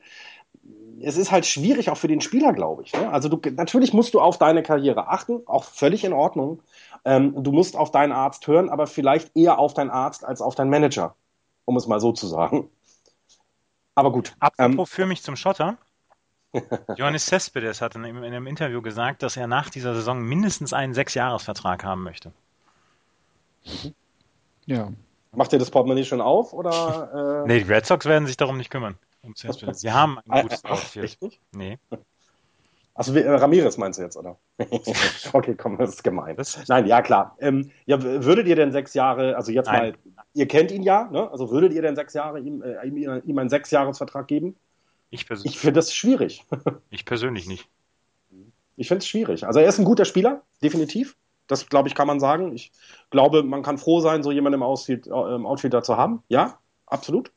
es 1.03 1.17
ist 1.17 1.31
halt 1.31 1.45
schwierig 1.45 1.89
auch 1.89 1.97
für 1.97 2.07
den 2.07 2.21
Spieler, 2.21 2.53
glaube 2.53 2.83
ich. 2.83 2.93
Ne? 2.93 3.09
Also 3.11 3.29
du, 3.29 3.39
natürlich 3.51 3.93
musst 3.93 4.13
du 4.13 4.21
auf 4.21 4.37
deine 4.37 4.63
Karriere 4.63 5.07
achten, 5.07 5.41
auch 5.45 5.63
völlig 5.63 6.03
in 6.03 6.13
Ordnung. 6.13 6.61
Ähm, 7.05 7.43
du 7.43 7.51
musst 7.51 7.75
auf 7.75 7.91
deinen 7.91 8.11
Arzt 8.11 8.47
hören, 8.47 8.69
aber 8.69 8.87
vielleicht 8.87 9.35
eher 9.35 9.59
auf 9.59 9.73
deinen 9.73 9.89
Arzt 9.89 10.25
als 10.25 10.41
auf 10.41 10.55
deinen 10.55 10.69
Manager, 10.69 11.15
um 11.65 11.75
es 11.77 11.87
mal 11.87 11.99
so 11.99 12.11
zu 12.11 12.27
sagen. 12.27 12.69
Aber 13.95 14.11
gut. 14.11 14.35
Apropos 14.39 14.89
ähm, 14.89 14.95
für 14.95 15.05
mich 15.05 15.21
zum 15.21 15.35
Schotter. 15.35 15.77
Johannes 16.97 17.25
Cespedes 17.25 17.81
hat 17.81 17.95
in, 17.95 18.03
in 18.05 18.23
einem 18.23 18.47
Interview 18.47 18.81
gesagt, 18.81 19.23
dass 19.23 19.37
er 19.37 19.47
nach 19.47 19.69
dieser 19.69 19.93
Saison 19.95 20.21
mindestens 20.21 20.71
einen 20.71 20.93
Sechsjahresvertrag 20.93 21.83
haben 21.83 22.03
möchte. 22.03 22.31
Ja. 24.65 24.91
Macht 25.31 25.51
ihr 25.51 25.59
das 25.59 25.71
Portemonnaie 25.71 26.05
schon 26.05 26.21
auf? 26.21 26.53
Oder, 26.53 27.43
äh... 27.43 27.47
Nee, 27.47 27.63
die 27.63 27.71
Red 27.71 27.85
Sox 27.85 28.05
werden 28.05 28.27
sich 28.27 28.37
darum 28.37 28.57
nicht 28.57 28.69
kümmern. 28.69 28.97
Um 29.23 29.33
Sie 29.35 29.91
haben 29.91 30.19
ein 30.29 30.43
gutes. 30.43 30.63
Echt 30.95 31.21
nicht? 31.21 31.41
Nee. 31.51 31.79
Äh, 32.95 33.27
Ramirez 33.27 33.77
meinst 33.77 33.97
du 33.97 34.03
jetzt, 34.03 34.15
oder? 34.17 34.37
okay, 35.33 35.55
komm, 35.55 35.77
das 35.77 35.95
ist 35.95 36.03
gemein. 36.03 36.35
Das 36.35 36.67
Nein, 36.67 36.85
ja, 36.85 37.01
klar. 37.01 37.35
Ähm, 37.39 37.71
ja, 37.85 38.01
würdet 38.03 38.47
ihr 38.47 38.55
denn 38.55 38.71
sechs 38.71 38.93
Jahre, 38.93 39.35
also 39.35 39.51
jetzt 39.51 39.65
Nein. 39.65 39.95
mal, 40.05 40.13
ihr 40.35 40.47
kennt 40.47 40.71
ihn 40.71 40.83
ja, 40.83 41.09
ne? 41.11 41.29
Also 41.31 41.49
würdet 41.49 41.73
ihr 41.73 41.81
denn 41.81 41.95
sechs 41.95 42.13
Jahre 42.13 42.39
ihm, 42.39 42.61
äh, 42.61 42.85
ihm, 42.85 42.97
ihm 43.25 43.37
einen 43.39 43.49
Sechsjahresvertrag 43.49 44.27
geben? 44.27 44.55
Ich 45.09 45.27
persönlich. 45.27 45.55
Ich 45.55 45.59
finde 45.59 45.73
das 45.73 45.93
schwierig. 45.93 46.45
ich 46.91 47.05
persönlich 47.05 47.47
nicht. 47.47 47.67
Ich 48.75 48.87
finde 48.87 48.99
es 48.99 49.07
schwierig. 49.07 49.45
Also 49.45 49.59
er 49.59 49.67
ist 49.67 49.79
ein 49.79 49.85
guter 49.85 50.05
Spieler, 50.05 50.43
definitiv. 50.61 51.15
Das, 51.47 51.67
glaube 51.69 51.87
ich, 51.87 51.95
kann 51.95 52.07
man 52.07 52.19
sagen. 52.19 52.53
Ich 52.53 52.71
glaube, 53.09 53.43
man 53.43 53.63
kann 53.63 53.77
froh 53.77 53.99
sein, 53.99 54.23
so 54.23 54.31
jemanden 54.31 54.59
im, 54.59 54.63
Outfield, 54.63 55.07
äh, 55.07 55.35
im 55.35 55.45
Outfielder 55.45 55.83
zu 55.83 55.97
haben. 55.97 56.23
Ja, 56.29 56.59
absolut. 56.85 57.31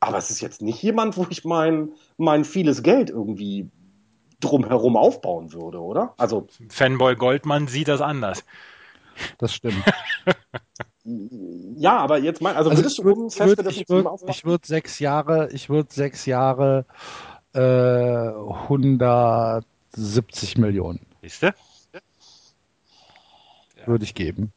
Aber 0.00 0.18
es 0.18 0.30
ist 0.30 0.40
jetzt 0.40 0.62
nicht 0.62 0.82
jemand, 0.82 1.16
wo 1.16 1.26
ich 1.28 1.44
mein, 1.44 1.90
mein 2.16 2.44
vieles 2.44 2.82
Geld 2.82 3.10
irgendwie 3.10 3.70
drumherum 4.40 4.96
aufbauen 4.96 5.52
würde, 5.52 5.80
oder? 5.80 6.14
Also 6.16 6.46
Fanboy 6.68 7.16
Goldmann 7.16 7.66
sieht 7.66 7.88
das 7.88 8.00
anders. 8.00 8.44
Das 9.38 9.52
stimmt. 9.52 9.82
ja, 11.76 11.96
aber 11.96 12.18
jetzt 12.18 12.40
mal, 12.40 12.54
also, 12.54 12.70
also 12.70 12.82
würdest 12.82 12.98
du 12.98 13.04
würd, 13.04 13.32
ich 13.32 13.40
würde 13.40 13.68
ich 13.70 13.88
würd, 13.88 14.06
ich 14.28 14.44
würd 14.44 14.64
sechs 14.64 15.00
Jahre, 15.00 15.50
ich 15.52 15.68
würde 15.68 15.92
sechs 15.92 16.24
Jahre 16.26 16.84
äh, 17.54 17.58
170 17.58 20.58
Millionen. 20.58 21.00
Siehst 21.22 21.42
du? 21.42 21.52
Würde 23.86 24.04
ich 24.04 24.14
geben. 24.14 24.52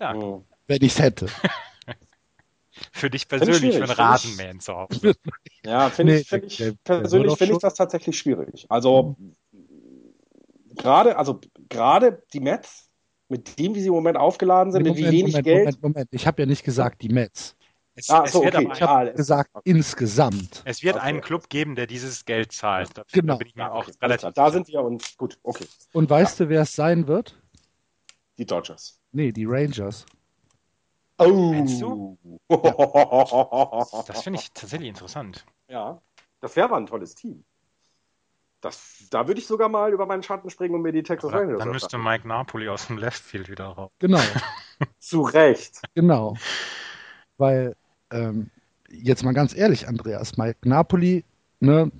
Ja. 0.00 0.12
Oh. 0.14 0.42
Wenn 0.66 0.82
ich 0.82 0.94
es 0.94 0.98
hätte. 0.98 1.26
Für 2.92 3.10
dich 3.10 3.28
persönlich, 3.28 3.76
für 3.76 3.84
einen 3.84 3.92
Rasenmähen 3.92 4.60
zu 4.60 4.74
Hause. 4.74 5.14
Ja, 5.64 5.90
finde 5.90 6.14
nee, 6.14 6.20
ich, 6.20 6.28
find 6.28 6.44
ich 6.44 6.74
persönlich 6.84 7.36
finde 7.36 7.54
ich 7.54 7.60
das 7.60 7.74
tatsächlich 7.74 8.18
schwierig. 8.18 8.66
Also 8.68 9.16
gerade, 10.76 11.16
also 11.16 11.40
gerade 11.68 12.22
die 12.32 12.40
Mets, 12.40 12.88
mit 13.28 13.58
dem, 13.58 13.74
wie 13.74 13.80
sie 13.80 13.88
im 13.88 13.94
Moment 13.94 14.16
aufgeladen 14.16 14.72
sind, 14.72 14.82
Moment, 14.82 15.00
mit 15.00 15.06
wie 15.06 15.16
wenig 15.16 15.32
Moment, 15.32 15.44
Geld. 15.44 15.58
Moment, 15.58 15.82
Moment, 15.82 16.08
ich 16.12 16.26
habe 16.26 16.42
ja 16.42 16.46
nicht 16.46 16.64
gesagt 16.64 17.02
die 17.02 17.08
Mets. 17.08 17.56
Es, 17.98 18.10
ah, 18.10 18.26
so, 18.26 18.44
okay. 18.44 18.68
ich 18.70 18.82
habe 18.82 19.12
gesagt 19.14 19.50
okay. 19.54 19.70
insgesamt. 19.70 20.62
Es 20.66 20.82
wird 20.82 20.96
okay. 20.96 21.04
einen 21.06 21.22
Club 21.22 21.48
geben, 21.48 21.76
der 21.76 21.86
dieses 21.86 22.26
Geld 22.26 22.52
zahlt. 22.52 22.90
Dafür 22.90 23.22
genau. 23.22 23.38
bin 23.38 23.48
ich 23.48 23.56
mir 23.56 23.72
auch 23.72 23.88
relativ 24.02 24.32
da 24.34 24.50
sind 24.50 24.68
wir 24.68 24.82
und 24.82 25.16
gut, 25.16 25.38
okay. 25.42 25.64
Und 25.92 26.10
weißt 26.10 26.38
ja. 26.38 26.44
du, 26.44 26.50
wer 26.50 26.62
es 26.62 26.76
sein 26.76 27.08
wird? 27.08 27.40
Die 28.36 28.44
Dodgers. 28.44 29.00
Nee, 29.12 29.32
die 29.32 29.46
Rangers. 29.46 30.04
Oh. 31.18 31.52
Meinst 31.52 31.80
du? 31.80 32.18
Ja. 32.48 34.02
Das 34.06 34.22
finde 34.22 34.38
ich 34.38 34.52
tatsächlich 34.52 34.88
interessant. 34.88 35.44
Ja, 35.68 36.00
das 36.40 36.56
wäre 36.56 36.66
aber 36.66 36.76
ein 36.76 36.86
tolles 36.86 37.14
Team. 37.14 37.44
Das, 38.60 39.06
da 39.10 39.26
würde 39.28 39.40
ich 39.40 39.46
sogar 39.46 39.68
mal 39.68 39.92
über 39.92 40.06
meinen 40.06 40.22
Schatten 40.22 40.50
springen 40.50 40.74
und 40.74 40.82
mir 40.82 40.92
die 40.92 41.02
Texas 41.02 41.30
aber 41.30 41.42
Rangers 41.42 41.58
Dann 41.58 41.70
müsste 41.70 41.98
Mike 41.98 42.26
Napoli 42.26 42.68
aus 42.68 42.86
dem 42.86 42.98
Left 42.98 43.22
Field 43.22 43.48
wieder 43.48 43.66
raus. 43.66 43.90
Genau. 43.98 44.20
Zu 44.98 45.22
Recht. 45.22 45.80
Genau. 45.94 46.36
Weil, 47.38 47.76
ähm, 48.10 48.50
jetzt 48.90 49.24
mal 49.24 49.34
ganz 49.34 49.54
ehrlich, 49.54 49.88
Andreas, 49.88 50.36
Mike 50.36 50.68
Napoli, 50.68 51.24
ne, 51.60 51.90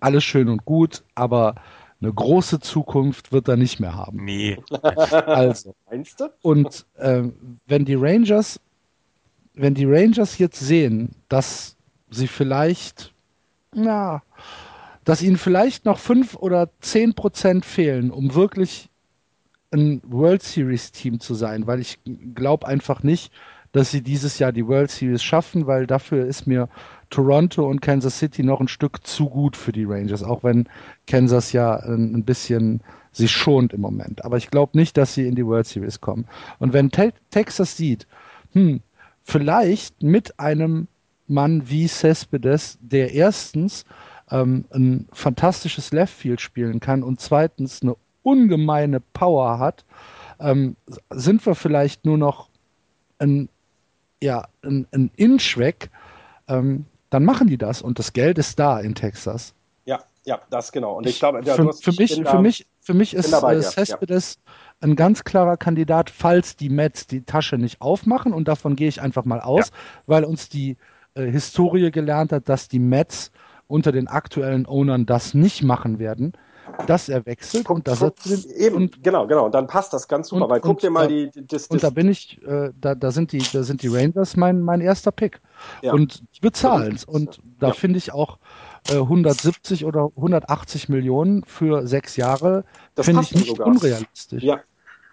alles 0.00 0.24
schön 0.24 0.48
und 0.48 0.64
gut, 0.64 1.02
aber 1.14 1.56
eine 2.00 2.12
große 2.12 2.60
Zukunft 2.60 3.32
wird 3.32 3.48
er 3.48 3.56
nicht 3.56 3.80
mehr 3.80 3.94
haben. 3.94 4.24
Nee. 4.24 4.58
Also. 5.26 5.74
Meinst 5.90 6.20
du? 6.20 6.30
Und 6.42 6.86
äh, 6.96 7.22
wenn 7.66 7.84
die 7.84 7.94
Rangers, 7.94 8.60
wenn 9.54 9.74
die 9.74 9.86
Rangers 9.86 10.38
jetzt 10.38 10.60
sehen, 10.60 11.14
dass 11.28 11.76
sie 12.10 12.28
vielleicht, 12.28 13.12
na, 13.74 14.22
dass 15.04 15.22
ihnen 15.22 15.38
vielleicht 15.38 15.84
noch 15.84 15.98
fünf 15.98 16.34
oder 16.36 16.68
zehn 16.80 17.14
Prozent 17.14 17.64
fehlen, 17.64 18.10
um 18.10 18.34
wirklich 18.34 18.88
ein 19.72 20.02
World 20.04 20.42
Series 20.42 20.92
Team 20.92 21.20
zu 21.20 21.34
sein, 21.34 21.66
weil 21.66 21.80
ich 21.80 21.98
glaube 22.34 22.66
einfach 22.66 23.02
nicht, 23.02 23.32
dass 23.72 23.90
sie 23.90 24.02
dieses 24.02 24.38
Jahr 24.38 24.52
die 24.52 24.66
World 24.66 24.90
Series 24.90 25.22
schaffen, 25.22 25.66
weil 25.66 25.86
dafür 25.86 26.26
ist 26.26 26.46
mir 26.46 26.68
Toronto 27.10 27.68
und 27.68 27.80
Kansas 27.80 28.18
City 28.18 28.42
noch 28.42 28.60
ein 28.60 28.68
Stück 28.68 29.06
zu 29.06 29.28
gut 29.28 29.56
für 29.56 29.72
die 29.72 29.84
Rangers, 29.84 30.22
auch 30.22 30.42
wenn 30.44 30.68
Kansas 31.06 31.52
ja 31.52 31.76
ein, 31.76 32.14
ein 32.14 32.24
bisschen 32.24 32.82
sich 33.12 33.30
schont 33.30 33.72
im 33.72 33.80
Moment. 33.80 34.24
Aber 34.24 34.36
ich 34.36 34.50
glaube 34.50 34.76
nicht, 34.76 34.96
dass 34.96 35.14
sie 35.14 35.26
in 35.26 35.34
die 35.34 35.46
World 35.46 35.66
Series 35.66 36.00
kommen. 36.00 36.26
Und 36.58 36.72
wenn 36.72 36.90
Te 36.90 37.12
Texas 37.30 37.76
sieht, 37.76 38.06
hm, 38.52 38.80
vielleicht 39.22 40.02
mit 40.02 40.38
einem 40.38 40.88
Mann 41.26 41.68
wie 41.68 41.88
Cespedes, 41.88 42.78
der 42.80 43.12
erstens 43.12 43.84
ähm, 44.30 44.64
ein 44.72 45.08
fantastisches 45.12 45.92
Left 45.92 46.12
Field 46.12 46.40
spielen 46.40 46.80
kann 46.80 47.02
und 47.02 47.20
zweitens 47.20 47.82
eine 47.82 47.96
ungemeine 48.22 49.00
Power 49.00 49.58
hat, 49.58 49.84
ähm, 50.40 50.76
sind 51.10 51.44
wir 51.46 51.54
vielleicht 51.54 52.04
nur 52.04 52.18
noch 52.18 52.48
ein, 53.18 53.48
ja, 54.22 54.48
ein, 54.62 54.86
ein 54.92 55.10
Inch 55.16 55.56
weg, 55.56 55.90
ähm, 56.48 56.86
dann 57.10 57.24
machen 57.24 57.46
die 57.48 57.58
das 57.58 57.82
und 57.82 57.98
das 57.98 58.12
Geld 58.12 58.38
ist 58.38 58.58
da 58.58 58.80
in 58.80 58.94
Texas. 58.94 59.54
Ja, 59.84 60.02
ja, 60.24 60.40
das 60.50 60.72
genau. 60.72 60.96
Und 60.96 61.06
ich, 61.06 61.18
glaube, 61.18 61.40
ja, 61.44 61.54
für, 61.54 61.72
für, 61.72 61.92
mich, 61.92 62.22
für, 62.24 62.40
mich, 62.40 62.66
für 62.80 62.94
mich 62.94 63.14
ist 63.14 63.32
äh, 63.32 63.62
Cespedes 63.62 64.38
ja. 64.44 64.52
ein 64.88 64.96
ganz 64.96 65.24
klarer 65.24 65.56
Kandidat, 65.56 66.10
falls 66.10 66.56
die 66.56 66.68
Mets 66.68 67.06
die 67.06 67.22
Tasche 67.22 67.56
nicht 67.56 67.80
aufmachen 67.80 68.32
und 68.32 68.48
davon 68.48 68.76
gehe 68.76 68.88
ich 68.88 69.00
einfach 69.00 69.24
mal 69.24 69.40
aus, 69.40 69.68
ja. 69.68 69.74
weil 70.06 70.24
uns 70.24 70.48
die 70.48 70.76
äh, 71.14 71.24
Historie 71.26 71.90
gelernt 71.90 72.32
hat, 72.32 72.48
dass 72.48 72.68
die 72.68 72.80
Mets 72.80 73.30
unter 73.68 73.92
den 73.92 74.08
aktuellen 74.08 74.66
Ownern 74.66 75.06
das 75.06 75.34
nicht 75.34 75.62
machen 75.62 75.98
werden 75.98 76.32
dass 76.86 77.08
er 77.08 77.24
wechselt 77.26 77.64
guck, 77.64 77.76
und 77.76 77.88
dass 77.88 78.00
guck, 78.00 78.14
er 78.26 78.56
eben 78.56 78.76
und, 78.76 79.02
genau 79.02 79.26
genau 79.26 79.48
dann 79.48 79.66
passt 79.66 79.92
das 79.92 80.08
ganz 80.08 80.28
super 80.28 80.44
und, 80.44 80.50
weil 80.50 80.60
guck 80.60 80.80
dir 80.80 80.90
mal 80.90 81.08
die, 81.08 81.30
die 81.30 81.46
das, 81.46 81.66
und 81.68 81.82
da 81.82 81.90
bin 81.90 82.08
ich 82.08 82.42
äh, 82.42 82.70
da, 82.80 82.94
da 82.94 83.10
sind 83.10 83.32
die 83.32 83.42
da 83.52 83.62
sind 83.62 83.82
die 83.82 83.88
Rangers 83.88 84.36
mein 84.36 84.60
mein 84.60 84.80
erster 84.80 85.12
Pick. 85.12 85.40
Ja. 85.82 85.92
und 85.92 86.22
die 86.34 86.40
bezahlen 86.40 86.94
es. 86.94 87.04
Und 87.04 87.40
da 87.58 87.68
ja. 87.68 87.72
finde 87.72 87.98
ich 87.98 88.12
auch 88.12 88.38
äh, 88.88 88.94
170 88.94 89.84
oder 89.84 90.10
180 90.16 90.88
Millionen 90.88 91.44
für 91.44 91.86
sechs 91.86 92.16
Jahre 92.16 92.64
finde 92.98 93.22
ich 93.22 93.34
nicht 93.34 93.48
sogar. 93.48 93.66
unrealistisch. 93.66 94.42
Ja. 94.42 94.60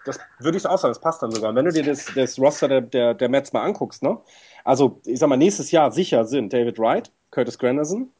Das 0.04 0.18
würde 0.38 0.58
ich 0.58 0.66
auch 0.66 0.76
sagen 0.76 0.90
das 0.90 1.00
passt 1.00 1.22
dann 1.22 1.30
sogar. 1.30 1.54
Wenn 1.54 1.64
du 1.64 1.72
dir 1.72 1.82
das, 1.82 2.06
das 2.14 2.38
Roster 2.38 2.68
der, 2.68 2.82
der 2.82 3.14
der 3.14 3.28
Mets 3.30 3.54
mal 3.54 3.62
anguckst 3.62 4.02
ne? 4.02 4.18
Also 4.62 5.00
ich 5.06 5.18
sag 5.18 5.28
mal 5.28 5.36
nächstes 5.36 5.70
Jahr 5.70 5.92
sicher 5.92 6.26
sind 6.26 6.52
David 6.52 6.78
Wright 6.78 7.10
Curtis 7.30 7.58
Granderson 7.58 8.10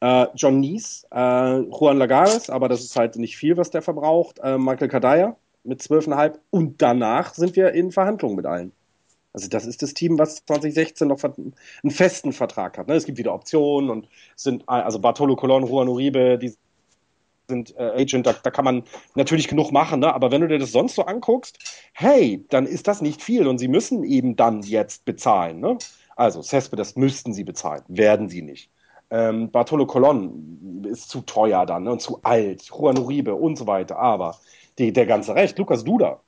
äh, 0.00 0.26
John 0.34 0.60
Nies, 0.60 1.06
äh, 1.10 1.58
Juan 1.60 1.98
Lagares, 1.98 2.50
aber 2.50 2.68
das 2.68 2.80
ist 2.80 2.96
halt 2.96 3.16
nicht 3.16 3.36
viel, 3.36 3.56
was 3.56 3.70
der 3.70 3.82
verbraucht. 3.82 4.38
Äh, 4.42 4.58
Michael 4.58 4.88
Kadaya 4.88 5.36
mit 5.64 5.80
12,5 5.80 6.38
und 6.50 6.80
danach 6.80 7.34
sind 7.34 7.56
wir 7.56 7.72
in 7.72 7.92
Verhandlungen 7.92 8.36
mit 8.36 8.46
allen. 8.46 8.72
Also 9.32 9.48
das 9.48 9.66
ist 9.66 9.82
das 9.82 9.94
Team, 9.94 10.18
was 10.18 10.44
2016 10.46 11.06
noch 11.06 11.22
einen 11.22 11.54
festen 11.90 12.32
Vertrag 12.32 12.78
hat. 12.78 12.88
Ne? 12.88 12.94
Es 12.94 13.04
gibt 13.04 13.18
wieder 13.18 13.34
Optionen 13.34 13.90
und 13.90 14.08
sind 14.36 14.68
also 14.68 14.98
Bartolo 14.98 15.36
Colon, 15.36 15.66
Juan 15.66 15.88
Uribe, 15.88 16.38
die 16.38 16.54
sind 17.48 17.76
äh, 17.76 18.02
Agent, 18.02 18.26
da, 18.26 18.34
da, 18.34 18.50
kann 18.50 18.64
man 18.64 18.82
natürlich 19.14 19.48
genug 19.48 19.72
machen, 19.72 20.00
ne? 20.00 20.14
aber 20.14 20.30
wenn 20.30 20.42
du 20.42 20.48
dir 20.48 20.58
das 20.58 20.72
sonst 20.72 20.94
so 20.94 21.04
anguckst, 21.04 21.58
hey, 21.92 22.44
dann 22.50 22.66
ist 22.66 22.88
das 22.88 23.00
nicht 23.00 23.22
viel 23.22 23.46
und 23.46 23.58
sie 23.58 23.68
müssen 23.68 24.04
eben 24.04 24.36
dann 24.36 24.62
jetzt 24.62 25.04
bezahlen. 25.04 25.60
Ne? 25.60 25.78
Also 26.16 26.42
Cespedes 26.42 26.96
müssten 26.96 27.32
sie 27.32 27.44
bezahlen, 27.44 27.82
werden 27.88 28.28
sie 28.28 28.42
nicht. 28.42 28.70
Ähm, 29.10 29.50
Bartolo 29.50 29.86
Colon 29.86 30.84
ist 30.84 31.08
zu 31.10 31.22
teuer 31.22 31.66
dann 31.66 31.84
ne, 31.84 31.92
und 31.92 32.02
zu 32.02 32.20
alt, 32.22 32.62
Juan 32.64 32.98
Uribe 32.98 33.34
und 33.34 33.56
so 33.56 33.66
weiter. 33.66 33.98
Aber 33.98 34.36
die, 34.78 34.92
der 34.92 35.06
ganze 35.06 35.34
Recht, 35.34 35.58
Lukas 35.58 35.84
Duda 35.84 36.20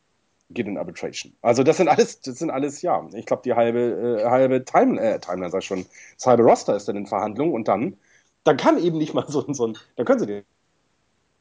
geht 0.51 0.66
in 0.66 0.78
Arbitration. 0.78 1.33
Also 1.43 1.62
das 1.62 1.76
sind 1.76 1.89
alles, 1.89 2.20
das 2.20 2.39
sind 2.39 2.51
alles, 2.51 2.83
ja, 2.83 3.09
ich 3.14 3.26
glaube 3.26 3.43
die 3.45 3.55
halbe, 3.55 4.20
äh, 4.22 4.28
halbe 4.28 4.64
Time, 4.64 5.01
äh, 5.01 5.18
Timeline, 5.20 5.51
sag 5.51 5.61
ich 5.61 5.66
schon, 5.66 5.87
das 6.16 6.26
halbe 6.26 6.43
Roster 6.43 6.76
ist 6.76 6.89
dann 6.89 6.97
in 6.97 7.07
Verhandlungen 7.07 7.53
und 7.55 7.68
dann, 7.68 7.97
dann 8.45 8.57
kann 8.57 8.78
eben 8.78 8.99
nicht 8.99 9.14
mal 9.14 9.26
so, 9.28 9.45
so 9.53 9.68
ein, 9.68 9.78
dann 9.97 10.07
können 10.07 10.18
sie 10.20 10.26
den 10.26 10.45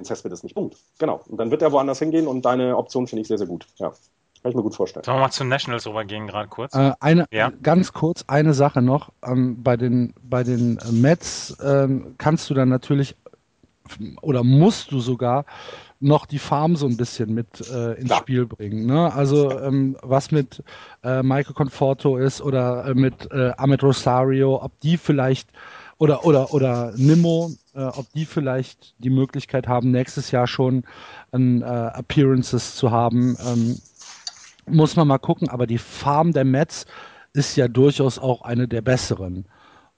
Cespedes 0.03 0.43
nicht, 0.43 0.55
Punkt. 0.55 0.77
Genau. 0.99 1.21
Und 1.27 1.37
dann 1.37 1.51
wird 1.51 1.61
er 1.61 1.71
woanders 1.71 1.99
hingehen 1.99 2.27
und 2.27 2.43
deine 2.45 2.77
Option 2.77 3.07
finde 3.07 3.21
ich 3.21 3.27
sehr, 3.27 3.37
sehr 3.37 3.47
gut, 3.47 3.67
ja. 3.77 3.93
Kann 4.41 4.51
ich 4.51 4.55
mir 4.55 4.63
gut 4.63 4.75
vorstellen. 4.75 5.03
Sollen 5.03 5.17
wir 5.17 5.21
mal 5.21 5.31
zu 5.31 5.43
Nationals 5.43 5.85
rübergehen, 5.85 6.27
gerade 6.27 6.47
kurz? 6.47 6.73
Äh, 6.73 6.93
eine, 6.99 7.25
ja? 7.31 7.51
Ganz 7.61 7.91
kurz, 7.93 8.23
eine 8.27 8.53
Sache 8.53 8.81
noch. 8.81 9.11
Ähm, 9.23 9.61
bei 9.61 9.75
den, 9.75 10.13
bei 10.21 10.43
den 10.43 10.79
Mets 10.91 11.57
ähm, 11.61 12.15
kannst 12.17 12.49
du 12.49 12.53
dann 12.53 12.69
natürlich 12.69 13.15
oder 14.21 14.43
musst 14.43 14.91
du 14.91 14.99
sogar 14.99 15.45
noch 15.99 16.25
die 16.25 16.39
Farm 16.39 16.75
so 16.75 16.85
ein 16.85 16.95
bisschen 16.95 17.33
mit 17.33 17.47
äh, 17.69 17.93
ins 17.93 18.09
ja. 18.09 18.17
Spiel 18.17 18.45
bringen. 18.45 18.85
Ne? 18.85 19.13
Also 19.13 19.59
ähm, 19.59 19.97
was 20.01 20.31
mit 20.31 20.63
äh, 21.03 21.21
Michael 21.23 21.53
Conforto 21.53 22.17
ist 22.17 22.41
oder 22.41 22.85
äh, 22.85 22.93
mit 22.93 23.29
äh, 23.31 23.51
Ahmed 23.57 23.83
Rosario, 23.83 24.63
ob 24.63 24.79
die 24.79 24.97
vielleicht 24.97 25.49
oder 25.97 26.25
oder 26.25 26.53
oder 26.53 26.93
Nimmo, 26.95 27.51
äh, 27.73 27.83
ob 27.83 28.09
die 28.13 28.25
vielleicht 28.25 28.95
die 28.99 29.09
Möglichkeit 29.09 29.67
haben, 29.67 29.91
nächstes 29.91 30.31
Jahr 30.31 30.47
schon 30.47 30.83
ein, 31.33 31.61
äh, 31.61 31.65
Appearances 31.65 32.75
zu 32.75 32.91
haben. 32.91 33.35
Ähm, 33.45 33.77
muss 34.71 34.95
man 34.95 35.07
mal 35.07 35.17
gucken, 35.17 35.49
aber 35.49 35.67
die 35.67 35.77
Farm 35.77 36.33
der 36.33 36.45
Mets 36.45 36.85
ist 37.33 37.55
ja 37.55 37.67
durchaus 37.67 38.19
auch 38.19 38.41
eine 38.41 38.67
der 38.67 38.81
besseren. 38.81 39.45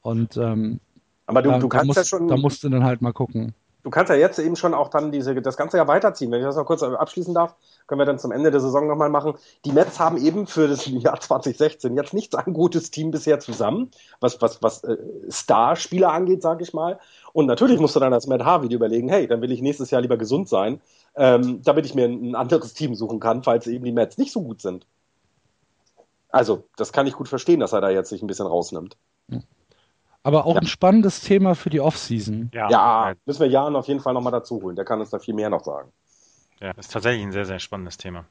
Und 0.02 0.38
ähm, 0.38 0.80
Aber 1.26 1.42
du, 1.42 1.52
da, 1.52 1.60
du 1.60 1.68
da, 1.68 1.78
kannst 1.78 1.88
musst, 1.88 1.98
ja 1.98 2.04
schon. 2.04 2.28
da 2.28 2.38
musst 2.38 2.64
du 2.64 2.70
dann 2.70 2.84
halt 2.84 3.02
mal 3.02 3.14
gucken. 3.14 3.54
du 3.84 3.90
kannst 3.90 4.10
ja 4.10 4.16
jetzt 4.16 4.40
eben 4.40 4.56
schon 4.56 4.74
auch 4.74 4.90
dann 4.90 5.12
diese, 5.12 5.40
das 5.42 5.58
ganze 5.58 5.78
Jahr 5.78 5.88
weiterziehen. 5.88 6.32
Wenn 6.32 6.40
ich 6.40 6.46
das 6.46 6.56
noch 6.56 6.66
kurz 6.66 6.84
abschließen 6.84 7.34
darf, 7.34 7.56
können 7.88 8.00
wir 8.00 8.06
dann 8.06 8.20
zum 8.20 8.32
Ende 8.32 8.52
der 8.52 8.60
Saison 8.60 8.88
nochmal 8.88 9.10
machen. 9.10 9.34
Die 9.66 9.72
Mets 9.72 10.00
haben 10.00 10.18
eben 10.18 10.48
für 10.48 10.68
das 10.68 10.86
Jahr 10.88 11.20
2016 11.20 11.96
jetzt 11.96 12.14
nicht 12.14 12.32
so 12.32 12.38
ein 12.38 12.54
gutes 12.54 12.92
Team 12.92 13.12
bisher 13.12 13.40
zusammen, 13.40 13.92
was, 14.20 14.42
was, 14.42 14.62
was 14.62 14.84
äh, 14.84 14.98
Starspieler 15.30 16.12
angeht, 16.12 16.42
sage 16.42 16.64
ich 16.64 16.74
mal. 16.74 17.00
Und 17.34 17.46
natürlich 17.46 17.80
musst 17.80 17.96
du 17.96 18.00
dann 18.00 18.14
als 18.14 18.28
Matt 18.28 18.44
Harvey 18.44 18.74
überlegen, 18.74 19.10
hey, 19.10 19.28
dann 19.28 19.42
will 19.42 19.52
ich 19.52 19.62
nächstes 19.62 19.92
Jahr 19.92 20.02
lieber 20.02 20.18
gesund 20.18 20.50
sein, 20.50 20.82
ähm, 21.16 21.62
damit 21.64 21.86
ich 21.86 21.94
mir 21.96 22.06
ein 22.06 22.36
anderes 22.36 22.74
Team 22.74 22.96
suchen 22.96 23.20
kann, 23.20 23.44
falls 23.44 23.68
eben 23.68 23.84
die 23.86 23.92
Mets 23.92 24.18
nicht 24.18 24.32
so 24.32 24.42
gut 24.42 24.62
sind. 24.62 24.86
Also, 26.30 26.68
das 26.78 26.94
kann 26.94 27.08
ich 27.08 27.14
gut 27.14 27.28
verstehen, 27.28 27.60
dass 27.60 27.74
er 27.74 27.82
da 27.82 27.90
jetzt 27.90 28.10
sich 28.10 28.22
ein 28.22 28.28
bisschen 28.28 28.48
rausnimmt. 28.48 28.96
Aber 30.24 30.46
auch 30.46 30.54
Ja. 30.56 30.62
ein 30.62 30.68
spannendes 30.68 31.22
Thema 31.22 31.56
für 31.56 31.70
die 31.70 31.82
Offseason. 31.82 32.52
Ja, 32.54 32.70
Ja, 32.70 33.14
müssen 33.26 33.40
wir 33.42 33.48
Jan 33.50 33.76
auf 33.76 33.88
jeden 33.88 34.00
Fall 34.00 34.14
nochmal 34.14 34.32
dazu 34.32 34.62
holen. 34.62 34.76
Der 34.76 34.86
kann 34.86 35.00
uns 35.00 35.10
da 35.10 35.20
viel 35.20 35.34
mehr 35.34 35.50
noch 35.50 35.64
sagen. 35.64 35.92
ja, 36.60 36.72
ist 36.72 36.92
tatsächlich 36.94 37.24
ein 37.24 37.32
sehr, 37.32 37.46
sehr 37.46 37.60
spannendes 37.60 37.98
Thema. 37.98 38.26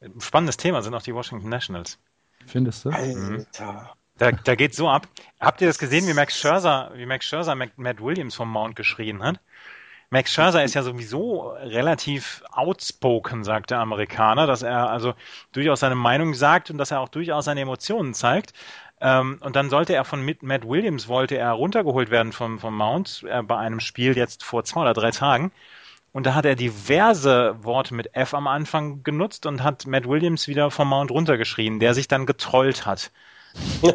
Ein 0.00 0.20
spannendes 0.20 0.56
Thema 0.56 0.80
sind 0.82 0.94
auch 0.94 1.02
die 1.02 1.14
Washington 1.14 1.48
Nationals. 1.50 1.98
Findest 2.46 2.84
du? 2.86 2.90
Alter. 2.90 3.92
Da, 4.16 4.32
da 4.32 4.54
geht 4.54 4.74
so 4.74 4.88
ab. 4.88 5.06
Habt 5.38 5.60
ihr 5.60 5.66
das 5.68 5.78
gesehen, 5.78 6.06
wie 6.08 6.14
Max 6.14 6.36
Scherzer, 6.38 6.90
wie 6.94 7.04
Max 7.06 7.26
Scherzer 7.26 7.54
Mac- 7.54 7.76
Matt 7.76 8.00
Williams 8.00 8.34
vom 8.34 8.50
Mount 8.50 8.74
geschrien 8.74 9.22
hat? 9.22 9.38
Max 10.10 10.32
Scherzer 10.32 10.64
ist 10.64 10.74
ja 10.74 10.82
sowieso 10.82 11.50
relativ 11.50 12.42
outspoken, 12.50 13.44
sagt 13.44 13.70
der 13.70 13.80
Amerikaner, 13.80 14.46
dass 14.46 14.62
er 14.62 14.88
also 14.88 15.12
durchaus 15.52 15.80
seine 15.80 15.96
Meinung 15.96 16.32
sagt 16.32 16.70
und 16.70 16.78
dass 16.78 16.90
er 16.90 17.00
auch 17.00 17.10
durchaus 17.10 17.44
seine 17.44 17.60
Emotionen 17.60 18.14
zeigt. 18.14 18.54
Ähm, 19.02 19.38
und 19.40 19.54
dann 19.54 19.68
sollte 19.68 19.94
er 19.94 20.04
von 20.04 20.24
Matt 20.40 20.66
Williams 20.66 21.08
wollte 21.08 21.36
er 21.36 21.52
runtergeholt 21.52 22.10
werden 22.10 22.32
vom, 22.32 22.58
vom 22.58 22.76
Mount 22.76 23.22
äh, 23.28 23.42
bei 23.42 23.58
einem 23.58 23.80
Spiel 23.80 24.16
jetzt 24.16 24.44
vor 24.44 24.64
zwei 24.64 24.80
oder 24.80 24.94
drei 24.94 25.10
Tagen. 25.10 25.52
Und 26.12 26.24
da 26.26 26.34
hat 26.34 26.46
er 26.46 26.56
diverse 26.56 27.62
Worte 27.62 27.94
mit 27.94 28.14
F 28.16 28.32
am 28.32 28.46
Anfang 28.46 29.02
genutzt 29.02 29.44
und 29.44 29.62
hat 29.62 29.86
Matt 29.86 30.08
Williams 30.08 30.48
wieder 30.48 30.70
vom 30.70 30.88
Mount 30.88 31.10
runtergeschrien, 31.10 31.80
der 31.80 31.92
sich 31.94 32.08
dann 32.08 32.24
getrollt 32.24 32.86
hat. 32.86 33.12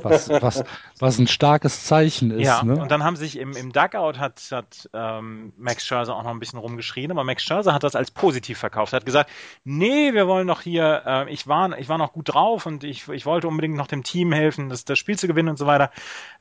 Was, 0.04 0.30
was, 0.30 0.64
was 1.00 1.20
ein 1.20 1.28
starkes 1.28 1.86
Zeichen 1.86 2.32
ist. 2.32 2.46
Ja, 2.46 2.64
ne? 2.64 2.82
und 2.82 2.90
dann 2.90 3.04
haben 3.04 3.16
sich 3.16 3.38
im, 3.38 3.56
im 3.56 3.72
Dugout 3.72 4.18
hat, 4.18 4.42
hat 4.52 4.90
ähm, 4.94 5.54
Max 5.58 5.86
Scherzer 5.86 6.16
auch 6.16 6.24
noch 6.24 6.32
ein 6.32 6.40
bisschen 6.40 6.60
rumgeschrien, 6.60 7.12
aber 7.12 7.24
Max 7.24 7.44
Scherzer 7.44 7.74
hat 7.74 7.84
das 7.84 7.96
als 7.96 8.12
positiv 8.12 8.58
verkauft. 8.58 8.94
Er 8.94 8.98
hat 8.98 9.06
gesagt, 9.06 9.30
nee, 9.64 10.14
wir 10.14 10.28
wollen 10.28 10.48
noch 10.48 10.62
hier, 10.62 11.04
äh, 11.06 11.32
ich 11.32 11.48
war, 11.48 11.78
ich 11.78 11.90
war 11.90 11.98
noch 11.98 12.14
gut 12.14 12.34
drauf 12.34 12.66
und 12.66 12.84
ich, 12.84 13.08
ich 13.10 13.26
wollte 13.26 13.48
unbedingt 13.48 13.76
noch 13.76 13.88
dem 13.88 14.04
Team 14.04 14.32
helfen, 14.32 14.70
das, 14.70 14.86
das 14.86 14.98
Spiel 15.00 15.18
zu 15.18 15.28
gewinnen 15.28 15.50
und 15.50 15.58
so 15.58 15.66
weiter. 15.66 15.92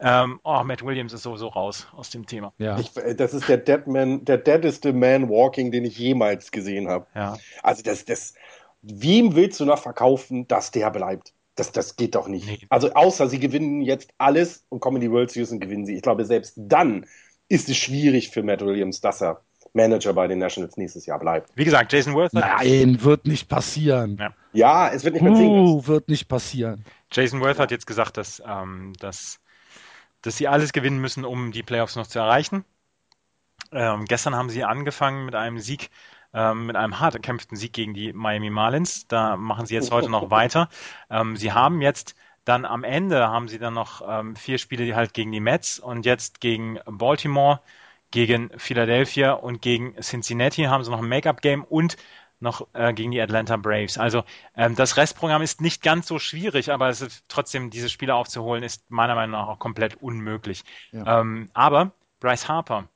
Ähm, 0.00 0.40
oh, 0.44 0.62
Matt 0.64 0.84
Williams 0.84 1.12
ist 1.12 1.22
sowieso 1.22 1.48
raus 1.48 1.88
aus 1.96 2.10
dem 2.10 2.26
Thema. 2.26 2.52
ja. 2.58 2.78
Ich, 2.78 2.96
äh, 2.96 3.14
das 3.14 3.34
ist 3.34 3.48
der 3.48 3.58
Dead 3.58 3.86
Man, 3.86 4.24
der 4.24 4.38
deadeste 4.38 4.92
Man 4.92 5.28
Walking, 5.28 5.72
den 5.72 5.84
ich 5.84 5.98
jemals 5.98 6.50
gesehen 6.50 6.88
habe. 6.88 7.06
Ja. 7.14 7.36
Also 7.62 7.82
das, 7.82 8.04
das, 8.04 8.34
wem 8.82 9.34
willst 9.34 9.60
du 9.60 9.64
noch 9.64 9.78
verkaufen, 9.78 10.46
dass 10.48 10.70
der 10.70 10.90
bleibt? 10.90 11.32
Das, 11.54 11.72
das 11.72 11.96
geht 11.96 12.14
doch 12.14 12.28
nicht. 12.28 12.46
Nee. 12.46 12.66
Also 12.70 12.92
außer 12.94 13.28
sie 13.28 13.38
gewinnen 13.38 13.82
jetzt 13.82 14.10
alles 14.18 14.64
und 14.68 14.80
kommen 14.80 14.96
in 14.96 15.02
die 15.02 15.10
World 15.10 15.30
Series 15.30 15.52
und 15.52 15.60
gewinnen 15.60 15.84
sie. 15.84 15.94
Ich 15.94 16.02
glaube, 16.02 16.24
selbst 16.24 16.54
dann 16.56 17.06
ist 17.48 17.68
es 17.68 17.76
schwierig 17.76 18.30
für 18.30 18.42
Matt 18.42 18.62
Williams, 18.62 19.00
dass 19.00 19.22
er 19.22 19.42
Manager 19.74 20.12
bei 20.12 20.26
den 20.26 20.38
Nationals 20.38 20.76
nächstes 20.76 21.06
Jahr 21.06 21.18
bleibt. 21.18 21.50
Wie 21.54 21.64
gesagt, 21.64 21.92
Jason 21.92 22.14
Worth 22.14 22.32
Nein, 22.32 23.02
wird 23.02 23.26
nicht 23.26 23.48
passieren. 23.48 24.16
Ja. 24.18 24.34
Ja, 24.52 24.90
es 24.90 25.04
wird 25.04 25.14
nicht 25.14 25.22
mehr 25.22 25.34
singen. 25.34 25.66
Uh, 25.66 25.86
wird 25.86 26.08
nicht 26.08 26.28
passieren. 26.28 26.84
Jason 27.10 27.40
Worth 27.40 27.58
hat 27.58 27.70
jetzt 27.70 27.86
gesagt, 27.86 28.16
dass, 28.16 28.42
ähm, 28.46 28.92
dass, 28.98 29.40
dass 30.20 30.36
sie 30.36 30.48
alles 30.48 30.72
gewinnen 30.72 31.00
müssen, 31.00 31.24
um 31.24 31.52
die 31.52 31.62
Playoffs 31.62 31.96
noch 31.96 32.06
zu 32.06 32.18
erreichen. 32.18 32.64
Ähm, 33.72 34.04
gestern 34.04 34.34
haben 34.34 34.50
sie 34.50 34.64
angefangen 34.64 35.24
mit 35.24 35.34
einem 35.34 35.58
Sieg, 35.58 35.88
ähm, 36.34 36.66
mit 36.66 36.76
einem 36.76 37.00
hart 37.00 37.14
erkämpften 37.14 37.56
Sieg 37.56 37.72
gegen 37.72 37.94
die 37.94 38.12
Miami 38.12 38.50
Marlins. 38.50 39.06
Da 39.06 39.36
machen 39.36 39.66
sie 39.66 39.74
jetzt 39.74 39.90
heute 39.90 40.10
noch 40.10 40.30
weiter. 40.30 40.68
Ähm, 41.10 41.36
sie 41.36 41.52
haben 41.52 41.80
jetzt 41.80 42.14
dann 42.44 42.64
am 42.64 42.84
Ende 42.84 43.28
haben 43.28 43.48
sie 43.48 43.58
dann 43.58 43.74
noch 43.74 44.02
ähm, 44.06 44.34
vier 44.34 44.58
Spiele 44.58 44.84
die 44.84 44.94
halt 44.94 45.14
gegen 45.14 45.30
die 45.30 45.40
Mets 45.40 45.78
und 45.78 46.04
jetzt 46.04 46.40
gegen 46.40 46.78
Baltimore, 46.86 47.60
gegen 48.10 48.50
Philadelphia 48.58 49.32
und 49.32 49.62
gegen 49.62 49.94
Cincinnati 50.00 50.64
haben 50.64 50.82
sie 50.82 50.90
noch 50.90 50.98
ein 50.98 51.08
Make-up-Game 51.08 51.64
und 51.64 51.96
noch 52.40 52.66
äh, 52.72 52.92
gegen 52.92 53.12
die 53.12 53.20
Atlanta 53.20 53.56
Braves. 53.56 53.96
Also 53.96 54.24
ähm, 54.56 54.74
das 54.74 54.96
Restprogramm 54.96 55.42
ist 55.42 55.60
nicht 55.60 55.82
ganz 55.82 56.08
so 56.08 56.18
schwierig, 56.18 56.72
aber 56.72 56.88
es 56.88 57.00
ist 57.00 57.24
trotzdem, 57.28 57.70
diese 57.70 57.88
Spiele 57.88 58.14
aufzuholen, 58.14 58.64
ist 58.64 58.90
meiner 58.90 59.14
Meinung 59.14 59.40
nach 59.40 59.48
auch 59.48 59.58
komplett 59.60 60.02
unmöglich. 60.02 60.64
Ja. 60.90 61.20
Ähm, 61.20 61.50
aber 61.54 61.92
Bryce 62.18 62.48
Harper 62.48 62.88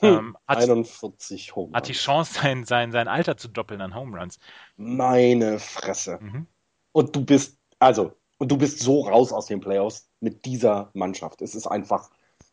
Hm, 0.00 0.08
ähm, 0.08 0.36
hat, 0.48 0.58
41 0.58 1.54
Home 1.54 1.72
hat 1.72 1.86
die 1.86 1.92
Runs. 1.92 2.00
Chance, 2.02 2.34
sein, 2.34 2.64
sein, 2.64 2.92
sein 2.92 3.08
Alter 3.08 3.36
zu 3.36 3.48
doppeln 3.48 3.80
an 3.80 3.94
Home 3.94 4.18
Runs. 4.18 4.38
Meine 4.76 5.58
Fresse. 5.58 6.18
Mhm. 6.20 6.46
Und 6.92 7.14
du 7.14 7.24
bist, 7.24 7.58
also, 7.78 8.12
und 8.38 8.50
du 8.50 8.56
bist 8.56 8.80
so 8.80 9.02
raus 9.02 9.32
aus 9.32 9.46
den 9.46 9.60
Playoffs 9.60 10.08
mit 10.20 10.44
dieser 10.44 10.90
Mannschaft. 10.94 11.42
Es 11.42 11.54
ist 11.54 11.66
einfach, 11.66 12.10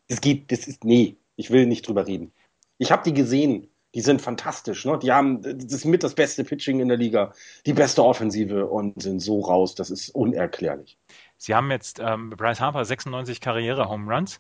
es 0.07 0.21
geht, 0.21 0.51
das 0.51 0.67
ist, 0.67 0.83
nee, 0.83 1.17
ich 1.35 1.49
will 1.49 1.65
nicht 1.65 1.87
drüber 1.87 2.05
reden. 2.05 2.33
Ich 2.77 2.91
habe 2.91 3.03
die 3.03 3.13
gesehen, 3.13 3.71
die 3.93 4.01
sind 4.01 4.21
fantastisch, 4.21 4.85
ne? 4.85 4.97
Die 4.99 5.11
haben, 5.11 5.41
das 5.41 5.73
ist 5.73 5.85
mit 5.85 6.03
das 6.03 6.15
beste 6.15 6.43
Pitching 6.43 6.79
in 6.79 6.87
der 6.87 6.97
Liga, 6.97 7.33
die 7.65 7.73
beste 7.73 8.03
Offensive 8.03 8.67
und 8.67 9.01
sind 9.01 9.19
so 9.19 9.41
raus, 9.41 9.75
das 9.75 9.89
ist 9.89 10.09
unerklärlich. 10.09 10.97
Sie 11.37 11.55
haben 11.55 11.71
jetzt 11.71 11.99
ähm, 11.99 12.29
Bryce 12.29 12.61
Harper 12.61 12.85
96 12.85 13.41
Karriere-Home 13.41 14.13
Runs. 14.13 14.39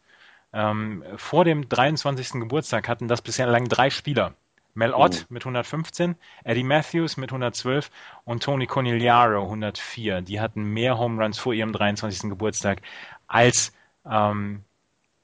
Ähm, 0.53 1.03
vor 1.15 1.45
dem 1.45 1.67
23. 1.67 2.41
Geburtstag 2.41 2.87
hatten 2.87 3.07
das 3.07 3.21
bisher 3.21 3.47
lang 3.47 3.67
drei 3.67 3.89
Spieler. 3.89 4.33
Mel 4.73 4.93
Ott 4.93 5.25
mit 5.29 5.43
115, 5.43 6.15
Eddie 6.45 6.63
Matthews 6.63 7.17
mit 7.17 7.29
112 7.31 7.91
und 8.23 8.43
Tony 8.43 8.67
Conigliaro 8.67 9.43
104. 9.43 10.21
Die 10.21 10.39
hatten 10.39 10.63
mehr 10.63 10.97
Home 10.97 11.21
Runs 11.21 11.39
vor 11.39 11.53
ihrem 11.53 11.73
23. 11.73 12.29
Geburtstag 12.29 12.81
als 13.27 13.73
ähm, 14.09 14.63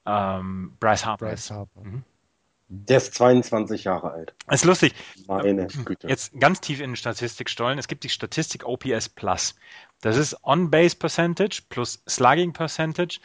ähm, 0.06 0.74
Bryce 0.80 1.06
Harper. 1.06 1.28
Bryce 1.28 1.52
Harper. 1.52 1.82
Der 2.70 2.98
ist 2.98 3.14
22 3.14 3.86
Jahre 3.86 4.12
alt. 4.12 4.34
ist 4.52 4.66
lustig. 4.66 4.94
Meine 5.26 5.68
Güte. 5.68 6.10
Jetzt 6.10 6.38
ganz 6.38 6.60
tief 6.60 6.82
in 6.82 6.92
die 6.92 6.98
Statistik 6.98 7.50
stollen. 7.50 7.80
Es 7.80 7.88
gibt 7.88 8.04
die 8.04 8.10
Statistik 8.10 8.66
OPS 8.66 9.08
Plus. 9.08 9.56
Das 10.02 10.18
ist 10.18 10.36
On-Base 10.44 10.98
Percentage 10.98 11.62
plus 11.70 12.04
Slugging 12.08 12.52
Percentage. 12.52 13.20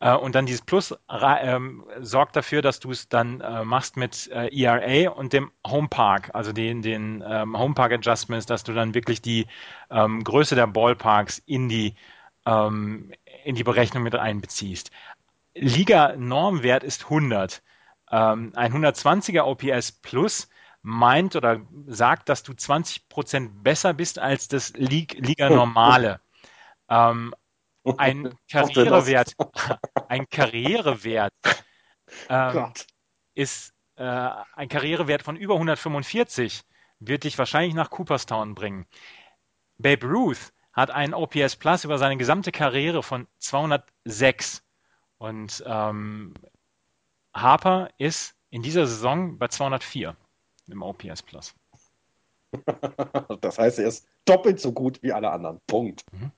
Äh, 0.00 0.14
und 0.14 0.34
dann 0.34 0.46
dieses 0.46 0.62
Plus 0.62 0.94
ähm, 1.10 1.84
sorgt 2.00 2.36
dafür, 2.36 2.62
dass 2.62 2.80
du 2.80 2.90
es 2.90 3.08
dann 3.08 3.40
äh, 3.40 3.64
machst 3.64 3.96
mit 3.96 4.28
äh, 4.32 4.48
ERA 4.54 5.10
und 5.10 5.32
dem 5.32 5.50
Home 5.66 5.88
Park, 5.88 6.30
also 6.34 6.52
den, 6.52 6.82
den 6.82 7.24
ähm, 7.26 7.58
Home 7.58 7.74
Park 7.74 7.92
Adjustments, 7.92 8.46
dass 8.46 8.64
du 8.64 8.72
dann 8.72 8.94
wirklich 8.94 9.20
die 9.20 9.46
ähm, 9.90 10.22
Größe 10.22 10.54
der 10.54 10.66
Ballparks 10.66 11.38
in 11.46 11.68
die, 11.68 11.94
ähm, 12.46 13.10
in 13.44 13.54
die 13.54 13.64
Berechnung 13.64 14.02
mit 14.02 14.14
einbeziehst. 14.14 14.90
Liga-Normwert 15.54 16.84
ist 16.84 17.04
100. 17.04 17.62
Ähm, 18.10 18.52
ein 18.54 18.72
120er 18.72 19.42
OPS 19.42 19.92
Plus 19.92 20.48
meint 20.82 21.34
oder 21.34 21.60
sagt, 21.86 22.28
dass 22.28 22.42
du 22.44 22.52
20% 22.52 23.62
besser 23.62 23.92
bist 23.94 24.18
als 24.18 24.48
das 24.48 24.72
Lig 24.74 25.14
Liga 25.18 25.50
Normale. 25.50 26.20
Ähm, 26.88 27.34
ein 27.96 28.34
Karrierewert, 28.50 29.34
ein 30.08 30.28
Karrierewert 30.28 31.32
ähm, 32.28 32.72
ist 33.34 33.72
äh, 33.96 34.02
ein 34.02 34.68
Karrierewert 34.68 35.22
von 35.22 35.36
über 35.36 35.54
145 35.54 36.62
wird 37.00 37.24
dich 37.24 37.38
wahrscheinlich 37.38 37.74
nach 37.74 37.90
Cooperstown 37.90 38.54
bringen. 38.54 38.86
Babe 39.78 40.06
Ruth 40.06 40.52
hat 40.72 40.90
einen 40.90 41.14
OPS 41.14 41.56
Plus 41.56 41.84
über 41.84 41.98
seine 41.98 42.16
gesamte 42.16 42.52
Karriere 42.52 43.02
von 43.02 43.26
206 43.38 44.62
und 45.18 45.62
ähm, 45.66 46.34
Harper 47.34 47.90
ist 47.98 48.34
in 48.50 48.62
dieser 48.62 48.86
Saison 48.86 49.38
bei 49.38 49.48
204 49.48 50.16
im 50.68 50.82
OPS 50.82 51.22
Plus. 51.22 51.54
Das 53.42 53.58
heißt, 53.58 53.78
er 53.78 53.88
ist 53.88 54.06
doppelt 54.24 54.58
so 54.58 54.72
gut 54.72 55.02
wie 55.02 55.12
alle 55.12 55.30
anderen. 55.30 55.60
Punkt. 55.66 56.02
Mhm. 56.12 56.32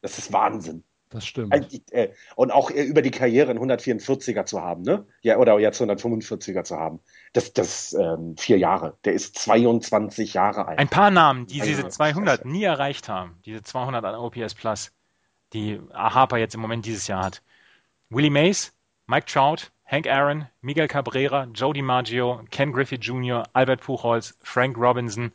Das 0.00 0.18
ist 0.18 0.32
Wahnsinn. 0.32 0.84
Das 1.10 1.26
stimmt. 1.26 1.54
Ein- 1.54 1.66
äh, 1.90 2.10
Und 2.36 2.50
auch 2.50 2.70
äh, 2.70 2.82
über 2.82 3.00
die 3.00 3.10
Karriere 3.10 3.50
einen 3.50 3.58
144er 3.58 4.44
zu 4.44 4.60
haben, 4.60 4.82
ne? 4.82 5.06
Ja, 5.22 5.38
oder 5.38 5.58
jetzt 5.58 5.80
145er 5.80 6.64
zu 6.64 6.76
haben. 6.76 7.00
Das, 7.32 7.52
das 7.54 7.94
ähm, 7.94 8.36
vier 8.36 8.58
Jahre. 8.58 8.98
Der 9.04 9.14
ist 9.14 9.38
22 9.38 10.34
Jahre 10.34 10.68
alt. 10.68 10.78
Ein 10.78 10.88
paar 10.88 11.10
Namen, 11.10 11.46
die 11.46 11.60
diese 11.60 11.88
200 11.88 12.40
Fresse. 12.40 12.48
nie 12.48 12.64
erreicht 12.64 13.08
haben, 13.08 13.38
diese 13.46 13.62
200 13.62 14.04
an 14.04 14.16
OPS 14.16 14.54
Plus, 14.54 14.92
die 15.54 15.80
Harper 15.94 16.36
jetzt 16.36 16.54
im 16.54 16.60
Moment 16.60 16.84
dieses 16.84 17.06
Jahr 17.06 17.24
hat. 17.24 17.42
Willie 18.10 18.30
Mays, 18.30 18.74
Mike 19.06 19.26
Trout, 19.26 19.70
Hank 19.86 20.06
Aaron, 20.06 20.46
Miguel 20.60 20.88
Cabrera, 20.88 21.44
Joe 21.54 21.72
DiMaggio, 21.72 22.42
Ken 22.50 22.70
Griffey 22.72 22.96
Jr., 22.96 23.44
Albert 23.54 23.80
Puchholz, 23.80 24.36
Frank 24.42 24.76
Robinson 24.76 25.32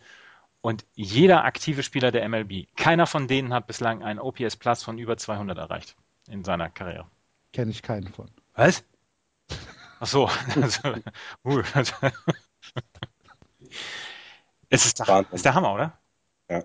Und 0.66 0.86
jeder 0.94 1.44
aktive 1.44 1.84
Spieler 1.84 2.12
der 2.12 2.28
MLB, 2.30 2.68
keiner 2.78 3.06
von 3.06 3.28
denen 3.28 3.54
hat 3.54 3.68
bislang 3.68 4.02
einen 4.02 4.18
OPS 4.18 4.56
Plus 4.56 4.82
von 4.82 4.98
über 4.98 5.18
200 5.18 5.58
erreicht 5.58 5.98
in 6.30 6.46
seiner 6.46 6.70
Karriere. 6.70 7.06
Kenne 7.52 7.70
ich 7.72 7.82
keinen 7.82 8.08
von. 8.08 8.32
Was? 8.56 8.82
Ach 10.00 10.08
so. 10.08 10.30
Also, 10.56 10.80
uh, 11.44 11.62
es 14.70 14.86
ist 14.86 15.00
der, 15.00 15.26
ist 15.34 15.44
der 15.44 15.54
Hammer, 15.54 15.74
oder? 15.74 16.00
Ja. 16.50 16.64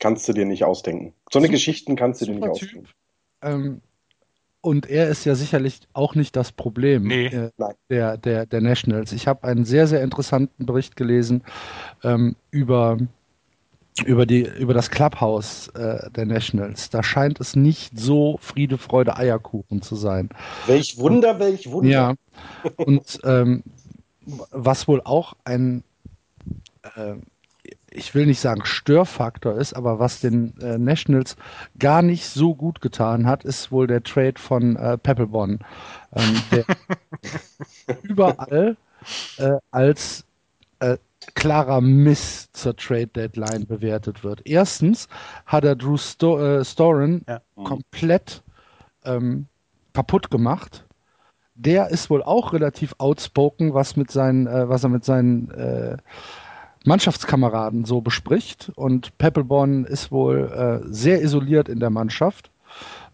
Kannst 0.00 0.26
du 0.28 0.32
dir 0.32 0.46
nicht 0.46 0.64
ausdenken. 0.64 1.12
So 1.30 1.38
eine 1.38 1.50
Geschichten 1.50 1.94
kannst 1.94 2.22
du 2.22 2.26
dir 2.26 2.36
nicht 2.36 2.48
ausdenken. 2.48 2.88
Ähm, 3.42 3.82
und 4.62 4.86
er 4.86 5.08
ist 5.08 5.24
ja 5.26 5.34
sicherlich 5.34 5.80
auch 5.92 6.14
nicht 6.14 6.34
das 6.36 6.52
Problem 6.52 7.02
Nee. 7.04 7.26
äh, 7.26 7.50
Nein. 7.58 7.74
der, 7.90 8.16
der, 8.16 8.46
der 8.46 8.60
Nationals. 8.62 9.12
Ich 9.12 9.28
habe 9.28 9.44
einen 9.46 9.64
sehr, 9.66 9.86
sehr 9.86 10.02
interessanten 10.02 10.64
Bericht 10.64 10.96
gelesen 10.96 11.44
ähm, 12.02 12.34
über, 12.50 12.98
über, 14.04 14.26
die, 14.26 14.42
über 14.42 14.74
das 14.74 14.90
Clubhouse 14.90 15.68
äh, 15.68 16.10
der 16.10 16.26
Nationals. 16.26 16.90
Da 16.90 17.02
scheint 17.02 17.40
es 17.40 17.56
nicht 17.56 17.98
so 17.98 18.38
Friede, 18.40 18.78
Freude, 18.78 19.16
Eierkuchen 19.16 19.82
zu 19.82 19.96
sein. 19.96 20.28
Welch 20.66 20.98
Wunder, 20.98 21.38
welch 21.38 21.70
Wunder. 21.70 21.88
Ja, 21.88 22.14
und 22.76 23.20
ähm, 23.24 23.62
was 24.50 24.88
wohl 24.88 25.00
auch 25.04 25.34
ein, 25.44 25.82
äh, 26.96 27.14
ich 27.90 28.14
will 28.14 28.26
nicht 28.26 28.40
sagen 28.40 28.64
Störfaktor 28.64 29.56
ist, 29.56 29.74
aber 29.74 29.98
was 29.98 30.20
den 30.20 30.58
äh, 30.60 30.76
Nationals 30.78 31.36
gar 31.78 32.02
nicht 32.02 32.26
so 32.26 32.54
gut 32.54 32.80
getan 32.80 33.26
hat, 33.26 33.44
ist 33.44 33.72
wohl 33.72 33.86
der 33.86 34.02
Trade 34.02 34.34
von 34.36 34.76
äh, 34.76 34.98
Peppelborn, 34.98 35.60
ähm, 36.14 36.42
der 36.50 36.64
überall 38.02 38.76
äh, 39.38 39.58
als 39.70 40.24
äh, 40.80 40.98
klarer 41.34 41.80
Miss 41.80 42.50
zur 42.52 42.76
Trade 42.76 43.08
Deadline 43.08 43.66
bewertet 43.66 44.24
wird. 44.24 44.42
Erstens 44.44 45.08
hat 45.46 45.64
er 45.64 45.76
Drew 45.76 45.96
Sto 45.96 46.38
äh, 46.38 46.64
Storen 46.64 47.24
Ja. 47.28 47.40
komplett 47.64 48.42
ähm, 49.04 49.46
kaputt 49.92 50.30
gemacht. 50.30 50.84
Der 51.54 51.88
ist 51.88 52.10
wohl 52.10 52.22
auch 52.22 52.52
relativ 52.52 52.94
outspoken, 52.98 53.72
was 53.72 53.96
mit 53.96 54.10
seinen, 54.10 54.46
äh, 54.46 54.68
was 54.68 54.82
er 54.84 54.90
mit 54.90 55.04
seinen 55.04 55.50
äh, 55.52 55.96
Mannschaftskameraden 56.84 57.84
so 57.84 58.00
bespricht. 58.00 58.70
Und 58.76 59.16
Peppelborn 59.18 59.84
ist 59.84 60.12
wohl 60.12 60.50
äh, 60.52 60.86
sehr 60.92 61.22
isoliert 61.22 61.68
in 61.68 61.80
der 61.80 61.90
Mannschaft. 61.90 62.50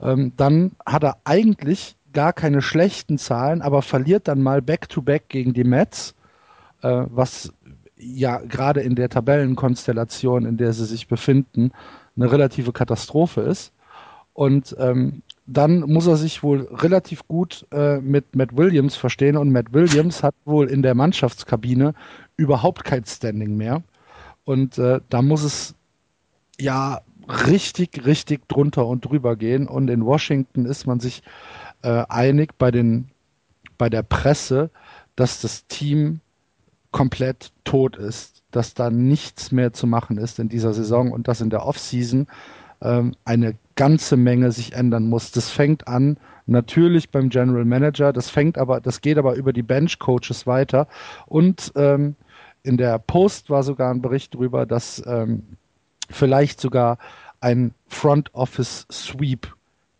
Ähm, 0.01 0.33
dann 0.37 0.73
hat 0.85 1.05
er 1.05 1.19
eigentlich 1.25 1.97
gar 2.13 2.33
keine 2.33 2.63
schlechten 2.63 3.17
Zahlen, 3.17 3.63
aber 3.63 3.81
verliert 3.83 4.29
dann 4.29 4.43
mal 4.43 4.61
Back-to-Back 4.61 5.29
gegen 5.29 5.55
die 5.55 5.65
Mets, 5.65 6.15
äh, 6.83 7.05
was 7.09 7.53
ja 8.03 8.39
gerade 8.39 8.81
in 8.81 8.95
der 8.95 9.09
Tabellenkonstellation, 9.09 10.45
in 10.45 10.57
der 10.57 10.73
sie 10.73 10.85
sich 10.85 11.09
befinden, 11.09 11.73
eine 12.17 12.31
relative 12.31 12.73
Katastrophe 12.73 13.43
ist. 13.43 13.73
Und 14.35 14.75
ähm, 14.79 15.23
dann 15.47 15.81
muss 15.81 16.07
er 16.07 16.17
sich 16.17 16.43
wohl 16.43 16.69
relativ 16.73 17.27
gut 17.29 17.67
äh, 17.71 17.99
mit 17.99 18.35
Matt 18.35 18.57
Williams 18.57 18.97
verstehen 18.97 19.37
und 19.37 19.51
Matt 19.51 19.73
Williams 19.73 20.23
hat 20.23 20.35
wohl 20.45 20.71
in 20.71 20.83
der 20.83 20.95
Mannschaftskabine 20.95 21.95
überhaupt 22.37 22.85
kein 22.85 23.05
Standing 23.05 23.57
mehr. 23.57 23.83
Und 24.45 24.79
äh, 24.79 25.01
da 25.09 25.23
muss 25.23 25.43
es 25.43 25.75
ja 26.59 27.01
richtig, 27.47 28.05
richtig 28.07 28.49
drunter 28.49 28.87
und 28.87 29.05
drüber 29.05 29.37
gehen. 29.37 29.69
Und 29.69 29.89
in 29.89 30.05
Washington 30.05 30.65
ist 30.65 30.87
man 30.87 31.01
sich 31.01 31.23
äh, 31.83 32.05
einig 32.09 32.57
bei, 32.59 32.71
den, 32.71 33.09
bei 33.79 33.89
der 33.89 34.03
Presse, 34.03 34.71
dass 35.17 35.41
das 35.41 35.67
Team 35.67 36.21
komplett 36.93 37.51
tot 37.65 37.97
ist, 37.97 38.43
dass 38.51 38.75
da 38.75 38.91
nichts 38.91 39.51
mehr 39.51 39.73
zu 39.73 39.87
machen 39.87 40.19
ist 40.19 40.39
in 40.39 40.49
dieser 40.49 40.75
Saison 40.75 41.11
und 41.11 41.27
dass 41.27 41.41
in 41.41 41.51
der 41.51 41.67
Offseason 41.67 42.29
ähm, 42.83 43.15
eine 43.25 43.55
ganze 43.75 44.17
Menge 44.17 44.53
sich 44.53 44.75
ändern 44.75 45.09
muss. 45.09 45.33
Das 45.33 45.51
fängt 45.51 45.89
an 45.89 46.19
natürlich 46.47 47.11
beim 47.11 47.31
General 47.31 47.65
Manager, 47.65 48.13
das 48.13 48.31
fängt 48.31 48.59
aber, 48.59 48.81
das 48.81 49.01
geht 49.01 49.19
aber 49.19 49.35
über 49.35 49.53
die 49.53 49.63
Bench 49.63 49.99
Coaches 49.99 50.47
weiter 50.47 50.87
und 51.27 51.73
ähm, 51.77 52.17
in 52.63 52.77
der 52.77 52.99
Post 52.99 53.51
war 53.51 53.63
sogar 53.63 53.93
ein 53.93 54.03
Bericht 54.03 54.35
darüber, 54.35 54.67
dass 54.67 55.03
ähm, 55.07 55.57
vielleicht 56.11 56.61
sogar 56.61 56.99
ein 57.41 57.75
Front 57.89 58.35
Office 58.35 58.87
Sweep 58.91 59.49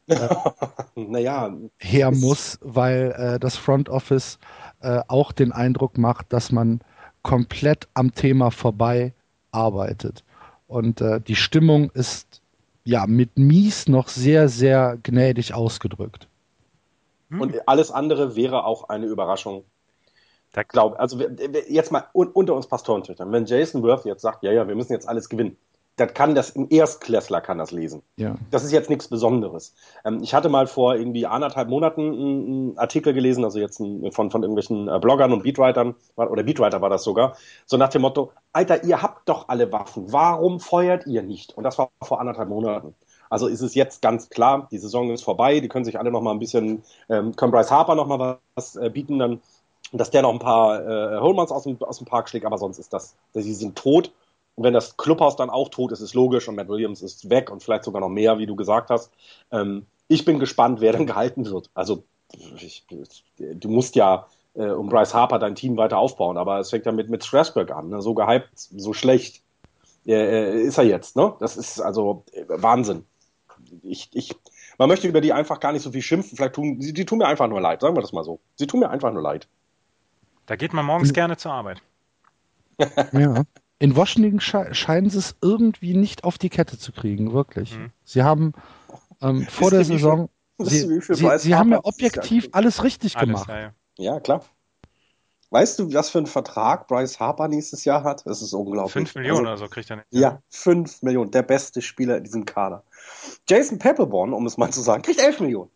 naja, 0.97 1.55
her 1.79 2.11
muss, 2.11 2.59
weil 2.61 3.15
äh, 3.17 3.39
das 3.39 3.57
Front 3.57 3.89
Office 3.89 4.39
äh, 4.83 5.03
auch 5.09 5.33
den 5.33 5.53
Eindruck 5.53 5.99
macht, 5.99 6.33
dass 6.33 6.53
man 6.53 6.81
komplett 7.23 7.89
am 7.95 8.15
Thema 8.15 8.51
vorbei 8.51 9.13
arbeitet. 9.51 10.25
Und 10.67 11.01
äh, 11.01 11.21
die 11.21 11.37
Stimmung 11.37 11.91
ist 11.91 12.41
ja 12.85 13.07
mit 13.07 13.39
mies 13.39 13.89
noch 13.89 14.09
sehr, 14.09 14.49
sehr 14.49 14.99
gnädig 15.03 15.55
ausgedrückt. 15.55 16.29
und 17.31 17.69
alles 17.69 17.91
andere 17.91 18.37
wäre 18.37 18.65
auch 18.65 18.89
eine 18.89 19.07
Überraschung. 19.07 19.65
Da 20.53 20.65
Glaub, 20.65 20.99
also 20.99 21.19
jetzt 21.69 21.93
mal 21.93 22.05
un 22.13 22.29
unter 22.29 22.55
uns 22.55 22.67
Pastorentöchtern. 22.67 23.33
Wenn 23.33 23.47
Jason 23.47 23.83
Worth 23.83 24.05
jetzt 24.05 24.21
sagt, 24.21 24.43
ja, 24.43 24.53
ja, 24.53 24.69
wir 24.69 24.75
müssen 24.75 24.93
jetzt 24.93 25.09
alles 25.09 25.29
gewinnen, 25.29 25.57
das 25.97 26.15
kann 26.15 26.35
das, 26.35 26.57
ein 26.57 26.71
Erstklässler 26.71 27.41
kann 27.41 27.59
das 27.59 27.71
lesen. 27.71 28.03
Ja. 28.17 28.37
Das 28.51 28.65
ist 28.65 28.73
jetzt 28.73 28.89
nichts 28.89 29.09
Besonderes. 29.09 29.75
Ähm, 30.05 30.21
ich 30.23 30.35
hatte 30.35 30.49
mal 30.49 30.67
vor 30.67 30.95
irgendwie 30.97 31.27
anderthalb 31.27 31.69
Monaten 31.69 32.01
einen, 32.01 32.79
Artikel 32.79 33.13
gelesen, 33.13 33.45
also 33.45 33.59
jetzt 33.59 33.79
ein, 33.81 34.11
von, 34.13 34.31
von 34.31 34.43
irgendwelchen 34.43 34.89
äh, 34.89 34.99
Bloggern 34.99 35.33
und 35.33 35.43
Beatwritern, 35.43 35.95
oder 36.17 36.43
Beatwriter 36.43 36.81
war 36.81 36.89
das 36.89 37.05
sogar, 37.05 37.37
so 37.67 37.77
nach 37.77 37.91
dem 37.91 38.03
Motto, 38.03 38.33
Alter, 38.53 38.85
ihr 38.85 39.03
habt 39.03 39.29
doch 39.29 39.49
alle 39.49 39.71
Waffen, 39.73 40.13
warum 40.13 40.61
feuert 40.61 41.07
ihr 41.07 41.23
nicht? 41.23 41.57
Und 41.57 41.65
das 41.65 41.79
war 41.79 41.91
vor 42.03 42.21
anderthalb 42.21 42.49
Monaten. 42.49 42.95
Also 43.29 43.47
ist 43.47 43.63
es 43.63 43.75
jetzt 43.75 44.03
ganz 44.03 44.29
klar, 44.29 44.69
die 44.71 44.79
Saison 44.79 45.11
ist 45.11 45.25
vorbei, 45.25 45.61
die 45.61 45.69
können 45.69 45.85
sich 45.85 45.99
alle 45.99 46.11
noch 46.11 46.21
mal 46.21 46.33
ein 46.33 46.39
bisschen, 46.39 46.83
ähm, 47.09 47.37
können 47.37 47.53
Bryce 47.53 47.71
Harper 47.71 47.95
noch 47.95 48.07
mal 48.07 48.39
was 48.55 48.77
äh, 48.77 48.91
bieten, 48.91 49.19
dann, 49.19 49.41
dass 49.93 50.11
der 50.11 50.23
noch 50.23 50.33
ein 50.33 50.39
paar 50.39 50.81
äh, 50.81 51.21
Holeruns 51.21 51.51
aus 51.51 51.65
dem, 51.65 51.83
aus 51.83 51.99
dem 51.99 52.07
Park 52.07 52.29
schlägt, 52.29 52.47
aber 52.47 52.59
sonst 52.59 52.79
ist 52.79 52.93
das, 52.93 53.15
sie 53.35 53.55
sind 53.55 53.77
tot. 53.77 54.13
Und 54.55 54.65
wenn 54.65 54.75
das 54.75 54.97
Clubhaus 54.97 55.37
dann 55.37 55.51
auch 55.51 55.69
tot 55.71 55.93
ist, 55.93 56.01
ist 56.01 56.15
logisch 56.15 56.49
und 56.49 56.57
Matt 56.57 56.69
Williams 56.69 57.03
ist 57.03 57.31
weg 57.31 57.51
und 57.51 57.63
vielleicht 57.63 57.85
sogar 57.85 58.01
noch 58.01 58.09
mehr, 58.09 58.39
wie 58.39 58.47
du 58.47 58.57
gesagt 58.57 58.91
hast. 58.91 59.11
Ähm, 59.51 59.87
ich 60.09 60.25
bin 60.25 60.39
gespannt, 60.39 60.81
wer 60.81 60.93
dann 60.93 61.07
gehalten 61.07 61.47
wird. 61.47 61.71
Also 61.75 62.05
ich, 62.57 62.87
du 63.39 63.69
musst 63.69 63.95
ja 63.97 64.27
äh, 64.55 64.67
um 64.67 64.89
Bryce 64.89 65.15
Harper 65.15 65.39
dein 65.39 65.55
Team 65.55 65.77
weiter 65.77 65.99
aufbauen, 65.99 66.37
aber 66.37 66.59
es 66.59 66.71
fängt 66.71 66.87
ja 66.87 66.93
mit, 66.93 67.09
mit 67.09 67.25
Strasburg 67.25 67.71
an. 67.71 67.89
Ne? 67.89 68.03
So 68.03 68.15
gehypt, 68.15 68.51
so 68.55 68.93
schlecht 68.93 69.43
äh, 70.07 70.63
ist 70.63 70.79
er 70.79 70.85
jetzt. 70.85 71.17
Ne? 71.17 71.35
Das 71.41 71.57
ist 71.57 71.81
also 71.81 72.25
äh, 72.33 72.45
Wahnsinn. 72.49 73.05
Ich, 73.83 74.11
ich, 74.13 74.35
man 74.77 74.89
möchte 74.89 75.09
über 75.09 75.21
die 75.21 75.33
einfach 75.33 75.61
gar 75.61 75.73
nicht 75.73 75.83
so 75.83 75.93
viel 75.93 76.03
schimpfen. 76.03 76.37
Vielleicht 76.37 76.55
tun 76.55 76.81
sie 76.81 76.93
die 76.93 77.07
tun 77.07 77.19
mir 77.19 77.27
einfach 77.27 77.49
nur 77.49 77.61
leid, 77.61 77.81
sagen 77.81 77.97
wir 77.97 78.03
das 78.03 78.13
mal 78.13 78.25
so. 78.25 78.41
Sie 78.57 78.67
tun 78.67 78.81
mir 78.81 78.91
einfach 78.91 79.13
nur 79.13 79.23
leid. 79.23 79.49
Da 80.47 80.57
geht 80.57 80.73
man 80.73 80.85
morgens 80.85 81.13
gerne 81.13 81.37
zur 81.37 81.53
Arbeit. 81.53 81.81
ja. 83.13 83.45
In 83.83 83.97
Washington 83.97 84.39
sche 84.41 84.73
scheinen 84.77 85.11
sie 85.11 85.19
es 85.19 85.35
irgendwie 85.43 85.95
nicht 85.95 86.23
auf 86.23 86.39
die 86.39 86.51
Kette 86.51 86.79
zu 86.79 86.93
kriegen, 86.93 87.33
wirklich. 87.33 87.77
Mhm. 87.77 87.91
Sie 88.05 88.23
haben 88.23 88.53
ähm, 89.21 89.45
vor 89.49 89.73
der 89.73 89.85
Saison, 89.85 90.29
sie, 90.59 91.01
sie, 91.01 91.39
sie 91.39 91.55
haben 91.57 91.73
ja 91.73 91.81
objektiv 91.83 92.49
alles 92.53 92.85
richtig 92.85 93.17
Alles, 93.17 93.27
gemacht. 93.27 93.49
ja, 93.49 93.59
ja. 93.61 93.73
Ja, 93.99 94.21
klar. 94.21 94.45
Weißt 95.51 95.81
du, 95.81 95.93
was 95.93 96.11
für 96.11 96.19
einen 96.19 96.29
Vertrag 96.29 96.87
Bryce 96.87 97.19
Harper 97.19 97.49
nächstes 97.49 97.85
Jahr 97.85 98.05
hat? 98.05 98.25
Das 98.25 98.41
ist 98.41 98.53
unglaublich. 98.55 98.93
Fünf 98.93 99.17
Millionen 99.17 99.49
Also, 99.49 99.65
oder 99.65 99.69
so 99.69 99.75
kriegt 99.75 99.91
er 99.91 99.97
nicht. 99.97 100.07
ja, 100.11 100.41
fünf 100.49 101.03
Millionen. 101.03 101.33
Der 101.33 101.43
beste 101.43 101.83
Spieler 101.83 102.19
in 102.19 102.23
diesem 102.25 102.45
Kader. 102.45 102.85
Jason 103.49 103.81
Peppelborn, 103.81 104.33
um 104.33 104.47
es 104.47 104.57
mal 104.59 104.71
zu 104.71 104.81
sagen, 104.81 105.03
kriegt 105.03 105.21
elf 105.21 105.41
Millionen 105.41 105.71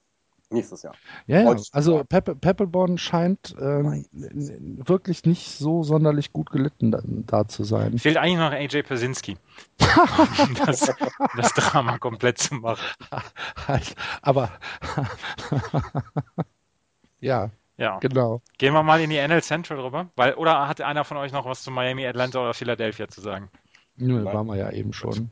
nächstes 0.50 0.82
Jahr. 0.82 0.94
Ja, 1.26 1.40
ja. 1.42 1.56
Also 1.72 2.04
Peppe, 2.04 2.36
Peppelborn 2.36 2.98
scheint 2.98 3.54
ähm, 3.60 4.06
wirklich 4.12 5.24
nicht 5.24 5.58
so 5.58 5.82
sonderlich 5.82 6.32
gut 6.32 6.50
gelitten 6.50 6.92
da, 6.92 7.00
da 7.04 7.48
zu 7.48 7.64
sein. 7.64 7.98
Fehlt 7.98 8.16
eigentlich 8.16 8.38
noch 8.38 8.52
AJ 8.52 8.82
Persinski, 8.84 9.36
um 10.38 10.54
das, 10.66 10.92
das 11.36 11.52
Drama 11.54 11.98
komplett 11.98 12.38
zu 12.38 12.54
machen. 12.54 12.84
Halt, 13.66 13.94
aber 14.22 14.50
ja, 17.20 17.50
Ja. 17.76 17.98
genau. 17.98 18.42
Gehen 18.58 18.74
wir 18.74 18.82
mal 18.82 19.00
in 19.00 19.10
die 19.10 19.18
NL 19.18 19.42
Central 19.42 19.80
rüber. 19.80 20.10
Weil, 20.16 20.34
oder 20.34 20.68
hat 20.68 20.80
einer 20.80 21.04
von 21.04 21.16
euch 21.16 21.32
noch 21.32 21.46
was 21.46 21.62
zu 21.62 21.70
Miami, 21.70 22.06
Atlanta 22.06 22.40
oder 22.40 22.54
Philadelphia 22.54 23.08
zu 23.08 23.20
sagen? 23.20 23.50
Nö, 23.96 24.24
waren 24.24 24.46
wir 24.46 24.56
ja 24.56 24.70
eben 24.70 24.92
schon. 24.92 25.30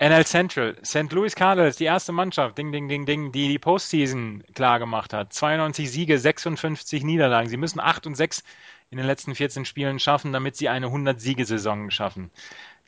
NL 0.00 0.24
Central, 0.24 0.78
St. 0.82 1.12
Louis 1.12 1.34
Cardinals, 1.34 1.76
die 1.76 1.84
erste 1.84 2.12
Mannschaft, 2.12 2.56
ding, 2.56 2.72
ding, 2.72 2.88
ding, 2.88 3.04
ding, 3.04 3.32
die 3.32 3.48
die 3.48 3.58
Postseason 3.58 4.42
klar 4.54 4.78
gemacht 4.78 5.12
hat. 5.12 5.34
92 5.34 5.90
Siege, 5.90 6.18
56 6.18 7.04
Niederlagen. 7.04 7.50
Sie 7.50 7.58
müssen 7.58 7.80
8 7.80 8.06
und 8.06 8.14
6 8.14 8.42
in 8.88 8.96
den 8.96 9.06
letzten 9.06 9.34
14 9.34 9.66
Spielen 9.66 9.98
schaffen, 9.98 10.32
damit 10.32 10.56
sie 10.56 10.70
eine 10.70 10.86
100-Siegesaison 10.86 11.90
schaffen. 11.90 12.30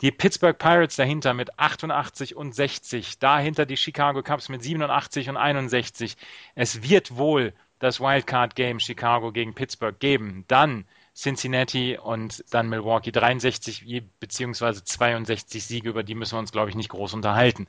Die 0.01 0.11
Pittsburgh 0.11 0.57
Pirates 0.57 0.97
dahinter 0.97 1.35
mit 1.35 1.59
88 1.59 2.35
und 2.35 2.55
60. 2.55 3.19
Dahinter 3.19 3.67
die 3.67 3.77
Chicago 3.77 4.23
Cubs 4.23 4.49
mit 4.49 4.63
87 4.63 5.29
und 5.29 5.37
61. 5.37 6.17
Es 6.55 6.83
wird 6.83 7.19
wohl 7.19 7.53
das 7.79 8.01
Wildcard 8.01 8.55
Game 8.57 8.81
Chicago 8.81 9.33
gegen 9.33 9.53
Pittsburgh 9.53 10.01
geben. 10.01 10.47
Dann 10.49 10.87
Cincinnati 11.15 11.99
und 11.99 12.45
dann 12.51 12.69
Milwaukee 12.69 13.13
63 13.13 14.05
beziehungsweise 14.19 14.85
62 14.85 15.65
Siege, 15.65 15.89
über 15.91 16.03
die 16.03 16.15
müssen 16.15 16.37
wir 16.37 16.39
uns, 16.39 16.53
glaube 16.53 16.71
ich, 16.71 16.77
nicht 16.77 16.89
groß 16.89 17.15
unterhalten. 17.15 17.67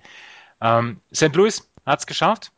Ähm, 0.62 1.02
St. 1.14 1.36
Louis 1.36 1.70
hat 1.86 2.00
es 2.00 2.08
geschafft. 2.08 2.52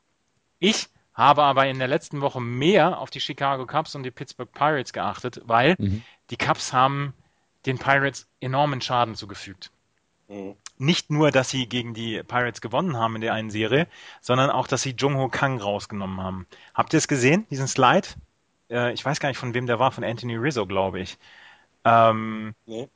Ich 0.59 0.87
habe 1.13 1.43
aber 1.43 1.67
in 1.67 1.79
der 1.79 1.87
letzten 1.87 2.21
Woche 2.21 2.41
mehr 2.41 2.99
auf 2.99 3.09
die 3.09 3.21
Chicago 3.21 3.65
Cubs 3.65 3.95
und 3.95 4.03
die 4.03 4.11
Pittsburgh 4.11 4.51
Pirates 4.51 4.93
geachtet, 4.93 5.41
weil 5.45 5.75
mhm. 5.79 6.03
die 6.29 6.37
Cubs 6.37 6.73
haben 6.73 7.13
den 7.65 7.79
Pirates 7.79 8.27
enormen 8.39 8.81
Schaden 8.81 9.15
zugefügt. 9.15 9.71
Mhm. 10.27 10.55
Nicht 10.77 11.09
nur, 11.09 11.31
dass 11.31 11.49
sie 11.49 11.67
gegen 11.67 11.93
die 11.93 12.21
Pirates 12.23 12.61
gewonnen 12.61 12.97
haben 12.97 13.15
in 13.15 13.21
der 13.21 13.33
einen 13.33 13.49
Serie, 13.49 13.87
sondern 14.21 14.49
auch, 14.49 14.67
dass 14.67 14.81
sie 14.81 14.95
Jung 14.97 15.15
Ho 15.17 15.29
Kang 15.29 15.59
rausgenommen 15.59 16.21
haben. 16.21 16.47
Habt 16.73 16.93
ihr 16.93 16.97
es 16.97 17.07
gesehen, 17.07 17.47
diesen 17.49 17.67
Slide? 17.67 18.07
Äh, 18.69 18.93
ich 18.93 19.03
weiß 19.03 19.19
gar 19.19 19.29
nicht, 19.29 19.37
von 19.37 19.53
wem 19.53 19.67
der 19.67 19.79
war, 19.79 19.91
von 19.91 20.03
Anthony 20.03 20.35
Rizzo, 20.35 20.65
glaube 20.65 20.99
ich. 20.99 21.17
Ähm, 21.83 22.55
nee, 22.65 22.89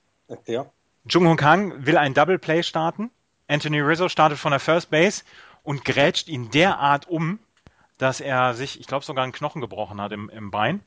ja. 0.45 0.65
Jung 1.07 1.27
Ho 1.27 1.35
Kang 1.35 1.85
will 1.85 1.97
ein 1.97 2.13
Double 2.13 2.39
Play 2.39 2.63
starten. 2.63 3.11
Anthony 3.47 3.79
Rizzo 3.79 4.09
startet 4.09 4.37
von 4.37 4.51
der 4.51 4.59
First 4.59 4.91
Base 4.91 5.23
und 5.63 5.85
grätscht 5.85 6.27
ihn 6.27 6.51
derart 6.51 7.07
um, 7.07 7.39
dass 7.97 8.21
er 8.21 8.53
sich, 8.53 8.79
ich 8.79 8.87
glaube, 8.87 9.05
sogar 9.05 9.23
einen 9.23 9.33
Knochen 9.33 9.61
gebrochen 9.61 9.99
hat 10.01 10.11
im, 10.11 10.29
im 10.29 10.51
Bein 10.51 10.81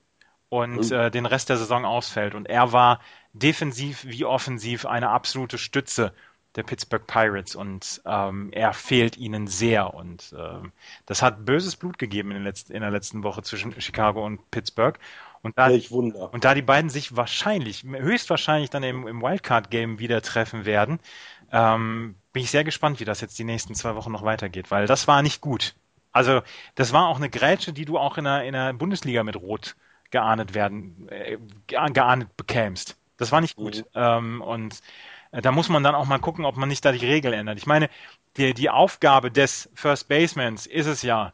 und 0.48 0.90
mhm. 0.90 0.96
äh, 0.96 1.10
den 1.10 1.26
Rest 1.26 1.48
der 1.48 1.56
Saison 1.56 1.84
ausfällt. 1.84 2.34
Und 2.34 2.48
er 2.48 2.72
war 2.72 3.00
defensiv 3.32 4.04
wie 4.04 4.24
offensiv 4.24 4.86
eine 4.86 5.10
absolute 5.10 5.58
Stütze 5.58 6.12
der 6.56 6.62
Pittsburgh 6.62 7.06
Pirates 7.06 7.54
und 7.54 8.02
ähm, 8.04 8.50
er 8.52 8.72
fehlt 8.72 9.16
ihnen 9.16 9.46
sehr 9.46 9.94
und 9.94 10.34
ähm, 10.38 10.72
das 11.06 11.22
hat 11.22 11.44
böses 11.44 11.76
Blut 11.76 11.98
gegeben 11.98 12.30
in, 12.30 12.44
letzten, 12.44 12.72
in, 12.72 12.82
der 12.82 12.90
letzten 12.90 13.22
Woche 13.22 13.42
zwischen 13.42 13.78
Chicago 13.80 14.24
und 14.24 14.50
Pittsburgh. 14.50 14.98
Und 15.42 15.58
da, 15.58 15.68
und 15.68 16.44
da 16.44 16.54
die 16.54 16.62
beiden 16.62 16.88
sich 16.88 17.16
wahrscheinlich, 17.16 17.82
höchstwahrscheinlich 17.82 18.70
dann 18.70 18.84
im, 18.84 19.08
im 19.08 19.22
Wildcard-Game 19.22 19.98
wieder 19.98 20.22
treffen 20.22 20.64
werden, 20.64 21.00
ähm, 21.50 22.14
bin 22.32 22.44
ich 22.44 22.50
sehr 22.50 22.62
gespannt, 22.62 23.00
wie 23.00 23.04
das 23.04 23.20
jetzt 23.20 23.38
die 23.40 23.44
nächsten 23.44 23.74
zwei 23.74 23.96
Wochen 23.96 24.12
noch 24.12 24.24
weitergeht, 24.24 24.70
weil 24.70 24.86
das 24.86 25.08
war 25.08 25.20
nicht 25.20 25.40
gut. 25.40 25.74
Also 26.12 26.42
das 26.76 26.92
war 26.92 27.08
auch 27.08 27.16
eine 27.16 27.30
Grätsche, 27.30 27.72
die 27.72 27.86
du 27.86 27.98
auch 27.98 28.18
in 28.18 28.24
der, 28.24 28.44
in 28.44 28.52
der 28.52 28.72
Bundesliga 28.72 29.24
mit 29.24 29.36
Rot 29.36 29.74
geahndet 30.10 30.54
werden, 30.54 31.08
äh, 31.08 31.38
geahndet 31.66 32.36
bekämst. 32.36 32.96
Das 33.16 33.32
war 33.32 33.40
nicht 33.40 33.56
gut. 33.56 33.78
Mhm. 33.78 33.84
Ähm, 33.94 34.40
und 34.42 34.80
da 35.32 35.50
muss 35.50 35.68
man 35.68 35.82
dann 35.82 35.94
auch 35.94 36.06
mal 36.06 36.18
gucken, 36.18 36.44
ob 36.44 36.56
man 36.56 36.68
nicht 36.68 36.84
da 36.84 36.92
die 36.92 37.06
Regel 37.06 37.32
ändert. 37.32 37.58
Ich 37.58 37.66
meine, 37.66 37.88
die, 38.36 38.52
die 38.54 38.70
Aufgabe 38.70 39.30
des 39.30 39.70
First 39.74 40.08
Basemans 40.08 40.66
ist 40.66 40.86
es 40.86 41.02
ja, 41.02 41.32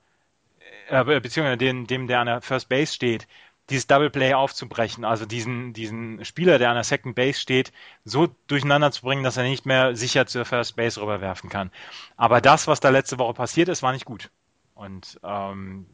äh, 0.88 1.04
beziehungsweise 1.20 1.58
dem, 1.58 1.86
dem, 1.86 2.06
der 2.06 2.20
an 2.20 2.26
der 2.26 2.40
First 2.40 2.68
Base 2.68 2.92
steht, 2.94 3.26
dieses 3.70 3.86
Double 3.86 4.10
Play 4.10 4.32
aufzubrechen, 4.34 5.04
also 5.04 5.26
diesen, 5.26 5.72
diesen 5.74 6.24
Spieler, 6.24 6.58
der 6.58 6.70
an 6.70 6.76
der 6.76 6.84
Second 6.84 7.14
Base 7.14 7.38
steht, 7.38 7.72
so 8.04 8.28
durcheinander 8.46 8.90
zu 8.92 9.02
bringen, 9.02 9.24
dass 9.24 9.36
er 9.36 9.42
nicht 9.42 9.66
mehr 9.66 9.94
sicher 9.94 10.26
zur 10.26 10.44
First 10.44 10.76
Base 10.76 11.00
rüberwerfen 11.00 11.50
kann. 11.50 11.70
Aber 12.16 12.40
das, 12.40 12.66
was 12.66 12.80
da 12.80 12.88
letzte 12.88 13.18
Woche 13.18 13.34
passiert 13.34 13.68
ist, 13.68 13.82
war 13.82 13.92
nicht 13.92 14.06
gut. 14.06 14.30
Und 14.74 15.20
ähm, 15.22 15.86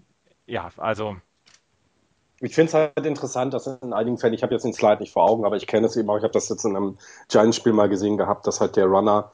ja, 0.47 0.70
also 0.76 1.16
ich 2.45 2.55
finde 2.55 2.69
es 2.69 2.75
halt 2.75 3.07
interessant, 3.07 3.55
dass 3.55 3.66
in 3.66 3.93
einigen 3.93 4.19
Fällen, 4.19 4.35
ich 4.35 4.43
habe 4.43 4.53
jetzt 4.53 4.65
den 4.65 4.73
Slide 4.73 5.01
nicht 5.01 5.12
vor 5.12 5.29
Augen, 5.29 5.45
aber 5.45 5.57
ich 5.57 5.66
kenne 5.66 5.87
es 5.87 5.97
eben 5.97 6.09
auch, 6.11 6.16
ich 6.16 6.23
habe 6.23 6.33
das 6.33 6.49
jetzt 6.49 6.65
in 6.65 6.77
einem 6.77 6.99
Giants-Spiel 7.29 7.73
mal 7.73 7.89
gesehen 7.89 8.16
gehabt, 8.16 8.47
dass 8.47 8.61
halt 8.61 8.77
der 8.77 8.87
Runner 8.87 9.33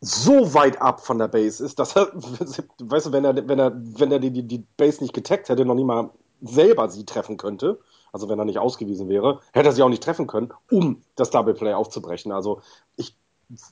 so 0.00 0.54
weit 0.54 0.80
ab 0.80 1.04
von 1.04 1.18
der 1.18 1.28
Base 1.28 1.64
ist, 1.64 1.78
dass 1.78 1.96
er, 1.96 2.06
weißt 2.78 3.06
du, 3.06 3.12
wenn 3.12 3.24
er, 3.24 3.48
wenn 3.48 3.58
er, 3.58 3.72
wenn 3.74 4.12
er 4.12 4.18
die, 4.18 4.30
die, 4.30 4.42
die 4.42 4.64
Base 4.76 5.02
nicht 5.02 5.14
getaggt 5.14 5.48
hätte, 5.48 5.64
noch 5.64 5.74
nie 5.74 5.84
mal 5.84 6.10
selber 6.42 6.88
sie 6.88 7.04
treffen 7.04 7.36
könnte, 7.36 7.78
also 8.12 8.28
wenn 8.28 8.38
er 8.38 8.44
nicht 8.44 8.58
ausgewiesen 8.58 9.08
wäre, 9.08 9.40
hätte 9.52 9.68
er 9.68 9.72
sie 9.72 9.82
auch 9.82 9.88
nicht 9.88 10.02
treffen 10.02 10.26
können, 10.26 10.52
um 10.70 11.02
das 11.16 11.30
Double 11.30 11.54
Play 11.54 11.74
aufzubrechen. 11.74 12.32
Also 12.32 12.60
ich 12.96 13.14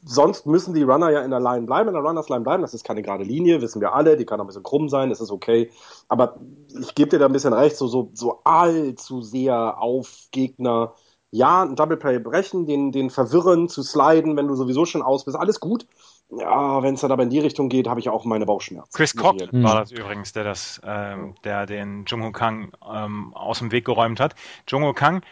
sonst 0.04 0.46
müssen 0.46 0.74
die 0.74 0.82
Runner 0.82 1.10
ja 1.10 1.22
in 1.22 1.30
der 1.30 1.40
Line 1.40 1.66
bleiben, 1.66 1.88
in 1.88 1.94
der 1.94 2.02
Runners 2.02 2.28
Line 2.28 2.42
bleiben. 2.42 2.62
Das 2.62 2.74
ist 2.74 2.84
keine 2.84 3.02
gerade 3.02 3.24
Linie, 3.24 3.60
wissen 3.60 3.80
wir 3.80 3.94
alle. 3.94 4.16
Die 4.16 4.24
kann 4.24 4.40
auch 4.40 4.44
ein 4.44 4.48
bisschen 4.48 4.62
krumm 4.62 4.88
sein, 4.88 5.10
das 5.10 5.20
ist 5.20 5.30
okay. 5.30 5.70
Aber 6.08 6.38
ich 6.80 6.94
gebe 6.94 7.10
dir 7.10 7.18
da 7.18 7.26
ein 7.26 7.32
bisschen 7.32 7.52
recht, 7.52 7.76
so, 7.76 7.86
so, 7.86 8.10
so 8.14 8.40
allzu 8.44 9.22
sehr 9.22 9.80
auf 9.80 10.28
Gegner. 10.30 10.94
Ja, 11.30 11.62
ein 11.62 11.76
Double 11.76 11.98
Play 11.98 12.18
brechen, 12.18 12.66
den, 12.66 12.90
den 12.90 13.10
verwirren, 13.10 13.68
zu 13.68 13.82
sliden, 13.82 14.36
wenn 14.36 14.48
du 14.48 14.54
sowieso 14.54 14.86
schon 14.86 15.02
aus 15.02 15.26
bist, 15.26 15.36
alles 15.36 15.60
gut. 15.60 15.86
Ja, 16.30 16.82
wenn 16.82 16.94
es 16.94 17.00
dann 17.00 17.12
aber 17.12 17.22
in 17.22 17.30
die 17.30 17.38
Richtung 17.38 17.68
geht, 17.68 17.86
habe 17.88 18.00
ich 18.00 18.08
auch 18.08 18.24
meine 18.24 18.46
Bauchschmerzen. 18.46 18.90
Chris 18.92 19.14
Cock 19.14 19.36
war 19.52 19.80
das 19.80 19.92
übrigens, 19.92 20.32
der 20.32 20.44
das, 20.44 20.80
ähm, 20.84 21.34
der 21.44 21.66
den 21.66 22.04
Jung 22.06 22.32
Kang 22.32 22.72
ähm, 22.90 23.34
aus 23.34 23.60
dem 23.60 23.72
Weg 23.72 23.84
geräumt 23.84 24.20
hat. 24.20 24.34
Jung 24.66 24.94
Kang 24.94 25.22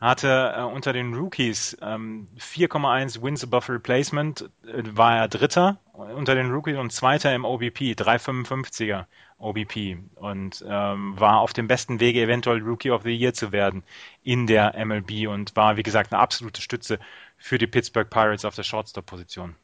hatte 0.00 0.54
äh, 0.56 0.62
unter 0.62 0.92
den 0.92 1.14
Rookies 1.14 1.76
ähm, 1.80 2.28
4,1 2.38 3.22
Wins 3.22 3.44
above 3.44 3.72
Replacement, 3.72 4.50
äh, 4.66 4.82
war 4.84 5.16
er 5.16 5.28
Dritter 5.28 5.78
unter 5.92 6.34
den 6.34 6.50
Rookies 6.50 6.76
und 6.76 6.92
Zweiter 6.92 7.34
im 7.34 7.44
OBP, 7.44 7.92
3,55er 7.92 9.06
OBP 9.38 9.98
und 10.16 10.64
ähm, 10.66 11.18
war 11.18 11.40
auf 11.40 11.52
dem 11.52 11.68
besten 11.68 12.00
Wege, 12.00 12.22
eventuell 12.22 12.62
Rookie 12.62 12.90
of 12.90 13.02
the 13.02 13.14
Year 13.14 13.34
zu 13.34 13.52
werden 13.52 13.82
in 14.22 14.46
der 14.46 14.74
MLB 14.84 15.28
und 15.28 15.54
war, 15.56 15.76
wie 15.76 15.82
gesagt, 15.82 16.12
eine 16.12 16.20
absolute 16.20 16.60
Stütze 16.60 16.98
für 17.36 17.58
die 17.58 17.66
Pittsburgh 17.66 18.08
Pirates 18.08 18.44
auf 18.44 18.54
der 18.54 18.62
Shortstop-Position. 18.62 19.54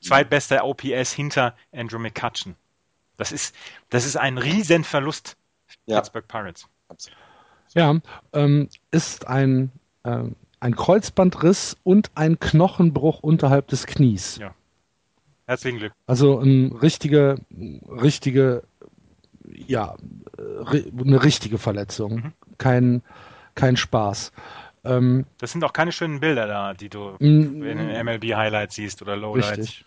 Zweitbester 0.00 0.64
OPS 0.64 1.12
hinter 1.12 1.56
Andrew 1.72 1.98
McCutcheon. 1.98 2.54
Das 3.16 3.32
ist, 3.32 3.54
das 3.90 4.04
ist 4.04 4.16
ein 4.16 4.38
Riesenverlust 4.38 5.36
für 5.66 5.76
ja. 5.86 5.96
Pittsburgh 5.96 6.26
Pirates. 6.28 6.68
Absolut. 6.88 7.18
Ja, 7.74 7.96
ähm, 8.32 8.68
ist 8.90 9.26
ein, 9.26 9.70
ähm, 10.04 10.36
ein 10.60 10.74
Kreuzbandriss 10.74 11.76
und 11.84 12.10
ein 12.14 12.38
Knochenbruch 12.38 13.20
unterhalb 13.20 13.68
des 13.68 13.86
Knies. 13.86 14.38
Ja. 14.38 14.54
Herzlichen 15.46 15.78
Glück. 15.78 15.92
Also 16.06 16.38
ein 16.40 16.72
richtige, 16.72 17.36
richtige, 17.88 18.64
ja, 19.50 19.96
eine 20.36 21.24
richtige 21.24 21.58
Verletzung. 21.58 22.14
Mhm. 22.16 22.32
Kein, 22.58 23.02
kein 23.54 23.76
Spaß. 23.76 24.32
Ähm, 24.84 25.24
das 25.38 25.52
sind 25.52 25.64
auch 25.64 25.72
keine 25.72 25.92
schönen 25.92 26.20
Bilder 26.20 26.46
da, 26.46 26.74
die 26.74 26.88
du 26.88 27.16
in 27.18 27.60
den 27.60 28.04
MLB-Highlights 28.04 28.74
siehst 28.74 29.00
oder 29.02 29.16
Lowlights. 29.16 29.58
Richtig. 29.58 29.84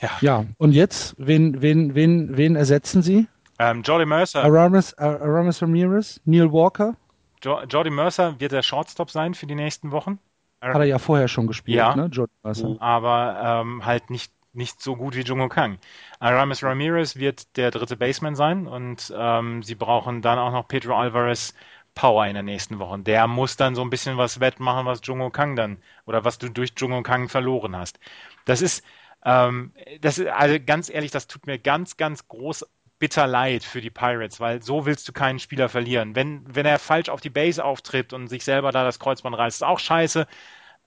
Ja. 0.00 0.10
ja, 0.20 0.44
und 0.58 0.72
jetzt, 0.72 1.14
wen, 1.18 1.62
wen, 1.62 1.94
wen, 1.94 2.36
wen 2.36 2.54
ersetzen 2.54 3.02
Sie? 3.02 3.26
Ähm, 3.58 3.82
Jordi 3.82 4.06
Mercer. 4.06 4.44
Aramis, 4.44 4.94
Aramis 4.94 5.62
Ramirez, 5.62 6.20
Neil 6.24 6.52
Walker. 6.52 6.94
Jo 7.42 7.60
Jordi 7.62 7.90
Mercer 7.90 8.38
wird 8.38 8.52
der 8.52 8.62
Shortstop 8.62 9.10
sein 9.10 9.34
für 9.34 9.46
die 9.46 9.54
nächsten 9.54 9.90
Wochen. 9.90 10.18
Hat 10.60 10.74
er 10.74 10.84
ja 10.84 10.98
vorher 10.98 11.28
schon 11.28 11.46
gespielt, 11.46 11.78
ja, 11.78 11.94
ne? 11.94 12.06
Jordi 12.06 12.32
Mercer. 12.42 12.76
Aber 12.80 13.62
ähm, 13.64 13.84
halt 13.84 14.10
nicht, 14.10 14.32
nicht 14.52 14.80
so 14.80 14.96
gut 14.96 15.14
wie 15.14 15.22
Jungo 15.22 15.48
Kang. 15.48 15.78
Aramis 16.18 16.62
Ramirez 16.62 17.16
wird 17.16 17.56
der 17.56 17.70
dritte 17.70 17.96
Baseman 17.96 18.34
sein 18.34 18.66
und 18.66 19.12
ähm, 19.16 19.62
sie 19.62 19.74
brauchen 19.74 20.22
dann 20.22 20.38
auch 20.38 20.52
noch 20.52 20.66
Pedro 20.68 20.96
Alvarez 20.96 21.54
Power 21.94 22.26
in 22.26 22.34
der 22.34 22.42
nächsten 22.42 22.78
Woche. 22.78 22.98
Der 22.98 23.26
muss 23.26 23.56
dann 23.56 23.74
so 23.74 23.82
ein 23.82 23.90
bisschen 23.90 24.18
was 24.18 24.38
wettmachen, 24.40 24.86
was 24.86 25.00
Jungo 25.02 25.30
Kang 25.30 25.56
dann 25.56 25.78
oder 26.04 26.24
was 26.24 26.38
du 26.38 26.50
durch 26.50 26.72
Jungo 26.76 27.02
Kang 27.02 27.28
verloren 27.28 27.74
hast. 27.74 27.98
Das 28.44 28.60
ist, 28.60 28.84
ähm, 29.24 29.72
das 30.00 30.18
ist, 30.18 30.28
also 30.28 30.56
ganz 30.64 30.90
ehrlich, 30.90 31.10
das 31.10 31.26
tut 31.26 31.46
mir 31.46 31.58
ganz, 31.58 31.96
ganz 31.96 32.28
groß 32.28 32.66
bitter 32.98 33.26
leid 33.26 33.64
für 33.64 33.80
die 33.80 33.90
Pirates, 33.90 34.40
weil 34.40 34.62
so 34.62 34.86
willst 34.86 35.08
du 35.08 35.12
keinen 35.12 35.38
Spieler 35.38 35.68
verlieren. 35.68 36.14
Wenn, 36.14 36.42
wenn 36.54 36.66
er 36.66 36.78
falsch 36.78 37.08
auf 37.08 37.20
die 37.20 37.30
Base 37.30 37.64
auftritt 37.64 38.12
und 38.12 38.28
sich 38.28 38.44
selber 38.44 38.72
da 38.72 38.84
das 38.84 38.98
Kreuzband 38.98 39.36
reißt, 39.36 39.58
ist 39.58 39.66
auch 39.66 39.78
scheiße. 39.78 40.26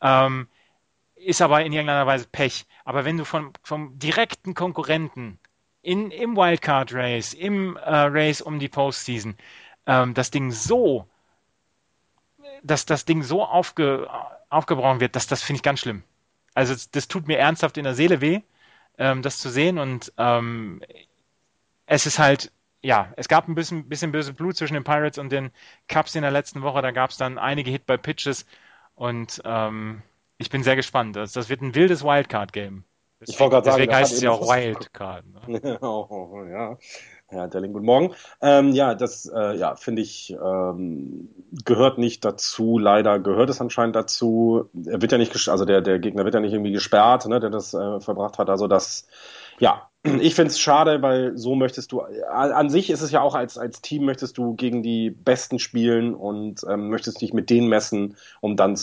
Ähm, 0.02 0.48
ist 1.16 1.42
aber 1.42 1.64
in 1.64 1.74
irgendeiner 1.74 2.08
Weise 2.08 2.28
Pech. 2.32 2.66
Aber 2.86 3.06
wenn 3.06 3.18
du 3.18 3.26
vom, 3.26 3.54
vom 3.64 3.98
direkten 4.00 4.54
Konkurrenten 4.54 5.40
in, 5.82 6.12
im 6.12 6.36
Wildcard 6.36 6.94
Race, 6.94 7.34
im 7.34 7.76
äh, 7.78 7.82
Race 7.84 8.42
um 8.42 8.60
die 8.60 8.70
Postseason, 8.70 9.36
ähm, 9.86 10.14
das 10.14 10.32
Ding 10.32 10.52
so, 10.52 11.08
dass 12.64 12.86
das 12.86 13.06
Ding 13.06 13.24
so 13.24 13.44
aufge, 13.44 14.10
aufgebrochen 14.50 15.00
wird, 15.00 15.16
dass 15.16 15.28
das 15.28 15.44
finde 15.44 15.58
ich 15.58 15.64
ganz 15.64 15.82
schlimm. 15.82 16.04
Also 16.54 16.76
das 16.92 17.08
tut 17.08 17.28
mir 17.28 17.38
ernsthaft 17.38 17.78
in 17.78 17.84
der 17.84 17.96
Seele 17.96 18.22
weh, 18.22 18.42
ähm, 18.98 19.22
das 19.22 19.40
zu 19.40 19.50
sehen 19.50 19.78
und 19.78 20.12
ähm, 20.18 20.82
es 21.90 22.06
ist 22.06 22.20
halt, 22.20 22.52
ja, 22.82 23.12
es 23.18 23.28
gab 23.28 23.48
ein 23.48 23.56
bisschen, 23.56 23.90
bisschen 23.90 24.12
böse 24.12 24.34
Blut 24.34 24.56
zwischen 24.56 24.76
den 24.76 24.84
Pirates 24.84 25.18
und 25.18 25.32
den 25.32 25.50
Cubs 25.92 26.16
in 26.16 26.22
der 26.22 26.32
letzten 26.32 26.62
Woche. 26.62 26.82
Da 26.82 26.92
gab 26.92 27.10
es 27.10 27.18
dann 27.18 27.38
einige 27.38 27.72
Hit 27.72 27.88
by 27.88 27.98
Pitches 27.98 28.46
und 28.94 29.42
ähm, 29.44 30.04
ich 30.38 30.50
bin 30.50 30.64
sehr 30.64 30.76
gespannt. 30.76 31.16
Das, 31.16 31.34
das 31.34 31.50
wird 31.50 31.62
ein 31.62 31.74
wildes 31.74 32.04
Wildcard-Game. 32.04 32.84
Ich 33.22 33.40
wollte 33.40 33.56
gerade 33.56 33.66
sagen, 33.66 33.78
deswegen 33.78 33.96
heißt 33.96 34.14
es 34.14 34.22
ja 34.22 34.32
auch 34.32 34.48
Wildcard. 34.48 35.26
Ne? 35.48 35.80
oh, 35.82 36.46
ja. 36.50 36.78
Herr 37.28 37.48
Delling, 37.48 37.74
guten 37.74 37.86
Morgen. 37.86 38.14
Ähm, 38.42 38.72
ja, 38.72 38.96
das 38.96 39.26
äh, 39.26 39.56
ja, 39.56 39.76
finde 39.76 40.04
ich 40.04 40.32
ähm, 40.32 41.30
gehört 41.66 41.98
nicht 41.98 42.24
dazu. 42.24 42.78
Leider 42.78 43.20
gehört 43.20 43.50
es 43.50 43.62
anscheinend 43.62 43.96
dazu. 43.96 44.70
Er 44.86 45.02
wird 45.02 45.12
ja 45.12 45.18
nicht, 45.18 45.50
also 45.50 45.66
der, 45.66 45.82
der 45.82 46.00
Gegner 46.00 46.24
wird 46.24 46.36
ja 46.36 46.40
nicht 46.40 46.54
irgendwie 46.54 46.72
gesperrt, 46.72 47.26
ne, 47.28 47.40
der 47.40 47.50
das 47.50 47.74
äh, 47.74 48.00
verbracht 48.00 48.38
hat. 48.38 48.50
Also 48.50 48.68
das 48.68 49.08
ja, 49.60 49.89
Ich 50.04 50.36
finde 50.36 50.52
es 50.52 50.60
schade, 50.60 51.02
weil 51.02 51.38
so 51.38 51.56
möchtest 51.56 51.92
du, 51.92 52.02
an 52.02 52.70
sich 52.70 52.90
ist 52.90 53.02
es 53.02 53.12
ja 53.12 53.22
auch 53.22 53.36
als, 53.36 53.58
als 53.58 53.82
Team 53.82 54.06
möchtest 54.06 54.38
du 54.38 54.56
gegen 54.56 54.82
die 54.82 55.10
Besten 55.10 55.60
spielen 55.60 56.16
und 56.16 56.62
ähm, 56.70 56.90
möchtest 56.90 57.22
dich 57.22 57.34
mit 57.34 57.50
denen 57.50 57.68
messen, 57.68 58.16
um 58.40 58.56
dann 58.56 58.78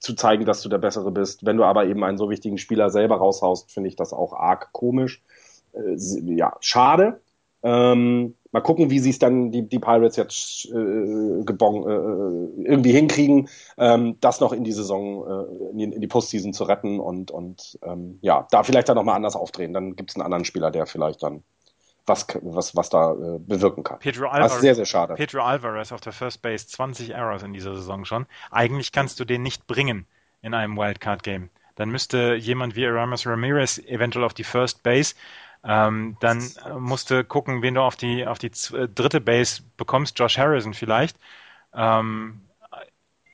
zu 0.00 0.14
zeigen, 0.14 0.44
dass 0.44 0.60
du 0.62 0.68
der 0.68 0.78
Bessere 0.78 1.10
bist. 1.10 1.46
Wenn 1.46 1.56
du 1.56 1.64
aber 1.64 1.86
eben 1.86 2.04
einen 2.04 2.18
so 2.18 2.28
wichtigen 2.28 2.58
Spieler 2.58 2.90
selber 2.90 3.16
raushaust, 3.16 3.72
finde 3.72 3.88
ich 3.88 3.96
das 3.96 4.12
auch 4.12 4.34
arg 4.34 4.72
komisch. 4.72 5.22
Äh, 5.72 5.96
ja, 5.96 6.56
schade. 6.60 7.20
Ähm, 7.62 8.34
mal 8.52 8.60
gucken, 8.60 8.90
wie 8.90 8.98
sie 8.98 9.10
es 9.10 9.18
dann 9.18 9.50
die, 9.50 9.68
die 9.68 9.78
Pirates 9.78 10.16
jetzt 10.16 10.66
äh, 10.66 11.44
gebong, 11.44 11.88
äh, 11.88 12.68
irgendwie 12.68 12.92
hinkriegen, 12.92 13.48
ähm, 13.78 14.16
das 14.20 14.40
noch 14.40 14.52
in 14.52 14.64
die 14.64 14.72
Saison, 14.72 15.24
äh, 15.26 15.70
in, 15.70 15.78
die, 15.78 15.84
in 15.84 16.00
die 16.00 16.06
Postseason 16.06 16.52
zu 16.52 16.64
retten 16.64 17.00
und, 17.00 17.30
und 17.30 17.78
ähm, 17.82 18.18
ja, 18.22 18.46
da 18.50 18.62
vielleicht 18.62 18.88
dann 18.88 18.96
nochmal 18.96 19.16
anders 19.16 19.36
aufdrehen. 19.36 19.72
Dann 19.72 19.96
gibt 19.96 20.10
es 20.10 20.16
einen 20.16 20.24
anderen 20.24 20.44
Spieler, 20.44 20.70
der 20.70 20.86
vielleicht 20.86 21.22
dann 21.22 21.42
was, 22.06 22.26
was, 22.42 22.76
was 22.76 22.90
da 22.90 23.12
äh, 23.12 23.38
bewirken 23.38 23.84
kann. 23.84 23.98
Pedro 24.00 24.26
Alvarez, 24.26 24.48
das 24.48 24.54
ist 24.54 24.60
sehr, 24.62 24.74
sehr 24.74 24.86
schade. 24.86 25.14
Pedro 25.14 25.42
Alvarez 25.42 25.92
auf 25.92 26.00
der 26.00 26.12
First 26.12 26.42
Base, 26.42 26.66
20 26.66 27.10
Errors 27.10 27.42
in 27.42 27.52
dieser 27.52 27.74
Saison 27.74 28.04
schon. 28.04 28.26
Eigentlich 28.50 28.92
kannst 28.92 29.20
du 29.20 29.24
den 29.24 29.42
nicht 29.42 29.66
bringen 29.66 30.06
in 30.42 30.54
einem 30.54 30.76
Wildcard-Game. 30.76 31.50
Dann 31.76 31.90
müsste 31.90 32.34
jemand 32.34 32.76
wie 32.76 32.86
Aramis 32.86 33.26
Ramirez 33.26 33.78
eventuell 33.78 34.24
auf 34.24 34.34
die 34.34 34.44
First 34.44 34.82
Base 34.82 35.14
ähm, 35.64 36.16
dann 36.20 36.42
musst 36.78 37.10
du 37.10 37.24
gucken, 37.24 37.62
wen 37.62 37.74
du 37.74 37.82
auf 37.82 37.96
die, 37.96 38.26
auf 38.26 38.38
die 38.38 38.50
äh, 38.72 38.88
dritte 38.88 39.20
Base 39.20 39.62
bekommst, 39.76 40.18
Josh 40.18 40.38
Harrison 40.38 40.74
vielleicht. 40.74 41.16
Ähm, 41.74 42.40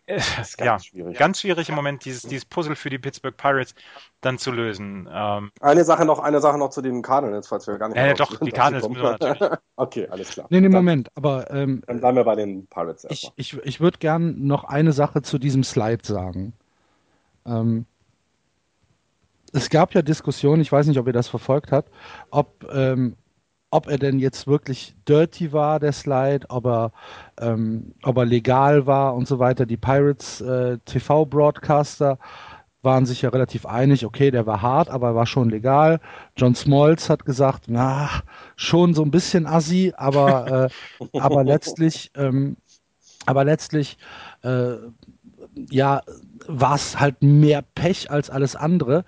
äh, 0.06 0.20
ganz 0.36 0.56
ja, 0.58 0.78
schwierig. 0.78 1.18
ganz 1.18 1.40
schwierig 1.40 1.68
im 1.68 1.74
Moment, 1.74 2.04
dieses, 2.04 2.22
dieses 2.22 2.44
Puzzle 2.44 2.76
für 2.76 2.90
die 2.90 2.98
Pittsburgh 2.98 3.36
Pirates 3.36 3.74
dann 4.20 4.38
zu 4.38 4.52
lösen. 4.52 5.08
Ähm, 5.12 5.50
eine 5.60 5.84
Sache 5.84 6.04
noch, 6.04 6.20
eine 6.20 6.40
Sache 6.40 6.58
noch 6.58 6.70
zu 6.70 6.80
den 6.80 7.02
Cardinals, 7.02 7.48
falls 7.48 7.66
wir 7.66 7.76
gar 7.76 7.88
nicht. 7.88 7.96
Ja, 7.96 8.06
ja 8.06 8.14
doch, 8.14 8.38
die 8.38 8.52
Cardinals 8.52 8.88
müssen 8.88 9.02
wir 9.02 9.18
natürlich. 9.18 9.58
okay, 9.76 10.06
alles 10.08 10.30
klar. 10.30 10.46
Nee, 10.50 10.60
nee, 10.60 10.68
Moment, 10.68 11.10
aber 11.16 11.50
ähm, 11.50 11.82
dann 11.86 11.98
bleiben 11.98 12.16
wir 12.16 12.24
bei 12.24 12.36
den 12.36 12.66
Pirates 12.68 13.06
Ich, 13.10 13.32
ich, 13.34 13.56
ich 13.64 13.80
würde 13.80 13.98
gern 13.98 14.46
noch 14.46 14.62
eine 14.64 14.92
Sache 14.92 15.22
zu 15.22 15.38
diesem 15.38 15.64
Slide 15.64 16.04
sagen. 16.04 16.52
Ähm, 17.44 17.86
es 19.56 19.70
gab 19.70 19.94
ja 19.94 20.02
Diskussionen, 20.02 20.62
ich 20.62 20.70
weiß 20.70 20.86
nicht, 20.86 20.98
ob 20.98 21.06
ihr 21.06 21.12
das 21.12 21.28
verfolgt 21.28 21.72
habt, 21.72 21.90
ob, 22.30 22.66
ähm, 22.72 23.16
ob 23.70 23.88
er 23.88 23.98
denn 23.98 24.18
jetzt 24.18 24.46
wirklich 24.46 24.94
dirty 25.08 25.52
war, 25.52 25.80
der 25.80 25.92
Slide, 25.92 26.46
ob 26.48 26.66
er, 26.66 26.92
ähm, 27.40 27.94
ob 28.02 28.16
er 28.18 28.24
legal 28.24 28.86
war 28.86 29.14
und 29.14 29.26
so 29.26 29.38
weiter. 29.38 29.66
Die 29.66 29.76
Pirates 29.76 30.40
äh, 30.40 30.78
TV-Broadcaster 30.84 32.18
waren 32.82 33.04
sich 33.04 33.22
ja 33.22 33.30
relativ 33.30 33.66
einig, 33.66 34.06
okay, 34.06 34.30
der 34.30 34.46
war 34.46 34.62
hart, 34.62 34.88
aber 34.88 35.08
er 35.08 35.14
war 35.16 35.26
schon 35.26 35.50
legal. 35.50 36.00
John 36.36 36.54
Smalls 36.54 37.10
hat 37.10 37.24
gesagt, 37.24 37.64
na, 37.66 38.08
schon 38.54 38.94
so 38.94 39.02
ein 39.02 39.10
bisschen 39.10 39.46
assi, 39.46 39.92
aber, 39.96 40.70
äh, 41.02 41.18
aber 41.18 41.44
letztlich, 41.44 42.12
ähm, 42.14 42.56
aber 43.26 43.44
letztlich, 43.44 43.98
äh, 44.42 44.74
ja, 45.70 46.02
war 46.46 46.76
es 46.76 46.98
halt 46.98 47.22
mehr 47.22 47.62
Pech 47.62 48.10
als 48.10 48.30
alles 48.30 48.56
andere. 48.56 49.04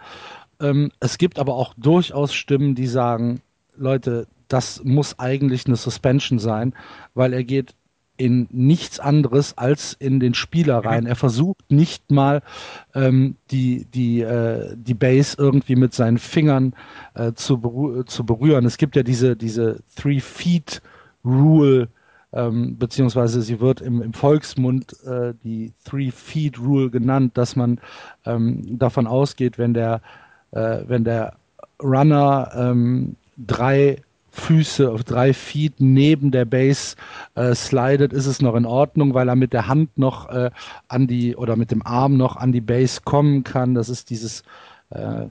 Ähm, 0.61 0.91
es 1.01 1.19
gibt 1.19 1.39
aber 1.39 1.55
auch 1.55 1.75
durchaus 1.77 2.35
Stimmen, 2.35 2.75
die 2.75 2.87
sagen, 2.87 3.41
Leute, 3.77 4.27
das 4.49 4.83
muss 4.83 5.19
eigentlich 5.19 5.67
eine 5.67 5.77
Suspension 5.77 6.39
sein, 6.39 6.75
weil 7.15 7.33
er 7.33 7.45
geht 7.45 7.75
in 8.19 8.49
nichts 8.51 8.99
anderes 8.99 9.57
als 9.57 9.95
in 9.99 10.19
den 10.21 10.35
Spieler 10.35 10.85
rein. 10.85 11.07
Er 11.07 11.15
versucht 11.15 11.71
nicht 11.71 12.11
mal 12.11 12.43
ähm, 12.95 13.37
die, 13.53 13.87
die, 13.95 14.23
äh, 14.23 14.75
die 14.77 14.95
Base 14.95 15.37
irgendwie 15.39 15.77
mit 15.77 15.95
seinen 15.95 16.19
Fingern 16.19 16.75
äh, 17.15 17.33
zu, 17.35 17.59
berü 17.59 18.05
zu 18.07 18.27
berühren. 18.27 18.67
Es 18.67 18.77
gibt 18.77 18.97
ja 18.97 19.05
diese, 19.05 19.37
diese 19.37 19.79
Three-Feet-Rule, 19.95 21.89
ähm, 22.33 22.77
beziehungsweise 22.77 23.41
sie 23.41 23.61
wird 23.61 23.81
im, 23.81 24.03
im 24.03 24.13
Volksmund 24.13 24.97
äh, 25.05 25.35
die 25.45 25.73
Three-Feet-Rule 25.85 26.91
genannt, 26.91 27.39
dass 27.39 27.55
man 27.55 27.81
ähm, 28.27 28.79
davon 28.79 29.07
ausgeht, 29.07 29.59
wenn 29.59 29.75
der 29.75 30.03
äh, 30.53 30.79
wenn 30.87 31.05
der 31.05 31.35
Runner 31.83 32.51
ähm, 32.55 33.17
drei 33.37 34.03
Füße 34.31 34.91
auf 34.91 35.05
drei 35.05 35.35
Feet 35.35 35.75
neben 35.79 36.31
der 36.31 36.45
Base 36.45 36.97
äh, 37.35 37.55
slidet, 37.55 38.13
ist 38.13 38.27
es 38.27 38.41
noch 38.41 38.55
in 38.55 38.67
Ordnung, 38.67 39.15
weil 39.15 39.29
er 39.29 39.37
mit 39.37 39.53
der 39.53 39.67
Hand 39.69 39.97
noch 39.99 40.29
äh, 40.31 40.51
an 40.89 41.07
die 41.07 41.37
oder 41.37 41.57
mit 41.57 41.71
dem 41.71 41.85
Arm 41.85 42.17
noch 42.17 42.37
an 42.37 42.53
die 42.53 42.61
Base 42.61 43.01
kommen 43.05 43.45
kann. 43.45 43.75
Das 43.75 43.89
ist 43.89 44.11
dieses, 44.11 44.43
äh, 44.91 45.27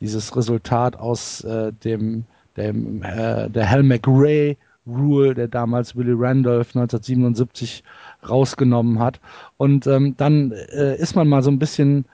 dieses 0.00 0.34
Resultat 0.36 0.96
aus 0.96 1.42
äh, 1.44 1.72
dem, 1.72 2.24
dem 2.56 3.02
äh, 3.02 3.48
der 3.50 3.70
Hal 3.70 3.82
McRae 3.82 4.56
Rule, 4.86 5.34
der 5.34 5.48
damals 5.48 5.96
Willie 5.96 6.14
Randolph 6.16 6.68
1977 6.68 7.82
rausgenommen 8.28 9.00
hat. 9.00 9.20
Und 9.56 9.86
ähm, 9.86 10.16
dann 10.16 10.52
äh, 10.52 10.96
ist 10.96 11.16
man 11.16 11.28
mal 11.28 11.42
so 11.42 11.50
ein 11.50 11.58
bisschen 11.58 12.04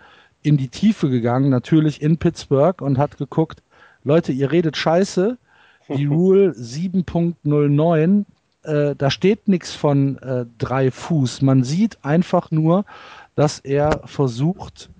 in 0.42 0.56
die 0.56 0.68
Tiefe 0.68 1.08
gegangen, 1.08 1.50
natürlich 1.50 2.02
in 2.02 2.18
Pittsburgh 2.18 2.80
und 2.82 2.98
hat 2.98 3.18
geguckt, 3.18 3.62
Leute, 4.04 4.32
ihr 4.32 4.50
redet 4.50 4.76
scheiße, 4.76 5.38
die 5.88 6.06
Rule 6.06 6.50
7.09, 6.50 8.24
äh, 8.64 8.94
da 8.96 9.10
steht 9.10 9.48
nichts 9.48 9.72
von 9.72 10.18
äh, 10.18 10.46
drei 10.58 10.90
Fuß. 10.90 11.42
Man 11.42 11.64
sieht 11.64 12.04
einfach 12.04 12.50
nur, 12.50 12.84
dass 13.34 13.58
er 13.58 14.02
versucht, 14.04 14.90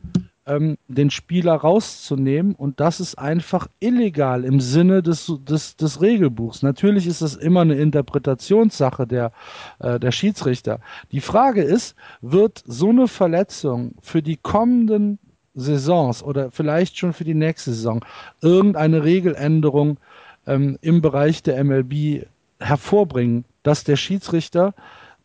ähm, 0.46 0.76
den 0.88 1.10
Spieler 1.10 1.54
rauszunehmen 1.54 2.54
und 2.54 2.80
das 2.80 3.00
ist 3.00 3.16
einfach 3.16 3.68
illegal 3.78 4.44
im 4.44 4.60
Sinne 4.60 5.02
des, 5.02 5.32
des, 5.46 5.76
des 5.76 6.00
Regelbuchs. 6.00 6.62
Natürlich 6.62 7.06
ist 7.06 7.20
es 7.20 7.36
immer 7.36 7.60
eine 7.60 7.76
Interpretationssache 7.76 9.06
der, 9.06 9.32
äh, 9.78 10.00
der 10.00 10.10
Schiedsrichter. 10.10 10.80
Die 11.12 11.20
Frage 11.20 11.62
ist, 11.62 11.94
wird 12.20 12.62
so 12.66 12.88
eine 12.88 13.06
Verletzung 13.06 13.94
für 14.02 14.22
die 14.22 14.36
kommenden 14.36 15.18
Saisons 15.54 16.22
oder 16.22 16.50
vielleicht 16.50 16.98
schon 16.98 17.12
für 17.12 17.24
die 17.24 17.34
nächste 17.34 17.72
Saison 17.72 18.04
irgendeine 18.40 19.04
Regeländerung 19.04 19.98
ähm, 20.46 20.78
im 20.80 21.02
Bereich 21.02 21.42
der 21.42 21.62
MLB 21.62 22.26
hervorbringen, 22.58 23.44
dass 23.62 23.84
der 23.84 23.96
Schiedsrichter 23.96 24.74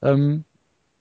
ähm, 0.01 0.43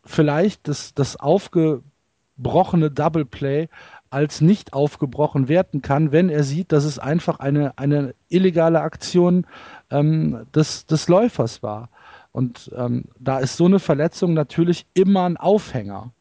vielleicht 0.05 0.69
das, 0.69 0.95
das 0.95 1.17
aufgebrochene 1.17 2.91
Double 2.91 3.25
Play 3.25 3.69
als 4.11 4.41
nicht 4.41 4.73
aufgebrochen 4.73 5.49
werten 5.49 5.83
kann, 5.83 6.13
wenn 6.13 6.29
er 6.29 6.45
sieht, 6.45 6.73
dass 6.73 6.85
es 6.85 6.99
einfach 6.99 7.41
eine, 7.41 7.77
eine 7.77 8.15
illegale 8.29 8.81
Aktion 8.81 9.47
ähm, 9.91 10.47
des, 10.55 10.87
des 10.87 11.09
Läufers 11.09 11.63
war. 11.63 11.89
Und 12.33 12.71
ähm, 12.77 13.07
da 13.19 13.39
ist 13.39 13.57
so 13.57 13.65
eine 13.65 13.81
Verletzung 13.81 14.35
natürlich 14.35 14.87
immer 14.95 15.25
ein 15.25 15.37
Aufhänger. 15.37 16.13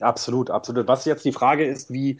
Absolut, 0.00 0.50
absolut. 0.50 0.88
Was 0.88 1.04
jetzt 1.04 1.24
die 1.24 1.32
Frage 1.32 1.64
ist, 1.64 1.92
wie, 1.92 2.18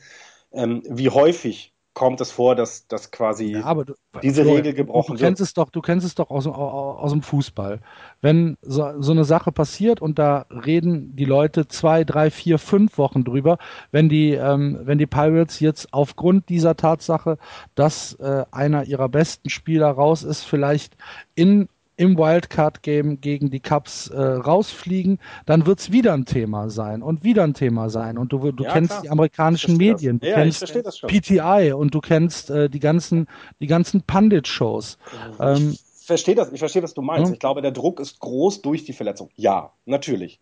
ähm, 0.54 0.82
wie 0.88 1.10
häufig 1.10 1.74
kommt 1.94 2.20
es 2.20 2.32
vor, 2.32 2.56
dass, 2.56 2.86
dass 2.88 3.12
quasi 3.12 3.52
ja, 3.52 3.72
du, 3.72 3.94
diese 4.20 4.42
du, 4.42 4.50
Regel 4.50 4.74
gebrochen 4.74 5.16
du 5.16 5.22
kennst 5.22 5.38
wird. 5.38 5.46
Es 5.46 5.54
doch, 5.54 5.70
du 5.70 5.80
kennst 5.80 6.04
es 6.04 6.16
doch 6.16 6.28
aus, 6.28 6.46
aus, 6.46 7.12
dem 7.12 7.22
Fußball. 7.22 7.80
Wenn 8.20 8.56
so, 8.62 9.00
so, 9.00 9.12
eine 9.12 9.24
Sache 9.24 9.52
passiert 9.52 10.02
und 10.02 10.18
da 10.18 10.46
reden 10.50 11.14
die 11.14 11.24
Leute 11.24 11.68
zwei, 11.68 12.02
drei, 12.02 12.30
vier, 12.30 12.58
fünf 12.58 12.98
Wochen 12.98 13.22
drüber, 13.22 13.58
wenn 13.92 14.08
die, 14.08 14.32
ähm, 14.32 14.80
wenn 14.82 14.98
die 14.98 15.06
Pirates 15.06 15.60
jetzt 15.60 15.94
aufgrund 15.94 16.48
dieser 16.48 16.76
Tatsache, 16.76 17.38
dass 17.76 18.14
äh, 18.14 18.44
einer 18.50 18.84
ihrer 18.84 19.08
besten 19.08 19.48
Spieler 19.48 19.90
raus 19.90 20.24
ist, 20.24 20.42
vielleicht 20.42 20.96
in 21.36 21.68
im 21.96 22.18
Wildcard-Game 22.18 23.20
gegen 23.20 23.50
die 23.50 23.60
Cubs 23.60 24.08
äh, 24.08 24.20
rausfliegen, 24.20 25.18
dann 25.46 25.66
wird 25.66 25.80
es 25.80 25.92
wieder 25.92 26.12
ein 26.12 26.24
Thema 26.24 26.68
sein 26.70 27.02
und 27.02 27.24
wieder 27.24 27.44
ein 27.44 27.54
Thema 27.54 27.88
sein. 27.90 28.18
Und 28.18 28.32
du, 28.32 28.52
du 28.52 28.64
ja, 28.64 28.72
kennst 28.72 28.90
klar. 28.90 29.02
die 29.02 29.10
amerikanischen 29.10 29.76
Medien, 29.76 30.20
du 30.20 30.28
ja, 30.28 30.34
kennst 30.34 30.66
PTI 31.06 31.72
und 31.72 31.94
du 31.94 32.00
kennst 32.00 32.50
äh, 32.50 32.68
die 32.68 32.80
ganzen, 32.80 33.26
die 33.60 33.66
ganzen 33.66 34.02
Pundit-Shows. 34.02 34.98
Ähm, 35.40 35.70
ich 35.72 36.06
verstehe 36.06 36.34
das, 36.34 36.52
ich 36.52 36.58
verstehe, 36.58 36.82
was 36.82 36.94
du 36.94 37.02
meinst. 37.02 37.28
Hm? 37.28 37.34
Ich 37.34 37.40
glaube, 37.40 37.62
der 37.62 37.70
Druck 37.70 38.00
ist 38.00 38.18
groß 38.20 38.62
durch 38.62 38.84
die 38.84 38.92
Verletzung. 38.92 39.30
Ja, 39.36 39.72
natürlich 39.86 40.40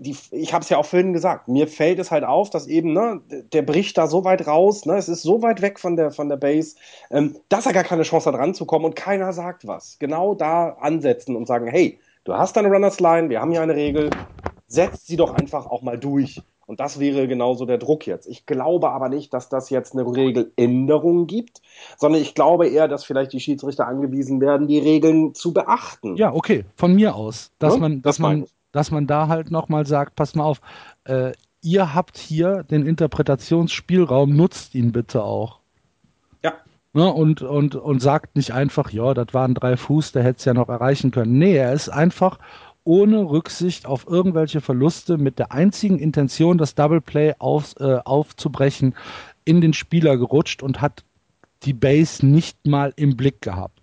die, 0.00 0.16
ich 0.30 0.54
habe 0.54 0.62
es 0.62 0.68
ja 0.68 0.78
auch 0.78 0.86
vorhin 0.86 1.12
gesagt, 1.12 1.48
mir 1.48 1.68
fällt 1.68 1.98
es 1.98 2.10
halt 2.10 2.24
auf, 2.24 2.50
dass 2.50 2.66
eben, 2.66 2.92
ne, 2.92 3.20
der 3.52 3.62
bricht 3.62 3.98
da 3.98 4.06
so 4.06 4.24
weit 4.24 4.46
raus, 4.46 4.86
ne, 4.86 4.96
es 4.96 5.08
ist 5.08 5.22
so 5.22 5.42
weit 5.42 5.62
weg 5.62 5.78
von 5.78 5.96
der, 5.96 6.10
von 6.10 6.28
der 6.28 6.36
Base, 6.36 6.76
ähm, 7.10 7.36
dass 7.48 7.66
er 7.66 7.72
gar 7.72 7.84
keine 7.84 8.02
Chance 8.02 8.30
hat 8.30 8.38
ranzukommen 8.38 8.86
und 8.86 8.96
keiner 8.96 9.32
sagt 9.32 9.66
was. 9.66 9.98
Genau 9.98 10.34
da 10.34 10.70
ansetzen 10.80 11.36
und 11.36 11.46
sagen, 11.46 11.66
hey, 11.66 11.98
du 12.24 12.34
hast 12.34 12.56
deine 12.56 12.68
Runners 12.68 13.00
Line, 13.00 13.28
wir 13.28 13.40
haben 13.40 13.50
hier 13.50 13.62
eine 13.62 13.76
Regel, 13.76 14.10
setzt 14.66 15.06
sie 15.06 15.16
doch 15.16 15.34
einfach 15.34 15.66
auch 15.66 15.82
mal 15.82 15.98
durch. 15.98 16.42
Und 16.70 16.78
das 16.78 17.00
wäre 17.00 17.26
genauso 17.26 17.66
der 17.66 17.78
Druck 17.78 18.06
jetzt. 18.06 18.28
Ich 18.28 18.46
glaube 18.46 18.90
aber 18.90 19.08
nicht, 19.08 19.34
dass 19.34 19.48
das 19.48 19.70
jetzt 19.70 19.92
eine 19.92 20.06
Regeländerung 20.06 21.26
gibt, 21.26 21.62
sondern 21.96 22.22
ich 22.22 22.36
glaube 22.36 22.68
eher, 22.68 22.86
dass 22.86 23.04
vielleicht 23.04 23.32
die 23.32 23.40
Schiedsrichter 23.40 23.88
angewiesen 23.88 24.40
werden, 24.40 24.68
die 24.68 24.78
Regeln 24.78 25.34
zu 25.34 25.52
beachten. 25.52 26.14
Ja, 26.14 26.32
okay, 26.32 26.64
von 26.76 26.94
mir 26.94 27.16
aus, 27.16 27.50
dass 27.58 27.74
ja? 27.74 27.80
man, 27.80 28.02
dass 28.02 28.18
das 28.18 28.22
man, 28.22 28.46
dass 28.72 28.90
man 28.90 29.06
da 29.06 29.28
halt 29.28 29.50
nochmal 29.50 29.86
sagt, 29.86 30.16
pass 30.16 30.34
mal 30.34 30.44
auf, 30.44 30.60
äh, 31.04 31.32
ihr 31.62 31.94
habt 31.94 32.18
hier 32.18 32.62
den 32.64 32.86
Interpretationsspielraum, 32.86 34.34
nutzt 34.34 34.74
ihn 34.74 34.92
bitte 34.92 35.22
auch. 35.22 35.60
Ja, 36.42 36.54
Ne, 36.92 37.12
und, 37.12 37.42
und, 37.42 37.76
und 37.76 38.00
sagt 38.00 38.34
nicht 38.34 38.52
einfach, 38.52 38.90
ja, 38.90 39.14
das 39.14 39.28
waren 39.32 39.54
drei 39.54 39.76
Fuß, 39.76 40.10
der 40.10 40.24
hätte 40.24 40.38
es 40.38 40.44
ja 40.44 40.54
noch 40.54 40.68
erreichen 40.68 41.12
können. 41.12 41.38
Nee, 41.38 41.54
er 41.56 41.72
ist 41.72 41.88
einfach 41.88 42.38
ohne 42.82 43.18
Rücksicht 43.30 43.86
auf 43.86 44.08
irgendwelche 44.08 44.60
Verluste 44.60 45.16
mit 45.16 45.38
der 45.38 45.52
einzigen 45.52 46.00
Intention, 46.00 46.58
das 46.58 46.74
Double 46.74 47.00
Play 47.00 47.34
auf, 47.38 47.74
äh, 47.78 47.98
aufzubrechen, 48.04 48.94
in 49.44 49.60
den 49.60 49.72
Spieler 49.72 50.16
gerutscht 50.16 50.62
und 50.62 50.80
hat 50.80 51.04
die 51.62 51.74
Base 51.74 52.26
nicht 52.26 52.66
mal 52.66 52.92
im 52.96 53.16
Blick 53.16 53.40
gehabt. 53.40 53.79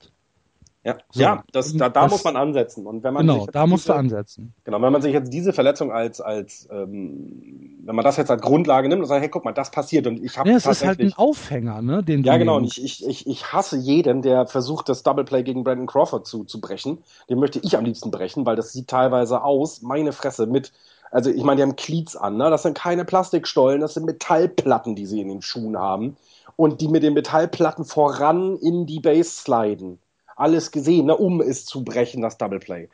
Ja, 0.87 0.95
so, 1.09 1.21
ja 1.21 1.43
das, 1.51 1.75
da, 1.75 1.89
da 1.89 2.03
das, 2.03 2.11
muss 2.11 2.23
man 2.23 2.37
ansetzen. 2.37 2.87
Und 2.87 3.03
wenn 3.03 3.13
man 3.13 3.27
genau, 3.27 3.45
da 3.47 3.67
musst 3.67 3.89
du 3.89 3.93
ansetzen. 3.93 4.53
Genau, 4.63 4.81
wenn 4.81 4.93
man 4.93 5.01
sich 5.01 5.11
jetzt 5.11 5.33
diese 5.33 5.51
Verletzung 5.51 5.91
als, 5.91 6.21
als 6.21 6.65
ähm, 6.71 7.81
wenn 7.83 7.93
man 7.93 8.05
das 8.05 8.15
jetzt 8.15 8.31
als 8.31 8.41
Grundlage 8.41 8.87
nimmt 8.87 9.01
und 9.01 9.07
sagt, 9.07 9.21
hey, 9.21 9.27
guck 9.27 9.43
mal, 9.43 9.51
das 9.51 9.69
passiert 9.69 10.07
und 10.07 10.23
ich 10.23 10.37
habe 10.37 10.49
ja, 10.49 10.55
es 10.55 10.65
ist 10.65 10.85
halt 10.85 11.01
ein 11.01 11.11
Aufhänger, 11.11 11.81
ne? 11.81 12.03
Den 12.03 12.23
ja, 12.23 12.37
genau. 12.37 12.55
Und 12.55 12.63
ich, 12.63 12.81
ich, 12.81 13.05
ich, 13.05 13.27
ich 13.27 13.51
hasse 13.51 13.75
jeden, 13.75 14.21
der 14.21 14.47
versucht, 14.47 14.87
das 14.87 15.03
Double 15.03 15.25
Play 15.25 15.43
gegen 15.43 15.65
Brandon 15.65 15.87
Crawford 15.87 16.25
zu, 16.25 16.45
zu 16.45 16.61
brechen. 16.61 16.99
Den 17.29 17.39
möchte 17.39 17.59
ich 17.61 17.77
am 17.77 17.83
liebsten 17.83 18.09
brechen, 18.09 18.45
weil 18.45 18.55
das 18.55 18.71
sieht 18.71 18.87
teilweise 18.87 19.43
aus, 19.43 19.81
meine 19.81 20.13
Fresse, 20.13 20.47
mit 20.47 20.71
also 21.11 21.29
ich 21.29 21.43
meine, 21.43 21.57
die 21.57 21.63
haben 21.63 21.75
Cleats 21.75 22.15
an, 22.15 22.37
ne? 22.37 22.49
Das 22.49 22.63
sind 22.63 22.77
keine 22.77 23.03
Plastikstollen, 23.03 23.81
das 23.81 23.93
sind 23.95 24.05
Metallplatten, 24.05 24.95
die 24.95 25.05
sie 25.05 25.19
in 25.19 25.27
den 25.27 25.41
Schuhen 25.41 25.77
haben. 25.77 26.15
Und 26.55 26.79
die 26.79 26.87
mit 26.87 27.03
den 27.03 27.13
Metallplatten 27.13 27.83
voran 27.83 28.57
in 28.57 28.85
die 28.85 29.01
Base 29.01 29.29
sliden 29.29 29.99
alles 30.37 30.71
gesehen, 30.71 31.07
ne, 31.07 31.17
um 31.17 31.41
es 31.41 31.65
zu 31.65 31.83
brechen, 31.83 32.21
das 32.21 32.37
Double 32.37 32.59
Play. 32.59 32.89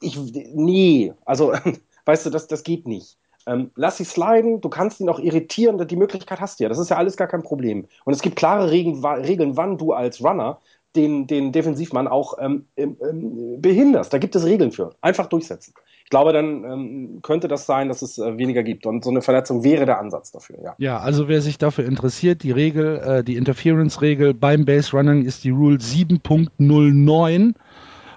Ich, 0.00 0.18
nee, 0.52 1.12
also, 1.24 1.52
weißt 2.04 2.26
du, 2.26 2.30
das, 2.30 2.46
das 2.46 2.62
geht 2.62 2.86
nicht. 2.86 3.16
Ähm, 3.46 3.72
lass 3.74 3.96
sie 3.96 4.04
sliden, 4.04 4.60
du 4.60 4.68
kannst 4.68 5.00
ihn 5.00 5.08
auch 5.08 5.18
irritieren, 5.18 5.84
die 5.88 5.96
Möglichkeit 5.96 6.40
hast 6.40 6.60
du 6.60 6.64
ja. 6.64 6.68
Das 6.68 6.78
ist 6.78 6.90
ja 6.90 6.96
alles 6.96 7.16
gar 7.16 7.26
kein 7.26 7.42
Problem. 7.42 7.88
Und 8.04 8.12
es 8.12 8.22
gibt 8.22 8.36
klare 8.36 8.70
Regeln, 8.70 9.04
Regeln 9.04 9.56
wann 9.56 9.78
du 9.78 9.92
als 9.92 10.22
Runner 10.22 10.60
den, 10.94 11.26
den 11.26 11.50
Defensivmann 11.52 12.06
auch 12.06 12.34
ähm, 12.38 12.66
ähm, 12.76 13.60
behinderst. 13.60 14.12
Da 14.12 14.18
gibt 14.18 14.36
es 14.36 14.44
Regeln 14.44 14.70
für. 14.70 14.94
Einfach 15.00 15.26
durchsetzen 15.26 15.74
glaube, 16.12 16.34
dann 16.34 16.62
ähm, 16.64 17.18
könnte 17.22 17.48
das 17.48 17.64
sein, 17.64 17.88
dass 17.88 18.02
es 18.02 18.18
äh, 18.18 18.36
weniger 18.36 18.62
gibt. 18.62 18.84
Und 18.84 19.02
so 19.02 19.08
eine 19.08 19.22
Verletzung 19.22 19.64
wäre 19.64 19.86
der 19.86 19.98
Ansatz 19.98 20.30
dafür, 20.30 20.58
ja. 20.62 20.74
Ja, 20.76 20.98
also 20.98 21.26
wer 21.26 21.40
sich 21.40 21.56
dafür 21.56 21.86
interessiert, 21.86 22.42
die 22.42 22.50
Regel, 22.50 22.98
äh, 22.98 23.24
die 23.24 23.36
Interference-Regel 23.36 24.34
beim 24.34 24.66
Base 24.66 24.94
Running 24.94 25.24
ist 25.24 25.42
die 25.42 25.50
Rule 25.50 25.78
7.09 25.78 27.54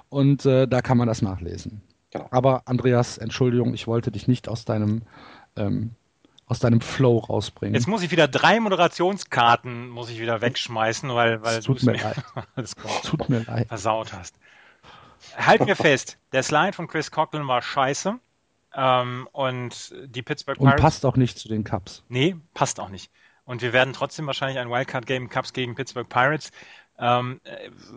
und 0.09 0.45
äh, 0.45 0.67
da 0.67 0.81
kann 0.81 0.97
man 0.97 1.07
das 1.07 1.22
nachlesen. 1.22 1.81
Genau. 2.11 2.27
Aber 2.31 2.63
Andreas, 2.65 3.17
Entschuldigung, 3.17 3.73
ich 3.73 3.88
wollte 3.88 4.11
dich 4.11 4.27
nicht 4.27 4.49
aus 4.49 4.65
deinem 4.65 5.03
ähm, 5.55 5.91
aus 6.47 6.59
deinem 6.59 6.81
Flow 6.81 7.19
rausbringen. 7.19 7.76
Jetzt 7.76 7.88
muss 7.88 8.03
ich 8.03 8.11
wieder 8.11 8.27
drei 8.27 8.59
Moderationskarten 8.59 9.88
muss 9.88 10.09
ich 10.09 10.19
wieder 10.19 10.41
wegschmeißen, 10.41 11.09
weil, 11.15 11.41
weil 11.41 11.61
du 11.61 11.73
es 11.73 11.84
mir, 11.84 11.93
leid. 11.93 12.17
tut 13.03 13.30
mir 13.30 13.39
leid. 13.47 13.69
versaut 13.69 14.11
hast 14.13 14.35
halt 15.38 15.66
mir 15.66 15.76
fest, 15.76 16.18
der 16.32 16.44
Slide 16.44 16.74
von 16.74 16.88
Chris 16.88 17.12
Coughlin 17.12 17.48
war 17.48 17.62
scheiße. 17.62 18.20
Ähm, 18.78 19.30
und 19.32 19.95
die 20.06 20.22
Pittsburgh 20.22 20.57
Pirates. 20.57 20.76
Und 20.76 20.82
passt 20.82 21.06
auch 21.06 21.16
nicht 21.16 21.40
zu 21.40 21.48
den 21.48 21.64
Cups. 21.64 22.03
Nee, 22.10 22.36
passt 22.53 22.80
auch 22.80 22.90
nicht. 22.90 23.10
Und 23.45 23.62
wir 23.62 23.74
werden 23.74 23.94
trotzdem 23.94 24.28
wahrscheinlich 24.28 24.60
ein 24.60 24.70
Wildcard-Game 24.70 25.30
Cups 25.30 25.53
gegen 25.53 25.76
Pittsburgh 25.76 26.10
Pirates 26.10 26.52
ähm, 26.98 27.40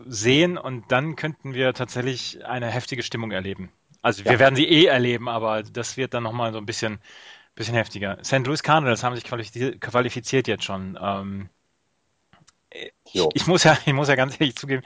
sehen 0.07 0.59
und 0.59 0.91
dann 0.93 1.17
könnten 1.17 1.55
wir 1.55 1.73
tatsächlich 1.73 2.45
eine 2.45 2.67
heftige 2.67 3.03
Stimmung 3.03 3.31
erleben. 3.31 3.71
Also 4.03 4.25
wir 4.25 4.33
ja. 4.33 4.39
werden 4.39 4.57
sie 4.57 4.69
eh 4.69 4.87
erleben, 4.87 5.29
aber 5.29 5.63
das 5.63 5.97
wird 5.97 6.15
dann 6.15 6.23
nochmal 6.23 6.53
so 6.53 6.59
ein 6.59 6.67
bisschen, 6.67 6.99
bisschen 7.55 7.75
heftiger. 7.75 8.19
St. 8.23 8.47
Louis 8.47 8.63
Cardinals 8.63 9.03
haben 9.03 9.17
sich 9.17 9.25
qualifiziert, 9.25 10.49
jetzt 10.49 10.65
schon. 10.65 10.99
Ähm, 11.01 11.49
ich, 12.71 13.27
ich, 13.35 13.47
muss 13.47 13.65
ja, 13.65 13.77
ich 13.87 13.93
muss 13.93 14.09
ja 14.09 14.15
ganz 14.15 14.41
ehrlich 14.41 14.57
zugeben, 14.57 14.83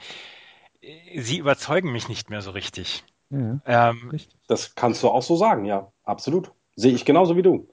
sie 1.15 1.37
überzeugen 1.37 1.91
mich 1.91 2.09
nicht 2.09 2.29
mehr 2.29 2.41
so 2.41 2.51
richtig. 2.51 3.03
Ja, 3.29 3.61
ähm, 3.65 4.19
das 4.47 4.75
kannst 4.75 5.01
du 5.03 5.09
auch 5.09 5.23
so 5.23 5.35
sagen, 5.35 5.65
ja, 5.65 5.91
absolut. 6.03 6.51
Sehe 6.75 6.93
ich 6.93 7.05
genauso 7.05 7.35
wie 7.35 7.41
du. 7.41 7.67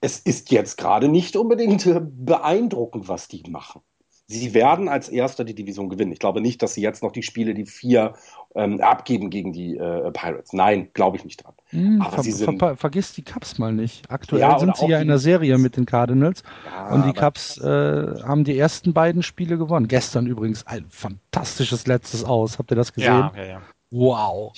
Es 0.00 0.18
ist 0.18 0.50
jetzt 0.50 0.76
gerade 0.76 1.08
nicht 1.08 1.36
unbedingt 1.36 1.84
beeindruckend, 2.24 3.08
was 3.08 3.28
die 3.28 3.42
machen. 3.48 3.82
Sie 4.30 4.52
werden 4.52 4.90
als 4.90 5.08
Erster 5.08 5.42
die 5.42 5.54
Division 5.54 5.88
gewinnen. 5.88 6.12
Ich 6.12 6.18
glaube 6.18 6.42
nicht, 6.42 6.62
dass 6.62 6.74
sie 6.74 6.82
jetzt 6.82 7.02
noch 7.02 7.12
die 7.12 7.22
Spiele, 7.22 7.54
die 7.54 7.64
vier 7.64 8.12
ähm, 8.54 8.78
abgeben 8.82 9.30
gegen 9.30 9.54
die 9.54 9.74
äh, 9.74 10.10
Pirates. 10.10 10.52
Nein, 10.52 10.90
glaube 10.92 11.16
ich 11.16 11.24
nicht 11.24 11.42
dran. 11.42 11.54
Hm, 11.70 12.02
aber 12.02 12.16
ver 12.16 12.22
sie 12.22 12.32
sind, 12.32 12.58
ver 12.58 12.76
vergiss 12.76 13.14
die 13.14 13.22
Cups 13.22 13.56
mal 13.56 13.72
nicht. 13.72 14.10
Aktuell 14.10 14.42
ja, 14.42 14.58
sind 14.58 14.76
sie 14.76 14.86
ja 14.86 15.00
in 15.00 15.08
der 15.08 15.18
Serie 15.18 15.56
mit 15.56 15.78
den 15.78 15.86
Cardinals 15.86 16.42
ja, 16.66 16.90
und 16.90 17.06
die 17.06 17.14
Cups 17.14 17.56
äh, 17.56 18.22
haben 18.22 18.44
die 18.44 18.58
ersten 18.58 18.92
beiden 18.92 19.22
Spiele 19.22 19.56
gewonnen. 19.56 19.88
Gestern 19.88 20.26
übrigens 20.26 20.66
ein 20.66 20.84
fantastisches 20.90 21.86
letztes 21.86 22.22
Aus. 22.22 22.58
Habt 22.58 22.70
ihr 22.70 22.76
das 22.76 22.92
gesehen? 22.92 23.10
Ja, 23.10 23.32
ja, 23.34 23.44
ja. 23.44 23.62
Wow. 23.90 24.52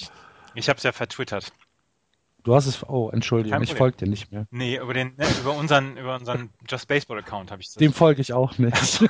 Ich 0.57 0.69
habe 0.69 0.79
es 0.79 0.83
ja 0.83 0.91
vertwittert. 0.91 1.53
Du 2.43 2.55
hast 2.55 2.67
es. 2.67 2.83
Oh, 2.89 3.11
Entschuldigung, 3.13 3.63
ich 3.63 3.75
folge 3.75 3.99
dir 3.99 4.09
nicht 4.09 4.33
mehr. 4.33 4.47
Nee, 4.51 4.79
über, 4.79 4.95
den, 4.95 5.15
ne, 5.17 5.27
über 5.41 5.55
unseren, 5.55 5.97
über 5.97 6.17
unseren 6.17 6.51
Just 6.69 6.89
Baseball 6.89 7.19
Account 7.19 7.51
habe 7.51 7.61
ich 7.61 7.69
das. 7.69 7.75
Dem 7.75 7.93
folge 7.93 8.21
ich 8.23 8.33
auch 8.33 8.57
nicht. 8.59 9.01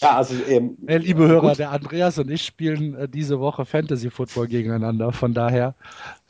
ja, 0.00 0.16
also 0.16 0.34
ähm, 0.48 0.76
hey, 0.86 0.98
liebe 0.98 1.26
Hörer, 1.26 1.48
gut. 1.48 1.58
der 1.58 1.70
Andreas 1.70 2.18
und 2.18 2.30
ich 2.30 2.44
spielen 2.44 2.94
äh, 2.94 3.08
diese 3.08 3.40
Woche 3.40 3.64
Fantasy 3.64 4.10
Football 4.10 4.46
gegeneinander. 4.46 5.10
Von 5.12 5.34
daher. 5.34 5.74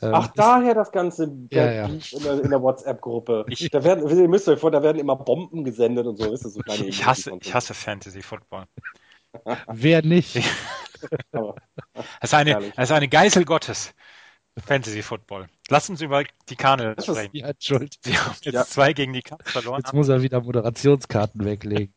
Äh, 0.00 0.06
Ach, 0.12 0.28
daher 0.28 0.74
das 0.74 0.90
Ganze 0.90 1.30
ja, 1.50 1.72
ja. 1.72 1.86
In, 1.86 2.00
der, 2.24 2.36
der 2.36 2.62
WhatsApp-Gruppe. 2.62 3.44
Da 3.70 3.84
werden, 3.84 4.08
ihr 4.08 4.28
müsst 4.28 4.48
euch 4.48 4.60
vor, 4.60 4.70
da 4.70 4.82
werden 4.82 4.98
immer 4.98 5.16
Bomben 5.16 5.64
gesendet 5.64 6.06
und 6.06 6.16
so. 6.16 6.32
Ist 6.32 6.44
das 6.44 6.54
so 6.54 6.60
kleine 6.60 6.86
ich, 6.86 7.04
hasse, 7.04 7.32
ich 7.40 7.52
hasse 7.54 7.74
Fantasy 7.74 8.22
Football. 8.22 8.64
Wer 9.68 10.02
nicht? 10.02 10.40
das, 11.32 11.54
ist 12.22 12.34
eine, 12.34 12.72
das 12.76 12.90
ist 12.90 12.92
eine 12.92 13.08
Geißel 13.08 13.44
Gottes. 13.44 13.94
Fantasy 14.58 15.00
Football. 15.00 15.48
Lass 15.70 15.88
uns 15.88 16.02
über 16.02 16.24
die 16.50 16.56
Cardinals 16.56 17.06
sprechen. 17.06 17.34
Ja, 17.34 17.52
Schuld. 17.58 17.96
Sie 18.02 18.18
haben 18.18 18.34
jetzt 18.42 18.54
ja. 18.54 18.64
zwei 18.66 18.92
gegen 18.92 19.14
die 19.14 19.22
Cups 19.22 19.50
verloren. 19.50 19.80
Jetzt 19.82 19.94
muss 19.94 20.10
er 20.10 20.20
wieder 20.20 20.42
Moderationskarten 20.42 21.42
weglegen. 21.42 21.94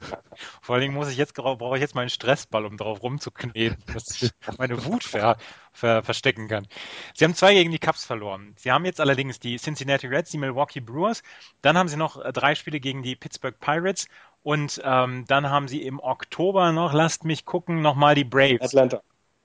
Vor 0.60 0.74
allen 0.74 0.82
Dingen 0.82 0.94
muss 0.94 1.08
ich 1.08 1.16
jetzt, 1.16 1.34
brauche 1.34 1.76
ich 1.76 1.80
jetzt 1.80 1.94
meinen 1.94 2.08
Stressball, 2.08 2.66
um 2.66 2.76
drauf 2.76 3.00
rumzukneten, 3.02 3.76
dass 3.94 4.22
ich 4.22 4.32
meine 4.58 4.84
Wut 4.84 5.04
ver, 5.04 5.36
ver, 5.72 6.02
verstecken 6.02 6.48
kann. 6.48 6.66
Sie 7.14 7.24
haben 7.24 7.36
zwei 7.36 7.54
gegen 7.54 7.70
die 7.70 7.78
Cups 7.78 8.04
verloren. 8.04 8.54
Sie 8.58 8.72
haben 8.72 8.84
jetzt 8.84 9.00
allerdings 9.00 9.38
die 9.38 9.56
Cincinnati 9.58 10.08
Reds, 10.08 10.32
die 10.32 10.38
Milwaukee 10.38 10.80
Brewers. 10.80 11.22
Dann 11.62 11.78
haben 11.78 11.88
sie 11.88 11.96
noch 11.96 12.20
drei 12.32 12.56
Spiele 12.56 12.80
gegen 12.80 13.04
die 13.04 13.14
Pittsburgh 13.14 13.58
Pirates 13.60 14.08
und 14.44 14.80
ähm, 14.84 15.24
dann 15.26 15.48
haben 15.48 15.68
sie 15.68 15.82
im 15.82 15.98
Oktober 15.98 16.70
noch, 16.70 16.92
lasst 16.92 17.24
mich 17.24 17.46
gucken, 17.46 17.80
nochmal 17.80 18.14
die 18.14 18.24
Braves. 18.24 18.60
Atlanta. 18.60 19.00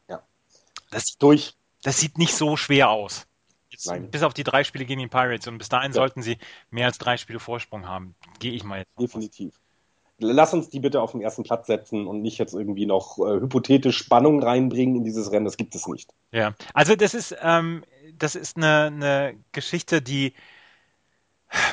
Ja. 0.09 0.21
Das, 0.91 1.17
durch. 1.17 1.55
Das 1.83 1.99
sieht 1.99 2.17
nicht 2.17 2.35
so 2.35 2.57
schwer 2.57 2.89
aus. 2.89 3.25
Jetzt, 3.69 3.89
bis 4.11 4.23
auf 4.23 4.33
die 4.33 4.43
drei 4.43 4.65
Spiele 4.65 4.83
gegen 4.83 4.99
die 4.99 5.07
Pirates. 5.07 5.47
Und 5.47 5.57
bis 5.57 5.69
dahin 5.69 5.91
ja. 5.91 5.95
sollten 5.95 6.21
sie 6.21 6.37
mehr 6.69 6.87
als 6.87 6.97
drei 6.97 7.15
Spiele 7.15 7.39
Vorsprung 7.39 7.87
haben. 7.87 8.13
Gehe 8.39 8.51
ich 8.51 8.65
mal 8.65 8.79
jetzt. 8.79 8.91
Definitiv. 8.99 9.57
Lass 10.17 10.53
uns 10.53 10.69
die 10.69 10.81
bitte 10.81 11.01
auf 11.01 11.13
den 11.13 11.21
ersten 11.21 11.43
Platz 11.43 11.67
setzen 11.67 12.05
und 12.05 12.21
nicht 12.21 12.37
jetzt 12.37 12.53
irgendwie 12.53 12.85
noch 12.85 13.19
äh, 13.19 13.39
hypothetisch 13.39 13.97
Spannung 13.97 14.43
reinbringen 14.43 14.97
in 14.97 15.05
dieses 15.05 15.31
Rennen. 15.31 15.45
Das 15.45 15.55
gibt 15.55 15.75
es 15.75 15.87
nicht. 15.87 16.13
Ja, 16.33 16.55
also 16.73 16.97
das 16.97 17.13
ist, 17.13 17.33
ähm, 17.41 17.85
das 18.17 18.35
ist 18.35 18.57
eine, 18.57 18.87
eine 18.87 19.37
Geschichte, 19.53 20.01
die 20.01 20.33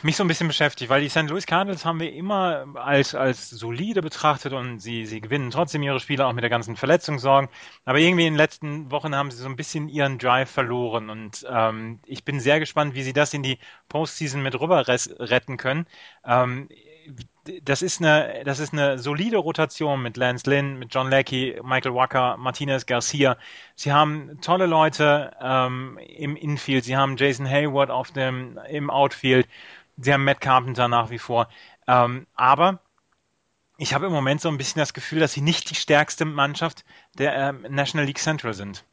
mich 0.03 0.17
so 0.17 0.25
ein 0.25 0.29
bisschen 0.29 0.49
beschäftigt, 0.49 0.91
weil 0.91 1.03
die 1.03 1.09
St. 1.09 1.29
Louis 1.29 1.47
Cardinals 1.47 1.85
haben 1.85 2.01
wir 2.01 2.13
immer 2.13 2.67
als, 2.75 3.15
als 3.15 3.51
solide 3.51 4.03
betrachtet 4.03 4.53
und 4.53 4.79
sie, 4.79 5.07
sie 5.07 5.21
gewinnen 5.21 5.51
trotzdem 5.51 5.83
ihre 5.83 6.01
Spiele 6.01 6.27
auch 6.27 6.33
mit 6.33 6.43
der 6.43 6.51
ganzen 6.51 6.77
Verletzungssorgen. 6.77 7.51
Aber 7.85 7.99
irgendwie 7.99 8.27
in 8.27 8.35
den 8.35 8.39
letzten 8.39 8.91
Wochen 8.91 9.15
haben 9.15 9.31
sie 9.31 9.39
so 9.39 9.49
ein 9.49 9.57
bisschen 9.57 9.89
ihren 9.89 10.19
Drive 10.19 10.51
verloren 10.51 11.11
und 11.11 11.47
ähm, 11.51 12.01
ich 12.07 12.25
bin 12.25 12.41
sehr 12.41 12.61
gespannt, 12.61 12.95
wie 12.95 13.03
sie 13.03 13.13
das 13.13 13.35
in 13.35 13.43
die 13.43 13.59
Postseason 13.89 14.43
mit 14.43 14.59
rüber 14.59 14.87
retten 14.89 15.57
können. 15.57 15.87
Ähm, 16.25 16.69
das 17.63 17.83
ist 17.83 18.01
eine, 18.01 18.43
das 18.45 18.59
ist 18.59 18.73
eine 18.73 18.99
solide 18.99 19.39
Rotation 19.39 20.03
mit 20.03 20.17
Lance 20.17 20.49
Lynn, 20.49 20.79
mit 20.79 20.95
John 20.95 21.09
Leckie, 21.09 21.61
Michael 21.63 21.95
Walker, 21.95 22.37
Martinez 22.37 22.87
Garcia. 22.87 23.37
Sie 23.75 23.93
haben 23.93 24.39
tolle 24.41 24.67
Leute 24.67 25.33
ähm, 25.41 25.99
im 25.99 26.37
Infield. 26.37 26.85
Sie 26.85 26.97
haben 26.97 27.17
Jason 27.17 27.49
Hayward 27.49 27.91
auf 27.91 28.11
dem, 28.11 28.59
im 28.69 28.91
Outfield. 28.91 29.49
Sie 29.99 30.13
haben 30.13 30.25
Matt 30.25 30.41
Carpenter 30.41 30.89
nach 30.89 31.11
wie 31.11 31.19
vor. 31.19 31.49
Ähm, 31.87 32.27
aber 32.35 32.81
ich 33.79 33.95
habe 33.95 34.07
im 34.07 34.13
Moment 34.13 34.41
so 34.41 34.49
ein 34.49 34.59
bisschen 34.59 34.81
das 34.81 34.95
Gefühl, 34.95 35.21
dass 35.21 35.33
sie 35.33 35.43
nicht 35.43 35.71
die 35.71 35.75
stärkste 35.75 36.25
Mannschaft 36.25 36.85
der 37.19 37.35
ähm, 37.37 37.67
National 37.69 38.07
League 38.07 38.19
Central 38.19 38.55
sind. 38.55 38.85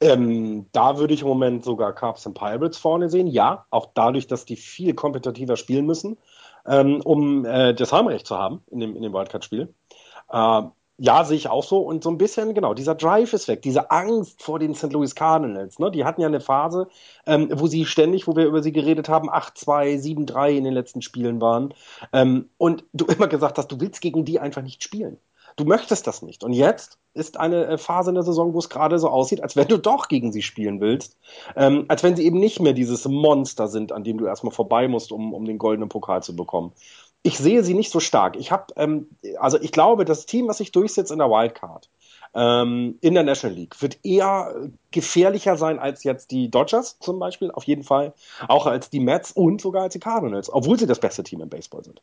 Ähm, 0.00 0.66
da 0.72 0.98
würde 0.98 1.14
ich 1.14 1.22
im 1.22 1.28
Moment 1.28 1.64
sogar 1.64 1.94
Carbs 1.94 2.26
und 2.26 2.34
Pirates 2.34 2.76
vorne 2.76 3.08
sehen. 3.08 3.26
Ja, 3.26 3.66
auch 3.70 3.90
dadurch, 3.94 4.26
dass 4.26 4.44
die 4.44 4.56
viel 4.56 4.94
kompetitiver 4.94 5.56
spielen 5.56 5.86
müssen 5.86 6.18
ähm, 6.66 7.00
um 7.02 7.44
äh, 7.44 7.74
das 7.74 7.92
Heimrecht 7.92 8.26
zu 8.26 8.36
haben 8.38 8.62
in 8.70 8.80
dem, 8.80 8.96
in 8.96 9.02
dem 9.02 9.12
Wildcard-Spiel. 9.12 9.74
Äh, 10.30 10.62
Ja, 10.96 11.24
sehe 11.24 11.36
ich 11.36 11.48
auch 11.48 11.64
so. 11.64 11.78
Und 11.80 12.04
so 12.04 12.10
ein 12.10 12.18
bisschen, 12.18 12.54
genau, 12.54 12.72
dieser 12.72 12.94
Drive 12.94 13.32
ist 13.32 13.48
weg, 13.48 13.62
diese 13.62 13.90
Angst 13.90 14.40
vor 14.42 14.60
den 14.60 14.74
St. 14.76 14.92
Louis 14.92 15.14
Cardinals. 15.16 15.80
Ne? 15.80 15.90
Die 15.90 16.04
hatten 16.04 16.20
ja 16.20 16.28
eine 16.28 16.40
Phase, 16.40 16.88
ähm, 17.26 17.48
wo 17.52 17.66
sie 17.66 17.84
ständig, 17.84 18.28
wo 18.28 18.36
wir 18.36 18.46
über 18.46 18.62
sie 18.62 18.70
geredet 18.72 19.08
haben, 19.08 19.28
8-2, 19.28 19.98
7-3 19.98 20.50
in 20.56 20.64
den 20.64 20.72
letzten 20.72 21.02
Spielen 21.02 21.40
waren. 21.40 21.74
Ähm, 22.12 22.48
und 22.58 22.84
du 22.92 23.06
immer 23.12 23.26
gesagt 23.28 23.58
hast, 23.58 23.72
du 23.72 23.80
willst 23.80 24.00
gegen 24.02 24.24
die 24.24 24.38
einfach 24.40 24.62
nicht 24.62 24.84
spielen. 24.84 25.18
Du 25.56 25.64
möchtest 25.64 26.06
das 26.06 26.22
nicht. 26.22 26.44
Und 26.44 26.52
jetzt 26.52 26.98
ist 27.14 27.38
eine 27.38 27.66
äh, 27.66 27.78
Phase 27.78 28.10
in 28.10 28.14
der 28.14 28.24
Saison, 28.24 28.52
wo 28.52 28.58
es 28.58 28.68
gerade 28.68 28.98
so 28.98 29.08
aussieht, 29.08 29.42
als 29.42 29.56
wenn 29.56 29.68
du 29.68 29.78
doch 29.78 30.08
gegen 30.08 30.32
sie 30.32 30.42
spielen 30.42 30.80
willst. 30.80 31.16
Ähm, 31.56 31.86
als 31.88 32.02
wenn 32.02 32.16
sie 32.16 32.26
eben 32.26 32.38
nicht 32.38 32.60
mehr 32.60 32.72
dieses 32.72 33.06
Monster 33.06 33.68
sind, 33.68 33.92
an 33.92 34.04
dem 34.04 34.18
du 34.18 34.26
erstmal 34.26 34.52
vorbei 34.52 34.88
musst, 34.88 35.12
um, 35.12 35.32
um 35.32 35.44
den 35.44 35.58
goldenen 35.58 35.88
Pokal 35.88 36.22
zu 36.22 36.36
bekommen 36.36 36.72
ich 37.26 37.38
sehe 37.38 37.64
sie 37.64 37.74
nicht 37.74 37.90
so 37.90 38.00
stark. 38.00 38.36
Ich 38.36 38.52
habe, 38.52 38.66
ähm, 38.76 39.08
also 39.38 39.58
ich 39.60 39.72
glaube, 39.72 40.04
das 40.04 40.26
Team, 40.26 40.46
was 40.46 40.58
sich 40.58 40.72
durchsetzt 40.72 41.10
in 41.10 41.18
der 41.18 41.30
Wildcard, 41.30 41.88
ähm, 42.34 42.98
in 43.00 43.14
der 43.14 43.22
National 43.22 43.56
League, 43.56 43.80
wird 43.80 43.98
eher 44.04 44.70
gefährlicher 44.90 45.56
sein 45.56 45.78
als 45.78 46.04
jetzt 46.04 46.30
die 46.30 46.50
Dodgers 46.50 46.98
zum 47.00 47.18
Beispiel, 47.18 47.50
auf 47.50 47.64
jeden 47.64 47.82
Fall, 47.82 48.12
auch 48.46 48.66
als 48.66 48.90
die 48.90 49.00
Mets 49.00 49.32
und 49.32 49.62
sogar 49.62 49.84
als 49.84 49.94
die 49.94 50.00
Cardinals, 50.00 50.52
obwohl 50.52 50.78
sie 50.78 50.86
das 50.86 51.00
beste 51.00 51.22
Team 51.22 51.40
im 51.40 51.48
Baseball 51.48 51.82
sind. 51.82 52.02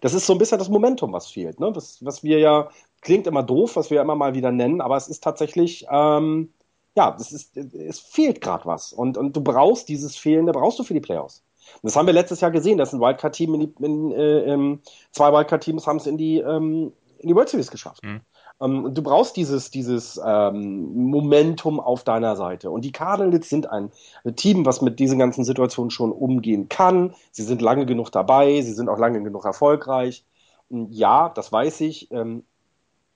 Das 0.00 0.14
ist 0.14 0.26
so 0.26 0.32
ein 0.32 0.38
bisschen 0.38 0.58
das 0.58 0.70
Momentum, 0.70 1.12
was 1.12 1.30
fehlt, 1.30 1.60
ne? 1.60 1.70
was, 1.76 2.02
was 2.02 2.22
wir 2.22 2.38
ja, 2.38 2.70
klingt 3.02 3.26
immer 3.26 3.42
doof, 3.42 3.76
was 3.76 3.90
wir 3.90 4.00
immer 4.00 4.14
mal 4.14 4.34
wieder 4.34 4.50
nennen, 4.50 4.80
aber 4.80 4.96
es 4.96 5.08
ist 5.08 5.22
tatsächlich, 5.22 5.86
ähm, 5.90 6.52
ja, 6.96 7.14
es, 7.18 7.32
ist, 7.32 7.56
es 7.56 8.00
fehlt 8.00 8.40
gerade 8.40 8.64
was. 8.64 8.92
Und, 8.92 9.18
und 9.18 9.36
du 9.36 9.42
brauchst 9.42 9.88
dieses 9.88 10.16
Fehlende, 10.16 10.52
brauchst 10.52 10.78
du 10.78 10.84
für 10.84 10.94
die 10.94 11.00
Playoffs. 11.00 11.42
Das 11.82 11.96
haben 11.96 12.06
wir 12.06 12.14
letztes 12.14 12.40
Jahr 12.40 12.50
gesehen, 12.50 12.78
dass 12.78 12.92
ein 12.92 13.00
Wildcard-Team, 13.00 13.54
in, 13.54 13.60
die, 13.60 13.84
in 13.84 14.12
äh, 14.12 14.38
ähm, 14.52 14.80
zwei 15.10 15.32
Wildcard-Teams 15.32 15.86
haben 15.86 15.98
es 15.98 16.06
in 16.06 16.16
die 16.16 16.38
ähm, 16.38 16.92
in 17.22 17.28
die 17.28 17.34
World 17.34 17.48
Series 17.48 17.70
geschafft. 17.70 18.04
Mhm. 18.04 18.20
Ähm, 18.60 18.94
du 18.94 19.02
brauchst 19.02 19.36
dieses, 19.36 19.70
dieses 19.70 20.20
ähm, 20.24 21.08
Momentum 21.10 21.80
auf 21.80 22.04
deiner 22.04 22.36
Seite. 22.36 22.70
Und 22.70 22.84
die 22.84 22.92
Cardinals 22.92 23.48
sind 23.48 23.70
ein 23.70 23.90
Team, 24.36 24.66
was 24.66 24.82
mit 24.82 24.98
diesen 24.98 25.18
ganzen 25.18 25.44
Situationen 25.44 25.90
schon 25.90 26.12
umgehen 26.12 26.68
kann. 26.68 27.14
Sie 27.30 27.44
sind 27.44 27.62
lange 27.62 27.86
genug 27.86 28.10
dabei, 28.10 28.60
sie 28.60 28.72
sind 28.72 28.88
auch 28.88 28.98
lange 28.98 29.22
genug 29.22 29.44
erfolgreich. 29.44 30.24
Ja, 30.68 31.28
das 31.28 31.52
weiß 31.52 31.80
ich. 31.82 32.10
Ähm, 32.10 32.44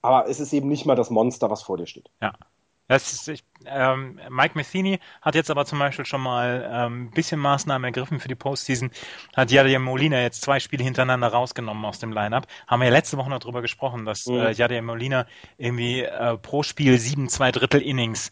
aber 0.06 0.28
es 0.28 0.40
ist 0.40 0.52
eben 0.52 0.68
nicht 0.68 0.86
mal 0.86 0.96
das 0.96 1.10
Monster, 1.10 1.50
was 1.50 1.62
vor 1.62 1.76
dir 1.76 1.86
steht. 1.86 2.10
Ja. 2.20 2.32
Ist, 2.88 3.26
ich, 3.26 3.42
ähm, 3.64 4.20
Mike 4.30 4.56
Matheny 4.56 5.00
hat 5.20 5.34
jetzt 5.34 5.50
aber 5.50 5.66
zum 5.66 5.80
Beispiel 5.80 6.06
schon 6.06 6.20
mal 6.20 6.70
ähm, 6.72 7.06
ein 7.06 7.10
bisschen 7.10 7.40
Maßnahmen 7.40 7.84
ergriffen 7.84 8.20
für 8.20 8.28
die 8.28 8.36
Postseason. 8.36 8.92
Hat 9.36 9.50
Jadir 9.50 9.80
Molina 9.80 10.20
jetzt 10.20 10.42
zwei 10.42 10.60
Spiele 10.60 10.84
hintereinander 10.84 11.26
rausgenommen 11.26 11.84
aus 11.84 11.98
dem 11.98 12.12
Lineup. 12.12 12.46
Haben 12.68 12.80
wir 12.80 12.86
ja 12.86 12.92
letzte 12.92 13.16
Woche 13.16 13.28
noch 13.28 13.40
drüber 13.40 13.60
gesprochen, 13.60 14.04
dass 14.04 14.26
mhm. 14.26 14.36
äh, 14.36 14.52
Jadir 14.52 14.82
Molina 14.82 15.26
irgendwie 15.58 16.02
äh, 16.02 16.36
pro 16.38 16.62
Spiel 16.62 16.98
sieben, 16.98 17.28
zwei 17.28 17.50
Drittel 17.50 17.82
Innings 17.82 18.30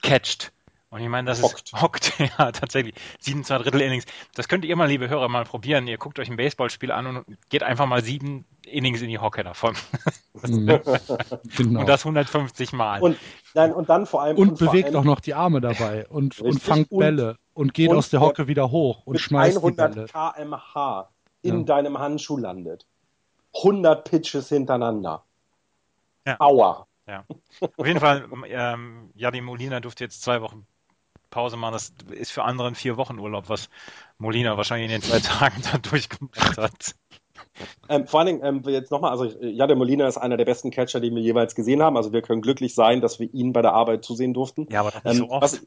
catcht. 0.00 0.52
Und 0.92 1.00
ich 1.00 1.08
meine, 1.08 1.26
das 1.26 1.42
hockt. 1.42 1.72
ist 1.72 1.80
hockt, 1.80 2.12
ja, 2.38 2.52
tatsächlich. 2.52 2.94
Sieben, 3.18 3.44
zwei 3.44 3.56
Drittel 3.56 3.80
Innings. 3.80 4.04
Das 4.34 4.46
könnt 4.46 4.66
ihr 4.66 4.76
mal, 4.76 4.88
liebe 4.88 5.08
Hörer, 5.08 5.26
mal 5.30 5.44
probieren. 5.44 5.86
Ihr 5.88 5.96
guckt 5.96 6.18
euch 6.18 6.28
ein 6.28 6.36
Baseballspiel 6.36 6.92
an 6.92 7.06
und 7.06 7.24
geht 7.48 7.62
einfach 7.62 7.86
mal 7.86 8.04
sieben 8.04 8.44
Innings 8.66 9.00
in 9.00 9.08
die 9.08 9.18
Hocke 9.18 9.42
davon. 9.42 9.74
Genau. 11.56 11.80
Und 11.80 11.86
das 11.88 12.04
150 12.04 12.72
Mal. 12.72 13.00
Und, 13.00 13.18
nein, 13.54 13.72
und 13.72 13.88
dann 13.90 14.06
vor 14.06 14.22
allem. 14.22 14.36
Und, 14.36 14.48
und 14.48 14.58
bewegt 14.58 14.88
allem, 14.88 14.96
auch 14.96 15.04
noch 15.04 15.20
die 15.20 15.34
Arme 15.34 15.60
dabei 15.60 16.08
und, 16.08 16.40
und 16.40 16.60
fangt 16.60 16.88
Bälle 16.88 17.36
und 17.52 17.74
geht 17.74 17.90
und 17.90 17.98
aus 17.98 18.08
der 18.08 18.20
Hocke 18.20 18.48
wieder 18.48 18.70
hoch 18.70 19.02
und 19.04 19.20
schmeißt 19.20 19.58
100 19.58 19.90
die 19.90 19.94
Bälle. 19.94 20.06
kmh 20.08 21.08
in 21.42 21.58
ja. 21.58 21.64
deinem 21.64 21.98
Handschuh 21.98 22.38
landet. 22.38 22.86
100 23.54 24.08
Pitches 24.08 24.48
hintereinander. 24.48 25.22
Ja. 26.26 26.36
Aua. 26.40 26.86
Ja. 27.06 27.24
Auf 27.76 27.86
jeden 27.86 28.00
Fall, 28.00 28.26
ähm, 28.46 29.10
Jadi 29.14 29.42
Molina 29.42 29.80
durfte 29.80 30.04
jetzt 30.04 30.22
zwei 30.22 30.40
Wochen 30.40 30.66
Pause 31.32 31.56
machen. 31.56 31.72
Das 31.72 31.92
ist 32.12 32.30
für 32.30 32.44
andere 32.44 32.68
ein 32.68 32.76
vier 32.76 32.96
Wochen 32.96 33.18
Urlaub, 33.18 33.48
was 33.48 33.68
Molina 34.18 34.56
wahrscheinlich 34.56 34.92
in 34.92 35.00
den 35.00 35.02
zwei 35.02 35.18
Tagen 35.20 35.60
da 35.72 35.78
durchgemacht 35.78 36.56
hat. 36.56 36.94
Ähm, 37.88 38.06
vor 38.06 38.20
allen 38.20 38.26
Dingen, 38.28 38.44
ähm, 38.44 38.62
jetzt 38.66 38.92
nochmal, 38.92 39.10
also 39.10 39.24
Jade 39.40 39.74
Molina 39.74 40.06
ist 40.06 40.16
einer 40.16 40.36
der 40.36 40.44
besten 40.44 40.70
Catcher, 40.70 41.00
die 41.00 41.10
wir 41.10 41.20
jeweils 41.20 41.54
gesehen 41.54 41.82
haben. 41.82 41.96
Also 41.96 42.12
wir 42.12 42.22
können 42.22 42.40
glücklich 42.40 42.74
sein, 42.74 43.00
dass 43.00 43.18
wir 43.18 43.32
ihn 43.34 43.52
bei 43.52 43.62
der 43.62 43.72
Arbeit 43.72 44.04
zusehen 44.04 44.32
durften. 44.32 44.68
Ja, 44.70 44.80
aber 44.80 44.92
nicht 44.92 45.04
ähm, 45.04 45.16
so 45.16 45.30
oft. 45.30 45.42
Was, 45.42 45.66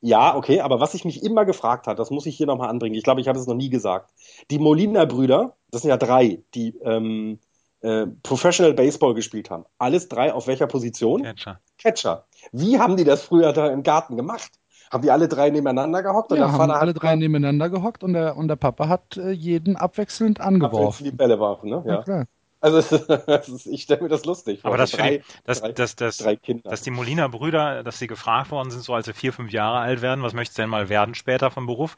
ja, 0.00 0.34
okay, 0.34 0.60
aber 0.60 0.80
was 0.80 0.94
ich 0.94 1.04
mich 1.04 1.22
immer 1.22 1.44
gefragt 1.44 1.86
habe, 1.86 1.96
das 1.96 2.10
muss 2.10 2.26
ich 2.26 2.36
hier 2.36 2.46
nochmal 2.46 2.70
anbringen. 2.70 2.96
Ich 2.96 3.04
glaube, 3.04 3.20
ich 3.20 3.28
hatte 3.28 3.38
es 3.38 3.46
noch 3.46 3.54
nie 3.54 3.70
gesagt. 3.70 4.10
Die 4.50 4.58
Molina-Brüder, 4.58 5.54
das 5.70 5.82
sind 5.82 5.90
ja 5.90 5.96
drei, 5.96 6.42
die 6.54 6.76
ähm, 6.82 7.38
äh, 7.82 8.06
Professional 8.22 8.74
Baseball 8.74 9.14
gespielt 9.14 9.50
haben. 9.50 9.64
Alles 9.78 10.08
drei 10.08 10.32
auf 10.32 10.48
welcher 10.48 10.66
Position? 10.66 11.22
Catcher. 11.22 11.60
Catcher. 11.78 12.26
Wie 12.50 12.80
haben 12.80 12.96
die 12.96 13.04
das 13.04 13.22
früher 13.22 13.52
da 13.52 13.68
im 13.68 13.84
Garten 13.84 14.16
gemacht? 14.16 14.50
Haben 14.92 15.02
die 15.02 15.10
alle 15.10 15.26
drei 15.26 15.48
nebeneinander 15.48 16.02
gehockt? 16.02 16.32
Ja, 16.32 16.52
haben 16.52 16.70
alle 16.70 16.92
drei 16.92 17.16
nebeneinander 17.16 17.70
gehockt 17.70 18.04
und 18.04 18.12
der, 18.12 18.36
und 18.36 18.48
der 18.48 18.56
Papa 18.56 18.88
hat 18.88 19.16
äh, 19.16 19.30
jeden 19.30 19.76
abwechselnd 19.76 20.38
angeworfen. 20.38 20.76
Abwechselnd 20.76 21.12
die 21.12 21.16
Bälle 21.16 21.40
warfen, 21.40 21.70
ne? 21.70 21.82
Ja. 21.86 22.04
ja 22.06 22.24
also 22.60 22.78
ist, 23.26 23.66
ich 23.66 23.82
stelle 23.82 24.02
mir 24.02 24.08
das 24.08 24.26
lustig 24.26 24.60
vor. 24.60 24.68
Aber 24.68 24.76
das 24.76 24.92
drei, 24.92 25.18
die, 25.18 25.24
dass, 25.44 25.60
drei, 25.60 25.72
dass, 25.72 25.96
dass, 25.96 26.18
drei 26.18 26.36
Kinder. 26.36 26.68
dass 26.68 26.82
die 26.82 26.90
Molina-Brüder, 26.90 27.82
dass 27.82 27.98
sie 27.98 28.06
gefragt 28.06 28.50
worden 28.50 28.70
sind, 28.70 28.84
so 28.84 28.94
als 28.94 29.06
sie 29.06 29.14
vier, 29.14 29.32
fünf 29.32 29.50
Jahre 29.50 29.78
alt 29.78 30.02
werden, 30.02 30.22
was 30.22 30.34
möchtest 30.34 30.58
du 30.58 30.62
denn 30.62 30.70
mal 30.70 30.88
werden 30.88 31.14
später 31.14 31.50
vom 31.50 31.66
Beruf, 31.66 31.96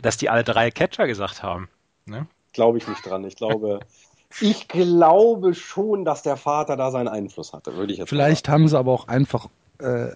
dass 0.00 0.16
die 0.16 0.30
alle 0.30 0.42
drei 0.42 0.70
Catcher 0.70 1.06
gesagt 1.06 1.42
haben. 1.42 1.68
Ne? 2.06 2.26
Glaube 2.54 2.78
ich 2.78 2.88
nicht 2.88 3.06
dran. 3.06 3.24
Ich 3.24 3.36
glaube, 3.36 3.80
ich 4.40 4.68
glaube 4.68 5.54
schon, 5.54 6.06
dass 6.06 6.22
der 6.22 6.36
Vater 6.36 6.76
da 6.76 6.90
seinen 6.90 7.08
Einfluss 7.08 7.52
hatte, 7.52 7.76
würde 7.76 7.92
ich 7.92 7.98
jetzt 7.98 8.08
Vielleicht 8.08 8.48
haben 8.48 8.68
sie 8.68 8.78
aber 8.78 8.90
auch 8.90 9.06
einfach, 9.06 9.48
äh, 9.78 10.08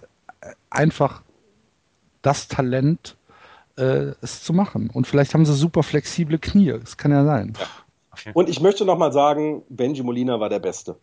einfach 0.69 1.21
das 2.27 2.47
Talent, 2.47 3.15
äh, 3.77 4.11
es 4.21 4.43
zu 4.43 4.53
machen. 4.53 4.89
Und 4.93 5.07
vielleicht 5.07 5.33
haben 5.33 5.45
sie 5.45 5.53
super 5.53 5.81
flexible 5.81 6.37
Knie. 6.37 6.73
Das 6.79 6.97
kann 6.97 7.11
ja 7.11 7.23
sein. 7.23 7.53
Ja. 8.25 8.31
Und 8.33 8.49
ich 8.49 8.59
möchte 8.59 8.83
nochmal 8.83 9.13
sagen, 9.13 9.63
Benji 9.69 10.03
Molina 10.03 10.39
war 10.39 10.49
der 10.49 10.59
Beste. 10.59 10.97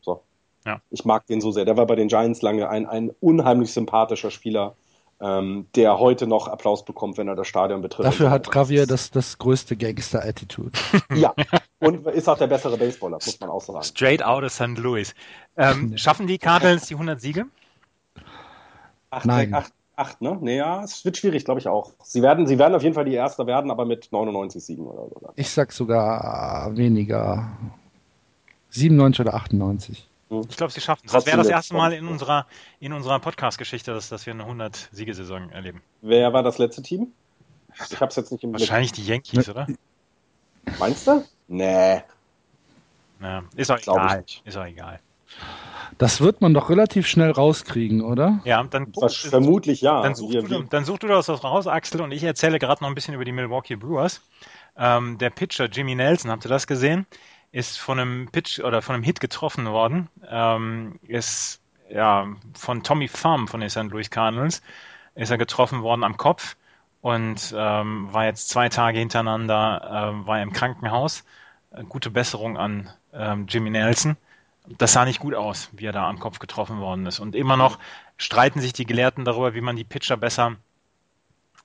So. 0.00 0.22
Ja. 0.64 0.80
Ich 0.90 1.04
mag 1.04 1.26
den 1.26 1.40
so 1.40 1.52
sehr. 1.52 1.64
Der 1.64 1.76
war 1.76 1.86
bei 1.86 1.96
den 1.96 2.08
Giants 2.08 2.42
lange 2.42 2.68
ein, 2.68 2.86
ein 2.86 3.10
unheimlich 3.20 3.72
sympathischer 3.72 4.30
Spieler 4.30 4.74
ähm, 5.20 5.66
der 5.74 5.98
heute 5.98 6.26
noch 6.26 6.48
Applaus 6.48 6.84
bekommt, 6.84 7.18
wenn 7.18 7.28
er 7.28 7.36
das 7.36 7.46
Stadion 7.46 7.82
betritt. 7.82 8.06
Dafür 8.06 8.30
hat 8.30 8.50
Gravier 8.50 8.86
das, 8.86 9.10
das 9.10 9.36
größte 9.36 9.76
Gangster-Attitude. 9.76 10.72
ja, 11.14 11.34
und 11.78 12.06
ist 12.06 12.28
auch 12.28 12.38
der 12.38 12.46
bessere 12.46 12.78
Baseballer, 12.78 13.18
muss 13.24 13.38
man 13.38 13.50
auch 13.50 13.60
sagen. 13.60 13.82
Straight 13.82 14.22
out 14.22 14.44
of 14.44 14.52
St. 14.52 14.78
Louis. 14.78 15.14
Ähm, 15.56 15.96
schaffen 15.98 16.26
die 16.26 16.38
Cardinals 16.38 16.86
die 16.86 16.94
100 16.94 17.20
Siege? 17.20 17.46
Acht, 19.10 19.26
Nein. 19.26 19.52
Acht, 19.52 19.72
acht, 20.00 20.20
ne? 20.22 20.38
Nee, 20.40 20.56
ja, 20.56 20.82
es 20.82 21.04
wird 21.04 21.16
schwierig, 21.16 21.44
glaube 21.44 21.60
ich 21.60 21.68
auch. 21.68 21.92
Sie 22.02 22.22
werden, 22.22 22.46
sie 22.46 22.58
werden 22.58 22.74
auf 22.74 22.82
jeden 22.82 22.94
Fall 22.94 23.04
die 23.04 23.14
Erste 23.14 23.46
werden, 23.46 23.70
aber 23.70 23.84
mit 23.84 24.08
99 24.10 24.64
Siegen 24.64 24.86
oder 24.86 25.08
so. 25.08 25.32
Ich 25.36 25.50
sag 25.50 25.72
sogar 25.72 26.76
weniger. 26.76 27.56
97 28.70 29.20
oder 29.20 29.34
98. 29.34 30.08
Ich 30.48 30.56
glaube, 30.56 30.72
sie 30.72 30.80
schaffen 30.80 31.02
es. 31.06 31.12
Das 31.12 31.26
wäre 31.26 31.36
das 31.36 31.48
erste 31.48 31.74
Mal 31.74 31.92
in 31.92 32.06
unserer, 32.06 32.46
in 32.78 32.92
unserer 32.92 33.18
Podcast-Geschichte, 33.18 33.92
dass, 33.92 34.08
dass 34.08 34.26
wir 34.26 34.32
eine 34.32 34.44
100-Siegesaison 34.44 35.50
erleben. 35.50 35.82
Wer 36.02 36.32
war 36.32 36.44
das 36.44 36.58
letzte 36.58 36.82
Team? 36.82 37.08
Ich 37.90 38.00
habe 38.00 38.10
es 38.10 38.16
jetzt 38.16 38.30
nicht 38.30 38.44
im 38.44 38.52
Wahrscheinlich 38.52 38.92
Blick. 38.92 39.04
die 39.04 39.10
Yankees, 39.10 39.48
oder? 39.48 39.66
Meinst 40.78 41.06
du? 41.06 41.24
Nee. 41.48 42.02
Ja, 43.20 43.42
ist 43.56 43.70
auch 43.70 43.78
egal. 43.78 44.24
Ist 44.44 44.56
auch 44.56 44.64
egal. 44.64 45.00
Das 45.98 46.20
wird 46.20 46.40
man 46.40 46.54
doch 46.54 46.70
relativ 46.70 47.06
schnell 47.06 47.30
rauskriegen, 47.30 48.00
oder? 48.00 48.40
Ja, 48.44 48.62
dann 48.62 48.92
Was, 48.96 49.16
vermutlich 49.16 49.82
ja. 49.82 50.00
Dann 50.02 50.14
suchst, 50.14 50.50
du, 50.50 50.62
dann 50.62 50.84
such 50.84 50.98
du 50.98 51.08
das 51.08 51.28
raus, 51.28 51.66
Axel, 51.66 52.00
und 52.00 52.12
ich 52.12 52.22
erzähle 52.22 52.58
gerade 52.58 52.82
noch 52.82 52.88
ein 52.88 52.94
bisschen 52.94 53.14
über 53.14 53.24
die 53.24 53.32
Milwaukee 53.32 53.76
Brewers. 53.76 54.22
Ähm, 54.78 55.18
der 55.18 55.30
Pitcher 55.30 55.66
Jimmy 55.66 55.94
Nelson, 55.94 56.30
habt 56.30 56.46
ihr 56.46 56.48
das 56.48 56.66
gesehen? 56.66 57.06
ist 57.52 57.78
von 57.78 57.98
einem 57.98 58.28
Pitch 58.30 58.60
oder 58.60 58.82
von 58.82 58.94
einem 58.94 59.04
Hit 59.04 59.20
getroffen 59.20 59.66
worden. 59.66 60.08
Ähm, 60.28 60.98
ist 61.06 61.60
ja 61.90 62.28
von 62.54 62.82
Tommy 62.82 63.08
Farm 63.08 63.48
von 63.48 63.60
den 63.60 63.70
St. 63.70 63.90
Louis 63.90 64.10
Cardinals 64.10 64.62
ist 65.16 65.30
er 65.30 65.38
getroffen 65.38 65.82
worden 65.82 66.04
am 66.04 66.16
Kopf 66.16 66.56
und 67.00 67.52
ähm, 67.56 68.08
war 68.12 68.26
jetzt 68.26 68.48
zwei 68.48 68.68
Tage 68.68 69.00
hintereinander 69.00 70.14
äh, 70.22 70.26
war 70.26 70.40
im 70.40 70.52
Krankenhaus. 70.52 71.24
Äh, 71.72 71.82
gute 71.84 72.10
Besserung 72.10 72.56
an 72.56 72.88
ähm, 73.12 73.46
Jimmy 73.48 73.70
Nelson. 73.70 74.16
Das 74.66 74.92
sah 74.92 75.04
nicht 75.04 75.20
gut 75.20 75.34
aus, 75.34 75.70
wie 75.72 75.86
er 75.86 75.92
da 75.92 76.08
am 76.08 76.18
Kopf 76.18 76.38
getroffen 76.38 76.80
worden 76.80 77.06
ist. 77.06 77.18
Und 77.18 77.34
immer 77.34 77.56
noch 77.56 77.78
streiten 78.16 78.60
sich 78.60 78.72
die 78.72 78.86
Gelehrten 78.86 79.24
darüber, 79.24 79.54
wie 79.54 79.60
man 79.60 79.76
die 79.76 79.84
Pitcher 79.84 80.16
besser 80.16 80.56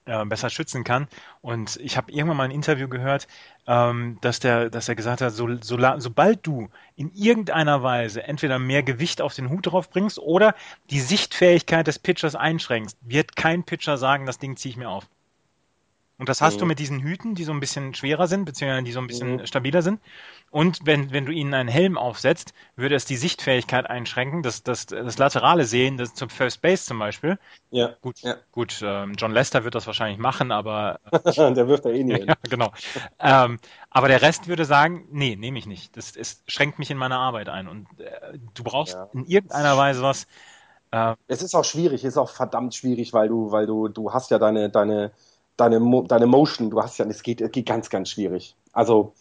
äh, 0.05 0.23
besser 0.23 0.51
schützen 0.51 0.83
kann. 0.83 1.07
Und 1.41 1.77
ich 1.77 1.97
habe 1.97 2.11
irgendwann 2.11 2.37
mal 2.37 2.43
ein 2.43 2.51
Interview 2.51 2.87
gehört, 2.87 3.27
ähm, 3.65 4.19
dass 4.21 4.39
der, 4.39 4.69
dass 4.69 4.87
er 4.87 4.93
gesagt 4.93 5.21
hat, 5.21 5.33
so, 5.33 5.49
so, 5.61 5.79
sobald 5.97 6.45
du 6.45 6.69
in 6.95 7.11
irgendeiner 7.13 7.81
Weise 7.81 8.23
entweder 8.23 8.59
mehr 8.59 8.83
Gewicht 8.83 9.19
auf 9.21 9.33
den 9.33 9.49
Hut 9.49 9.65
drauf 9.65 9.89
bringst 9.89 10.19
oder 10.19 10.53
die 10.91 10.99
Sichtfähigkeit 10.99 11.87
des 11.87 11.97
Pitchers 11.97 12.35
einschränkst, 12.35 12.97
wird 13.01 13.35
kein 13.35 13.63
Pitcher 13.63 13.97
sagen, 13.97 14.27
das 14.27 14.37
Ding 14.37 14.57
ziehe 14.57 14.71
ich 14.71 14.77
mir 14.77 14.89
auf. 14.89 15.07
Und 16.17 16.29
das 16.29 16.41
hast 16.41 16.61
du 16.61 16.65
Mhm. 16.65 16.67
mit 16.67 16.79
diesen 16.79 17.01
Hüten, 17.01 17.35
die 17.35 17.43
so 17.43 17.51
ein 17.51 17.59
bisschen 17.59 17.93
schwerer 17.93 18.27
sind, 18.27 18.45
beziehungsweise 18.45 18.83
die 18.83 18.91
so 18.93 18.99
ein 18.99 19.07
bisschen 19.07 19.39
Mhm. 19.39 19.45
stabiler 19.45 19.81
sind. 19.81 20.01
Und 20.49 20.79
wenn, 20.85 21.11
wenn 21.11 21.25
du 21.25 21.31
ihnen 21.33 21.53
einen 21.53 21.69
Helm 21.69 21.97
aufsetzt, 21.97 22.53
würde 22.75 22.95
es 22.95 23.05
die 23.05 23.17
Sichtfähigkeit 23.17 23.89
einschränken, 23.89 24.41
das, 24.43 24.63
das, 24.63 24.85
das 24.85 25.17
laterale 25.17 25.65
Sehen, 25.65 25.97
das 25.97 26.13
zum 26.13 26.29
First 26.29 26.61
Base 26.61 26.85
zum 26.85 26.99
Beispiel. 26.99 27.37
Ja, 27.69 27.99
Gut, 28.01 28.17
Ja. 28.21 28.45
gut, 28.51 28.81
ähm, 28.83 29.15
John 29.17 29.33
Lester 29.33 29.63
wird 29.65 29.75
das 29.75 29.87
wahrscheinlich 29.87 30.19
machen, 30.19 30.51
aber 30.51 30.99
der 31.55 31.67
wirft 31.67 31.85
da 31.85 31.89
eh 31.89 32.03
nie 32.03 32.15
hin. 32.17 32.29
ja, 32.29 32.35
genau. 32.43 32.71
ähm, 33.19 33.59
aber 33.89 34.07
der 34.07 34.21
Rest 34.21 34.47
würde 34.47 34.65
sagen, 34.65 35.07
nee, 35.11 35.35
nehme 35.35 35.57
ich 35.59 35.65
nicht. 35.65 35.95
Das, 35.97 36.15
es 36.15 36.43
schränkt 36.47 36.79
mich 36.79 36.91
in 36.91 36.97
meiner 36.97 37.19
Arbeit 37.19 37.49
ein. 37.49 37.67
Und 37.67 37.87
äh, 37.99 38.37
du 38.53 38.63
brauchst 38.63 38.97
Ja. 38.97 39.09
in 39.11 39.25
irgendeiner 39.25 39.77
Weise 39.77 40.01
was. 40.01 40.27
Äh, 40.91 41.15
Es 41.27 41.41
ist 41.41 41.55
auch 41.55 41.63
schwierig, 41.65 42.03
es 42.03 42.09
ist 42.13 42.17
auch 42.17 42.29
verdammt 42.29 42.75
schwierig, 42.75 43.11
weil 43.13 43.27
du, 43.29 43.51
weil 43.51 43.65
du, 43.65 43.87
du 43.87 44.13
hast 44.13 44.29
ja 44.31 44.37
deine, 44.39 44.69
deine, 44.69 45.11
deine, 45.57 45.79
Mo 45.79 46.03
deine 46.03 46.25
Motion, 46.25 46.69
du 46.69 46.81
hast 46.81 46.97
ja, 46.97 47.05
es 47.05 47.23
geht, 47.23 47.41
es 47.41 47.51
geht 47.51 47.65
ganz, 47.65 47.89
ganz 47.89 48.09
schwierig. 48.09 48.55
Also, 48.73 49.13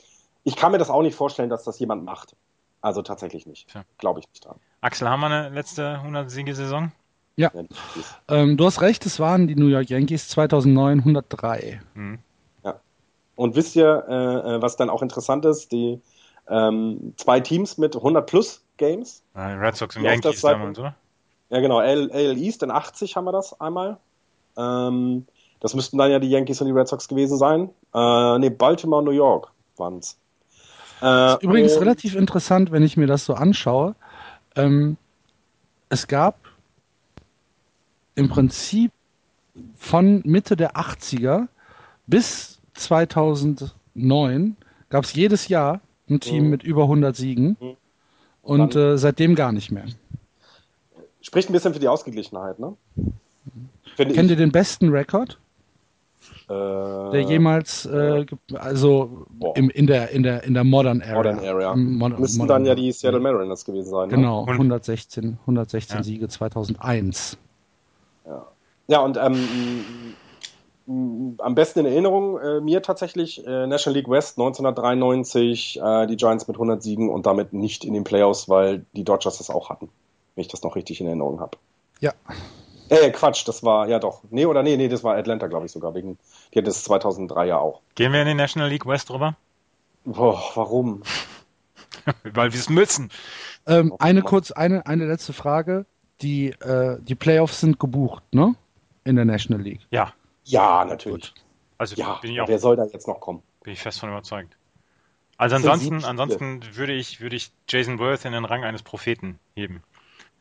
ich 0.43 0.57
kann 0.57 0.73
mir 0.73 0.79
das 0.79 0.91
auch 0.91 1.03
nicht 1.03 1.15
vorstellen, 1.15 1.51
dass 1.51 1.65
das 1.65 1.79
jemand 1.79 2.05
macht. 2.05 2.37
Also 2.81 3.01
tatsächlich 3.01 3.47
nicht. 3.47 3.73
Glaube 3.97 4.21
ich 4.21 4.29
nicht 4.29 4.45
dran. 4.45 4.57
Axel, 4.83 5.09
haben 5.09 5.21
wir 5.21 5.27
eine 5.27 5.49
letzte 5.49 6.01
100-Siege-Saison? 6.05 6.93
Ja, 7.37 7.51
Ähm, 8.29 8.57
du 8.57 8.67
hast 8.67 8.81
recht, 8.83 9.07
es 9.07 9.19
waren 9.19 9.49
die 9.49 9.57
New 9.57 9.67
York 9.67 9.89
Yankees 9.89 10.29
2009 10.29 10.99
103. 11.01 11.81
Hm. 11.95 12.19
Und 13.37 13.57
wisst 13.57 13.75
ihr, 13.77 14.05
äh, 14.09 14.55
äh, 14.55 14.63
was 14.63 14.77
dann 14.77 14.91
auch 14.91 15.03
interessant 15.03 15.45
ist? 15.45 15.73
Die 15.73 16.01
ähm, 16.49 17.15
zwei 17.17 17.41
Teams 17.41 17.79
mit 17.79 17.97
100 17.97 18.27
plus 18.27 18.63
Games. 18.77 19.23
Äh, 19.35 19.41
Red 19.41 19.77
Sox 19.77 19.97
und 19.97 20.05
Yankees 20.05 20.41
damals, 20.41 20.79
oder? 20.79 20.95
Ja, 21.51 21.61
genau. 21.61 21.79
AL 21.79 22.11
East 22.37 22.63
in 22.63 22.71
80 22.71 23.17
haben 23.17 23.25
wir 23.25 23.33
das 23.33 23.61
einmal. 23.61 23.99
Ähm, 24.57 25.27
das 25.65 25.75
müssten 25.75 25.97
dann 25.97 26.11
ja 26.11 26.19
die 26.19 26.29
Yankees 26.29 26.61
und 26.61 26.67
die 26.67 26.75
Red 26.75 26.87
Sox 26.89 27.09
gewesen 27.09 27.39
sein. 27.39 27.71
Äh, 27.95 28.39
nee, 28.39 28.51
Baltimore, 28.51 29.03
New 29.03 29.13
York 29.13 29.51
waren 29.79 29.97
es. 29.97 30.19
Äh, 31.01 31.43
Übrigens 31.43 31.81
relativ 31.81 32.15
interessant, 32.17 32.71
wenn 32.71 32.83
ich 32.83 32.99
mir 32.99 33.07
das 33.07 33.25
so 33.25 33.33
anschaue. 33.33 33.95
Ähm, 34.57 34.99
es 35.89 36.07
gab 36.07 36.37
im 38.15 38.29
Prinzip 38.29 38.93
von 39.79 40.21
Mitte 40.27 40.55
der 40.55 40.77
80er 40.77 41.49
bis 42.07 42.61
2009 42.75 44.57
gab 44.91 45.05
es 45.05 45.15
jedes 45.15 45.49
Jahr 45.49 45.81
ein 46.11 46.21
Team 46.21 46.45
Mhm. 46.45 46.51
mit 46.51 46.63
über 46.63 46.83
100 46.89 47.17
Siegen 47.17 47.57
Mhm. 47.59 47.77
und 48.43 48.77
äh, 48.77 48.99
seitdem 48.99 49.35
gar 49.35 49.53
nicht 49.53 49.71
mehr. 49.71 49.87
Spricht 51.23 51.49
ein 51.49 51.55
bisschen 51.55 51.73
für 51.73 51.81
die 51.81 51.89
Ausgeglichenheit, 51.89 52.59
ne? 52.59 52.77
Finde 53.97 54.15
Kennt 54.15 54.27
ich. 54.27 54.31
ihr 54.33 54.37
den 54.37 54.53
besten 54.53 54.91
Rekord, 54.91 55.39
der 56.49 57.21
jemals, 57.23 57.87
äh, 57.87 58.27
also 58.55 59.27
Boah. 59.31 59.57
im, 59.57 59.71
in, 59.71 59.87
der, 59.87 60.11
in, 60.11 60.23
der, 60.23 60.43
in 60.45 60.53
der 60.55 60.65
Modern 60.65 61.01
Era. 61.01 61.17
Modern 61.17 61.39
Area. 61.39 61.75
Mod- 61.75 62.19
Müssten 62.19 62.39
Modern 62.39 62.65
dann 62.65 62.67
ja 62.67 62.75
die 62.75 62.93
Seattle 62.93 63.21
Mariners 63.21 63.65
gewesen 63.65 63.91
sein. 63.91 64.09
Ne? 64.11 64.17
Genau, 64.17 64.41
Und- 64.43 64.51
116, 64.51 65.39
116 65.43 65.97
Ja. 65.99 66.03
Siege 66.03 66.29
2001. 66.29 67.39
Ja, 68.87 69.01
und 69.01 69.17
ähm, 69.17 69.39
am 71.39 71.55
besten 71.55 71.79
in 71.81 71.87
Erinnerung 71.87 72.39
äh, 72.39 72.61
mir 72.61 72.83
tatsächlich 72.83 73.47
äh, 73.47 73.67
National 73.67 73.97
League 73.99 74.11
West 74.11 74.39
1993, 74.39 75.81
äh, 75.83 76.07
die 76.07 76.17
Giants 76.17 76.47
mit 76.47 76.57
100 76.57 76.83
Siegen 76.83 77.09
und 77.09 77.25
damit 77.25 77.55
nicht 77.55 77.85
in 77.85 77.95
den 77.95 78.05
Playoffs, 78.05 78.49
weil 78.51 78.85
die 78.95 79.03
Dodgers 79.05 79.39
das 79.39 79.49
auch 79.49 79.71
hatten, 79.71 79.89
wenn 80.35 80.43
ich 80.43 80.49
das 80.49 80.63
noch 80.63 80.77
richtig 80.77 81.01
in 81.01 81.07
Erinnerung 81.07 81.41
habe. 81.41 81.57
Ja. 82.01 82.13
Äh, 82.91 83.11
Quatsch, 83.11 83.47
das 83.49 83.63
war, 83.63 83.89
ja 83.89 83.99
doch. 83.99 84.23
Nee, 84.31 84.47
oder 84.47 84.63
nee, 84.63 84.77
nee, 84.77 84.89
das 84.89 85.03
war 85.03 85.17
Atlanta, 85.17 85.47
glaube 85.47 85.67
ich 85.67 85.73
sogar, 85.73 85.95
wegen, 85.95 86.19
die 86.53 86.59
hatten 86.59 86.67
das 86.67 86.85
2003 86.85 87.47
ja 87.47 87.59
auch. 87.59 87.81
Gehen 87.95 88.13
wir 88.13 88.21
in 88.21 88.29
die 88.29 88.35
National 88.35 88.69
League 88.69 88.87
West 88.87 89.11
rüber? 89.11 89.37
Boah, 90.05 90.43
warum? 90.55 91.03
Weil 92.25 92.53
wir 92.53 92.61
es 92.61 92.69
müssen. 92.69 93.11
Ähm, 93.67 93.93
Oh, 93.93 93.97
eine 93.99 94.23
kurz, 94.23 94.51
eine, 94.51 94.87
eine 94.87 95.07
letzte 95.07 95.33
Frage. 95.33 95.87
Die, 96.21 96.49
äh, 96.49 96.99
die 97.01 97.15
Playoffs 97.15 97.61
sind 97.61 97.81
gebucht, 97.81 98.23
ne? 98.33 98.55
In 99.05 99.17
der 99.17 99.25
National 99.25 99.63
League. 99.63 99.81
Ja, 99.91 100.13
Ja, 100.45 100.85
natürlich. 100.85 101.33
also 101.79 101.97
Ja, 101.97 102.19
bin 102.21 102.33
ich 102.33 102.41
auch 102.41 102.49
wer 102.49 102.59
soll 102.59 102.77
da 102.77 102.85
jetzt 102.85 103.09
noch 103.09 103.21
kommen? 103.21 103.43
bin 103.63 103.73
ich 103.73 103.81
fest 103.81 104.01
von 104.01 104.11
überzeugt. 104.11 104.57
Also 105.39 105.57
ansonsten, 105.57 106.05
ansonsten 106.05 106.61
würde 106.77 106.93
ich, 106.93 107.21
würde 107.21 107.35
ich 107.37 107.51
Jason 107.69 107.99
Worth 107.99 108.25
in 108.27 108.33
den 108.33 108.45
Rang 108.45 108.63
eines 108.63 108.83
Propheten 108.83 109.39
heben, 109.57 109.83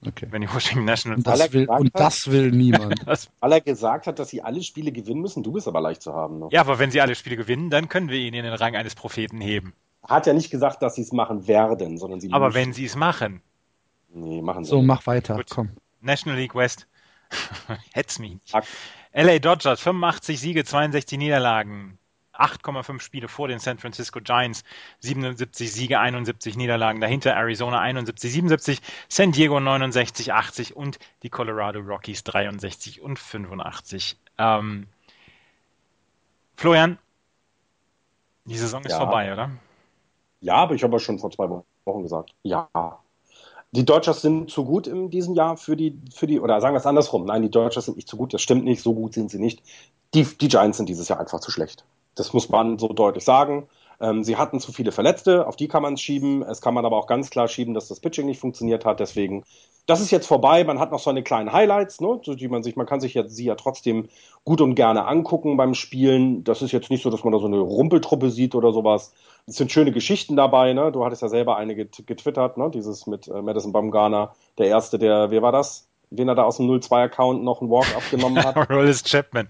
Okay. 0.08 0.28
wenn 0.32 0.42
die 0.42 0.54
Washington 0.54 0.86
Nationals 0.86 1.18
Und 1.20 1.28
das 1.28 1.54
will, 1.54 1.68
und 1.70 1.94
hat- 1.94 2.00
das 2.00 2.30
will 2.32 2.52
niemand. 2.52 2.96
das, 3.08 3.30
Weil 3.40 3.52
er 3.54 3.62
gesagt 3.62 4.08
hat, 4.08 4.20
dass 4.20 4.30
sie 4.30 4.42
alle 4.42 4.62
Spiele 4.64 4.92
gewinnen 4.92 5.22
müssen, 5.22 5.44
du 5.44 5.52
bist 5.52 5.68
aber 5.68 5.82
leicht 5.82 6.02
zu 6.02 6.14
haben. 6.14 6.40
Ne? 6.40 6.50
Ja, 6.52 6.62
aber 6.62 6.80
wenn 6.80 6.92
sie 6.92 7.02
alle 7.02 7.16
Spiele 7.16 7.36
gewinnen, 7.38 7.70
dann 7.70 7.90
können 7.90 8.10
wir 8.10 8.18
ihn 8.20 8.34
in 8.34 8.44
den 8.44 8.54
Rang 8.54 8.76
eines 8.76 8.96
Propheten 8.96 9.40
heben. 9.42 9.74
Hat 10.08 10.28
ja 10.28 10.34
nicht 10.34 10.52
gesagt, 10.52 10.82
dass 10.82 10.96
sie 10.96 11.02
es 11.04 11.12
machen 11.14 11.48
werden, 11.48 11.98
sondern 11.98 12.20
sie 12.20 12.32
Aber 12.34 12.48
müssen. 12.48 12.56
wenn 12.58 12.74
sie 12.74 12.86
es 12.86 12.96
machen, 12.96 13.42
Nee, 14.16 14.42
machen 14.44 14.64
sie 14.64 14.70
So, 14.70 14.78
nicht. 14.78 14.86
mach 14.88 15.08
weiter, 15.08 15.36
Gut. 15.38 15.50
komm. 15.50 15.70
National 16.02 16.38
League 16.38 16.54
West, 16.54 16.88
hetz 17.94 18.20
mich 18.20 18.34
nicht. 18.34 18.54
LA 19.14 19.40
Dodgers, 19.40 19.80
85 19.82 20.40
Siege, 20.40 20.64
62 20.66 21.18
Niederlagen. 21.18 21.98
8,5 22.34 23.00
Spiele 23.00 23.28
vor 23.28 23.48
den 23.48 23.60
San 23.60 23.78
Francisco 23.78 24.20
Giants, 24.22 24.64
77 25.00 25.72
Siege, 25.72 26.00
71 26.00 26.58
Niederlagen. 26.58 27.00
Dahinter 27.02 27.36
Arizona 27.36 27.80
71, 27.80 28.32
77, 28.32 28.82
San 29.08 29.32
Diego 29.32 29.60
69, 29.60 30.34
80 30.34 30.76
und 30.76 31.00
die 31.22 31.30
Colorado 31.30 31.80
Rockies 31.80 32.24
63 32.24 33.02
und 33.02 33.20
85. 33.20 34.18
Ähm, 34.38 34.88
Florian, 36.58 36.98
die 38.46 38.58
Saison 38.58 38.84
ist 38.84 38.92
Ja. 38.92 38.98
vorbei, 39.00 39.32
oder? 39.32 39.52
Ja, 40.42 40.56
aber 40.56 40.76
ich 40.76 40.84
habe 40.84 40.94
ja 40.94 41.00
schon 41.00 41.20
vor 41.20 41.32
zwei 41.32 41.50
Wochen 41.50 42.04
gesagt. 42.04 42.34
Ja. 42.44 42.68
Die 43.72 43.86
Dodgers 43.86 44.22
sind 44.22 44.52
zu 44.52 44.66
gut 44.66 44.86
in 44.86 45.10
diesem 45.10 45.34
Jahr 45.34 45.58
für 45.58 45.76
die, 45.76 46.00
für 46.14 46.28
die, 46.28 46.40
oder 46.40 46.62
sagen 46.62 46.76
wir 46.76 46.80
es 46.80 46.86
andersrum. 46.86 47.26
Nein, 47.26 47.42
die 47.42 47.50
Dodgers 47.50 47.86
sind 47.86 47.96
nicht 47.96 48.08
zu 48.08 48.18
gut, 48.18 48.34
das 48.34 48.42
stimmt 48.42 48.66
nicht, 48.66 48.84
so 48.84 48.94
gut 48.94 49.14
sind 49.14 49.32
sie 49.32 49.40
nicht. 49.40 49.64
Die, 50.14 50.24
die 50.26 50.48
Giants 50.48 50.78
sind 50.78 50.90
dieses 50.90 51.08
Jahr 51.08 51.20
einfach 51.20 51.40
zu 51.40 51.50
schlecht. 51.50 51.84
Das 52.16 52.34
muss 52.34 52.50
man 52.50 52.78
so 52.78 52.88
deutlich 52.90 53.24
sagen. 53.24 53.68
Ähm, 54.00 54.24
sie 54.24 54.38
hatten 54.38 54.60
zu 54.60 54.72
viele 54.72 54.92
Verletzte, 54.92 55.48
auf 55.48 55.56
die 55.56 55.68
kann 55.68 55.82
man 55.82 55.94
es 55.94 56.02
schieben. 56.02 56.44
Es 56.44 56.62
kann 56.62 56.74
man 56.74 56.86
aber 56.86 56.98
auch 56.98 57.08
ganz 57.08 57.30
klar 57.30 57.48
schieben, 57.48 57.74
dass 57.74 57.88
das 57.88 58.00
Pitching 58.00 58.26
nicht 58.26 58.40
funktioniert 58.40 58.86
hat. 58.86 59.00
Deswegen, 59.00 59.46
das 59.86 60.02
ist 60.02 60.12
jetzt 60.12 60.28
vorbei. 60.28 60.64
Man 60.64 60.80
hat 60.80 60.92
noch 60.92 61.00
so 61.00 61.10
eine 61.10 61.24
kleinen 61.24 61.54
Highlights, 61.54 62.02
ne, 62.02 62.20
die 62.26 62.48
man 62.48 62.64
sich, 62.64 62.76
man 62.76 62.86
kann 62.86 63.00
sich 63.02 63.14
ja, 63.14 63.28
sie 63.28 63.46
ja 63.46 63.56
trotzdem 63.56 64.10
gut 64.44 64.62
und 64.62 64.76
gerne 64.76 65.06
angucken 65.06 65.58
beim 65.58 65.74
Spielen. 65.74 66.44
Das 66.44 66.62
ist 66.62 66.72
jetzt 66.72 66.90
nicht 66.90 67.04
so, 67.04 67.10
dass 67.10 67.24
man 67.24 67.34
da 67.34 67.40
so 67.40 67.48
eine 67.48 67.60
Rumpeltruppe 67.60 68.30
sieht 68.30 68.56
oder 68.56 68.74
sowas. 68.74 69.14
Es 69.46 69.56
sind 69.56 69.72
schöne 69.72 69.92
Geschichten 69.92 70.36
dabei, 70.36 70.74
ne? 70.74 70.92
Du 70.92 71.06
hattest 71.06 71.22
ja 71.22 71.30
selber 71.30 71.58
eine 71.58 71.76
get 71.76 72.06
getwittert, 72.08 72.58
ne? 72.58 72.70
Dieses 72.72 73.08
mit 73.08 73.28
äh, 73.28 73.42
Madison 73.42 73.72
Bumgarner, 73.74 74.34
der 74.58 74.68
erste, 74.68 75.00
der, 75.00 75.32
wer 75.32 75.42
war 75.42 75.52
das? 75.52 75.88
Wen 76.16 76.28
er 76.28 76.36
da 76.36 76.44
aus 76.44 76.58
dem 76.58 76.70
02-Account 76.70 77.44
noch 77.44 77.62
einen 77.62 77.70
Walk 77.70 77.88
abgenommen 77.96 78.44
hat. 78.44 78.70
Rollis 78.70 79.04
Chapman. 79.04 79.48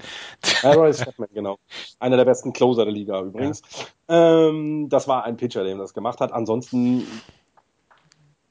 Aaron 0.63 0.93
Chapman, 0.93 1.29
genau. 1.33 1.57
Einer 1.99 2.17
der 2.17 2.25
besten 2.25 2.53
Closer 2.53 2.85
der 2.85 2.93
Liga 2.93 3.21
übrigens. 3.21 3.61
Ähm, 4.07 4.87
das 4.89 5.07
war 5.07 5.25
ein 5.25 5.37
Pitcher, 5.37 5.63
der 5.63 5.73
ihm 5.73 5.79
das 5.79 5.93
gemacht 5.93 6.19
hat. 6.19 6.31
Ansonsten 6.31 7.05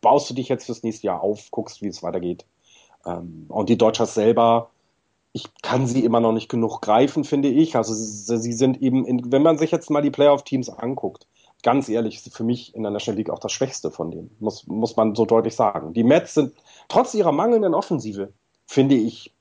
baust 0.00 0.28
du 0.28 0.34
dich 0.34 0.48
jetzt 0.48 0.66
fürs 0.66 0.82
nächste 0.82 1.06
Jahr 1.06 1.22
auf, 1.22 1.50
guckst, 1.50 1.80
wie 1.80 1.88
es 1.88 2.02
weitergeht. 2.02 2.44
Ähm, 3.06 3.46
und 3.48 3.68
die 3.68 3.78
Dodgers 3.78 4.14
selber, 4.14 4.70
ich 5.32 5.44
kann 5.62 5.86
sie 5.86 6.04
immer 6.04 6.20
noch 6.20 6.32
nicht 6.32 6.50
genug 6.50 6.82
greifen, 6.82 7.24
finde 7.24 7.48
ich. 7.48 7.76
Also 7.76 7.94
sie, 7.94 8.38
sie 8.38 8.52
sind 8.52 8.82
eben, 8.82 9.06
in, 9.06 9.32
wenn 9.32 9.42
man 9.42 9.58
sich 9.58 9.70
jetzt 9.70 9.90
mal 9.90 10.02
die 10.02 10.10
Playoff-Teams 10.10 10.68
anguckt, 10.68 11.26
ganz 11.62 11.88
ehrlich, 11.88 12.16
ist 12.16 12.36
für 12.36 12.44
mich 12.44 12.74
in 12.74 12.82
der 12.82 12.92
National 12.92 13.18
League 13.18 13.30
auch 13.30 13.38
das 13.38 13.52
Schwächste 13.52 13.90
von 13.90 14.10
denen, 14.10 14.34
muss, 14.40 14.66
muss 14.66 14.96
man 14.96 15.14
so 15.14 15.24
deutlich 15.24 15.54
sagen. 15.54 15.92
Die 15.92 16.04
Mets 16.04 16.34
sind 16.34 16.54
trotz 16.88 17.14
ihrer 17.14 17.32
mangelnden 17.32 17.74
Offensive, 17.74 18.32
finde 18.66 18.94
ich, 18.94 19.32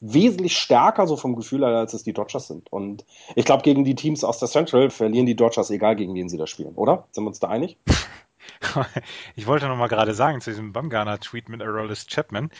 wesentlich 0.00 0.56
stärker 0.56 1.06
so 1.06 1.16
vom 1.16 1.34
Gefühl 1.34 1.64
her, 1.64 1.76
als 1.76 1.92
es 1.92 2.04
die 2.04 2.12
Dodgers 2.12 2.46
sind. 2.46 2.72
Und 2.72 3.04
ich 3.34 3.44
glaube, 3.44 3.62
gegen 3.62 3.84
die 3.84 3.94
Teams 3.94 4.22
aus 4.22 4.38
der 4.38 4.48
Central 4.48 4.90
verlieren 4.90 5.26
die 5.26 5.34
Dodgers, 5.34 5.70
egal 5.70 5.96
gegen 5.96 6.14
wen 6.14 6.28
sie 6.28 6.36
da 6.36 6.46
spielen, 6.46 6.74
oder? 6.74 7.08
Sind 7.10 7.24
wir 7.24 7.28
uns 7.28 7.40
da 7.40 7.48
einig? 7.48 7.76
Ich 9.36 9.46
wollte 9.46 9.68
noch 9.68 9.76
mal 9.76 9.88
gerade 9.88 10.14
sagen 10.14 10.40
zu 10.40 10.50
diesem 10.50 10.72
Bumgarner-Tweet 10.72 11.48
mit 11.48 11.62
Aroldis 11.62 12.06
Chapman. 12.06 12.50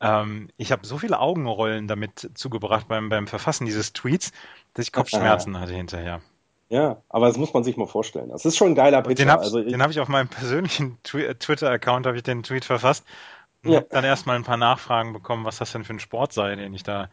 Ähm, 0.00 0.48
ich 0.56 0.72
habe 0.72 0.86
so 0.86 0.98
viele 0.98 1.18
Augenrollen 1.18 1.88
damit 1.88 2.30
zugebracht 2.34 2.88
beim, 2.88 3.08
beim 3.08 3.26
Verfassen 3.26 3.66
dieses 3.66 3.92
Tweets, 3.92 4.32
dass 4.74 4.86
ich 4.86 4.92
Kopfschmerzen 4.92 5.58
hatte 5.58 5.74
hinterher. 5.74 6.22
Ja, 6.72 7.02
aber 7.08 7.26
das 7.28 7.36
muss 7.36 7.52
man 7.52 7.64
sich 7.64 7.76
mal 7.76 7.86
vorstellen. 7.86 8.30
Das 8.30 8.44
ist 8.46 8.56
schon 8.56 8.72
ein 8.72 8.74
geiler 8.74 9.02
Pitcher. 9.02 9.28
Den 9.28 9.30
habe 9.30 9.44
also 9.44 9.60
ich, 9.62 9.66
den 9.70 9.82
hab 9.82 9.90
ich 9.90 10.00
auf 10.00 10.08
meinem 10.08 10.28
persönlichen 10.28 10.98
äh, 11.14 11.34
Twitter-Account 11.34 12.06
habe 12.06 12.16
ich 12.16 12.22
den 12.22 12.42
Tweet 12.42 12.64
verfasst 12.64 13.04
und 13.64 13.74
Ja. 13.74 13.76
habe 13.76 13.86
dann 13.90 14.04
erstmal 14.04 14.36
ein 14.36 14.44
paar 14.44 14.56
Nachfragen 14.56 15.12
bekommen, 15.12 15.44
was 15.44 15.58
das 15.58 15.72
denn 15.72 15.84
für 15.84 15.94
ein 15.94 16.00
Sport 16.00 16.32
sei, 16.32 16.56
den 16.56 16.74
ich 16.74 16.82
da, 16.82 17.10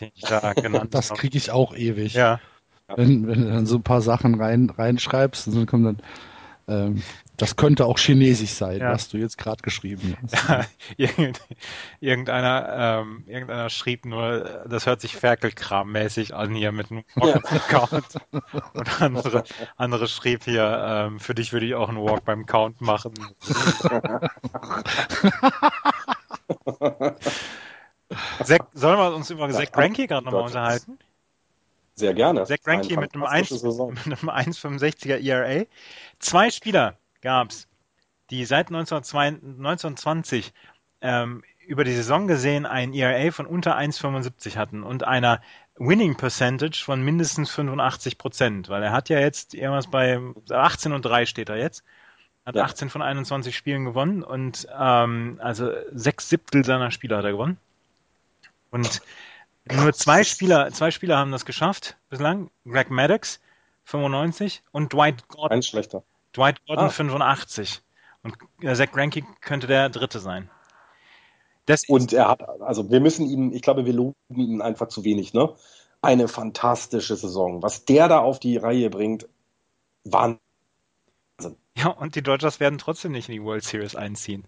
den 0.00 0.12
ich 0.14 0.26
da 0.26 0.54
genannt 0.54 0.90
Das 0.90 1.12
habe. 1.12 1.22
kriege 1.22 1.36
ich 1.38 1.50
auch 1.50 1.74
ewig. 1.74 2.28
Ja, 2.88 2.96
Wenn, 2.96 3.26
wenn 3.28 3.40
du 3.42 3.48
dann 3.52 3.66
so 3.66 3.76
ein 3.78 3.82
paar 3.84 4.02
Sachen 4.02 4.36
rein, 4.40 4.70
reinschreibst 4.70 5.48
und 5.48 5.56
dann 5.56 5.66
kommt 5.66 5.86
dann 5.86 6.02
Ähm, 6.70 7.02
das 7.36 7.56
könnte 7.56 7.84
auch 7.86 7.98
chinesisch 7.98 8.50
sein, 8.50 8.80
ja. 8.80 8.92
was 8.92 9.08
du 9.08 9.16
jetzt 9.16 9.38
gerade 9.38 9.62
geschrieben 9.62 10.16
hast. 10.22 10.68
Ja, 10.96 11.08
irgendeiner, 12.00 13.02
ähm, 13.02 13.24
irgendeiner 13.26 13.70
schrieb 13.70 14.04
nur, 14.04 14.64
das 14.68 14.86
hört 14.86 15.00
sich 15.00 15.16
Ferkelkram-mäßig 15.16 16.34
an 16.34 16.54
hier 16.54 16.72
mit 16.72 16.90
einem 16.90 17.04
Walk-Account. 17.14 18.18
Und 18.74 19.02
andere, 19.02 19.44
andere 19.76 20.08
schrieb 20.08 20.44
hier, 20.44 20.84
ähm, 20.86 21.18
für 21.18 21.34
dich 21.34 21.52
würde 21.52 21.66
ich 21.66 21.74
auch 21.74 21.88
einen 21.88 21.98
Walk 21.98 22.24
beim 22.24 22.46
Count 22.46 22.80
machen. 22.82 23.14
Sollen 28.74 28.98
wir 28.98 29.14
uns 29.14 29.30
über 29.30 29.48
Zach 29.50 29.72
Greinke 29.72 30.06
gerade 30.06 30.26
nochmal 30.26 30.42
unterhalten? 30.42 30.98
Sehr 31.94 32.14
gerne. 32.14 32.44
Zach 32.46 32.56
Greinke 32.64 32.98
mit 32.98 33.14
einem 33.14 33.24
1,65er 33.24 35.22
ERA. 35.22 35.64
Zwei 36.18 36.50
Spieler 36.50 36.96
gab 37.20 37.50
es, 37.50 37.68
die 38.30 38.44
seit 38.44 38.68
1920 38.68 40.52
ähm, 41.02 41.42
über 41.66 41.84
die 41.84 41.94
Saison 41.94 42.26
gesehen 42.26 42.66
ein 42.66 42.92
ERA 42.94 43.30
von 43.30 43.46
unter 43.46 43.76
1,75 43.76 44.56
hatten 44.56 44.82
und 44.82 45.04
einer 45.04 45.40
Winning 45.76 46.16
Percentage 46.16 46.82
von 46.84 47.02
mindestens 47.02 47.50
85 47.50 48.18
Prozent, 48.18 48.68
weil 48.68 48.82
er 48.82 48.92
hat 48.92 49.08
ja 49.08 49.18
jetzt 49.18 49.54
irgendwas 49.54 49.86
bei 49.86 50.20
18 50.50 50.92
und 50.92 51.04
3 51.04 51.26
steht 51.26 51.48
er 51.48 51.56
jetzt. 51.56 51.84
Hat 52.44 52.54
ja. 52.54 52.64
18 52.64 52.90
von 52.90 53.02
21 53.02 53.56
Spielen 53.56 53.84
gewonnen 53.84 54.22
und 54.22 54.66
ähm, 54.78 55.38
also 55.42 55.70
sechs 55.92 56.28
Siebtel 56.28 56.64
seiner 56.64 56.90
Spieler 56.90 57.18
hat 57.18 57.24
er 57.24 57.32
gewonnen. 57.32 57.58
Und 58.70 59.02
nur 59.72 59.92
zwei 59.92 60.24
Spieler, 60.24 60.70
zwei 60.72 60.90
Spieler 60.90 61.18
haben 61.18 61.32
das 61.32 61.44
geschafft 61.44 61.96
bislang. 62.08 62.50
Greg 62.64 62.90
Maddox, 62.90 63.40
95 63.84 64.62
und 64.72 64.92
Dwight 64.92 65.28
Gordon. 65.28 65.58
Ein 65.58 65.62
schlechter. 65.62 66.02
Dwight 66.34 66.64
Gordon, 66.66 66.86
ah. 66.86 66.90
85. 66.90 67.82
Und 68.22 68.36
äh, 68.62 68.74
Zach 68.74 68.92
Greinke 68.92 69.22
könnte 69.40 69.66
der 69.66 69.88
dritte 69.88 70.20
sein. 70.20 70.50
Das 71.66 71.88
und 71.88 72.12
er 72.12 72.28
hat, 72.28 72.42
also 72.60 72.90
wir 72.90 73.00
müssen 73.00 73.28
ihm, 73.28 73.52
ich 73.52 73.62
glaube, 73.62 73.86
wir 73.86 73.92
loben 73.92 74.14
ihn 74.34 74.62
einfach 74.62 74.88
zu 74.88 75.04
wenig, 75.04 75.34
ne? 75.34 75.54
Eine 76.02 76.28
fantastische 76.28 77.16
Saison. 77.16 77.62
Was 77.62 77.84
der 77.84 78.08
da 78.08 78.20
auf 78.20 78.40
die 78.40 78.56
Reihe 78.56 78.90
bringt, 78.90 79.28
Wahnsinn. 80.04 80.40
Ja, 81.76 81.88
und 81.88 82.14
die 82.14 82.22
Dodgers 82.22 82.60
werden 82.60 82.78
trotzdem 82.78 83.12
nicht 83.12 83.28
in 83.28 83.34
die 83.34 83.42
World 83.42 83.64
Series 83.64 83.94
einziehen. 83.94 84.44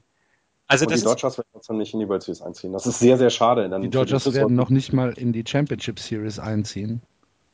Also 0.73 0.86
und 0.86 0.97
die 0.97 1.03
Dodgers 1.03 1.39
werden 1.39 1.49
trotzdem 1.53 1.78
nicht 1.78 1.93
in 1.93 2.01
die 2.01 2.09
World 2.09 2.23
Series 2.23 2.40
einziehen. 2.40 2.73
Das 2.73 2.86
ist 2.86 2.99
sehr, 2.99 3.19
sehr 3.19 3.31
schade. 3.31 3.69
die 3.81 3.90
Dodgers 3.90 4.32
werden 4.32 4.57
noch 4.57 4.70
nicht 4.70 4.93
mal 4.93 5.12
in 5.12 5.32
die 5.32 5.44
Championship 5.47 6.01
Series 6.01 6.39
einziehen. 6.39 7.03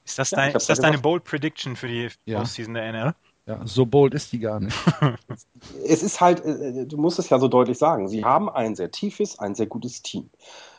Ist 0.04 0.18
das, 0.18 0.30
dein, 0.30 0.52
ja, 0.52 0.56
ist 0.56 0.68
das 0.68 0.80
deine 0.80 0.98
Bold 0.98 1.24
Prediction 1.24 1.76
für 1.76 1.88
die 1.88 2.08
ja. 2.24 2.38
Postseason 2.38 2.74
der 2.74 2.92
NL? 2.92 3.14
Ja, 3.46 3.60
so 3.64 3.86
bold 3.86 4.14
ist 4.14 4.32
die 4.32 4.38
gar 4.38 4.60
nicht. 4.60 4.76
es 5.86 6.02
ist 6.02 6.20
halt, 6.20 6.44
äh, 6.44 6.86
du 6.86 6.96
musst 6.98 7.18
es 7.18 7.30
ja 7.30 7.38
so 7.38 7.48
deutlich 7.48 7.78
sagen, 7.78 8.08
sie 8.08 8.24
haben 8.24 8.48
ein 8.48 8.76
sehr 8.76 8.90
tiefes, 8.90 9.38
ein 9.38 9.54
sehr 9.54 9.66
gutes 9.66 10.02
Team. 10.02 10.30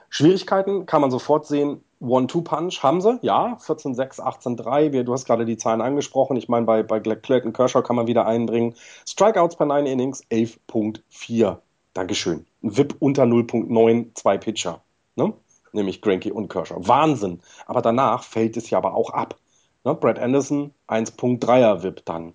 Schwierigkeiten 0.10 0.86
kann 0.86 1.02
man 1.02 1.12
sofort 1.12 1.46
sehen. 1.46 1.84
One-Two-Punch 2.00 2.82
haben 2.82 3.02
sie, 3.02 3.20
ja, 3.22 3.58
14-6, 3.58 4.20
18-3. 4.20 5.04
Du 5.04 5.14
hast 5.14 5.26
gerade 5.26 5.46
die 5.46 5.58
Zahlen 5.58 5.82
angesprochen. 5.82 6.38
Ich 6.38 6.48
meine, 6.48 6.66
bei, 6.66 6.82
bei 6.84 7.00
Clayton 7.00 7.54
Kershaw 7.54 7.82
kann 7.82 7.96
man 7.96 8.08
wieder 8.08 8.26
einbringen. 8.26 8.76
Strikeouts 9.08 9.58
per 9.58 9.66
9 9.66 9.86
Innings 9.86 10.24
11.4. 10.32 11.58
Dankeschön. 11.94 12.46
Ein 12.64 12.78
VIP 12.78 12.96
unter 13.00 13.24
0.9, 13.24 14.16
zwei 14.16 14.38
Pitcher. 14.38 14.82
Ne? 15.16 15.34
Nämlich 15.72 16.02
Granky 16.02 16.32
und 16.32 16.50
Kershaw. 16.50 16.88
Wahnsinn. 16.88 17.42
Aber 17.66 17.82
danach 17.82 18.24
fällt 18.24 18.58
es 18.58 18.70
ja 18.70 18.78
aber 18.78 18.94
auch 18.94 19.12
ab. 19.12 19.38
Ne? 19.84 19.96
Brad 19.96 20.20
Anderson 20.20 20.74
1.3er 20.88 21.84
VIP 21.84 22.06
dann 22.06 22.34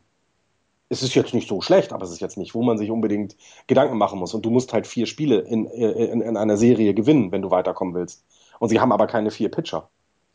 es 0.89 1.03
ist 1.03 1.15
jetzt 1.15 1.35
nicht 1.35 1.49
so 1.49 1.61
schlecht, 1.61 1.93
aber 1.93 2.05
es 2.05 2.13
ist 2.13 2.21
jetzt 2.21 2.37
nicht, 2.37 2.55
wo 2.55 2.63
man 2.63 2.79
sich 2.79 2.91
unbedingt 2.91 3.37
Gedanken 3.67 3.99
machen 3.99 4.19
muss. 4.19 4.35
Und 4.35 4.45
du 4.45 4.51
musst 4.51 4.73
halt 4.73 4.87
vier 4.87 5.07
Spiele 5.07 5.41
in, 5.41 5.67
in, 5.67 6.21
in 6.21 6.37
einer 6.37 6.57
Serie 6.57 6.95
gewinnen, 6.95 7.33
wenn 7.33 7.43
du 7.43 7.51
weiterkommen 7.51 7.95
willst. 7.95 8.25
Und 8.59 8.69
sie 8.69 8.81
haben 8.81 8.93
aber 8.93 9.07
keine 9.07 9.31
vier 9.31 9.51
Pitcher. 9.51 9.89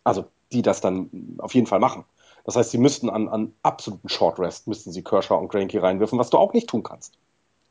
Also, 0.04 0.26
die 0.52 0.62
das 0.62 0.82
dann 0.82 1.38
auf 1.38 1.54
jeden 1.54 1.68
Fall 1.68 1.80
machen. 1.80 2.04
Das 2.44 2.56
heißt, 2.56 2.72
sie 2.72 2.78
müssten 2.78 3.10
an, 3.10 3.28
an 3.30 3.54
absoluten 3.62 4.10
Short 4.10 4.40
Rest, 4.40 4.68
müssten 4.68 4.92
sie 4.92 5.04
Kershaw 5.04 5.38
und 5.38 5.50
Granke 5.50 5.82
reinwirfen, 5.82 6.18
was 6.18 6.30
du 6.30 6.38
auch 6.38 6.54
nicht 6.54 6.68
tun 6.68 6.84
kannst. 6.84 7.14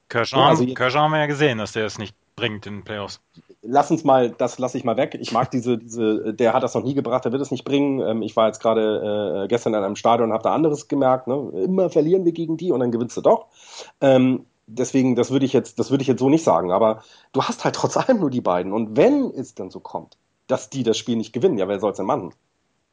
Kershaw, 0.09 0.40
also, 0.40 0.66
Kershaw 0.66 1.01
haben 1.01 1.12
wir 1.12 1.18
ja 1.18 1.26
gesehen, 1.26 1.59
dass 1.59 1.72
der 1.72 1.86
es 1.86 1.98
nicht 1.98 2.14
bringt 2.36 2.66
in 2.66 2.76
den 2.76 2.85
Playoffs. 2.85 3.20
Lass 3.62 3.90
uns 3.90 4.05
mal, 4.05 4.30
das 4.30 4.59
lasse 4.59 4.78
ich 4.78 4.85
mal 4.85 4.97
weg. 4.97 5.16
Ich 5.20 5.32
mag 5.32 5.51
diese, 5.51 5.76
diese, 5.76 6.32
der 6.32 6.55
hat 6.55 6.62
das 6.62 6.74
noch 6.74 6.85
nie 6.85 6.94
gebracht, 6.94 7.24
der 7.24 7.32
wird 7.32 7.43
es 7.43 7.51
nicht 7.51 7.64
bringen. 7.64 8.01
Ähm, 8.01 8.22
ich 8.22 8.36
war 8.36 8.47
jetzt 8.47 8.60
gerade 8.60 9.44
äh, 9.44 9.48
gestern 9.48 9.74
in 9.74 9.82
einem 9.82 9.97
Stadion 9.97 10.28
und 10.28 10.32
habe 10.32 10.44
da 10.44 10.55
anderes 10.55 10.89
gemerkt. 10.89 11.26
Ne? 11.26 11.51
Immer 11.64 11.90
verlieren 11.90 12.24
wir 12.24 12.32
gegen 12.32 12.56
die 12.56 12.72
und 12.72 12.80
dann 12.80 12.93
gewinnst 12.93 13.16
du 13.16 13.20
doch. 13.20 13.48
Ähm, 14.01 14.47
deswegen, 14.66 15.16
das 15.16 15.30
würde 15.30 15.44
ich 15.44 15.52
jetzt, 15.52 15.78
das 15.78 15.90
würde 15.90 16.02
ich 16.02 16.09
jetzt 16.09 16.20
so 16.20 16.30
nicht 16.30 16.44
sagen. 16.44 16.70
Aber 16.70 17.02
du 17.32 17.43
hast 17.43 17.64
halt 17.64 17.74
trotz 17.74 17.97
allem 17.97 18.20
nur 18.20 18.30
die 18.30 18.40
beiden. 18.40 18.72
Und 18.72 18.97
wenn 18.97 19.30
es 19.30 19.55
dann 19.55 19.70
so 19.70 19.80
kommt, 19.80 20.16
dass 20.47 20.70
die 20.70 20.85
das 20.85 20.97
Spiel 20.97 21.16
nicht 21.16 21.32
gewinnen, 21.32 21.59
ja, 21.59 21.68
wer 21.68 21.80
soll 21.80 21.90
es 21.90 21.97
denn 21.97 22.06
machen? 22.06 22.32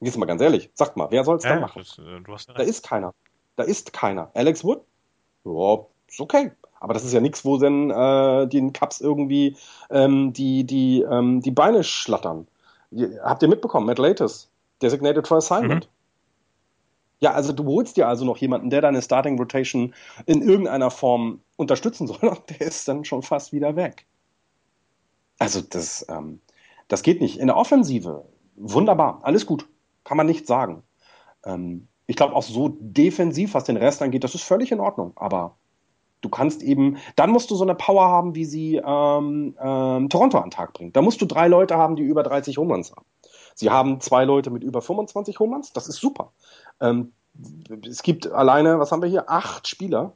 Jetzt 0.02 0.18
mal 0.18 0.26
ganz 0.26 0.42
ehrlich, 0.42 0.70
sagt 0.74 0.98
mal, 0.98 1.08
wer 1.12 1.24
soll 1.24 1.38
es 1.38 1.44
ja, 1.44 1.52
dann 1.52 1.62
machen? 1.62 1.84
Das, 2.28 2.48
äh, 2.48 2.54
da 2.54 2.64
ist 2.64 2.86
keiner. 2.86 3.14
Da 3.56 3.64
ist 3.64 3.94
keiner. 3.94 4.30
Alex 4.34 4.64
Wood? 4.64 4.82
Ja, 5.46 5.86
ist 6.08 6.20
okay. 6.20 6.52
Aber 6.80 6.93
das 6.93 7.03
ist 7.03 7.14
ja 7.14 7.22
nichts, 7.22 7.45
wo 7.45 7.57
dann 7.57 7.89
äh, 7.89 8.47
den 8.47 8.73
Cups 8.73 9.02
irgendwie 9.02 9.57
ähm, 9.89 10.34
die, 10.34 10.65
die, 10.65 11.02
ähm, 11.02 11.41
die 11.41 11.52
Beine 11.52 11.84
schlattern. 11.84 12.47
Habt 13.23 13.41
ihr 13.41 13.49
mitbekommen? 13.49 13.85
Matt 13.85 13.99
Latest, 13.99 14.49
designated 14.81 15.27
for 15.27 15.38
assignment. 15.38 15.85
Mhm. 15.85 15.89
Ja, 17.19 17.34
also 17.34 17.53
du 17.53 17.65
holst 17.65 17.97
dir 17.97 18.07
also 18.07 18.26
noch 18.26 18.38
jemanden, 18.38 18.69
der 18.69 18.81
deine 18.81 19.02
Starting 19.02 19.38
Rotation 19.38 19.93
in 20.26 20.41
irgendeiner 20.41 20.91
Form 20.91 21.41
unterstützen 21.56 22.07
soll 22.07 22.18
und 22.22 22.49
der 22.49 22.61
ist 22.61 22.88
dann 22.88 23.06
schon 23.06 23.22
fast 23.22 23.53
wieder 23.53 23.76
weg. 23.76 24.06
Also 25.39 25.61
das, 25.61 26.06
ähm, 26.10 26.41
das 26.88 27.02
geht 27.02 27.22
nicht. 27.22 27.38
In 27.38 27.47
der 27.47 27.57
Offensive, 27.57 28.26
wunderbar, 28.56 29.19
alles 29.23 29.45
gut, 29.45 29.68
kann 30.03 30.18
man 30.18 30.27
nicht 30.27 30.47
sagen. 30.47 30.84
Ähm, 31.45 31.88
ich 32.07 32.15
glaube 32.15 32.35
auch 32.35 32.43
so 32.43 32.77
defensiv, 32.80 33.53
was 33.53 33.64
den 33.64 33.77
Rest 33.77 34.02
angeht, 34.02 34.23
das 34.23 34.35
ist 34.35 34.43
völlig 34.43 34.72
in 34.72 34.80
Ordnung. 34.80 35.14
Aber 35.15 35.57
Du 36.26 36.30
kannst 36.30 36.64
eben, 36.64 36.97
dann 37.15 37.30
musst 37.30 37.52
du 37.52 37.56
so 37.56 37.64
eine 37.64 37.76
Power 37.76 38.07
haben, 38.07 38.34
wie 38.34 38.45
sie 38.45 38.77
ähm, 38.84 39.56
ähm, 39.61 40.10
Toronto 40.10 40.39
an 40.39 40.45
den 40.45 40.52
Tag 40.52 40.73
bringt. 40.73 40.95
Da 40.95 41.03
musst 41.03 41.22
du 41.22 41.26
drei 41.27 41.47
Leute 41.47 41.77
haben, 41.77 41.95
die 41.95 42.02
über 42.02 42.23
30 42.23 42.57
Homeruns 42.57 42.91
haben. 42.91 43.06
Sie 43.53 43.69
haben 43.69 44.02
zwei 44.02 44.26
Leute 44.26 44.49
mit 44.49 44.64
über 44.64 44.81
25 44.81 45.39
Homeruns, 45.39 45.72
das 45.72 45.88
ist 45.88 45.97
super. 45.97 46.31
Ähm, 46.81 47.14
es 47.88 48.02
gibt 48.02 48.31
alleine, 48.31 48.80
was 48.80 48.91
haben 48.91 49.03
wir 49.03 49.10
hier, 49.10 49.30
acht 49.30 49.68
Spieler, 49.68 50.14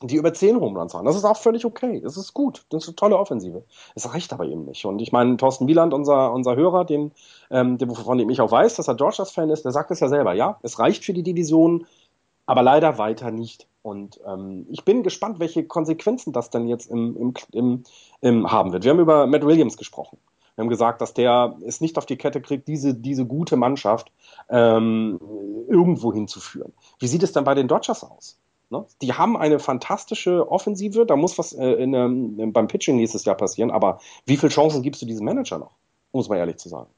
die 0.00 0.14
über 0.14 0.32
10 0.32 0.60
Homeruns 0.60 0.94
haben. 0.94 1.06
Das 1.06 1.16
ist 1.16 1.24
auch 1.24 1.38
völlig 1.38 1.64
okay. 1.64 2.00
Das 2.00 2.16
ist 2.16 2.32
gut. 2.32 2.64
Das 2.68 2.84
ist 2.84 2.88
eine 2.90 2.96
tolle 2.96 3.18
Offensive. 3.18 3.64
Es 3.96 4.12
reicht 4.14 4.32
aber 4.32 4.44
eben 4.44 4.64
nicht. 4.64 4.84
Und 4.84 5.00
ich 5.00 5.10
meine, 5.10 5.36
Thorsten 5.38 5.66
Wieland, 5.66 5.92
unser, 5.92 6.32
unser 6.32 6.54
Hörer, 6.54 6.84
den, 6.84 7.10
ähm, 7.50 7.78
von 7.78 8.18
dem 8.18 8.30
ich 8.30 8.40
auch 8.40 8.52
weiß, 8.52 8.76
dass 8.76 8.86
er 8.86 8.94
Georgias-Fan 8.94 9.50
ist, 9.50 9.64
der 9.64 9.72
sagt 9.72 9.90
es 9.90 9.98
ja 9.98 10.08
selber, 10.08 10.34
ja, 10.34 10.60
es 10.62 10.78
reicht 10.78 11.04
für 11.04 11.14
die 11.14 11.22
Division, 11.24 11.86
aber 12.46 12.62
leider 12.62 12.98
weiter 12.98 13.30
nicht. 13.30 13.66
Und 13.82 14.20
ähm, 14.26 14.66
ich 14.70 14.84
bin 14.84 15.02
gespannt, 15.02 15.38
welche 15.38 15.64
Konsequenzen 15.64 16.32
das 16.32 16.50
dann 16.50 16.66
jetzt 16.66 16.90
im, 16.90 17.16
im, 17.16 17.34
im, 17.52 17.82
im 18.20 18.50
haben 18.50 18.72
wird. 18.72 18.84
Wir 18.84 18.90
haben 18.90 19.00
über 19.00 19.26
Matt 19.26 19.44
Williams 19.44 19.76
gesprochen. 19.76 20.18
Wir 20.54 20.62
haben 20.62 20.70
gesagt, 20.70 21.02
dass 21.02 21.12
der 21.12 21.56
es 21.64 21.80
nicht 21.80 21.98
auf 21.98 22.06
die 22.06 22.16
Kette 22.16 22.40
kriegt, 22.40 22.66
diese, 22.66 22.94
diese 22.94 23.26
gute 23.26 23.56
Mannschaft 23.56 24.10
ähm, 24.48 25.20
irgendwo 25.68 26.12
hinzuführen. 26.12 26.72
Wie 26.98 27.06
sieht 27.06 27.22
es 27.22 27.32
dann 27.32 27.44
bei 27.44 27.54
den 27.54 27.68
Dodgers 27.68 28.02
aus? 28.02 28.40
Ne? 28.70 28.84
Die 29.02 29.12
haben 29.12 29.36
eine 29.36 29.58
fantastische 29.58 30.50
Offensive, 30.50 31.06
da 31.06 31.14
muss 31.14 31.38
was 31.38 31.52
äh, 31.52 31.72
in, 31.72 31.94
ähm, 31.94 32.52
beim 32.52 32.68
Pitching 32.68 32.96
nächstes 32.96 33.24
Jahr 33.24 33.36
passieren, 33.36 33.70
aber 33.70 34.00
wie 34.24 34.36
viele 34.36 34.50
Chancen 34.50 34.82
gibst 34.82 35.02
du 35.02 35.06
diesem 35.06 35.26
Manager 35.26 35.58
noch? 35.58 35.76
Muss 36.12 36.28
man 36.28 36.38
ehrlich 36.38 36.56
zu 36.56 36.68
sagen. 36.68 36.90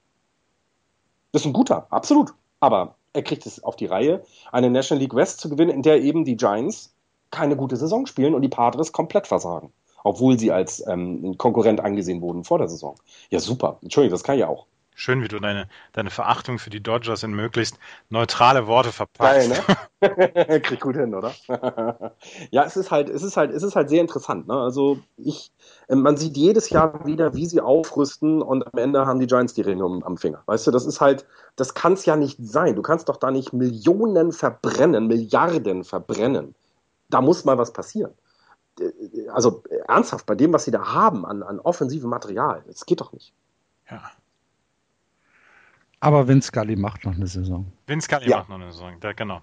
Das 1.32 1.42
ist 1.42 1.46
ein 1.46 1.52
guter, 1.52 1.86
absolut. 1.90 2.32
Aber 2.60 2.94
er 3.18 3.22
kriegt 3.22 3.46
es 3.46 3.64
auf 3.64 3.74
die 3.74 3.86
Reihe, 3.86 4.22
eine 4.52 4.70
National 4.70 5.02
League 5.02 5.14
West 5.14 5.40
zu 5.40 5.48
gewinnen, 5.48 5.72
in 5.72 5.82
der 5.82 6.00
eben 6.00 6.24
die 6.24 6.36
Giants 6.36 6.94
keine 7.30 7.56
gute 7.56 7.76
Saison 7.76 8.06
spielen 8.06 8.34
und 8.34 8.42
die 8.42 8.48
Padres 8.48 8.92
komplett 8.92 9.26
versagen. 9.26 9.72
Obwohl 10.04 10.38
sie 10.38 10.52
als 10.52 10.86
ähm, 10.86 11.36
Konkurrent 11.36 11.80
angesehen 11.80 12.22
wurden 12.22 12.44
vor 12.44 12.58
der 12.58 12.68
Saison. 12.68 12.94
Ja, 13.30 13.40
super. 13.40 13.78
Entschuldigung, 13.82 14.14
das 14.14 14.22
kann 14.22 14.38
ja 14.38 14.46
auch. 14.46 14.66
Schön, 15.00 15.22
wie 15.22 15.28
du 15.28 15.38
deine, 15.38 15.68
deine 15.92 16.10
Verachtung 16.10 16.58
für 16.58 16.70
die 16.70 16.82
Dodgers 16.82 17.22
in 17.22 17.30
möglichst 17.30 17.78
neutrale 18.10 18.66
Worte 18.66 18.90
verpackst. 18.90 19.48
Geil, 19.48 19.64
ne? 20.00 20.60
Krieg 20.60 20.80
gut 20.80 20.96
hin, 20.96 21.14
oder? 21.14 21.32
ja, 22.50 22.64
es 22.64 22.76
ist 22.76 22.90
halt, 22.90 23.08
es 23.08 23.22
ist 23.22 23.36
halt, 23.36 23.52
es 23.52 23.62
ist 23.62 23.76
halt 23.76 23.90
sehr 23.90 24.00
interessant. 24.00 24.48
Ne? 24.48 24.54
Also 24.54 24.98
ich, 25.16 25.52
ähm, 25.88 26.02
man 26.02 26.16
sieht 26.16 26.36
jedes 26.36 26.70
Jahr 26.70 27.06
wieder, 27.06 27.34
wie 27.34 27.46
sie 27.46 27.60
aufrüsten 27.60 28.42
und 28.42 28.66
am 28.66 28.76
Ende 28.76 29.06
haben 29.06 29.20
die 29.20 29.28
Giants 29.28 29.54
die 29.54 29.60
Ringe 29.60 29.84
am 29.84 30.16
Finger. 30.16 30.42
Weißt 30.46 30.66
du, 30.66 30.72
das 30.72 30.84
ist 30.84 31.00
halt, 31.00 31.24
das 31.54 31.74
kann 31.74 31.92
es 31.92 32.04
ja 32.04 32.16
nicht 32.16 32.36
sein. 32.40 32.74
Du 32.74 32.82
kannst 32.82 33.08
doch 33.08 33.18
da 33.18 33.30
nicht 33.30 33.52
Millionen 33.52 34.32
verbrennen, 34.32 35.06
Milliarden 35.06 35.84
verbrennen. 35.84 36.56
Da 37.08 37.20
muss 37.20 37.44
mal 37.44 37.56
was 37.56 37.72
passieren. 37.72 38.14
Also 39.32 39.62
ernsthaft, 39.86 40.26
bei 40.26 40.34
dem, 40.34 40.52
was 40.52 40.64
sie 40.64 40.72
da 40.72 40.92
haben 40.92 41.24
an, 41.24 41.44
an 41.44 41.60
offensivem 41.60 42.10
Material, 42.10 42.64
das 42.66 42.84
geht 42.84 43.00
doch 43.00 43.12
nicht. 43.12 43.32
Ja. 43.88 44.02
Aber 46.00 46.28
Vince 46.28 46.48
Scully 46.48 46.76
macht 46.76 47.04
noch 47.04 47.14
eine 47.14 47.26
Saison. 47.26 47.70
Vince 47.86 48.06
Scully 48.06 48.30
ja. 48.30 48.38
macht 48.38 48.48
noch 48.48 48.56
eine 48.56 48.72
Saison, 48.72 48.96
ja, 49.02 49.12
genau. 49.12 49.42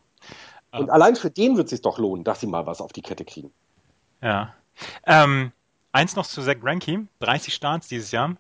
Und 0.72 0.90
allein 0.90 1.15
für 1.15 1.30
den 1.30 1.57
wird 1.57 1.65
es 1.65 1.72
sich 1.72 1.82
doch 1.82 1.98
lohnen, 1.98 2.23
dass 2.23 2.41
sie 2.41 2.48
mal 2.48 2.65
was 2.65 2.82
auf 2.82 2.91
die 2.91 3.02
Kette 3.02 3.26
kriegen. 3.26 3.52
Ja. 4.22 4.53
Ähm, 5.06 5.52
eins 5.91 6.15
noch 6.15 6.26
zu 6.26 6.41
Zach 6.41 6.60
Greinke. 6.60 7.07
30 7.19 7.53
Starts 7.53 7.88
dieses 7.88 8.11
Jahr. 8.11 8.36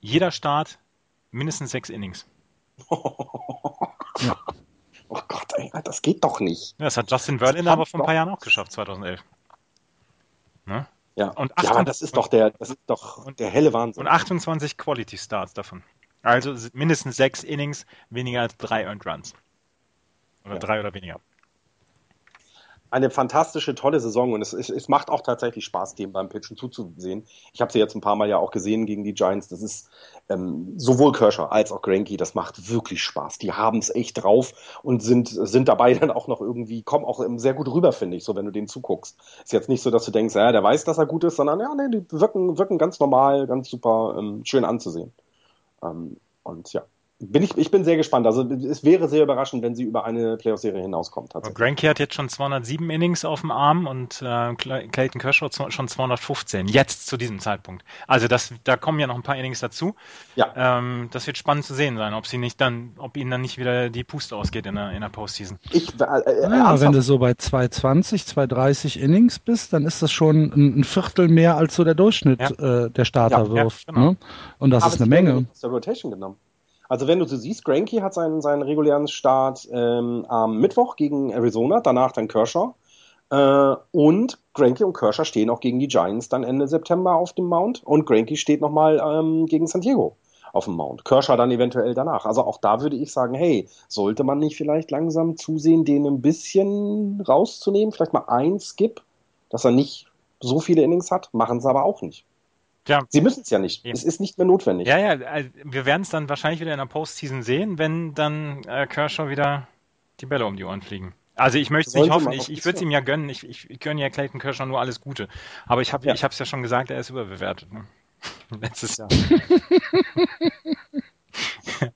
Jeder 0.00 0.30
Start 0.30 0.78
mindestens 1.30 1.70
sechs 1.70 1.90
Innings. 1.90 2.26
ja. 2.90 4.36
Oh 5.08 5.20
Gott, 5.28 5.52
ey, 5.56 5.70
das 5.84 6.02
geht 6.02 6.24
doch 6.24 6.40
nicht. 6.40 6.74
Ja, 6.78 6.86
das 6.86 6.96
hat 6.96 7.10
Justin 7.10 7.38
Verlander 7.38 7.72
aber 7.72 7.86
vor 7.86 8.00
ein 8.00 8.06
paar 8.06 8.14
Jahren 8.14 8.30
auch 8.30 8.40
geschafft, 8.40 8.72
2011. 8.72 9.22
Ne? 10.66 10.86
Ja. 11.16 11.28
Und 11.28 11.52
ja, 11.62 11.70
aber 11.70 11.84
das 11.84 12.02
ist 12.02 12.16
doch 12.16 12.28
der, 12.28 12.50
das 12.50 12.70
ist 12.70 12.80
doch 12.86 13.30
der 13.32 13.50
helle 13.50 13.72
Wahnsinn. 13.72 14.02
Und 14.02 14.08
28 14.08 14.76
Quality 14.76 15.18
Starts 15.18 15.52
davon. 15.54 15.82
Also 16.24 16.54
mindestens 16.72 17.16
sechs 17.16 17.44
Innings, 17.44 17.86
weniger 18.10 18.40
als 18.40 18.56
drei 18.56 18.82
Earned 18.82 19.06
Runs. 19.06 19.34
Oder 20.44 20.54
ja. 20.54 20.58
drei 20.58 20.80
oder 20.80 20.92
weniger 20.94 21.20
eine 22.94 23.10
fantastische, 23.10 23.74
tolle 23.74 23.98
Saison 23.98 24.34
und 24.34 24.40
es, 24.40 24.52
es, 24.52 24.70
es, 24.70 24.88
macht 24.88 25.10
auch 25.10 25.22
tatsächlich 25.22 25.64
Spaß, 25.64 25.96
dem 25.96 26.12
beim 26.12 26.28
Pitchen 26.28 26.56
zuzusehen. 26.56 27.24
Ich 27.52 27.60
habe 27.60 27.72
sie 27.72 27.80
jetzt 27.80 27.96
ein 27.96 28.00
paar 28.00 28.14
Mal 28.14 28.28
ja 28.28 28.38
auch 28.38 28.52
gesehen 28.52 28.86
gegen 28.86 29.02
die 29.02 29.14
Giants. 29.14 29.48
Das 29.48 29.62
ist 29.62 29.90
ähm, 30.28 30.74
sowohl 30.76 31.10
Kershaw 31.10 31.46
als 31.46 31.72
auch 31.72 31.82
Granky, 31.82 32.16
das 32.16 32.36
macht 32.36 32.70
wirklich 32.70 33.02
Spaß. 33.02 33.38
Die 33.38 33.50
haben 33.52 33.78
es 33.78 33.92
echt 33.92 34.22
drauf 34.22 34.78
und 34.84 35.02
sind, 35.02 35.28
sind 35.28 35.66
dabei 35.66 35.94
dann 35.98 36.12
auch 36.12 36.28
noch 36.28 36.40
irgendwie, 36.40 36.82
kommen 36.82 37.04
auch 37.04 37.20
sehr 37.36 37.54
gut 37.54 37.66
rüber, 37.66 37.90
finde 37.90 38.16
ich, 38.16 38.22
so 38.22 38.36
wenn 38.36 38.44
du 38.44 38.52
denen 38.52 38.68
zuguckst. 38.68 39.18
Ist 39.42 39.52
jetzt 39.52 39.68
nicht 39.68 39.82
so, 39.82 39.90
dass 39.90 40.04
du 40.04 40.12
denkst, 40.12 40.36
ja, 40.36 40.52
der 40.52 40.62
weiß, 40.62 40.84
dass 40.84 40.98
er 40.98 41.06
gut 41.06 41.24
ist, 41.24 41.34
sondern 41.34 41.58
ja, 41.58 41.74
nee, 41.74 41.88
die 41.90 42.04
wirken, 42.12 42.58
wirken 42.58 42.78
ganz 42.78 43.00
normal, 43.00 43.48
ganz 43.48 43.68
super, 43.68 44.14
ähm, 44.16 44.44
schön 44.44 44.64
anzusehen. 44.64 45.12
Ähm, 45.84 46.20
und 46.42 46.72
ja, 46.72 46.86
bin 47.20 47.42
ich, 47.42 47.56
ich 47.56 47.70
bin 47.70 47.84
sehr 47.84 47.96
gespannt. 47.96 48.26
Also 48.26 48.42
es 48.50 48.82
wäre 48.84 49.08
sehr 49.08 49.22
überraschend, 49.22 49.62
wenn 49.62 49.74
sie 49.74 49.84
über 49.84 50.04
eine 50.04 50.36
Playoff-Serie 50.36 50.82
hinauskommt. 50.82 51.32
Granky 51.54 51.86
hat 51.86 51.98
jetzt 51.98 52.14
schon 52.14 52.28
207 52.28 52.90
Innings 52.90 53.24
auf 53.24 53.40
dem 53.40 53.50
Arm 53.50 53.86
und 53.86 54.20
äh, 54.20 54.54
Clayton 54.54 55.20
Kershaw 55.20 55.48
schon 55.70 55.88
215. 55.88 56.66
Jetzt 56.66 57.06
zu 57.06 57.16
diesem 57.16 57.38
Zeitpunkt. 57.38 57.84
Also 58.08 58.26
das, 58.26 58.52
da 58.64 58.76
kommen 58.76 58.98
ja 58.98 59.06
noch 59.06 59.14
ein 59.14 59.22
paar 59.22 59.36
Innings 59.36 59.60
dazu. 59.60 59.94
Ja. 60.34 60.52
Ähm, 60.56 61.08
das 61.12 61.26
wird 61.26 61.38
spannend 61.38 61.64
zu 61.64 61.74
sehen 61.74 61.96
sein, 61.96 62.14
ob 62.14 62.26
sie 62.26 62.38
nicht 62.38 62.60
dann, 62.60 62.92
ob 62.98 63.16
ihnen 63.16 63.30
dann 63.30 63.42
nicht 63.42 63.58
wieder 63.58 63.90
die 63.90 64.04
Puste 64.04 64.34
ausgeht 64.36 64.66
in 64.66 64.74
der, 64.74 64.90
in 64.90 65.00
der 65.00 65.08
Postseason. 65.08 65.58
Ich, 65.70 65.88
äh, 66.00 66.04
äh, 66.04 66.42
ja, 66.42 66.80
wenn 66.80 66.92
du 66.92 67.00
so 67.00 67.18
bei 67.18 67.34
220, 67.34 68.26
230 68.26 69.00
Innings 69.00 69.38
bist, 69.38 69.72
dann 69.72 69.86
ist 69.86 70.02
das 70.02 70.10
schon 70.10 70.52
ein, 70.52 70.80
ein 70.80 70.84
Viertel 70.84 71.28
mehr 71.28 71.56
als 71.56 71.76
so 71.76 71.84
der 71.84 71.94
Durchschnitt 71.94 72.40
ja. 72.40 72.84
äh, 72.84 72.90
der 72.90 73.04
Starter 73.04 73.44
ja, 73.44 73.50
wirft. 73.50 73.86
Genau. 73.86 74.00
Ne? 74.00 74.16
Und 74.58 74.70
das 74.70 74.82
Aber 74.82 74.94
ist 74.94 75.00
eine 75.00 75.08
Menge. 75.08 75.46
Aus 75.52 75.60
der 75.60 75.70
Rotation 75.70 76.10
genommen. 76.10 76.36
Also 76.88 77.06
wenn 77.06 77.18
du 77.18 77.24
so 77.26 77.36
siehst, 77.36 77.64
Granky 77.64 77.98
hat 77.98 78.14
seinen, 78.14 78.40
seinen 78.40 78.62
regulären 78.62 79.08
Start 79.08 79.68
ähm, 79.72 80.26
am 80.28 80.58
Mittwoch 80.58 80.96
gegen 80.96 81.30
Arizona, 81.30 81.80
danach 81.80 82.12
dann 82.12 82.28
Kershaw. 82.28 82.74
Äh, 83.30 83.76
und 83.92 84.38
Granky 84.52 84.84
und 84.84 84.96
Kershaw 84.96 85.24
stehen 85.24 85.50
auch 85.50 85.60
gegen 85.60 85.78
die 85.78 85.88
Giants 85.88 86.28
dann 86.28 86.44
Ende 86.44 86.68
September 86.68 87.14
auf 87.14 87.32
dem 87.32 87.46
Mount. 87.46 87.82
Und 87.84 88.06
Granky 88.06 88.36
steht 88.36 88.60
nochmal 88.60 89.02
ähm, 89.04 89.46
gegen 89.46 89.66
San 89.66 89.80
Diego 89.80 90.16
auf 90.52 90.66
dem 90.66 90.74
Mount. 90.74 91.04
Kershaw 91.04 91.36
dann 91.36 91.50
eventuell 91.50 91.94
danach. 91.94 92.26
Also 92.26 92.44
auch 92.44 92.58
da 92.58 92.80
würde 92.80 92.96
ich 92.96 93.12
sagen, 93.12 93.34
hey, 93.34 93.68
sollte 93.88 94.22
man 94.22 94.38
nicht 94.38 94.56
vielleicht 94.56 94.90
langsam 94.90 95.36
zusehen, 95.36 95.84
den 95.84 96.06
ein 96.06 96.22
bisschen 96.22 97.20
rauszunehmen? 97.22 97.92
Vielleicht 97.92 98.12
mal 98.12 98.26
ein 98.28 98.60
Skip, 98.60 99.02
dass 99.50 99.64
er 99.64 99.72
nicht 99.72 100.06
so 100.40 100.60
viele 100.60 100.82
Innings 100.82 101.10
hat? 101.10 101.28
Machen 101.32 101.60
sie 101.60 101.68
aber 101.68 101.84
auch 101.84 102.02
nicht. 102.02 102.24
Ja. 102.86 103.02
Sie 103.08 103.20
müssen 103.20 103.42
es 103.42 103.50
ja 103.50 103.58
nicht. 103.58 103.84
Eben. 103.84 103.94
Es 103.94 104.04
ist 104.04 104.20
nicht 104.20 104.36
mehr 104.36 104.46
notwendig. 104.46 104.86
Ja, 104.86 104.98
ja, 104.98 105.26
also 105.26 105.48
wir 105.64 105.86
werden 105.86 106.02
es 106.02 106.10
dann 106.10 106.28
wahrscheinlich 106.28 106.60
wieder 106.60 106.72
in 106.72 106.78
der 106.78 106.86
Postseason 106.86 107.42
sehen, 107.42 107.78
wenn 107.78 108.14
dann 108.14 108.62
äh, 108.64 108.86
Kershaw 108.86 109.30
wieder 109.30 109.66
die 110.20 110.26
Bälle 110.26 110.46
um 110.46 110.56
die 110.56 110.64
Ohren 110.64 110.82
fliegen. 110.82 111.14
Also 111.36 111.58
ich 111.58 111.70
möchte 111.70 111.88
es 111.88 111.94
nicht 111.94 112.10
hoffen, 112.10 112.32
ich, 112.32 112.48
ich 112.48 112.64
würde 112.64 112.76
es 112.76 112.82
ihm 112.82 112.92
ja 112.92 113.00
gönnen, 113.00 113.28
ich, 113.28 113.42
ich, 113.48 113.68
ich 113.68 113.80
gönne 113.80 114.00
ja 114.00 114.08
Clayton 114.08 114.38
Kershaw 114.38 114.66
nur 114.66 114.78
alles 114.78 115.00
Gute. 115.00 115.28
Aber 115.66 115.82
ich 115.82 115.92
habe 115.92 116.06
ja. 116.06 116.14
es 116.14 116.38
ja 116.38 116.46
schon 116.46 116.62
gesagt, 116.62 116.90
er 116.90 117.00
ist 117.00 117.10
überbewertet. 117.10 117.72
Ne? 117.72 117.86
Letztes 118.60 118.96
Jahr. 118.98 119.08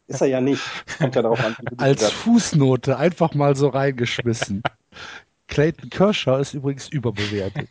ist 0.08 0.20
er 0.20 0.26
ja 0.26 0.40
nicht. 0.40 0.62
Kommt 0.98 1.14
ja 1.14 1.22
darauf 1.22 1.44
an, 1.44 1.56
Als 1.76 2.10
Fußnote 2.10 2.96
einfach 2.96 3.34
mal 3.34 3.54
so 3.54 3.68
reingeschmissen. 3.68 4.62
Clayton 5.48 5.90
Kershaw 5.90 6.40
ist 6.40 6.54
übrigens 6.54 6.88
überbewertet. 6.88 7.68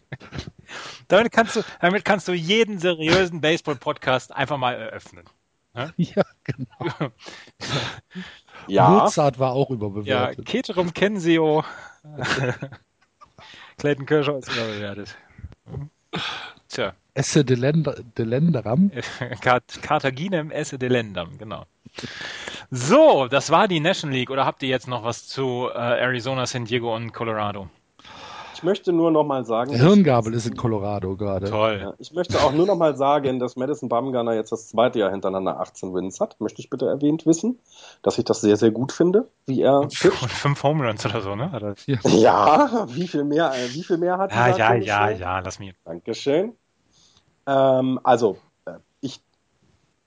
damit, 1.08 1.32
kannst 1.32 1.56
du, 1.56 1.62
damit 1.80 2.04
kannst 2.04 2.28
du 2.28 2.34
jeden 2.34 2.80
seriösen 2.80 3.40
Baseball-Podcast 3.40 4.36
einfach 4.36 4.58
mal 4.58 4.74
eröffnen. 4.74 5.24
Ja, 5.98 6.24
genau. 6.44 7.12
ja. 8.68 8.90
Mozart 8.90 9.38
war 9.38 9.52
auch 9.52 9.70
überbewertet. 9.70 10.40
Ja, 10.40 10.44
Keterum 10.44 10.92
Kensio. 10.92 11.64
Clayton 13.78 14.08
Kershaw 14.08 14.40
ist 14.40 14.52
überbewertet. 14.52 15.16
Tja. 16.68 16.94
Esse 17.14 17.46
de, 17.46 17.56
Länder, 17.56 17.96
de. 18.18 18.92
Cartaginem 19.40 20.50
Esse 20.50 20.80
de 20.80 20.90
Ländam, 20.90 21.38
genau. 21.38 21.68
So, 22.70 23.28
das 23.28 23.50
war 23.50 23.68
die 23.68 23.80
National 23.80 24.18
League. 24.18 24.30
Oder 24.30 24.46
habt 24.46 24.62
ihr 24.64 24.70
jetzt 24.70 24.88
noch 24.88 25.04
was 25.04 25.28
zu 25.28 25.70
äh, 25.74 25.78
Arizona, 25.78 26.46
San 26.46 26.66
Diego 26.66 26.96
und 26.96 27.14
Colorado? 27.14 27.70
Ich 28.58 28.64
möchte 28.64 28.92
nur 28.92 29.12
noch 29.12 29.24
mal 29.24 29.46
sagen. 29.46 29.70
Der 29.70 29.80
Hirngabel 29.80 30.34
ist 30.34 30.48
in 30.48 30.58
Colorado 30.58 31.16
gerade. 31.16 31.48
Toll. 31.48 31.80
Ja, 31.80 31.94
ich 32.00 32.12
möchte 32.12 32.42
auch 32.42 32.52
nur 32.52 32.66
noch 32.66 32.76
mal 32.76 32.98
sagen, 32.98 33.38
dass 33.38 33.56
Madison 33.56 33.88
Bumgarner 33.88 34.34
jetzt 34.34 34.52
das 34.52 34.70
zweite 34.70 34.98
Jahr 34.98 35.12
hintereinander 35.12 35.60
18 35.60 35.94
Wins 35.94 36.20
hat. 36.20 36.42
Möchte 36.42 36.60
ich 36.60 36.72
bitte 36.72 36.88
erwähnt 36.88 37.28
wissen, 37.28 37.60
dass 38.02 38.18
ich 38.18 38.26
das 38.26 38.42
sehr, 38.42 38.58
sehr 38.58 38.72
gut 38.72 38.92
finde, 38.92 39.28
wie 39.46 39.62
er. 39.62 39.82
Und 39.82 39.94
fünf 39.96 40.64
Home 40.64 40.88
Runs 40.88 41.06
oder 41.06 41.22
so, 41.22 41.36
ne? 41.36 41.76
Ja. 41.86 42.00
ja, 42.10 42.88
wie 42.90 43.08
viel 43.08 43.26
mehr, 43.26 43.54
wie 43.74 43.84
viel 43.84 44.00
mehr 44.00 44.18
hat 44.18 44.32
er? 44.32 44.58
Ja, 44.58 44.74
ja, 44.74 44.74
ja, 44.74 45.10
ja, 45.12 45.40
lass 45.40 45.60
mich. 45.60 45.76
Dankeschön. 45.86 46.54
Ähm, 47.46 48.00
also, 48.04 48.38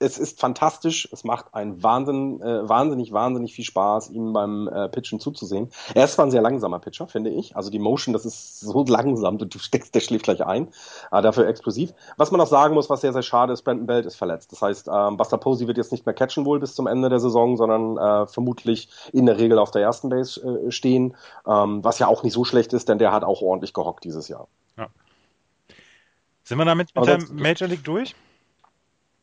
es 0.00 0.16
ist 0.16 0.40
fantastisch, 0.40 1.08
es 1.12 1.24
macht 1.24 1.54
einen 1.54 1.82
Wahnsinn, 1.82 2.40
äh, 2.40 2.66
wahnsinnig, 2.66 3.12
wahnsinnig 3.12 3.54
viel 3.54 3.66
Spaß, 3.66 4.08
ihm 4.10 4.32
beim 4.32 4.66
äh, 4.66 4.88
Pitchen 4.88 5.20
zuzusehen. 5.20 5.68
Er 5.94 6.04
ist 6.04 6.14
zwar 6.14 6.24
ein 6.24 6.30
sehr 6.30 6.40
langsamer 6.40 6.78
Pitcher, 6.78 7.06
finde 7.06 7.28
ich. 7.28 7.54
Also 7.54 7.70
die 7.70 7.78
Motion, 7.78 8.14
das 8.14 8.24
ist 8.24 8.60
so 8.60 8.82
langsam, 8.84 9.36
du, 9.36 9.44
du 9.44 9.58
steckst, 9.58 9.94
der 9.94 10.00
schläft 10.00 10.24
gleich 10.24 10.44
ein, 10.44 10.68
aber 11.10 11.20
dafür 11.20 11.46
explosiv. 11.46 11.92
Was 12.16 12.30
man 12.30 12.40
auch 12.40 12.46
sagen 12.46 12.74
muss, 12.74 12.88
was 12.88 13.02
sehr, 13.02 13.12
sehr 13.12 13.22
schade 13.22 13.52
ist, 13.52 13.62
Brandon 13.62 13.86
Belt 13.86 14.06
ist 14.06 14.16
verletzt. 14.16 14.52
Das 14.52 14.62
heißt, 14.62 14.88
ähm, 14.90 15.18
Buster 15.18 15.36
Posey 15.36 15.66
wird 15.68 15.76
jetzt 15.76 15.92
nicht 15.92 16.06
mehr 16.06 16.14
catchen 16.14 16.46
wohl 16.46 16.60
bis 16.60 16.74
zum 16.74 16.86
Ende 16.86 17.10
der 17.10 17.20
Saison, 17.20 17.58
sondern 17.58 17.98
äh, 17.98 18.26
vermutlich 18.26 18.88
in 19.12 19.26
der 19.26 19.38
Regel 19.38 19.58
auf 19.58 19.70
der 19.70 19.82
ersten 19.82 20.08
Base 20.08 20.40
äh, 20.40 20.70
stehen, 20.70 21.14
ähm, 21.46 21.84
was 21.84 21.98
ja 21.98 22.06
auch 22.06 22.22
nicht 22.22 22.32
so 22.32 22.44
schlecht 22.44 22.72
ist, 22.72 22.88
denn 22.88 22.98
der 22.98 23.12
hat 23.12 23.22
auch 23.22 23.42
ordentlich 23.42 23.74
gehockt 23.74 24.04
dieses 24.04 24.28
Jahr. 24.28 24.48
Ja. 24.78 24.88
Sind 26.42 26.56
wir 26.56 26.64
damit 26.64 26.88
mit 26.94 27.06
der 27.06 27.18
Major 27.32 27.68
League 27.68 27.84
durch? 27.84 28.14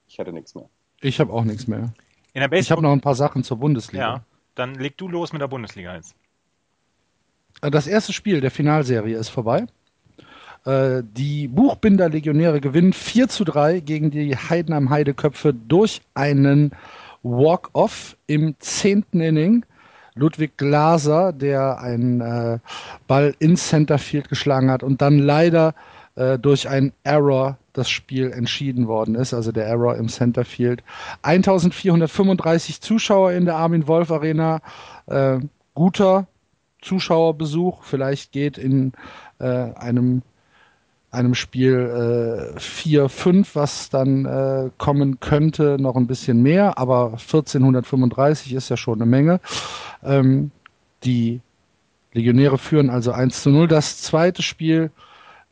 Ich 0.07 0.17
hätte 0.17 0.34
nichts 0.34 0.55
mehr. 0.55 0.69
Ich 1.01 1.19
habe 1.19 1.31
auch 1.31 1.43
nichts 1.43 1.67
mehr. 1.67 1.93
ich 2.34 2.71
habe 2.71 2.81
noch 2.81 2.91
ein 2.91 3.01
paar 3.01 3.15
Sachen 3.15 3.43
zur 3.43 3.57
Bundesliga. 3.57 4.03
Ja, 4.03 4.23
dann 4.55 4.75
leg 4.75 4.97
du 4.97 5.07
los 5.07 5.34
mit 5.34 5.41
der 5.41 5.47
Bundesliga 5.47 5.95
jetzt. 5.95 6.15
Äh, 7.61 7.71
das 7.71 7.88
erste 7.88 8.13
Spiel 8.13 8.41
der 8.41 8.51
Finalserie 8.51 9.17
ist 9.17 9.29
vorbei. 9.29 9.65
Äh, 10.65 11.03
die 11.03 11.47
Buchbinder-Legionäre 11.47 12.61
gewinnen 12.61 12.93
4 12.93 13.29
zu 13.29 13.43
3 13.43 13.79
gegen 13.79 14.11
die 14.11 14.35
Heidenheim 14.35 14.89
Heideköpfe 14.89 15.53
durch 15.53 16.01
einen 16.13 16.71
Walk-Off 17.23 18.17
im 18.27 18.55
zehnten 18.59 19.21
Inning. 19.21 19.65
Ludwig 20.15 20.57
Glaser, 20.57 21.31
der 21.31 21.79
einen 21.79 22.21
äh, 22.21 22.59
Ball 23.07 23.35
ins 23.38 23.67
Centerfield 23.67 24.29
geschlagen 24.29 24.71
hat 24.71 24.81
und 24.81 25.01
dann 25.01 25.19
leider 25.19 25.75
äh, 26.15 26.39
durch 26.39 26.67
einen 26.67 26.91
Error 27.03 27.57
das 27.78 27.90
Spiel 27.90 28.32
entschieden 28.32 28.88
worden 28.88 29.16
ist, 29.16 29.34
also 29.34 29.52
der 29.52 29.68
Error 29.68 29.95
im 29.95 30.10
Centerfield. 30.10 30.84
1435 31.22 32.82
Zuschauer 32.82 33.32
in 33.32 33.45
der 33.45 33.56
Armin 33.56 33.88
Wolf 33.88 34.12
Arena, 34.12 34.62
äh, 35.08 35.40
guter 35.74 36.28
Zuschauerbesuch, 36.82 37.84
vielleicht 37.84 38.32
geht 38.32 38.58
in 38.58 38.94
äh, 39.40 39.45
einem 39.45 40.22
einem 41.10 41.36
Spiel 41.36 42.54
äh, 42.56 42.60
4-5, 42.60 43.48
was 43.54 43.90
dann 43.90 44.26
äh, 44.26 44.70
kommen 44.78 45.20
könnte, 45.20 45.78
noch 45.80 45.95
ein 45.95 46.06
bisschen 46.06 46.44
mehr, 46.44 46.78
aber 46.78 47.14
1435 47.14 48.54
ist 48.54 48.70
ja 48.70 48.78
schon 48.78 49.02
eine 49.02 49.10
Menge. 49.10 49.40
Ähm, 50.04 50.52
die 51.04 51.40
Legionäre 52.14 52.58
führen 52.58 52.90
also 52.90 53.12
1 53.12 53.41
zu 53.41 53.49
0. 53.49 53.68
Das 53.68 54.02
zweite 54.02 54.41
Spiel 54.41 54.91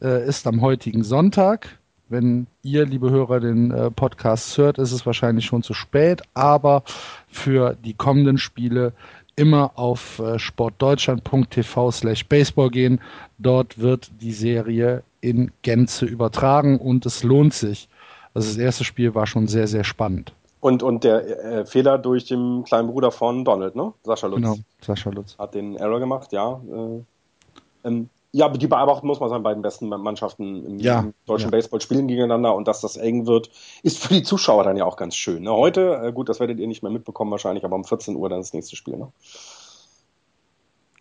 äh, 0.01 0.27
ist 0.27 0.45
am 0.45 0.61
heutigen 0.61 1.03
Sonntag. 1.03 1.79
Wenn 2.07 2.45
ihr, 2.61 2.85
liebe 2.85 3.09
Hörer, 3.09 3.39
den 3.39 3.71
äh, 3.71 3.89
Podcast 3.89 4.57
hört, 4.57 4.77
ist 4.77 4.91
es 4.91 5.05
wahrscheinlich 5.05 5.45
schon 5.45 5.63
zu 5.63 5.73
spät, 5.73 6.21
aber 6.35 6.83
für 7.27 7.75
die 7.83 7.93
kommenden 7.95 8.37
Spiele 8.37 8.93
immer 9.35 9.71
auf 9.75 10.19
äh, 10.19 10.37
sportdeutschland.tv 10.37 11.91
slash 11.91 12.25
baseball 12.27 12.69
gehen. 12.69 13.01
Dort 13.37 13.79
wird 13.79 14.11
die 14.21 14.33
Serie 14.33 15.03
in 15.21 15.51
Gänze 15.63 16.05
übertragen 16.05 16.79
und 16.79 17.05
es 17.05 17.23
lohnt 17.23 17.53
sich. 17.53 17.89
Also 18.33 18.49
das 18.49 18.57
erste 18.57 18.83
Spiel 18.83 19.15
war 19.15 19.25
schon 19.25 19.47
sehr, 19.47 19.67
sehr 19.67 19.83
spannend. 19.83 20.33
Und, 20.59 20.83
und 20.83 21.03
der 21.03 21.45
äh, 21.45 21.65
Fehler 21.65 21.97
durch 21.97 22.25
den 22.25 22.63
kleinen 22.63 22.87
Bruder 22.87 23.11
von 23.11 23.45
Donald, 23.45 23.75
ne? 23.75 23.93
Sascha 24.03 24.27
Lutz. 24.27 24.41
Genau, 24.41 24.55
Sascha 24.81 25.09
Lutz. 25.09 25.37
Hat 25.37 25.53
den 25.53 25.75
Error 25.75 25.99
gemacht, 25.99 26.31
ja. 26.31 26.59
Äh, 26.71 27.87
ähm, 27.87 28.09
ja, 28.35 28.49
die 28.49 28.67
beobachten 28.67 29.07
muss 29.07 29.21
man 29.21 29.29
sagen, 29.29 29.43
beiden 29.43 29.61
besten 29.61 29.87
Mannschaften 29.87 30.65
im, 30.65 30.79
ja, 30.79 31.05
deutschen 31.25 31.47
ja. 31.47 31.51
Baseball 31.51 31.79
spielen 31.79 32.09
gegeneinander 32.09 32.53
und 32.53 32.67
dass 32.67 32.81
das 32.81 32.97
eng 32.97 33.27
wird, 33.27 33.49
ist 33.81 33.97
für 33.97 34.13
die 34.13 34.23
Zuschauer 34.23 34.65
dann 34.65 34.75
ja 34.75 34.83
auch 34.83 34.97
ganz 34.97 35.15
schön. 35.15 35.43
Ne? 35.43 35.53
Heute, 35.53 36.01
äh, 36.03 36.11
gut, 36.11 36.27
das 36.27 36.41
werdet 36.41 36.59
ihr 36.59 36.67
nicht 36.67 36.83
mehr 36.83 36.91
mitbekommen 36.91 37.31
wahrscheinlich, 37.31 37.63
aber 37.63 37.77
um 37.77 37.85
14 37.85 38.13
Uhr 38.17 38.27
dann 38.27 38.39
das 38.39 38.51
nächste 38.51 38.75
Spiel. 38.75 38.97
Ne? 38.97 39.09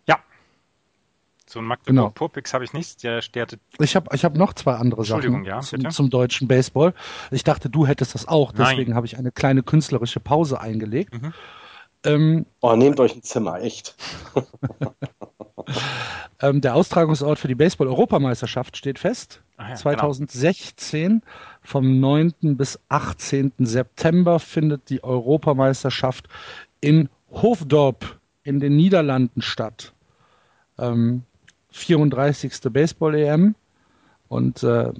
Ja. 0.07 0.19
So 1.45 1.59
ein 1.59 1.65
Magdeburg 1.65 1.87
genau. 1.87 2.09
Purpix 2.09 2.53
habe 2.53 2.63
ich 2.63 2.71
nichts. 2.71 2.95
Der 2.97 3.21
stärte. 3.21 3.59
Ich 3.79 3.97
habe 3.97 4.15
ich 4.15 4.23
hab 4.23 4.37
noch 4.37 4.53
zwei 4.53 4.75
andere 4.75 5.03
Sachen 5.03 5.43
ja, 5.43 5.59
zum, 5.59 5.89
zum, 5.89 6.09
deutschen 6.09 6.47
Baseball. 6.47 6.93
Ich 7.31 7.43
dachte, 7.43 7.69
du 7.69 7.85
hättest 7.85 8.15
das 8.15 8.29
auch, 8.29 8.53
deswegen 8.53 8.95
habe 8.95 9.07
ich 9.07 9.17
eine 9.17 9.33
kleine 9.33 9.61
künstlerische 9.61 10.21
Pause 10.21 10.61
eingelegt. 10.61 11.21
Mhm. 11.21 11.33
Ähm, 12.05 12.45
oh, 12.61 12.75
nehmt 12.75 12.99
euch 13.01 13.13
ein 13.13 13.23
Zimmer, 13.23 13.61
echt. 13.61 13.95
ähm, 16.41 16.61
der 16.61 16.75
Austragungsort 16.75 17.39
für 17.39 17.47
die 17.47 17.55
Baseball-Europameisterschaft 17.55 18.77
steht 18.77 18.99
fest. 18.99 19.41
Ja, 19.57 19.75
2016 19.75 21.07
genau. 21.09 21.21
vom 21.61 21.99
9. 21.99 22.57
bis 22.57 22.79
18. 22.89 23.53
September 23.59 24.39
findet 24.39 24.89
die 24.89 25.03
Europameisterschaft 25.03 26.27
in 26.81 27.09
Hoofddorp 27.31 28.19
in 28.43 28.59
den 28.59 28.75
Niederlanden 28.75 29.41
statt. 29.41 29.93
Ähm, 30.77 31.23
34. 31.71 32.53
Baseball-EM 32.71 33.55
und 34.27 34.63
äh, 34.63 34.91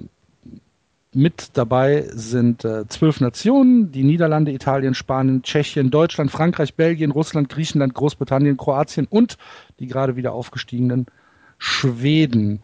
mit 1.16 1.50
dabei 1.54 2.06
sind 2.12 2.64
äh, 2.64 2.86
zwölf 2.88 3.20
Nationen, 3.20 3.90
die 3.90 4.04
Niederlande, 4.04 4.52
Italien, 4.52 4.94
Spanien, 4.94 5.42
Tschechien, 5.42 5.90
Deutschland, 5.90 6.30
Frankreich, 6.30 6.74
Belgien, 6.74 7.10
Russland, 7.10 7.48
Griechenland, 7.48 7.94
Großbritannien, 7.94 8.58
Kroatien 8.58 9.06
und 9.08 9.38
die 9.80 9.86
gerade 9.86 10.16
wieder 10.16 10.32
aufgestiegenen 10.32 11.06
Schweden. 11.58 12.62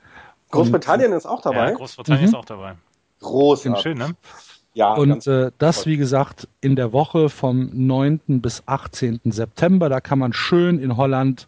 Großbritannien 0.50 1.12
und, 1.12 1.16
ist 1.16 1.26
auch 1.26 1.40
dabei? 1.40 1.70
Ja, 1.70 1.74
Großbritannien 1.76 2.24
mhm. 2.24 2.28
ist 2.28 2.34
auch 2.34 2.44
dabei. 2.44 2.74
Großartig. 3.20 3.82
Schön, 3.82 3.98
ne? 3.98 4.10
Ja, 4.74 4.94
und 4.94 5.26
äh, 5.26 5.50
das, 5.58 5.86
wie 5.86 5.96
gesagt, 5.96 6.48
in 6.60 6.76
der 6.76 6.92
Woche 6.92 7.28
vom 7.28 7.70
9. 7.72 8.20
bis 8.40 8.62
18. 8.66 9.20
September. 9.24 9.88
Da 9.88 10.00
kann 10.00 10.18
man 10.18 10.32
schön 10.32 10.78
in 10.78 10.96
Holland 10.96 11.46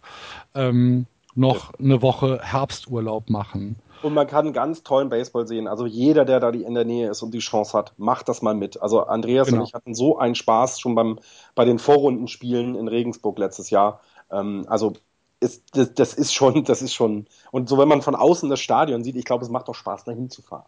ähm, 0.54 1.06
noch 1.34 1.72
eine 1.78 2.00
Woche 2.02 2.40
Herbsturlaub 2.42 3.30
machen. 3.30 3.76
Und 4.04 4.12
man 4.12 4.26
kann 4.26 4.52
ganz 4.52 4.82
tollen 4.82 5.08
Baseball 5.08 5.46
sehen. 5.46 5.66
Also 5.66 5.86
jeder, 5.86 6.26
der 6.26 6.38
da 6.38 6.50
in 6.50 6.74
der 6.74 6.84
Nähe 6.84 7.08
ist 7.08 7.22
und 7.22 7.32
die 7.32 7.38
Chance 7.38 7.72
hat, 7.72 7.94
macht 7.96 8.28
das 8.28 8.42
mal 8.42 8.54
mit. 8.54 8.82
Also 8.82 9.04
Andreas 9.04 9.48
genau. 9.48 9.62
und 9.62 9.68
ich 9.68 9.72
hatten 9.72 9.94
so 9.94 10.18
einen 10.18 10.34
Spaß 10.34 10.78
schon 10.78 10.94
beim, 10.94 11.18
bei 11.54 11.64
den 11.64 11.78
Vorrundenspielen 11.78 12.74
in 12.74 12.86
Regensburg 12.86 13.38
letztes 13.38 13.70
Jahr. 13.70 14.00
Ähm, 14.30 14.66
also 14.68 14.92
ist, 15.40 15.62
das, 15.72 15.94
das, 15.94 16.12
ist 16.12 16.34
schon, 16.34 16.64
das 16.64 16.82
ist 16.82 16.92
schon. 16.92 17.26
Und 17.50 17.70
so, 17.70 17.78
wenn 17.78 17.88
man 17.88 18.02
von 18.02 18.14
außen 18.14 18.50
das 18.50 18.60
Stadion 18.60 19.04
sieht, 19.04 19.16
ich 19.16 19.24
glaube, 19.24 19.42
es 19.42 19.50
macht 19.50 19.68
doch 19.68 19.74
Spaß, 19.74 20.04
da 20.04 20.12
hinzufahren. 20.12 20.66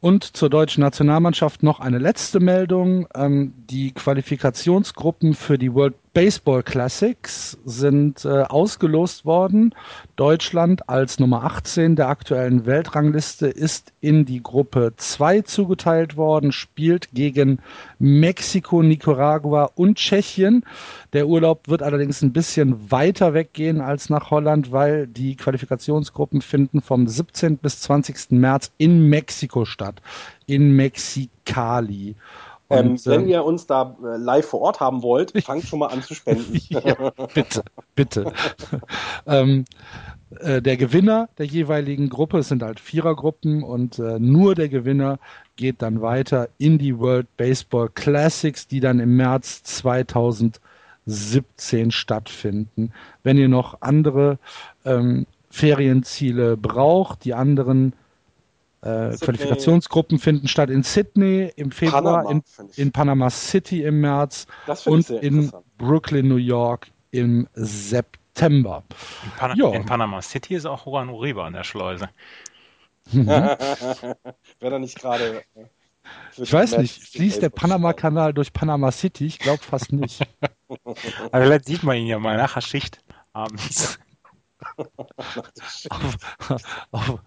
Und 0.00 0.24
zur 0.24 0.48
deutschen 0.48 0.80
Nationalmannschaft 0.80 1.62
noch 1.62 1.78
eine 1.78 1.98
letzte 1.98 2.40
Meldung. 2.40 3.06
Ähm, 3.14 3.52
die 3.68 3.92
Qualifikationsgruppen 3.92 5.34
für 5.34 5.58
die 5.58 5.74
World 5.74 5.94
Baseball 6.18 6.64
Classics 6.64 7.56
sind 7.64 8.24
äh, 8.24 8.42
ausgelost 8.42 9.24
worden. 9.24 9.72
Deutschland 10.16 10.88
als 10.88 11.20
Nummer 11.20 11.44
18 11.44 11.94
der 11.94 12.08
aktuellen 12.08 12.66
Weltrangliste 12.66 13.46
ist 13.46 13.92
in 14.00 14.24
die 14.24 14.42
Gruppe 14.42 14.94
2 14.96 15.42
zugeteilt 15.42 16.16
worden, 16.16 16.50
spielt 16.50 17.12
gegen 17.12 17.60
Mexiko, 18.00 18.82
Nicaragua 18.82 19.70
und 19.76 19.98
Tschechien. 19.98 20.64
Der 21.12 21.28
Urlaub 21.28 21.68
wird 21.68 21.84
allerdings 21.84 22.20
ein 22.20 22.32
bisschen 22.32 22.90
weiter 22.90 23.32
weggehen 23.32 23.80
als 23.80 24.10
nach 24.10 24.32
Holland, 24.32 24.72
weil 24.72 25.06
die 25.06 25.36
Qualifikationsgruppen 25.36 26.42
finden 26.42 26.80
vom 26.80 27.06
17. 27.06 27.58
bis 27.58 27.80
20. 27.82 28.32
März 28.32 28.72
in 28.76 29.08
Mexiko 29.08 29.64
statt, 29.64 30.02
in 30.46 30.74
Mexikali. 30.74 32.16
Ähm, 32.70 32.90
Und, 32.90 33.06
wenn 33.06 33.22
ähm, 33.22 33.28
ihr 33.28 33.44
uns 33.44 33.66
da 33.66 33.96
äh, 34.02 34.16
live 34.16 34.46
vor 34.46 34.60
Ort 34.60 34.80
haben 34.80 35.02
wollt, 35.02 35.32
fangt 35.44 35.64
schon 35.64 35.78
mal 35.78 35.86
an 35.86 36.02
zu 36.02 36.14
spenden. 36.14 36.60
ja, 36.68 37.12
bitte, 37.34 37.62
bitte. 37.94 38.32
ähm, 39.26 39.64
äh, 40.40 40.60
der 40.60 40.76
Gewinner 40.76 41.28
der 41.38 41.46
jeweiligen 41.46 42.08
Gruppe, 42.08 42.38
es 42.38 42.48
sind 42.48 42.62
halt 42.62 42.80
Vierergruppen 42.80 43.62
und 43.62 43.98
äh, 43.98 44.18
nur 44.18 44.54
der 44.54 44.68
Gewinner 44.68 45.18
geht 45.56 45.80
dann 45.82 46.02
weiter 46.02 46.48
in 46.58 46.78
die 46.78 46.98
World 46.98 47.26
Baseball 47.36 47.88
Classics, 47.88 48.68
die 48.68 48.80
dann 48.80 49.00
im 49.00 49.16
März 49.16 49.62
2000 49.62 50.60
17 51.08 51.90
stattfinden. 51.90 52.92
Wenn 53.22 53.38
ihr 53.38 53.48
noch 53.48 53.80
andere 53.80 54.38
ähm, 54.84 55.26
Ferienziele 55.50 56.56
braucht, 56.56 57.24
die 57.24 57.34
anderen 57.34 57.94
äh, 58.82 59.16
Qualifikationsgruppen 59.16 60.18
finden 60.18 60.48
statt 60.48 60.70
in 60.70 60.82
Sydney 60.82 61.52
im 61.56 61.70
Februar, 61.70 62.02
Panama, 62.02 62.30
in, 62.30 62.42
in, 62.76 62.92
Panama 62.92 63.30
City 63.30 63.82
im 63.82 64.00
März 64.00 64.46
und 64.84 65.10
in 65.10 65.50
Brooklyn, 65.78 66.28
New 66.28 66.36
York 66.36 66.88
im 67.10 67.48
September. 67.54 68.84
In, 69.24 69.30
Pana 69.36 69.74
in, 69.74 69.86
Panama 69.86 70.22
City 70.22 70.54
ist 70.54 70.66
auch 70.66 70.86
Juan 70.86 71.08
Uribe 71.08 71.42
an 71.42 71.54
der 71.54 71.64
Schleuse. 71.64 72.08
Wäre 73.12 74.16
da 74.60 74.78
nicht 74.78 74.98
gerade. 74.98 75.42
Äh, 75.54 75.64
ich 76.36 76.52
weiß 76.52 76.78
nicht, 76.78 77.02
fließt 77.02 77.42
der 77.42 77.50
Panama-Kanal 77.50 78.32
durch 78.32 78.52
Panama 78.52 78.92
City? 78.92 79.26
Ich 79.26 79.38
glaube 79.38 79.62
fast 79.62 79.92
nicht. 79.92 80.26
Aber 81.32 81.44
vielleicht 81.44 81.66
sieht 81.66 81.82
man 81.82 81.96
ihn 81.96 82.06
ja 82.06 82.18
mal 82.18 82.36
nach 82.36 82.54
der 82.54 82.60
Schicht 82.60 83.02
abends. 83.32 83.98
Auf, 85.90 86.16
auf, 86.90 87.20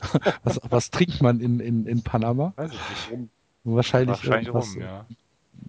was, 0.44 0.60
was, 0.70 0.92
trinkt 0.92 1.22
man 1.22 1.40
in, 1.40 1.60
in, 1.60 1.86
in 1.86 2.04
Panama? 2.04 2.54
Weiß 2.56 2.72
ich 2.72 2.90
nicht. 2.90 3.12
Rum. 3.12 3.30
Wahrscheinlich, 3.64 4.18
Wahrscheinlich 4.18 4.54
rum, 4.54 4.78
ja. 4.80 5.06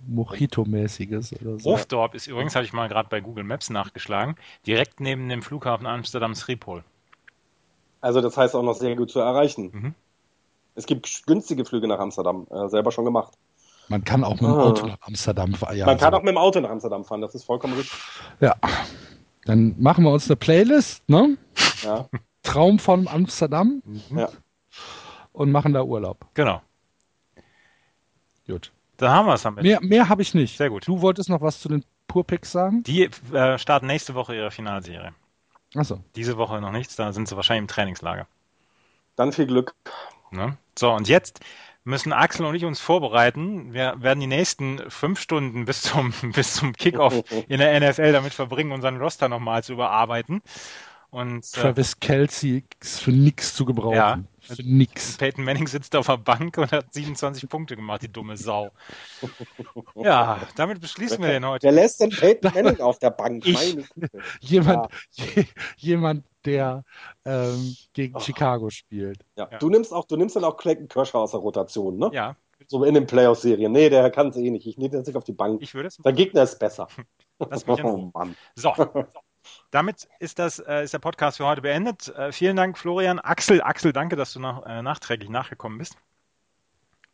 Mojito-mäßiges 0.09 1.41
oder 1.41 1.59
so. 1.59 1.71
Hofdorp 1.71 2.15
ist 2.15 2.27
übrigens, 2.27 2.55
habe 2.55 2.65
ich 2.65 2.73
mal 2.73 2.89
gerade 2.89 3.09
bei 3.09 3.21
Google 3.21 3.45
Maps 3.45 3.71
nachgeschlagen, 3.71 4.37
direkt 4.67 5.01
neben 5.01 5.29
dem 5.29 5.43
Flughafen 5.43 5.87
Amsterdam 5.87 6.35
Schiphol. 6.35 6.83
Also 8.01 8.21
das 8.21 8.37
heißt 8.37 8.55
auch 8.57 8.63
noch 8.63 8.75
sehr 8.75 8.97
gut 8.97 9.11
zu 9.11 9.21
erreichen. 9.21 9.71
Mhm. 9.73 9.95
Es 10.75 10.87
gibt 10.87 11.27
günstige 11.27 11.65
Flüge 11.65 11.87
nach 11.87 11.99
Amsterdam, 11.99 12.47
äh, 12.51 12.69
selber 12.69 12.91
schon 12.93 13.05
gemacht. 13.05 13.35
Man 13.89 14.05
kann 14.05 14.25
auch 14.25 14.35
mit 14.35 14.43
dem 14.43 14.55
ah. 14.55 14.65
Auto 14.65 14.87
nach 14.87 15.01
Amsterdam 15.03 15.55
fahren. 15.55 15.77
Ja, 15.77 15.87
Man 15.87 15.99
kann 15.99 16.13
so. 16.13 16.19
auch 16.19 16.23
mit 16.23 16.31
dem 16.31 16.39
Auto 16.39 16.61
nach 16.61 16.71
Amsterdam 16.71 17.05
fahren, 17.05 17.21
das 17.21 17.35
ist 17.35 17.45
vollkommen 17.45 17.75
richtig. 17.75 17.99
Ja. 18.41 18.57
Dann 19.45 19.75
machen 19.81 20.05
wir 20.05 20.11
uns 20.13 20.29
eine 20.29 20.37
Playlist, 20.37 21.09
ne? 21.09 21.37
Ja. 21.83 22.09
Traum 22.43 22.79
von 22.79 23.09
Amsterdam. 23.09 23.83
Mhm. 23.85 24.19
Ja. 24.19 24.29
Und 25.33 25.51
machen 25.51 25.73
da 25.73 25.83
Urlaub. 25.83 26.27
Genau. 26.35 26.63
Gut. 28.47 28.73
Dann 28.99 29.11
haben 29.11 29.27
wir 29.27 29.35
es 29.35 29.43
damit. 29.43 29.65
Mehr, 29.65 29.81
mehr 29.81 30.09
habe 30.09 30.23
ich 30.23 30.35
nicht. 30.35 30.57
Sehr 30.57 30.71
gut. 30.71 30.87
Du 30.87 31.01
wolltest 31.01 31.29
noch 31.29 31.41
was 31.41 31.61
zu 31.61 31.69
den 31.69 31.85
Purpicks 32.07 32.53
sagen? 32.53 32.83
Die 32.83 33.09
äh, 33.33 33.59
starten 33.59 33.87
nächste 33.87 34.15
Woche 34.15 34.37
ihre 34.37 34.51
Finalserie. 34.51 35.15
Achso. 35.75 36.01
Diese 36.15 36.37
Woche 36.37 36.61
noch 36.61 36.73
nichts, 36.73 36.97
da 36.97 37.13
sind 37.13 37.29
sie 37.29 37.37
wahrscheinlich 37.37 37.63
im 37.63 37.69
Trainingslager. 37.69 38.27
Dann 39.17 39.33
viel 39.33 39.47
Glück. 39.47 39.75
Ne? 40.31 40.57
So, 40.79 40.93
und 40.93 41.09
jetzt 41.09 41.41
müssen 41.85 42.13
Axel 42.13 42.47
und 42.47 42.55
ich 42.55 42.65
uns 42.65 42.81
vorbereiten. 42.81 43.73
Wir 43.73 43.97
werden 43.99 44.21
die 44.21 44.27
nächsten 44.27 44.79
fünf 44.91 45.21
Stunden 45.21 45.65
bis 45.65 45.83
zum, 45.83 46.13
bis 46.35 46.55
zum 46.55 46.73
Kickoff 46.73 47.23
in 47.49 47.59
der 47.59 47.79
NFL 47.81 48.13
damit 48.13 48.35
verbringen, 48.35 48.73
unseren 48.73 48.99
Roster 48.99 49.29
nochmal 49.29 49.65
zu 49.65 49.73
überarbeiten. 49.73 50.43
Und, 51.11 51.45
äh, 51.57 51.61
Travis 51.61 51.95
äh, 51.95 51.97
Kelsey 52.01 52.65
ist 52.81 53.01
für 53.01 53.13
nichts 53.13 53.55
zu 53.55 53.65
gebrauchen. 53.65 53.97
Ja, 53.97 54.19
für 54.43 54.63
nix. 54.63 55.17
Peyton 55.17 55.45
Manning 55.45 55.67
sitzt 55.67 55.95
auf 55.97 56.07
der 56.07 56.19
Bank 56.19 56.59
und 56.59 56.73
hat 56.73 56.93
27 56.93 57.49
Punkte 57.49 57.77
gemacht, 57.77 58.03
die 58.03 58.13
dumme 58.13 58.37
Sau. 58.37 58.71
Ja, 59.95 60.41
damit 60.57 60.81
beschließen 60.81 61.23
wir 61.23 61.29
den 61.29 61.47
heute. 61.47 61.65
Wer 61.65 61.73
lässt 61.73 62.01
denn 62.01 62.11
Peyton 62.11 62.51
Manning 62.55 62.81
auf 62.81 62.99
der 62.99 63.11
Bank? 63.11 63.47
Ich, 63.47 63.77
jemand, 64.41 64.93
ja. 65.13 65.43
jemand, 65.77 66.25
der 66.45 66.85
ähm, 67.25 67.77
gegen 67.93 68.17
oh. 68.17 68.21
Chicago 68.21 68.71
spielt. 68.71 69.25
Ja. 69.37 69.49
ja. 69.51 69.59
Du 69.59 69.69
nimmst 69.69 69.93
auch, 69.93 70.05
du 70.07 70.17
nimmst 70.17 70.37
dann 70.37 70.45
auch 70.45 70.57
Clayton 70.57 70.89
Kershaw 70.89 71.19
aus 71.19 71.31
der 71.31 71.41
Rotation, 71.41 71.99
ne? 71.99 72.11
Ja. 72.13 72.37
So 72.67 72.85
in 72.85 72.95
den 72.95 73.07
Playoff-Serien. 73.07 73.73
Nee, 73.73 73.91
der 73.91 74.11
kann 74.11 74.29
es 74.29 74.37
eh 74.37 74.51
nicht. 74.51 74.67
Ich 74.67 74.79
nehme 74.79 74.91
den 74.91 75.05
sich 75.05 75.17
auf 75.17 75.25
die 75.25 75.33
Bank. 75.33 75.61
Ich 75.63 75.75
würde 75.75 75.89
es. 75.89 75.97
Der 75.97 76.13
Gegner 76.13 76.43
ist 76.43 76.59
besser. 76.59 76.89
Mich 77.39 77.67
oh, 77.67 78.11
Mann. 78.15 78.37
So. 78.55 78.73
Damit 79.71 80.09
ist, 80.19 80.39
das, 80.39 80.59
äh, 80.59 80.85
ist 80.85 80.95
der 80.95 80.99
Podcast 80.99 81.39
für 81.39 81.47
heute 81.47 81.63
beendet. 81.63 82.09
Äh, 82.09 82.33
vielen 82.33 82.57
Dank, 82.57 82.79
Florian. 82.79 83.19
Axel, 83.19 83.63
Axel, 83.63 83.93
danke, 83.93 84.17
dass 84.17 84.33
du 84.33 84.41
nach, 84.41 84.65
äh, 84.67 84.83
nachträglich 84.83 85.31
nachgekommen 85.31 85.79
bist. 85.79 85.97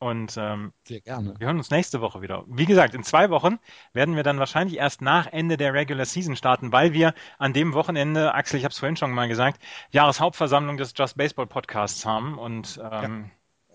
Und 0.01 0.37
ähm, 0.37 0.73
Sehr 0.85 1.01
gerne. 1.01 1.35
wir 1.39 1.49
hören 1.49 1.59
uns 1.59 1.71
nächste 1.71 2.01
Woche 2.01 2.23
wieder. 2.23 2.45
Wie 2.47 2.67
gesagt, 2.67 2.95
in 2.95 3.03
zwei 3.03 3.31
Wochen 3.31 3.59
werden 3.93 4.15
wir 4.15 4.23
dann 4.23 4.39
wahrscheinlich 4.39 4.79
erst 4.79 5.03
nach 5.03 5.27
Ende 5.27 5.57
der 5.57 5.75
Regular 5.75 6.05
Season 6.05 6.37
starten, 6.37 6.71
weil 6.71 6.93
wir 6.93 7.15
an 7.39 7.53
dem 7.53 7.75
Wochenende, 7.75 8.33
Axel, 8.33 8.59
ich 8.59 8.65
habe 8.65 8.73
es 8.73 8.79
vorhin 8.79 8.97
schon 8.97 9.11
mal 9.11 9.27
gesagt, 9.27 9.61
Jahreshauptversammlung 9.91 10.77
des 10.77 10.95
Just 10.97 11.17
Baseball 11.17 11.49
Podcasts 11.49 12.07
haben 12.07 12.39
und 12.39 12.81
ähm, 12.93 13.31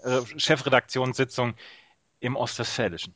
ja. 0.05 0.21
Chefredaktionssitzung 0.37 1.55
im 2.21 2.37
Ostwestfälischen. 2.37 3.15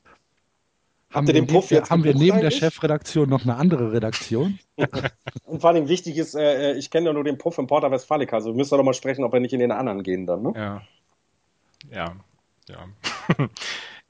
Haben 1.18 1.28
wir, 1.28 1.34
den 1.34 1.48
Puff 1.48 1.72
neben, 1.72 1.82
jetzt 1.82 1.90
haben 1.90 2.04
wir 2.04 2.16
neben 2.16 2.40
der? 2.40 2.52
Chefredaktion 2.52 3.28
noch 3.28 3.44
eine 3.44 3.56
andere 3.56 3.92
Redaktion? 3.92 4.60
Und 5.46 5.62
vor 5.62 5.72
allem 5.72 5.88
wichtig 5.88 6.18
ist, 6.18 6.36
äh, 6.36 6.74
ich 6.74 6.92
kenne 6.92 7.08
ja 7.08 7.14
nur 7.14 7.24
den 7.24 7.38
Puff 7.38 7.58
im 7.58 7.68
Porta 7.68 7.90
Westfalica, 7.90 8.36
also 8.36 8.52
wir 8.52 8.56
müssen 8.56 8.78
doch 8.78 8.84
mal 8.84 8.94
sprechen, 8.94 9.24
ob 9.24 9.34
wir 9.34 9.40
nicht 9.40 9.54
in 9.54 9.60
den 9.60 9.72
anderen 9.72 10.04
gehen 10.04 10.26
dann, 10.26 10.44
ne? 10.44 10.54
Ja. 10.56 10.82
Ja. 11.92 12.16
Ja. 12.70 12.88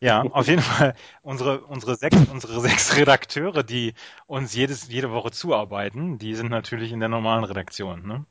ja, 0.02 0.22
auf 0.32 0.48
jeden 0.48 0.62
Fall 0.62 0.96
unsere, 1.22 1.62
unsere, 1.62 1.96
sechs, 1.96 2.18
unsere 2.32 2.60
sechs 2.60 2.98
Redakteure, 2.98 3.64
die 3.64 3.94
uns 4.26 4.54
jedes, 4.54 4.90
jede 4.90 5.12
Woche 5.12 5.32
zuarbeiten, 5.32 6.18
die 6.18 6.36
sind 6.36 6.50
natürlich 6.50 6.92
in 6.92 7.00
der 7.00 7.10
normalen 7.10 7.44
Redaktion. 7.44 8.06
Ne? 8.06 8.26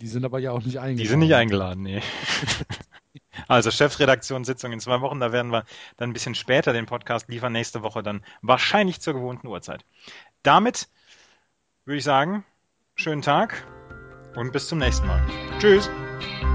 Die 0.00 0.06
sind 0.06 0.24
aber 0.24 0.38
ja 0.38 0.52
auch 0.52 0.62
nicht 0.62 0.78
eingeladen. 0.78 0.96
Die 0.98 1.06
sind 1.06 1.18
nicht 1.20 1.34
eingeladen, 1.34 1.82
nee. 1.82 2.00
Also 3.48 3.70
Chefredaktionssitzung 3.70 4.72
in 4.72 4.80
zwei 4.80 5.00
Wochen, 5.00 5.20
da 5.20 5.32
werden 5.32 5.52
wir 5.52 5.64
dann 5.96 6.10
ein 6.10 6.12
bisschen 6.12 6.34
später 6.34 6.72
den 6.72 6.86
Podcast 6.86 7.28
liefern, 7.28 7.52
nächste 7.52 7.82
Woche 7.82 8.02
dann 8.02 8.24
wahrscheinlich 8.42 9.00
zur 9.00 9.14
gewohnten 9.14 9.46
Uhrzeit. 9.46 9.84
Damit 10.42 10.88
würde 11.84 11.98
ich 11.98 12.04
sagen, 12.04 12.44
schönen 12.94 13.22
Tag 13.22 13.66
und 14.36 14.52
bis 14.52 14.68
zum 14.68 14.78
nächsten 14.78 15.06
Mal. 15.06 15.22
Tschüss. 15.58 15.90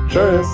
Tschüss. 0.10 0.48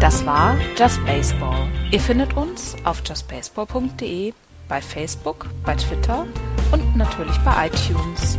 Das 0.00 0.26
war 0.26 0.58
Just 0.76 1.04
Baseball. 1.06 1.70
Ihr 1.92 2.00
findet 2.00 2.36
uns 2.36 2.76
auf 2.84 3.02
justbaseball.de, 3.06 4.32
bei 4.68 4.82
Facebook, 4.82 5.48
bei 5.64 5.76
Twitter 5.76 6.26
und 6.72 6.96
natürlich 6.96 7.38
bei 7.44 7.68
iTunes. 7.68 8.38